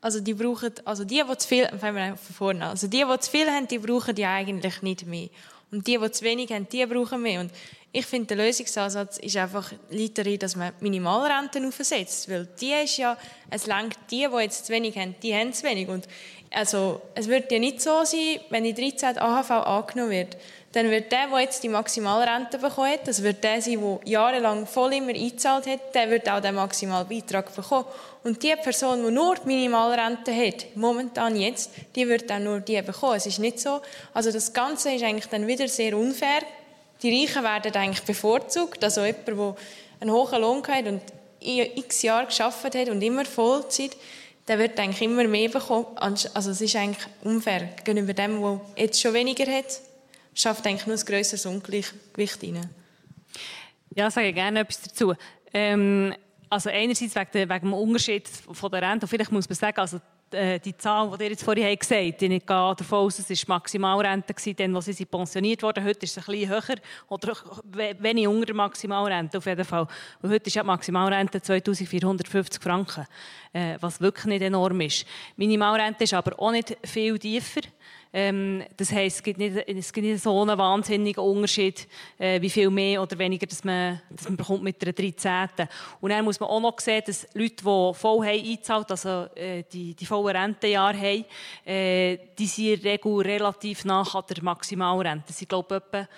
also 0.00 0.20
die 0.20 0.34
brauchen, 0.34 0.72
also 0.84 1.04
die, 1.04 1.22
die 1.28 1.38
zu 1.38 1.48
viel, 1.48 1.66
fangen 1.78 1.96
wir 1.96 2.16
von 2.16 2.34
vorne 2.34 2.64
an. 2.64 2.70
Also 2.70 2.86
die, 2.86 3.04
die 3.04 3.20
zu 3.20 3.30
viel 3.30 3.50
haben, 3.50 3.66
die 3.66 3.78
brauchen 3.78 4.14
die 4.14 4.24
eigentlich 4.24 4.82
nicht 4.82 5.06
mehr. 5.06 5.28
Und 5.70 5.86
die, 5.86 5.98
die 5.98 6.10
zu 6.10 6.24
wenig 6.24 6.50
haben, 6.50 6.68
die 6.68 6.86
brauchen 6.86 7.20
mehr. 7.20 7.40
Und 7.40 7.50
ich 7.92 8.06
finde, 8.06 8.34
der 8.34 8.46
Lösungsansatz 8.46 9.18
ist 9.18 9.36
einfach 9.36 9.72
darin, 10.14 10.38
dass 10.38 10.56
man 10.56 10.72
Minimalrenten 10.80 11.66
aufsetzt. 11.66 12.30
Weil 12.30 12.48
die 12.60 12.72
ist 12.72 12.96
ja, 12.96 13.16
es 13.50 13.66
langt, 13.66 13.96
die, 14.10 14.26
die 14.30 14.42
jetzt 14.42 14.66
zu 14.66 14.72
wenig 14.72 14.96
haben, 14.96 15.14
die 15.22 15.34
haben 15.34 15.52
zu 15.52 15.64
wenig. 15.64 15.88
Und 15.88 16.06
also, 16.50 17.02
es 17.14 17.28
wird 17.28 17.52
ja 17.52 17.58
nicht 17.58 17.82
so 17.82 18.04
sein, 18.04 18.40
wenn 18.50 18.64
die 18.64 18.72
13 18.72 19.18
AHV 19.18 19.50
angenommen 19.50 20.10
wird, 20.10 20.36
dann 20.72 20.90
wird 20.90 21.10
der, 21.10 21.28
der 21.28 21.40
jetzt 21.40 21.62
die 21.62 21.68
Maximalrente 21.68 22.58
bekommen 22.58 22.92
hat, 22.92 23.08
das 23.08 23.22
wird 23.22 23.42
der 23.42 23.62
sein, 23.62 23.80
der 23.80 24.00
jahrelang 24.04 24.66
voll 24.66 24.92
immer 24.92 25.14
eingezahlt 25.14 25.66
hat, 25.66 25.94
der 25.94 26.10
wird 26.10 26.28
auch 26.28 26.40
den 26.40 26.56
Maximalbeitrag 26.56 27.54
bekommen. 27.54 27.86
Und 28.22 28.42
die 28.42 28.54
Person, 28.54 29.02
die 29.02 29.10
nur 29.10 29.36
die 29.36 29.46
Minimalrente 29.46 30.34
hat, 30.34 30.66
momentan 30.74 31.36
jetzt, 31.36 31.70
die 31.94 32.06
wird 32.06 32.30
auch 32.30 32.38
nur 32.38 32.60
die 32.60 32.82
bekommen. 32.82 33.16
Es 33.16 33.24
ist 33.24 33.38
nicht 33.38 33.60
so. 33.60 33.80
Also 34.12 34.30
das 34.30 34.52
Ganze 34.52 34.92
ist 34.92 35.02
eigentlich 35.02 35.28
dann 35.28 35.46
wieder 35.46 35.68
sehr 35.68 35.96
unfair. 35.96 36.40
Die 37.02 37.18
Reichen 37.18 37.44
werden 37.44 37.74
eigentlich 37.74 38.04
bevorzugt. 38.04 38.84
Also 38.84 39.06
jemand, 39.06 39.26
der 39.26 39.56
einen 40.00 40.12
hohen 40.12 40.40
Lohn 40.40 40.62
hat 40.68 40.86
und 40.86 41.00
x 41.40 42.02
Jahre 42.02 42.26
geschafft 42.26 42.74
hat 42.74 42.88
und 42.90 43.00
immer 43.00 43.24
Vollzeit, 43.24 43.96
der 44.46 44.58
wird 44.58 44.78
eigentlich 44.78 45.00
immer 45.00 45.24
mehr 45.24 45.48
bekommen. 45.48 45.86
Also 45.96 46.50
es 46.50 46.60
ist 46.60 46.76
eigentlich 46.76 47.06
unfair 47.24 47.70
gegenüber 47.84 48.12
dem, 48.12 48.42
der 48.42 48.60
jetzt 48.76 49.00
schon 49.00 49.14
weniger 49.14 49.50
hat 49.50 49.87
schafft 50.40 50.66
eigentlich 50.66 50.86
nur 50.86 50.96
ein 50.96 51.04
grösseres 51.04 51.46
Ungleichgewicht 51.46 52.42
rein. 52.42 52.70
Ja, 53.94 54.10
sage 54.10 54.28
ich 54.28 54.34
gerne 54.34 54.60
etwas 54.60 54.80
dazu. 54.82 55.14
Ähm, 55.52 56.14
also 56.50 56.70
einerseits 56.70 57.14
wegen, 57.14 57.50
wegen 57.50 57.60
dem 57.60 57.74
Unterschied 57.74 58.28
von 58.28 58.70
der 58.70 58.82
Rente. 58.82 59.06
vielleicht 59.06 59.32
muss 59.32 59.48
man 59.48 59.56
sagen, 59.56 59.80
also 59.80 60.00
äh, 60.30 60.60
die 60.60 60.76
Zahl, 60.76 61.10
die 61.16 61.24
ihr 61.24 61.30
jetzt 61.30 61.42
vorhin 61.42 61.78
gesagt 61.78 62.00
habt, 62.00 62.22
ich 62.22 62.28
gehe 62.28 62.40
davon 62.46 62.98
aus, 62.98 63.18
es 63.18 63.48
war 63.48 63.56
Maximalrente, 63.56 64.34
dann, 64.54 64.76
als 64.76 64.86
sie 64.86 65.04
pensioniert 65.04 65.62
wurden. 65.62 65.84
Heute 65.84 66.04
ist 66.04 66.16
es 66.16 66.28
ein 66.28 66.32
bisschen 66.32 66.50
höher 66.50 66.76
oder 67.08 67.34
wenig 67.98 68.28
unter 68.28 68.46
der 68.46 68.54
Maximalrente 68.54 69.38
auf 69.38 69.46
jeden 69.46 69.64
Fall. 69.64 69.86
Und 70.20 70.30
heute 70.30 70.46
ist 70.46 70.54
ja 70.54 70.62
die 70.62 70.66
Maximalrente 70.66 71.40
2450 71.40 72.62
Franken, 72.62 73.06
äh, 73.52 73.76
was 73.80 74.00
wirklich 74.00 74.26
nicht 74.26 74.42
enorm 74.42 74.80
ist. 74.82 75.06
Minimalrente 75.36 76.04
ist 76.04 76.14
aber 76.14 76.38
auch 76.38 76.50
nicht 76.50 76.76
viel 76.84 77.18
tiefer. 77.18 77.62
Ähm, 78.12 78.64
das 78.76 78.90
heisst, 78.90 79.18
es 79.18 79.22
gibt, 79.22 79.38
nicht, 79.38 79.56
es 79.66 79.92
gibt 79.92 80.06
nicht 80.06 80.22
so 80.22 80.40
einen 80.40 80.56
wahnsinnigen 80.56 81.22
Unterschied, 81.22 81.86
äh, 82.18 82.40
wie 82.40 82.48
viel 82.48 82.70
mehr 82.70 83.02
oder 83.02 83.18
weniger 83.18 83.46
dass 83.46 83.64
man, 83.64 84.00
dass 84.10 84.28
man 84.28 84.36
bekommt 84.36 84.62
mit 84.62 84.80
der 84.80 84.92
13. 84.92 85.68
Und 86.00 86.10
dann 86.10 86.24
muss 86.24 86.40
man 86.40 86.48
auch 86.48 86.60
noch 86.60 86.78
sehen, 86.80 87.02
dass 87.06 87.26
Leute, 87.34 87.56
die 87.56 87.62
voll 87.62 88.26
haben 88.26 88.28
eingezahlt, 88.28 88.90
also 88.90 89.26
äh, 89.34 89.62
die, 89.70 89.94
die 89.94 90.06
vollen 90.06 90.36
Rentenjahre 90.36 90.96
haben, 90.96 91.24
äh, 91.66 92.18
die 92.38 92.46
sind 92.46 92.74
in 92.74 92.82
der 92.82 92.92
Regel 92.92 93.20
relativ 93.20 93.84
nach 93.84 94.14
an 94.14 94.24
der 94.28 94.42
Maximalrente. 94.42 95.32
Sie 95.32 95.46
glaube 95.46 95.76
etwa 95.76 96.08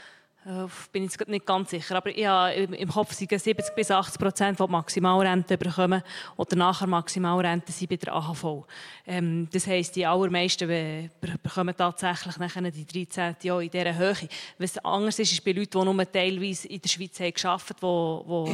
äh, 0.46 0.66
bin 0.90 1.04
ich 1.04 1.26
nicht 1.26 1.44
ganz 1.44 1.68
sicher, 1.68 1.96
aber 1.96 2.16
ich 2.16 2.24
habe 2.24 2.54
im 2.54 2.88
Kopf 2.88 3.12
sind 3.12 3.30
70 3.30 3.74
bis 3.74 3.90
80 3.90 4.18
Prozent, 4.18 4.58
die 4.58 4.66
Maximalrente 4.66 5.58
bekommen 5.58 6.02
oder 6.36 6.56
nachher 6.56 6.86
Maximalrente 6.86 7.70
sind 7.72 7.90
bei 7.90 7.96
der 7.96 8.14
AHV. 8.14 8.64
Ähm, 9.06 9.48
das 9.52 9.66
heisst, 9.66 9.96
die 9.96 10.06
allermeisten 10.06 11.10
bekommen 11.42 11.74
tatsächlich 11.76 12.38
nachher 12.38 12.70
die 12.70 12.86
13 12.86 13.36
Jahre 13.42 13.64
in 13.64 13.70
dieser 13.70 13.94
Höhe. 13.94 14.28
Was 14.58 14.78
anders 14.78 15.18
ist, 15.18 15.32
ist 15.32 15.44
bei 15.44 15.52
Leuten, 15.52 15.78
die 15.78 15.84
nur 15.84 16.10
teilweise 16.10 16.68
in 16.68 16.80
der 16.80 16.88
Schweiz 16.88 17.20
haben 17.20 17.34
gearbeitet 17.34 17.82
haben, 17.82 18.24
die, 18.26 18.52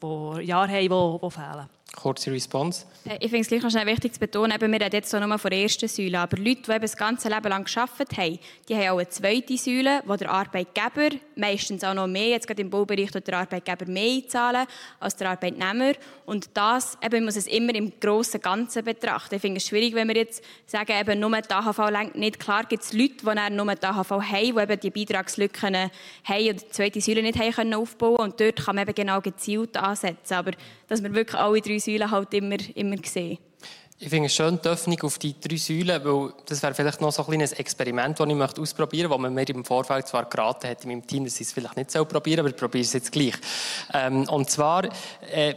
die, 0.00 0.40
die 0.40 0.46
Jahre 0.46 0.72
haben, 0.72 0.80
die, 0.80 1.20
die 1.20 1.30
fehlen. 1.30 1.79
Kurze 1.96 2.30
Response. 2.30 2.86
Äh, 3.04 3.16
ich 3.16 3.30
finde 3.30 3.40
es 3.40 3.48
gleich 3.48 3.62
noch 3.62 3.70
schnell 3.70 3.86
wichtig 3.86 4.14
zu 4.14 4.20
betonen, 4.20 4.52
eben, 4.52 4.72
wir 4.72 4.80
reden 4.80 4.94
jetzt 4.94 5.12
nur 5.12 5.38
von 5.38 5.50
der 5.50 5.60
ersten 5.60 5.88
Säule, 5.88 6.20
aber 6.20 6.36
Leute, 6.36 6.62
die 6.62 6.70
eben 6.70 6.80
das 6.82 6.96
ganze 6.96 7.28
Leben 7.28 7.48
lang 7.48 7.64
gearbeitet 7.64 8.16
haben, 8.16 8.38
die 8.68 8.76
haben 8.76 8.88
auch 8.90 8.98
eine 8.98 9.08
zweite 9.08 9.56
Säule, 9.56 10.00
wo 10.06 10.14
der 10.14 10.30
Arbeitgeber, 10.30 11.16
meistens 11.34 11.82
auch 11.82 11.94
noch 11.94 12.06
mehr, 12.06 12.28
jetzt 12.28 12.46
gerade 12.46 12.62
im 12.62 12.70
Baubereich, 12.70 13.10
der 13.10 13.38
Arbeitgeber 13.38 13.86
mehr 13.86 14.22
einzahlen 14.22 14.66
als 15.00 15.16
der 15.16 15.30
Arbeitnehmer. 15.30 15.92
Und 16.26 16.50
das, 16.54 16.96
eben, 17.02 17.24
muss 17.24 17.36
es 17.36 17.48
immer 17.48 17.74
im 17.74 17.92
grossen 17.98 18.40
Ganzen 18.40 18.84
betrachten. 18.84 19.34
Ich 19.34 19.40
finde 19.40 19.56
es 19.56 19.66
schwierig, 19.66 19.94
wenn 19.94 20.06
wir 20.06 20.16
jetzt 20.16 20.44
sagen, 20.66 20.92
eben 20.92 21.18
nur 21.18 21.30
die 21.40 21.50
AHV 21.50 21.90
lenkt 21.90 22.14
nicht. 22.14 22.38
Klar 22.38 22.64
gibt 22.64 22.84
es 22.84 22.92
Leute, 22.92 23.16
die 23.16 23.54
nur 23.54 23.74
die 23.74 23.86
AHV 23.86 24.10
haben, 24.10 24.30
die 24.30 24.62
eben 24.62 24.80
die 24.80 24.90
Beitragslücken 24.90 25.74
haben 25.74 26.48
und 26.48 26.60
die 26.62 26.68
zweite 26.68 27.00
Säule 27.00 27.22
nicht 27.22 27.38
haben 27.38 27.52
können 27.52 27.74
aufbauen 27.74 28.16
Und 28.16 28.40
dort 28.40 28.64
kann 28.64 28.76
man 28.76 28.86
eben 28.86 28.94
genau 28.94 29.20
gezielt 29.20 29.76
ansetzen. 29.76 30.34
Aber 30.34 30.52
dass 30.86 31.02
wir 31.02 31.12
wirklich 31.14 31.40
alle 31.40 31.60
drei 31.60 31.79
Säulen 31.80 32.10
halt 32.10 32.32
immer, 32.34 32.56
immer 32.74 32.96
sehen. 33.04 33.38
Ich 34.02 34.08
finde 34.08 34.26
es 34.26 34.34
schön, 34.34 34.58
die 34.64 34.68
Öffnung 34.68 34.98
auf 35.02 35.18
die 35.18 35.38
drei 35.38 35.56
Säulen, 35.56 36.02
weil 36.02 36.32
das 36.46 36.62
wäre 36.62 36.72
vielleicht 36.72 37.02
noch 37.02 37.12
so 37.12 37.22
ein 37.22 37.28
kleines 37.28 37.52
Experiment, 37.52 38.18
das 38.18 38.26
ich 38.26 38.58
ausprobieren 38.58 39.10
möchte, 39.10 39.10
wo 39.10 39.18
man 39.18 39.34
mir 39.34 39.46
im 39.50 39.62
Vorfeld 39.62 40.08
zwar 40.08 40.24
geraten 40.24 40.70
hat 40.70 40.84
in 40.84 40.90
meinem 40.90 41.06
Team, 41.06 41.24
dass 41.24 41.34
ich 41.34 41.48
es 41.48 41.52
vielleicht 41.52 41.76
nicht 41.76 41.90
so 41.90 42.02
probieren 42.06 42.40
aber 42.40 42.48
ich 42.48 42.56
probiere 42.56 42.82
es 42.82 42.94
jetzt 42.94 43.12
gleich. 43.12 43.34
Ähm, 43.92 44.26
und 44.30 44.48
zwar, 44.48 44.88
äh, 45.30 45.54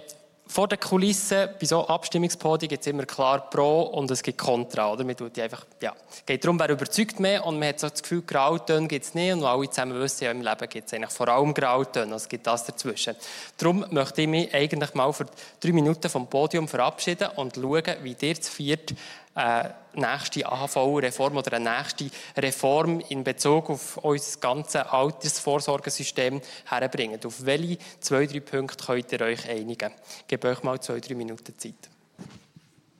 vor 0.54 0.68
den 0.68 0.80
Kulissen, 0.80 1.50
bei 1.60 1.66
so 1.66 1.88
Abstimmungspodien 1.88 2.70
gibt 2.70 2.82
es 2.82 2.88
immer 2.88 3.08
klar 3.08 3.50
Pro 3.50 3.82
und 3.82 4.12
es 4.12 4.22
gibt 4.22 4.38
Contra. 4.38 4.94
Oder? 4.94 5.04
Man 5.04 5.18
tut 5.18 5.38
einfach, 5.40 5.66
ja. 5.82 5.96
Geht 6.28 6.44
darum, 6.44 6.60
wer 6.60 6.70
überzeugt 6.70 7.20
mehr 7.20 7.44
und 7.44 7.58
man 7.58 7.70
hat 7.70 7.80
so 7.80 7.90
das 7.90 8.04
Gefühl, 8.04 8.22
Grautöne 8.22 8.88
gibt 8.88 9.04
es 9.04 9.16
nicht 9.16 9.34
und 9.34 9.44
alle 9.44 9.68
zusammen 9.68 10.00
wissen, 10.00 10.26
ja, 10.26 10.32
im 10.32 10.42
Leben 10.42 10.70
gibt 10.70 10.86
es 10.86 10.94
eigentlich 10.94 11.10
vor 11.10 11.28
allem 11.28 11.56
Grautöne, 11.56 12.14
also 12.14 12.18
es 12.18 12.30
gibt 12.30 12.46
das 12.46 12.66
dazwischen. 12.66 13.16
Darum 13.58 13.84
möchte 13.90 14.22
ich 14.22 14.28
mich 14.28 14.54
eigentlich 14.54 14.94
mal 14.94 15.12
für 15.12 15.26
drei 15.60 15.72
Minuten 15.72 16.08
vom 16.08 16.28
Podium 16.28 16.68
verabschieden 16.68 17.30
und 17.36 17.56
schauen, 17.56 17.96
wie 18.04 18.16
ihr 18.22 18.40
zu 18.40 18.52
viert 18.52 18.94
eine 19.36 19.74
nächste 19.94 20.46
AHV-Reform 20.46 21.38
oder 21.38 21.54
eine 21.54 21.78
nächste 21.78 22.10
Reform 22.38 23.00
in 23.10 23.24
Bezug 23.24 23.70
auf 23.70 23.98
unser 23.98 24.40
ganzes 24.40 24.76
Altersvorsorgesystem 24.76 26.42
herbringen. 26.66 27.20
Auf 27.26 27.46
welche 27.46 27.78
zwei, 28.00 28.26
drei 28.26 28.40
Punkte 28.40 28.86
könnt 28.86 29.12
ihr 29.12 29.22
euch 29.22 29.50
einigen? 29.50 29.92
Ich 30.20 30.28
gebe 30.28 30.50
euch 30.50 30.64
mal 30.64 30.80
zwei, 30.80 31.00
drei 31.00 31.16
Minuten 31.16 31.58
Zeit. 31.58 31.90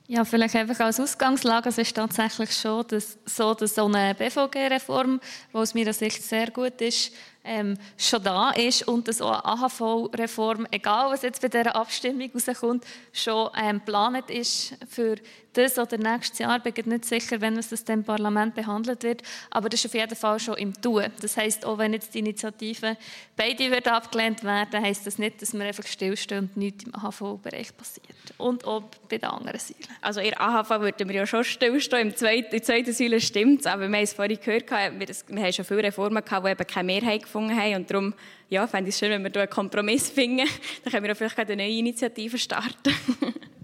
Ja, 0.06 0.26
vielleicht 0.26 0.54
einfach 0.54 0.80
als 0.80 1.00
Ausgangslage. 1.00 1.70
Es 1.70 1.78
ist 1.78 1.96
tatsächlich 1.96 2.54
schon 2.54 2.86
dass, 2.88 3.16
so, 3.24 3.54
dass 3.54 3.74
so 3.74 3.86
eine 3.86 4.14
BVG-Reform, 4.14 5.18
die 5.50 5.56
aus 5.56 5.72
meiner 5.72 5.94
Sicht 5.94 6.22
sehr 6.22 6.50
gut 6.50 6.78
ist, 6.82 7.10
ähm, 7.42 7.78
schon 7.96 8.22
da 8.22 8.50
ist 8.50 8.86
und 8.86 9.08
dass 9.08 9.22
auch 9.22 9.42
eine 9.42 9.62
AHV-Reform, 9.62 10.66
egal 10.70 11.10
was 11.10 11.22
jetzt 11.22 11.40
bei 11.40 11.48
dieser 11.48 11.74
Abstimmung 11.74 12.30
rauskommt, 12.34 12.84
schon 13.14 13.48
ähm, 13.56 13.78
geplant 13.78 14.28
ist 14.30 14.74
für 14.90 15.16
das 15.56 15.78
oder 15.78 15.96
nächstes 15.96 16.38
Jahr. 16.38 16.60
Ich 16.64 16.74
bin 16.74 16.88
nicht 16.88 17.04
sicher, 17.04 17.40
wenn 17.40 17.56
es 17.56 17.70
das 17.70 17.82
im 17.82 18.04
Parlament 18.04 18.54
behandelt 18.54 19.02
wird, 19.02 19.22
aber 19.50 19.68
das 19.68 19.80
ist 19.80 19.86
auf 19.86 19.94
jeden 19.94 20.14
Fall 20.16 20.38
schon 20.38 20.56
im 20.56 20.80
Tun. 20.80 21.04
Das 21.20 21.36
heißt, 21.36 21.64
auch 21.64 21.78
wenn 21.78 21.92
jetzt 21.92 22.14
die 22.14 22.18
Initiative 22.18 22.96
beide 23.36 23.70
wird 23.70 23.88
abgelehnt 23.88 24.44
werden, 24.44 24.82
heißt 24.82 25.06
das 25.06 25.18
nicht, 25.18 25.40
dass 25.40 25.54
wir 25.54 25.64
einfach 25.64 25.86
stillstehen 25.86 26.40
und 26.40 26.56
nichts 26.56 26.84
im 26.84 26.94
AHV-Bereich 26.94 27.76
passiert. 27.76 28.06
Und 28.38 28.64
auch 28.64 28.82
bei 29.08 29.18
den 29.18 29.30
anderen 29.30 29.58
Säulen. 29.58 29.82
Also 30.00 30.20
in 30.20 30.34
AHV 30.36 30.70
würden 30.80 31.08
wir 31.08 31.16
ja 31.16 31.26
schon 31.26 31.44
stillstehen. 31.44 32.12
In 32.12 32.44
der 32.50 32.62
zweiten 32.62 32.92
Säule 32.92 33.20
stimmt 33.20 33.60
es, 33.60 33.66
aber 33.66 33.88
wir 33.88 33.96
haben 33.96 34.04
es 34.04 34.12
vorhin 34.12 34.38
gehört, 34.42 34.70
wir, 34.70 35.08
wir 35.28 35.42
haben 35.42 35.52
schon 35.52 35.64
viele 35.64 35.84
Reformen 35.84 36.24
gehabt, 36.24 36.46
die 36.46 36.50
eben 36.50 36.66
keine 36.66 36.86
Mehrheit 36.86 37.22
gefunden 37.22 37.56
haben 37.56 37.76
und 37.76 37.90
darum 37.90 38.14
ja, 38.50 38.66
fände 38.66 38.88
ich 38.88 38.94
es 38.94 38.98
schön, 38.98 39.10
wenn 39.10 39.22
wir 39.22 39.30
hier 39.30 39.42
einen 39.42 39.50
Kompromiss 39.50 40.10
finden. 40.10 40.46
Dann 40.84 40.92
können 40.92 41.06
wir 41.06 41.14
vielleicht 41.14 41.38
eine 41.38 41.56
neue 41.56 41.78
Initiative 41.78 42.38
starten. 42.38 42.94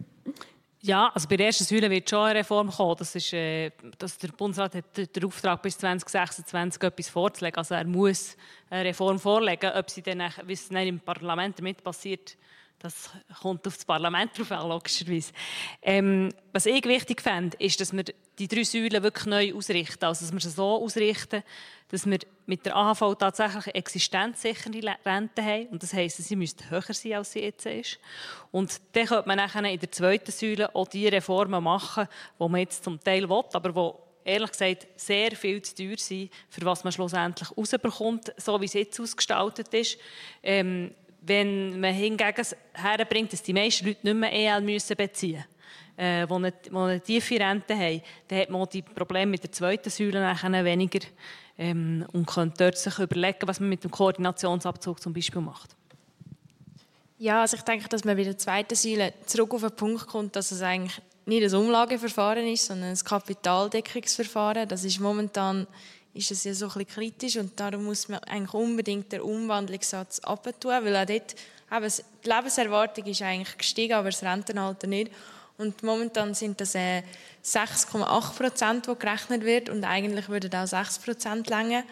Ja, 0.83 1.11
also 1.13 1.29
bei 1.29 1.37
der 1.37 1.47
ersten 1.47 1.65
Säule 1.65 1.91
wird 1.91 2.09
schon 2.09 2.21
eine 2.21 2.39
Reform 2.39 2.71
kommen. 2.71 2.97
Das 2.99 3.15
ist, 3.15 3.35
äh, 3.35 3.71
dass 3.99 4.17
der 4.17 4.29
Bundesrat 4.29 4.75
hat 4.75 5.15
den 5.15 5.25
Auftrag 5.25 5.61
bis 5.61 5.77
2026 5.77 6.83
etwas 6.83 7.11
vorzulegen. 7.11 7.59
Also 7.59 7.75
er 7.75 7.85
muss 7.85 8.35
eine 8.71 8.89
Reform 8.89 9.19
vorlegen. 9.19 9.73
Ob 9.75 9.91
sie 9.91 10.01
dann, 10.01 10.23
wie 10.47 10.55
es 10.55 10.69
dann 10.69 10.87
im 10.87 10.99
Parlament 10.99 11.59
damit 11.59 11.85
passiert, 11.85 12.35
das 12.81 13.11
kommt 13.43 13.67
auf 13.67 13.77
das 13.77 13.85
Parlament 13.85 14.37
drauf 14.37 14.51
an, 14.53 14.69
logischerweise. 14.69 15.33
Ähm, 15.83 16.33
was 16.53 16.65
ich 16.65 16.85
wichtig 16.87 17.21
fände, 17.21 17.57
ist, 17.59 17.79
dass 17.79 17.93
wir 17.93 18.05
die 18.39 18.49
drei 18.49 18.65
Säulen 18.65 19.03
wirklich 19.03 19.27
neu 19.27 19.55
ausrichten. 19.55 20.03
Also, 20.03 20.25
dass 20.25 20.33
wir 20.33 20.41
sie 20.41 20.49
so 20.51 20.83
ausrichten, 20.83 21.43
dass 21.89 22.07
wir 22.07 22.19
mit 22.47 22.65
der 22.65 22.75
AHV 22.75 23.17
tatsächlich 23.19 23.75
existenzsichere 23.75 24.97
Rente 25.05 25.45
haben. 25.45 25.67
Und 25.67 25.83
das 25.83 25.93
heisst, 25.93 26.17
sie 26.17 26.37
müsste 26.37 26.71
höher 26.71 26.83
sein, 26.95 27.13
als 27.15 27.33
sie 27.33 27.41
jetzt 27.41 27.67
ist. 27.67 27.99
Und 28.51 28.81
dann 28.93 29.07
könnte 29.07 29.29
man 29.29 29.37
nachher 29.37 29.65
in 29.65 29.79
der 29.79 29.93
zweiten 29.93 30.33
Säule 30.33 30.75
auch 30.75 30.89
die 30.89 31.07
Reformen 31.07 31.63
machen, 31.63 32.09
die 32.39 32.49
man 32.49 32.61
jetzt 32.61 32.83
zum 32.83 32.99
Teil 32.99 33.29
will, 33.29 33.45
aber 33.53 33.73
die 33.73 34.11
ehrlich 34.25 34.53
gesagt 34.53 34.87
sehr 34.97 35.33
viel 35.33 35.61
zu 35.63 35.75
teuer 35.75 35.99
sind, 35.99 36.31
für 36.49 36.65
was 36.65 36.85
man 36.85 36.93
schlussendlich 36.93 37.57
rausbekommt, 37.57 38.33
so 38.37 38.61
wie 38.61 38.67
es 38.67 38.75
jetzt 38.75 39.01
ausgestaltet 39.01 39.73
ist. 39.75 39.99
Ähm, 40.43 40.95
wenn 41.23 41.81
man 41.81 41.95
hingegen 41.95 42.47
herbringt, 42.73 43.33
dass 43.33 43.43
die 43.43 43.53
meisten 43.53 43.87
Leute 43.87 44.01
nicht 44.03 44.17
mehr 44.17 44.33
EL 44.33 44.61
müssen 44.63 44.97
beziehen 44.97 45.37
müssen, 45.37 45.61
äh, 45.97 46.27
die, 46.27 46.33
eine, 46.33 46.53
die 46.53 46.75
eine 46.75 47.01
tiefe 47.01 47.39
Rente 47.39 47.77
haben, 47.77 48.03
dann 48.29 48.39
hat 48.41 48.51
man 48.51 48.69
die 48.73 48.83
Probleme 48.83 49.33
mit 49.33 49.43
der 49.43 49.53
zweiten 49.53 49.91
Säule 49.91 50.21
nachher 50.21 50.65
weniger 50.65 51.01
ähm, 51.59 52.07
und 52.13 52.27
könnte 52.27 52.65
dort 52.65 52.79
sich 52.79 52.99
überlegen, 52.99 53.47
was 53.47 53.61
man 53.61 53.69
mit 53.69 53.85
dem 53.85 53.91
Koordinationsabzug 53.91 55.01
zum 55.01 55.13
Beispiel 55.13 55.43
macht. 55.43 55.77
Ja, 57.19 57.43
also 57.43 57.59
ich 57.59 57.63
denke, 57.63 57.87
dass 57.89 58.05
man 58.05 58.17
bei 58.17 58.25
der 58.25 58.39
zweiten 58.39 58.75
Säule 58.75 59.13
zurück 59.27 59.53
auf 59.53 59.61
den 59.61 59.77
Punkt 59.77 60.07
kommt, 60.07 60.37
dass 60.37 60.53
es 60.53 60.63
eigentlich 60.63 61.03
nicht 61.27 61.45
ein 61.45 61.55
Umlageverfahren 61.55 62.47
ist, 62.47 62.65
sondern 62.65 62.91
ein 62.91 62.97
Kapitaldeckungsverfahren. 62.97 64.67
Das 64.67 64.85
ist 64.85 65.01
momentan 65.01 65.67
ist 66.15 66.31
es 66.31 66.45
ja 66.45 66.55
so 66.55 66.69
ein 66.75 66.87
kritisch 66.87 67.37
und 67.37 67.59
darum 67.59 67.85
muss 67.85 68.09
man 68.09 68.19
eigentlich 68.25 68.55
unbedingt 68.55 69.13
den 69.13 69.21
Umwandlungssatz 69.21 70.21
abtun, 70.21 70.73
weil 70.85 70.97
auch 70.97 71.07
dort, 71.07 71.35
eben, 71.73 72.05
die 72.25 72.29
Lebenserwartung 72.29 73.07
ist 73.07 73.23
eigentlich 73.23 73.59
gestiegen, 73.59 73.95
aber 73.95 74.11
das 74.11 74.23
Rentenalter 74.23 74.87
nicht. 74.87 75.13
Und 75.57 75.83
momentan 75.83 76.35
sind 76.35 76.61
das 76.61 76.75
äh, 76.75 77.03
6,8 77.45 78.35
Prozent, 78.35 78.87
die 78.87 78.95
gerechnet 78.99 79.45
wird 79.45 79.69
und 79.69 79.85
eigentlich 79.85 80.29
würden 80.29 80.55
auch 80.55 80.67
6 80.67 81.01
Prozent 81.01 81.49
länger. 81.49 81.85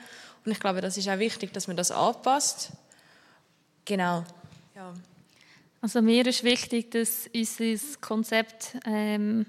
Und 0.45 0.53
ich 0.53 0.61
glaube, 0.61 0.81
das 0.81 0.97
ist 0.97 1.09
auch 1.09 1.19
wichtig, 1.19 1.53
dass 1.53 1.69
man 1.69 1.77
das 1.77 1.91
anpasst. 1.91 2.71
Genau. 3.85 4.25
Ja. 4.75 4.95
Also 5.81 6.03
mir 6.03 6.27
ist 6.27 6.43
wichtig, 6.43 6.91
dass 6.91 7.31
unser 7.33 7.77
Konzept 8.01 8.77
ähm, 8.85 9.47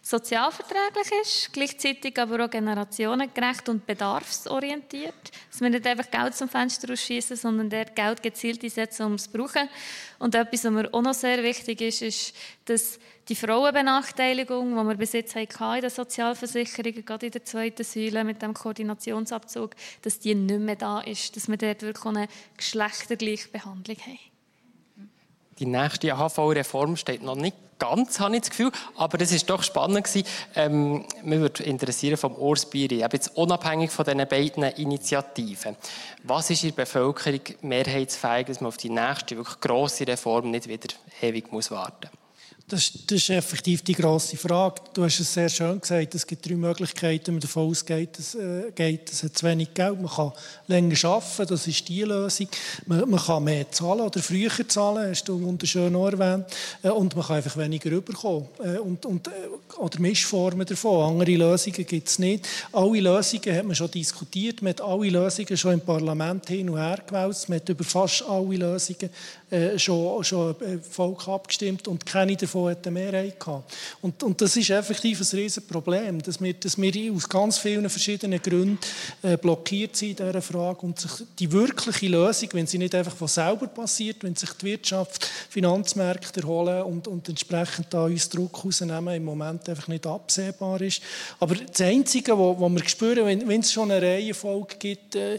sozialverträglich 0.00 1.10
ist, 1.22 1.52
gleichzeitig 1.52 2.16
aber 2.20 2.44
auch 2.44 2.50
generationengerecht 2.50 3.68
und 3.68 3.84
bedarfsorientiert. 3.84 5.32
Dass 5.50 5.60
wir 5.60 5.70
nicht 5.70 5.84
einfach 5.84 6.08
Geld 6.08 6.36
zum 6.36 6.48
Fenster 6.48 6.88
rausschießen, 6.88 7.36
sondern 7.36 7.68
dort 7.68 7.96
Geld 7.96 8.22
gezielt 8.22 8.62
einsetzen, 8.62 9.06
um 9.06 9.14
es 9.14 9.24
zu 9.24 9.32
brauchen. 9.32 9.68
Und 10.20 10.36
etwas, 10.36 10.64
was 10.64 10.70
mir 10.70 10.94
auch 10.94 11.02
noch 11.02 11.14
sehr 11.14 11.42
wichtig 11.42 11.80
ist, 11.80 12.02
ist, 12.02 12.36
dass 12.66 13.00
die 13.28 13.34
Frauenbenachteiligung, 13.34 14.70
die 14.70 14.84
wir 14.84 14.94
bis 14.94 15.12
jetzt 15.14 15.34
hatten 15.34 15.74
in 15.74 15.80
den 15.80 15.90
Sozialversicherungen, 15.90 17.04
gerade 17.04 17.26
in 17.26 17.32
der 17.32 17.44
zweiten 17.44 17.82
Säule 17.82 18.22
mit 18.22 18.40
dem 18.40 18.54
Koordinationsabzug, 18.54 19.74
dass 20.02 20.20
die 20.20 20.36
nicht 20.36 20.60
mehr 20.60 20.76
da 20.76 21.00
ist, 21.00 21.34
dass 21.34 21.48
wir 21.48 21.56
dort 21.56 21.82
wirklich 21.82 22.06
eine 22.06 22.28
geschlechtergleiche 22.56 23.48
Behandlung 23.48 23.96
haben 23.98 24.31
die 25.62 25.66
nächste 25.66 26.12
AHV-Reform 26.12 26.96
steht 26.96 27.22
noch 27.22 27.36
nicht 27.36 27.56
ganz, 27.78 28.18
habe 28.18 28.34
ich 28.34 28.42
das 28.42 28.50
Gefühl. 28.50 28.72
Aber 28.96 29.16
das 29.16 29.30
ist 29.30 29.48
doch 29.48 29.62
spannend 29.62 30.04
gewesen. 30.04 30.26
Ähm, 30.56 31.04
mich 31.22 31.38
würde 31.38 31.62
interessieren 31.62 32.16
vom 32.16 32.34
Urs 32.34 32.66
Biri, 32.66 33.00
jetzt 33.00 33.36
unabhängig 33.36 33.90
von 33.92 34.04
diesen 34.04 34.26
beiden 34.26 34.64
Initiativen. 34.64 35.76
Was 36.24 36.50
ist 36.50 36.64
in 36.64 36.70
der 36.70 36.82
Bevölkerung 36.82 37.40
mehrheitsfähig, 37.62 38.46
dass 38.46 38.60
man 38.60 38.68
auf 38.68 38.76
die 38.76 38.90
nächste, 38.90 39.36
wirklich 39.36 39.60
grosse 39.60 40.06
Reform 40.06 40.50
nicht 40.50 40.68
wieder 40.68 40.88
ewig 41.20 41.52
muss 41.52 41.70
warten 41.70 42.08
muss? 42.10 42.21
Das, 42.72 42.90
das, 43.06 43.18
ist 43.18 43.28
effektiv 43.28 43.82
die 43.82 43.92
grosse 43.92 44.34
Frage. 44.38 44.80
Du 44.94 45.04
hast 45.04 45.20
es 45.20 45.34
sehr 45.34 45.50
schön 45.50 45.78
gesagt, 45.78 46.14
es 46.14 46.26
gibt 46.26 46.48
drei 46.48 46.54
Möglichkeiten, 46.54 47.26
wenn 47.26 47.34
man 47.34 47.40
davon 47.42 47.68
ausgeht, 47.68 48.16
dass, 48.16 48.34
äh, 48.34 48.72
geht, 48.74 49.12
es 49.12 49.22
hat 49.22 49.36
zu 49.36 49.44
wenig 49.44 49.74
Geld. 49.74 50.00
Man 50.00 50.10
kann 50.10 50.32
länger 50.68 50.96
arbeiten, 51.04 51.48
das 51.48 51.66
ist 51.66 51.86
die 51.86 52.00
Lösung. 52.00 52.48
Man, 52.86 53.10
man 53.10 53.20
kann 53.20 53.44
mehr 53.44 53.70
zahlen 53.70 54.00
oder 54.00 54.20
früher 54.20 54.50
zahlen, 54.66 55.10
hast 55.10 55.28
du 55.28 55.38
wunderschön 55.42 55.94
erwähnt. 55.94 56.46
Äh, 56.82 56.88
und 56.88 57.14
man 57.14 57.26
kann 57.26 57.36
einfach 57.36 57.58
weniger 57.58 57.90
rüberkommen. 57.90 58.48
Äh, 58.64 58.78
und, 58.78 59.04
und, 59.04 59.28
äh, 59.28 59.32
oder 59.76 60.00
Mischformen 60.00 60.66
davon. 60.66 61.10
Andere 61.10 61.36
Lösungen 61.36 61.84
gibt 61.84 62.08
es 62.08 62.18
nicht. 62.18 62.48
Alle 62.72 63.00
Lösungen 63.00 63.54
hat 63.54 63.66
man 63.66 63.76
schon 63.76 63.90
diskutiert. 63.90 64.62
Man 64.62 64.70
hat 64.70 64.80
alle 64.80 65.10
Lösungen 65.10 65.58
schon 65.58 65.74
im 65.74 65.80
Parlament 65.82 66.48
hin 66.48 66.70
und 66.70 66.78
her 66.78 67.00
gewälzt. 67.06 67.50
Man 67.50 67.60
hat 67.60 67.68
über 67.68 67.84
fast 67.84 68.24
alle 68.26 68.56
Lösungen 68.56 69.10
äh, 69.52 69.78
schon, 69.78 70.24
schon 70.24 70.50
äh, 70.62 70.78
Volk 70.78 71.28
abgestimmt 71.28 71.86
und 71.86 72.06
keine 72.06 72.34
davon 72.36 72.70
hat 72.70 72.86
eine 72.86 72.98
Mehrheit 72.98 73.38
gehabt. 73.38 73.70
Und, 74.00 74.22
und 74.22 74.40
das 74.40 74.56
ist 74.56 74.70
effektiv 74.70 75.20
ein 75.20 75.38
riesiges 75.38 75.68
Problem, 75.68 76.22
dass 76.22 76.40
wir, 76.40 76.54
dass 76.54 76.80
wir 76.80 77.12
aus 77.12 77.28
ganz 77.28 77.58
vielen 77.58 77.90
verschiedenen 77.90 78.40
Gründen 78.40 78.78
äh, 79.22 79.36
blockiert 79.36 79.94
sind 79.94 80.20
in 80.20 80.26
dieser 80.26 80.40
Frage 80.40 80.80
und 80.80 80.98
sich 80.98 81.26
die 81.38 81.52
wirkliche 81.52 82.08
Lösung, 82.08 82.48
wenn 82.52 82.66
sie 82.66 82.78
nicht 82.78 82.94
einfach 82.94 83.14
von 83.14 83.28
selber 83.28 83.66
passiert, 83.66 84.24
wenn 84.24 84.34
sich 84.34 84.50
die 84.54 84.64
Wirtschaft, 84.64 85.28
Finanzmärkte 85.50 86.40
erholen 86.40 86.84
und, 86.84 87.06
und 87.06 87.28
entsprechend 87.28 87.88
da 87.90 88.04
uns 88.04 88.30
Druck 88.30 88.64
rausnehmen, 88.64 89.14
im 89.14 89.24
Moment 89.24 89.68
einfach 89.68 89.88
nicht 89.88 90.06
absehbar 90.06 90.80
ist. 90.80 91.02
Aber 91.40 91.56
das 91.56 91.82
Einzige, 91.82 92.38
was 92.38 92.58
wir 92.58 92.88
spüren, 92.88 93.26
wenn, 93.26 93.46
wenn 93.46 93.60
es 93.60 93.70
schon 93.70 93.90
eine 93.90 94.00
Reihenfolge 94.00 94.76
gibt, 94.78 95.14
äh, 95.14 95.38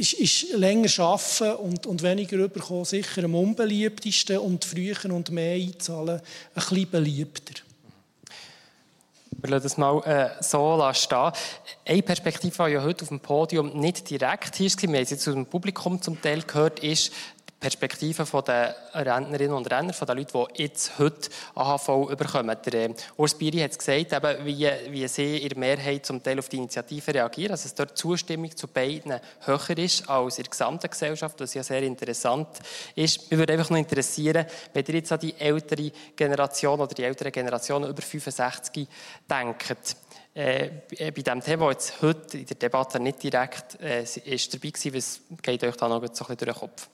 ist, 0.00 0.14
ist 0.14 0.52
länger 0.54 0.88
arbeiten 0.98 1.56
und, 1.56 1.86
und 1.86 2.02
weniger 2.02 2.38
überkommen, 2.38 2.86
sicher 2.86 3.33
am 3.34 3.40
unbeliebtesten 3.40 4.38
und 4.38 4.64
früher 4.64 4.96
und 5.10 5.30
mehr 5.30 5.56
einzahlen, 5.56 6.20
ein 6.20 6.54
bisschen 6.54 6.90
beliebter. 6.90 7.54
Wir 9.40 9.50
lassen 9.50 9.64
das 9.64 9.76
mal 9.76 10.02
äh, 10.04 10.42
so 10.42 10.90
stehen. 10.94 11.32
Eine 11.84 12.02
Perspektive, 12.02 12.64
die 12.66 12.72
ja 12.72 12.82
heute 12.82 13.02
auf 13.02 13.08
dem 13.08 13.20
Podium 13.20 13.78
nicht 13.78 14.08
direkt 14.08 14.56
hier 14.56 14.70
war, 14.70 14.82
wir 14.82 14.88
haben 14.88 15.02
es 15.02 15.10
jetzt 15.10 15.28
aus 15.28 15.34
dem 15.34 15.46
Publikum 15.46 16.00
zum 16.00 16.20
Teil 16.22 16.42
gehört, 16.42 16.80
ist, 16.80 17.12
Perspektive 17.64 18.26
der 18.42 18.76
Rentnerinnen 18.92 19.56
und 19.56 19.70
Rentner, 19.70 19.94
von 19.94 20.06
den 20.06 20.18
Leuten, 20.18 20.44
die 20.54 20.64
jetzt 20.64 20.98
heute 20.98 21.30
AHV 21.54 22.14
bekommen. 22.14 22.54
Der 22.66 22.90
äh, 22.90 22.94
Urs 23.16 23.38
Biri 23.38 23.60
hat 23.60 23.70
es 23.70 23.78
gesagt, 23.78 24.12
eben, 24.12 24.44
wie, 24.44 24.68
wie 24.90 25.08
sie 25.08 25.38
in 25.38 25.48
der 25.48 25.58
Mehrheit 25.58 26.04
zum 26.04 26.22
Teil 26.22 26.38
auf 26.38 26.50
die 26.50 26.58
Initiative 26.58 27.14
reagieren, 27.14 27.52
dass 27.52 27.64
es 27.64 27.74
dort 27.74 27.96
Zustimmung 27.96 28.54
zu 28.54 28.68
beiden 28.68 29.18
höher 29.46 29.78
ist 29.78 30.06
als 30.10 30.36
in 30.36 30.44
der 30.44 30.50
gesamten 30.50 30.90
Gesellschaft, 30.90 31.40
was 31.40 31.54
ja 31.54 31.62
sehr 31.62 31.82
interessant 31.84 32.48
ist. 32.96 33.30
Mich 33.30 33.38
würde 33.38 33.54
einfach 33.54 33.70
noch 33.70 33.78
interessieren, 33.78 34.44
wenn 34.74 34.84
ihr 34.84 34.94
jetzt 34.96 35.12
an 35.12 35.20
die 35.20 35.34
ältere 35.34 35.90
Generation 36.14 36.78
oder 36.78 36.92
die 36.92 37.04
ältere 37.04 37.30
Generation 37.30 37.88
über 37.88 38.02
65 38.02 38.86
denkt, 39.30 39.96
äh, 40.34 40.68
bei 40.98 41.10
dem 41.12 41.40
Thema, 41.40 41.72
das 41.72 41.88
jetzt 41.88 42.02
heute 42.02 42.36
in 42.36 42.44
der 42.44 42.56
Debatte 42.56 43.00
nicht 43.00 43.22
direkt 43.22 43.80
äh, 43.80 44.02
ist 44.02 44.52
dabei 44.52 44.68
war, 44.68 44.94
was 44.94 45.20
geht 45.40 45.64
euch 45.64 45.76
da 45.76 45.88
noch 45.88 45.94
so 45.94 46.02
ein 46.02 46.10
bisschen 46.10 46.36
durch 46.36 46.38
den 46.38 46.54
Kopf? 46.54 46.88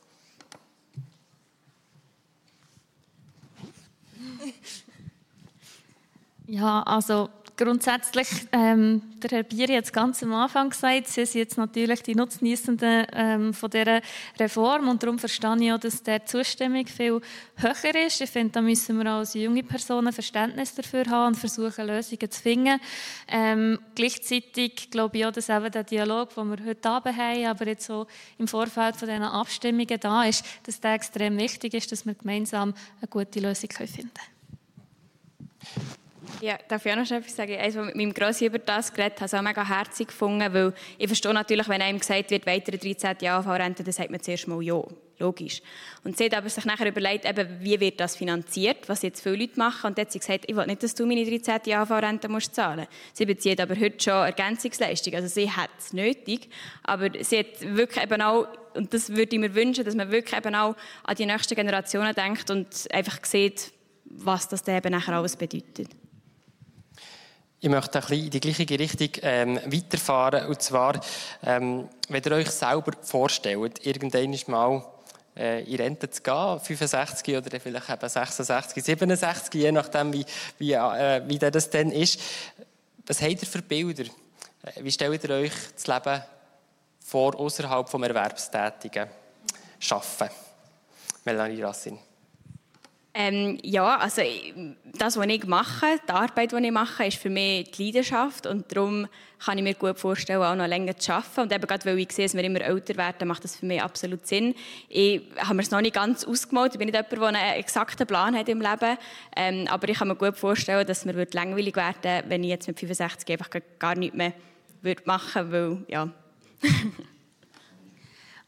Ja, 6.52 6.82
also 6.82 7.28
grundsätzlich, 7.56 8.26
ähm, 8.50 9.02
der 9.22 9.30
Herr 9.30 9.42
Bieri 9.44 9.74
hat 9.74 9.84
es 9.84 9.92
ganz 9.92 10.20
am 10.24 10.34
Anfang 10.34 10.70
gesagt, 10.70 11.06
Sie 11.06 11.24
sind 11.24 11.38
jetzt 11.38 11.56
natürlich 11.56 12.02
die 12.02 12.16
Nutznießenden 12.16 13.06
ähm, 13.12 13.54
von 13.54 13.70
dieser 13.70 14.00
Reform 14.36 14.88
und 14.88 15.00
darum 15.00 15.20
verstehe 15.20 15.56
ich 15.60 15.72
auch, 15.72 15.78
dass 15.78 16.02
der 16.02 16.26
Zustimmung 16.26 16.88
viel 16.88 17.20
höher 17.54 18.04
ist. 18.04 18.20
Ich 18.20 18.30
finde, 18.30 18.54
da 18.54 18.62
müssen 18.62 18.98
wir 18.98 19.06
als 19.12 19.34
junge 19.34 19.62
Personen 19.62 20.12
Verständnis 20.12 20.74
dafür 20.74 21.04
haben 21.08 21.34
und 21.34 21.36
versuchen, 21.36 21.86
Lösungen 21.86 22.28
zu 22.28 22.42
finden. 22.42 22.80
Ähm, 23.28 23.78
gleichzeitig 23.94 24.90
glaube 24.90 25.18
ich 25.18 25.26
auch, 25.26 25.30
dass 25.32 25.50
eben 25.50 25.70
der 25.70 25.84
Dialog, 25.84 26.34
den 26.34 26.50
wir 26.50 26.66
heute 26.66 26.88
Abend 26.90 27.16
haben, 27.16 27.46
aber 27.46 27.68
jetzt 27.68 27.86
so 27.86 28.08
im 28.38 28.48
Vorfeld 28.48 28.96
von 28.96 29.06
diesen 29.06 29.22
Abstimmungen 29.22 30.00
da 30.00 30.24
ist, 30.24 30.44
dass 30.64 30.80
der 30.80 30.94
extrem 30.94 31.38
wichtig 31.38 31.74
ist, 31.74 31.92
dass 31.92 32.04
wir 32.04 32.14
gemeinsam 32.14 32.74
eine 33.00 33.08
gute 33.08 33.38
Lösung 33.38 33.70
finden 33.70 34.10
können. 34.14 35.99
Ja, 36.40 36.58
darf 36.68 36.84
ich 36.86 36.92
auch 36.92 36.96
noch 36.96 37.10
etwas 37.10 37.36
sagen? 37.36 37.56
Als 37.58 37.74
ich 37.74 37.80
mit 37.82 37.96
meinem 37.96 38.14
Grossi 38.14 38.46
über 38.46 38.58
das 38.58 38.92
geredet 38.92 39.20
habe, 39.20 39.26
ich 39.26 39.34
auch 39.34 39.42
mega 39.42 39.66
herzig 39.66 40.08
gefunden, 40.08 40.52
weil 40.52 40.72
ich 40.98 41.06
verstehe 41.06 41.34
natürlich, 41.34 41.68
wenn 41.68 41.82
einem 41.82 41.98
gesagt 41.98 42.30
wird, 42.30 42.46
weitere 42.46 42.78
13 42.78 43.16
Jahre 43.20 43.58
Rente, 43.58 43.82
dann 43.82 43.92
sagt 43.92 44.10
man 44.10 44.20
zuerst 44.20 44.48
mal 44.48 44.62
ja, 44.62 44.82
logisch. 45.18 45.62
Und 46.02 46.16
sie 46.16 46.24
hat 46.24 46.34
aber 46.34 46.48
sich 46.48 46.64
nachher 46.64 46.88
überlegt, 46.88 47.24
eben, 47.24 47.48
wie 47.60 47.78
wird 47.78 48.00
das 48.00 48.16
finanziert, 48.16 48.88
was 48.88 49.02
jetzt 49.02 49.22
viele 49.22 49.36
Leute 49.36 49.58
machen. 49.58 49.88
Und 49.88 49.98
dann 49.98 50.06
hat 50.06 50.12
sie 50.12 50.18
gesagt, 50.18 50.44
ich 50.46 50.56
will 50.56 50.66
nicht, 50.66 50.82
dass 50.82 50.94
du 50.94 51.06
meine 51.06 51.24
13 51.24 51.60
Jahre 51.66 52.02
Rente 52.02 52.28
musst 52.28 52.58
Sie 53.12 53.26
bezieht 53.26 53.60
aber 53.60 53.78
heute 53.78 54.02
schon 54.02 54.24
Ergänzungsleistung, 54.24 55.14
also 55.14 55.28
sie 55.28 55.50
hat 55.50 55.70
es 55.78 55.92
nötig, 55.92 56.48
aber 56.82 57.10
sie 57.20 57.40
hat 57.40 57.60
wirklich 57.60 58.02
eben 58.02 58.22
auch 58.22 58.46
und 58.74 58.94
das 58.94 59.10
würde 59.10 59.34
ich 59.34 59.38
mir 59.38 59.54
wünschen, 59.54 59.84
dass 59.84 59.94
man 59.94 60.10
wirklich 60.10 60.36
eben 60.36 60.54
auch 60.54 60.76
an 61.02 61.16
die 61.16 61.26
nächsten 61.26 61.54
Generationen 61.54 62.14
denkt 62.14 62.50
und 62.50 62.86
einfach 62.92 63.24
sieht, 63.24 63.72
was 64.04 64.48
das 64.48 64.62
dann 64.62 64.76
eben 64.76 64.92
nachher 64.92 65.14
alles 65.14 65.36
bedeutet. 65.36 65.88
Ich 67.62 67.68
möchte 67.68 67.98
ein 67.98 68.00
bisschen 68.00 68.24
in 68.24 68.30
die 68.30 68.40
gleiche 68.40 68.78
Richtung 68.78 69.10
ähm, 69.20 69.60
weiterfahren. 69.66 70.46
Und 70.46 70.62
zwar, 70.62 70.98
ähm, 71.44 71.90
wenn 72.08 72.22
ihr 72.22 72.32
euch 72.32 72.50
selber 72.50 72.92
vorstellt, 73.02 73.84
irgendwann 73.84 74.34
mal 74.46 74.82
äh, 75.36 75.62
in 75.64 75.76
Rente 75.76 76.08
zu 76.08 76.22
gehen, 76.22 76.58
65 76.58 77.36
oder 77.36 77.60
vielleicht 77.60 77.90
eben 77.90 78.08
66, 78.08 78.82
67, 78.82 79.54
je 79.60 79.72
nachdem, 79.72 80.10
wie, 80.10 80.24
wie, 80.56 80.72
äh, 80.72 81.22
wie 81.26 81.38
das 81.38 81.68
dann 81.68 81.92
ist. 81.92 82.18
Was 83.06 83.20
habt 83.20 83.42
ihr 83.42 83.48
für 83.48 83.60
Bilder? 83.60 84.04
Äh, 84.04 84.82
wie 84.82 84.90
stellt 84.90 85.22
ihr 85.22 85.30
euch 85.30 85.52
das 85.74 85.86
Leben 85.86 86.22
vor, 87.04 87.38
außerhalb 87.38 87.84
des 87.84 87.94
Erwerbstätigen? 88.00 89.06
Schaffen. 89.78 90.30
Melanie 91.26 91.62
Rassin. 91.62 91.98
Ähm, 93.12 93.58
ja, 93.64 93.96
also 93.96 94.22
das, 94.84 95.16
was 95.16 95.26
ich 95.26 95.44
mache, 95.44 95.98
die 96.06 96.12
Arbeit, 96.12 96.52
die 96.52 96.64
ich 96.64 96.70
mache, 96.70 97.06
ist 97.06 97.16
für 97.16 97.30
mich 97.30 97.70
die 97.72 97.86
Leidenschaft 97.86 98.46
und 98.46 98.70
darum 98.70 99.08
kann 99.44 99.58
ich 99.58 99.64
mir 99.64 99.74
gut 99.74 99.98
vorstellen, 99.98 100.42
auch 100.42 100.54
noch 100.54 100.66
länger 100.66 100.96
zu 100.96 101.14
arbeiten. 101.14 101.40
Und 101.40 101.52
eben 101.52 101.66
gerade, 101.66 101.84
weil 101.86 101.98
ich 101.98 102.12
sehe, 102.12 102.26
dass 102.26 102.34
wir 102.34 102.44
immer 102.44 102.60
älter 102.60 102.96
werden, 102.96 103.26
macht 103.26 103.42
das 103.42 103.56
für 103.56 103.66
mich 103.66 103.82
absolut 103.82 104.26
Sinn. 104.26 104.54
Ich 104.88 105.22
habe 105.38 105.54
mir 105.54 105.62
es 105.62 105.70
noch 105.72 105.80
nicht 105.80 105.94
ganz 105.94 106.24
ausgemalt. 106.24 106.74
Ich 106.74 106.78
bin 106.78 106.86
nicht 106.86 106.94
jemand, 106.94 107.34
der 107.34 107.42
einen 107.42 107.58
exakten 107.58 108.06
Plan 108.06 108.36
hat 108.36 108.48
im 108.48 108.60
Leben. 108.60 108.96
Ähm, 109.34 109.66
aber 109.68 109.88
ich 109.88 109.98
kann 109.98 110.08
mir 110.08 110.16
gut 110.16 110.36
vorstellen, 110.36 110.86
dass 110.86 111.04
mir 111.04 111.26
langweilig 111.32 111.74
werden 111.74 112.24
wenn 112.28 112.44
ich 112.44 112.50
jetzt 112.50 112.68
mit 112.68 112.78
65 112.78 113.32
einfach 113.32 113.50
gar 113.78 113.96
nichts 113.96 114.16
mehr 114.16 114.32
machen 115.04 115.50
würde, 115.50 115.78
weil, 115.78 115.84
ja... 115.88 116.08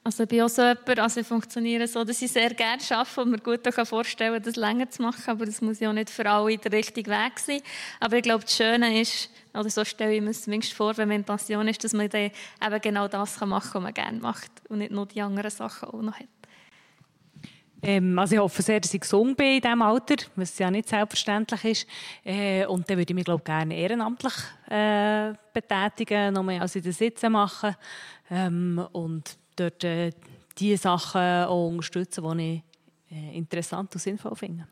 Also 0.04 0.24
ich 0.24 0.28
bin 0.28 0.42
auch 0.42 0.48
so 0.48 0.62
jemand, 0.62 0.98
also 0.98 1.20
ich 1.20 1.26
funktioniere 1.26 1.86
so, 1.86 2.02
dass 2.02 2.20
ich 2.20 2.32
sehr 2.32 2.52
gerne 2.54 2.82
arbeite 2.90 3.20
und 3.20 3.30
mir 3.30 3.38
gut 3.38 3.60
vorstellen 3.86 4.34
kann, 4.34 4.42
das 4.42 4.56
länger 4.56 4.90
zu 4.90 5.00
machen, 5.00 5.22
aber 5.30 5.46
das 5.46 5.60
muss 5.60 5.78
ja 5.78 5.90
auch 5.90 5.92
nicht 5.92 6.10
für 6.10 6.28
alle 6.28 6.58
der 6.58 6.72
richtige 6.72 7.08
Weg 7.08 7.38
sein. 7.38 7.60
Aber 8.00 8.16
ich 8.16 8.24
glaube, 8.24 8.42
das 8.42 8.56
Schöne 8.56 9.00
ist, 9.00 9.30
oder 9.54 9.70
so 9.70 9.84
stelle 9.84 10.16
ich 10.16 10.20
mir 10.20 10.30
es 10.30 10.42
zumindest 10.42 10.72
vor, 10.72 10.96
wenn 10.96 11.08
man 11.08 11.22
Passion 11.22 11.68
ist, 11.68 11.84
dass 11.84 11.92
man 11.92 12.08
dann 12.08 12.32
eben 12.64 12.80
genau 12.80 13.06
das 13.06 13.38
machen 13.40 13.50
kann, 13.50 13.74
was 13.74 13.74
man 13.82 13.94
gerne 13.94 14.18
macht 14.18 14.50
und 14.68 14.78
nicht 14.78 14.90
nur 14.90 15.06
die 15.06 15.22
anderen 15.22 15.50
Sachen 15.50 15.88
auch 15.90 16.02
noch 16.02 16.18
hat. 16.18 16.26
Ähm, 17.84 18.18
also 18.18 18.34
ich 18.34 18.40
hoffe 18.40 18.62
sehr, 18.62 18.80
dass 18.80 18.94
ich 18.94 19.00
gesund 19.00 19.36
bin 19.36 19.56
in 19.56 19.60
diesem 19.60 19.82
Alter, 19.82 20.16
was 20.34 20.58
ja 20.58 20.70
nicht 20.70 20.88
selbstverständlich 20.88 21.64
ist. 21.64 21.86
Äh, 22.24 22.66
und 22.66 22.90
dann 22.90 22.96
würde 22.96 23.10
ich 23.10 23.14
mich 23.14 23.24
glaube 23.24 23.44
gerne 23.44 23.76
ehrenamtlich 23.76 24.34
äh, 24.68 25.32
betätigen, 25.52 26.34
noch 26.34 26.42
mehr 26.42 26.62
als 26.62 26.74
in 26.74 26.82
den 26.82 26.92
Sitzen 26.92 27.32
machen. 27.32 27.76
Ähm, 28.30 28.84
und 28.92 29.36
dort 29.56 29.84
äh, 29.84 30.12
die 30.58 30.76
Sachen 30.76 31.44
auch 31.44 31.68
unterstützen, 31.68 32.38
die 32.38 32.62
ich 33.10 33.16
äh, 33.16 33.36
interessant 33.36 33.94
und 33.94 34.00
sinnvoll 34.00 34.36
finde. 34.36 34.66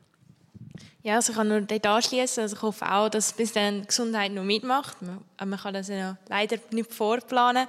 Ja, 1.03 1.17
also 1.17 1.33
ich 1.33 1.37
kann 1.37 1.49
nur 1.49 1.63
dort 1.63 1.87
anschließen. 1.87 2.43
Also 2.43 2.57
ich 2.57 2.63
hoffe 2.63 2.91
auch, 2.91 3.09
dass 3.09 3.33
bis 3.33 3.53
dann 3.53 3.87
Gesundheit 3.87 4.33
noch 4.33 4.45
mitmacht. 4.45 5.01
Man, 5.01 5.25
man 5.49 5.59
kann 5.59 5.75
das 5.75 5.89
ja 5.89 6.17
leider 6.29 6.59
nicht 6.71 6.93
vorplanen. 6.93 7.67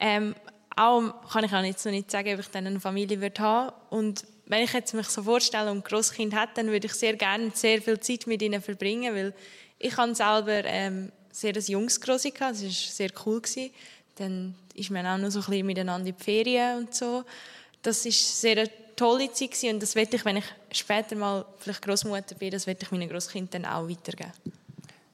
Ähm, 0.00 0.34
auch 0.74 1.30
kann 1.30 1.44
ich 1.44 1.52
auch 1.52 1.62
jetzt 1.62 1.84
noch 1.86 1.92
nicht 1.92 2.10
sagen, 2.10 2.34
ob 2.34 2.40
ich 2.40 2.48
dann 2.48 2.66
eine 2.66 2.80
Familie 2.80 3.20
wird 3.20 3.38
haben. 3.40 3.72
Und 3.90 4.24
wenn 4.46 4.64
ich 4.64 4.72
jetzt 4.72 4.94
mich 4.94 5.06
so 5.08 5.22
vorstelle 5.22 5.70
und 5.70 5.78
ein 5.78 5.82
Grosskind 5.84 6.34
hätte, 6.34 6.54
dann 6.56 6.66
würde 6.68 6.86
ich 6.86 6.94
sehr 6.94 7.14
gerne 7.14 7.50
sehr 7.54 7.80
viel 7.80 7.98
Zeit 8.00 8.26
mit 8.26 8.42
ihnen 8.42 8.60
verbringen, 8.60 9.14
weil 9.14 9.34
ich 9.78 9.96
habe 9.96 10.14
selber 10.14 10.64
ähm, 10.64 11.12
sehr 11.30 11.54
ein 11.54 11.62
junges 11.62 12.00
gehabt. 12.00 12.40
Das 12.40 12.62
war 12.62 12.70
sehr 12.70 13.10
cool. 13.24 13.40
Gewesen. 13.40 13.70
Dann 14.16 14.54
ist 14.76 14.90
man 14.90 15.06
auch 15.06 15.18
noch 15.18 15.30
so 15.30 15.40
ein 15.40 15.46
bisschen 15.46 15.66
miteinander 15.66 16.08
in 16.08 16.16
die 16.16 16.24
Ferien 16.24 16.78
und 16.78 16.94
so. 16.94 17.24
Das 17.82 18.04
ist 18.04 18.40
sehr 18.40 18.58
eine 18.58 18.70
tolle 18.94 19.30
Zeit 19.32 19.50
gewesen. 19.50 19.74
und 19.74 19.82
das 19.82 19.94
werde 19.94 20.16
ich, 20.16 20.24
wenn 20.24 20.38
ich 20.38 20.44
später 20.72 21.16
mal 21.16 21.44
vielleicht 21.58 21.82
Großmutter 21.82 22.34
bin, 22.34 22.50
das 22.50 22.66
werde 22.66 22.80
ich 22.82 22.90
meinen 22.90 23.08
Großkindern 23.08 23.64
auch 23.64 23.88
weitergeben. 23.88 24.32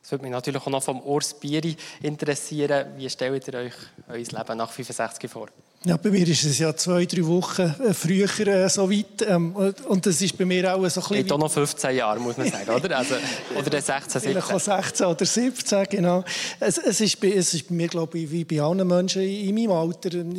Das 0.01 0.11
würde 0.11 0.25
mich 0.25 0.33
natürlich 0.33 0.61
auch 0.61 0.67
noch 0.67 0.83
vom 0.83 1.01
Urs 1.03 1.35
Bieri 1.35 1.77
interessieren. 2.03 2.87
Wie 2.97 3.09
stellt 3.09 3.47
ihr 3.49 3.55
euch 3.55 3.75
euer 4.09 4.17
Leben 4.17 4.59
nach 4.59 4.71
65 4.71 5.31
vor? 5.31 5.49
Ja, 5.85 5.97
bei 5.97 6.11
mir 6.11 6.29
ist 6.29 6.45
es 6.45 6.61
ja 6.61 6.77
zwei, 6.77 7.07
drei 7.07 7.27
Wochen 7.27 7.63
äh, 7.63 7.93
früher 7.93 8.29
äh, 8.47 8.69
so 8.69 8.89
weit. 8.89 9.27
Ähm, 9.27 9.53
und 9.89 10.07
das 10.07 10.23
ist 10.23 10.39
bei 10.39 10.45
mir 10.45 10.73
auch 10.73 10.77
so 10.89 11.01
ein 11.01 11.09
bisschen... 11.09 11.17
Geht 11.17 11.33
auch 11.33 11.39
noch 11.39 11.51
15 11.51 11.97
Jahre, 11.97 12.21
muss 12.21 12.37
man 12.37 12.49
sagen, 12.49 12.71
oder? 12.71 12.99
Also, 12.99 13.17
oder 13.59 13.83
16, 13.83 14.21
17. 14.21 14.21
Vielleicht 14.21 14.53
auch 14.53 14.61
16 14.61 15.07
oder 15.07 15.25
17, 15.27 15.87
genau. 15.91 16.25
Es, 16.61 16.79
es, 16.79 17.01
ist, 17.01 17.21
bei, 17.21 17.33
es 17.33 17.53
ist 17.55 17.69
bei 17.69 17.75
mir, 17.75 17.89
glaube 17.89 18.17
ich, 18.17 18.31
wie 18.31 18.45
bei 18.45 18.61
allen 18.61 18.87
Menschen 18.87 19.23
in 19.23 19.53
meinem 19.57 19.73
Alter. 19.73 20.15
In 20.15 20.31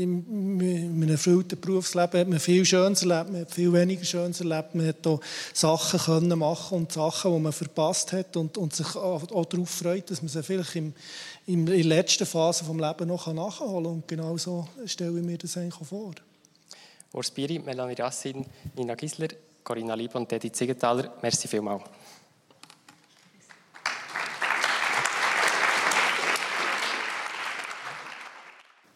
einem 0.62 1.10
erfüllten 1.10 1.60
Berufsleben 1.60 2.22
hat 2.22 2.30
man 2.30 2.40
viel 2.40 2.64
Schönes 2.64 3.04
erlebt, 3.04 3.34
man 3.34 3.42
hat 3.42 3.52
viel 3.52 3.74
weniger 3.74 4.06
Schönes 4.06 4.40
erlebt. 4.40 4.76
Man 4.76 4.88
hat 4.88 5.06
auch 5.06 5.20
Sachen 5.52 6.00
können 6.00 6.40
machen 6.40 6.78
und 6.78 6.94
Sachen, 6.94 7.34
die 7.34 7.40
man 7.42 7.52
verpasst 7.52 8.14
hat 8.14 8.38
und, 8.38 8.58
und 8.58 8.74
sich 8.74 8.96
auch, 8.96 9.30
auch 9.30 9.46
darauf 9.46 9.70
freut, 9.70 10.10
dass 10.10 10.22
man 10.22 10.30
sie 10.30 10.42
vielleicht 10.42 10.78
im 10.78 10.94
in 11.46 11.66
der 11.66 11.84
letzten 11.84 12.26
Phase 12.26 12.64
des 12.64 12.74
Lebens 12.74 13.08
noch 13.08 13.34
nachholen 13.34 13.84
kann. 13.84 13.94
Und 13.94 14.08
genau 14.08 14.38
so 14.38 14.68
stelle 14.86 15.20
ich 15.20 15.26
mir 15.26 15.38
das 15.38 15.58
eigentlich 15.58 15.88
vor. 15.88 16.14
Urs 17.12 17.32
Biri, 17.32 17.60
Melanie 17.60 17.94
Rassin, 17.94 18.46
Nina 18.76 18.96
Gisler, 18.96 19.30
Corinna 19.64 19.94
Lieb 19.94 20.16
und 20.16 20.32
Edith 20.32 20.54
Ziegenthaler, 20.54 21.14
merci 21.22 21.48
vielmals. 21.48 21.84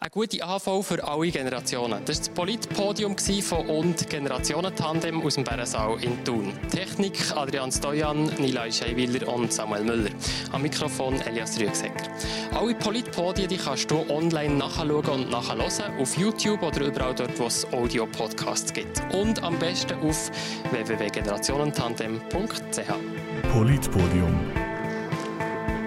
Eine 0.00 0.10
gute 0.10 0.44
AV 0.44 0.82
für 0.82 1.02
alle 1.02 1.28
Generationen. 1.28 2.04
Das 2.04 2.18
war 2.18 2.20
das 2.20 2.28
Politpodium 2.28 3.16
von 3.42 3.66
und 3.66 4.08
Generationentandem 4.08 5.20
aus 5.22 5.34
dem 5.34 5.42
Bärensaal 5.42 6.00
in 6.04 6.24
Thun. 6.24 6.52
Technik 6.70 7.18
Adrian 7.34 7.72
Stojan, 7.72 8.26
Nila 8.38 8.70
Scheiwiller 8.70 9.26
und 9.26 9.52
Samuel 9.52 9.82
Müller. 9.82 10.10
Am 10.52 10.62
Mikrofon 10.62 11.20
Elias 11.22 11.58
Rüegsecker. 11.58 12.06
Alle 12.54 12.76
Politpodien 12.76 13.48
die 13.48 13.56
kannst 13.56 13.90
du 13.90 14.08
online 14.08 14.54
nachschauen 14.54 15.04
und 15.04 15.30
nachhören 15.30 15.98
auf 15.98 16.16
YouTube 16.16 16.62
oder 16.62 16.80
überall 16.80 17.16
dort, 17.16 17.36
wo 17.36 17.46
es 17.46 17.66
Audio-Podcasts 17.72 18.72
gibt. 18.72 19.02
Und 19.12 19.42
am 19.42 19.58
besten 19.58 19.98
auf 19.98 20.30
www.generationentandem.ch. 20.70 23.52
Politpodium. 23.52 24.40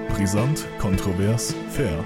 Brisant, 0.09 0.67
kontrovers, 0.79 1.55
fair. 1.69 2.03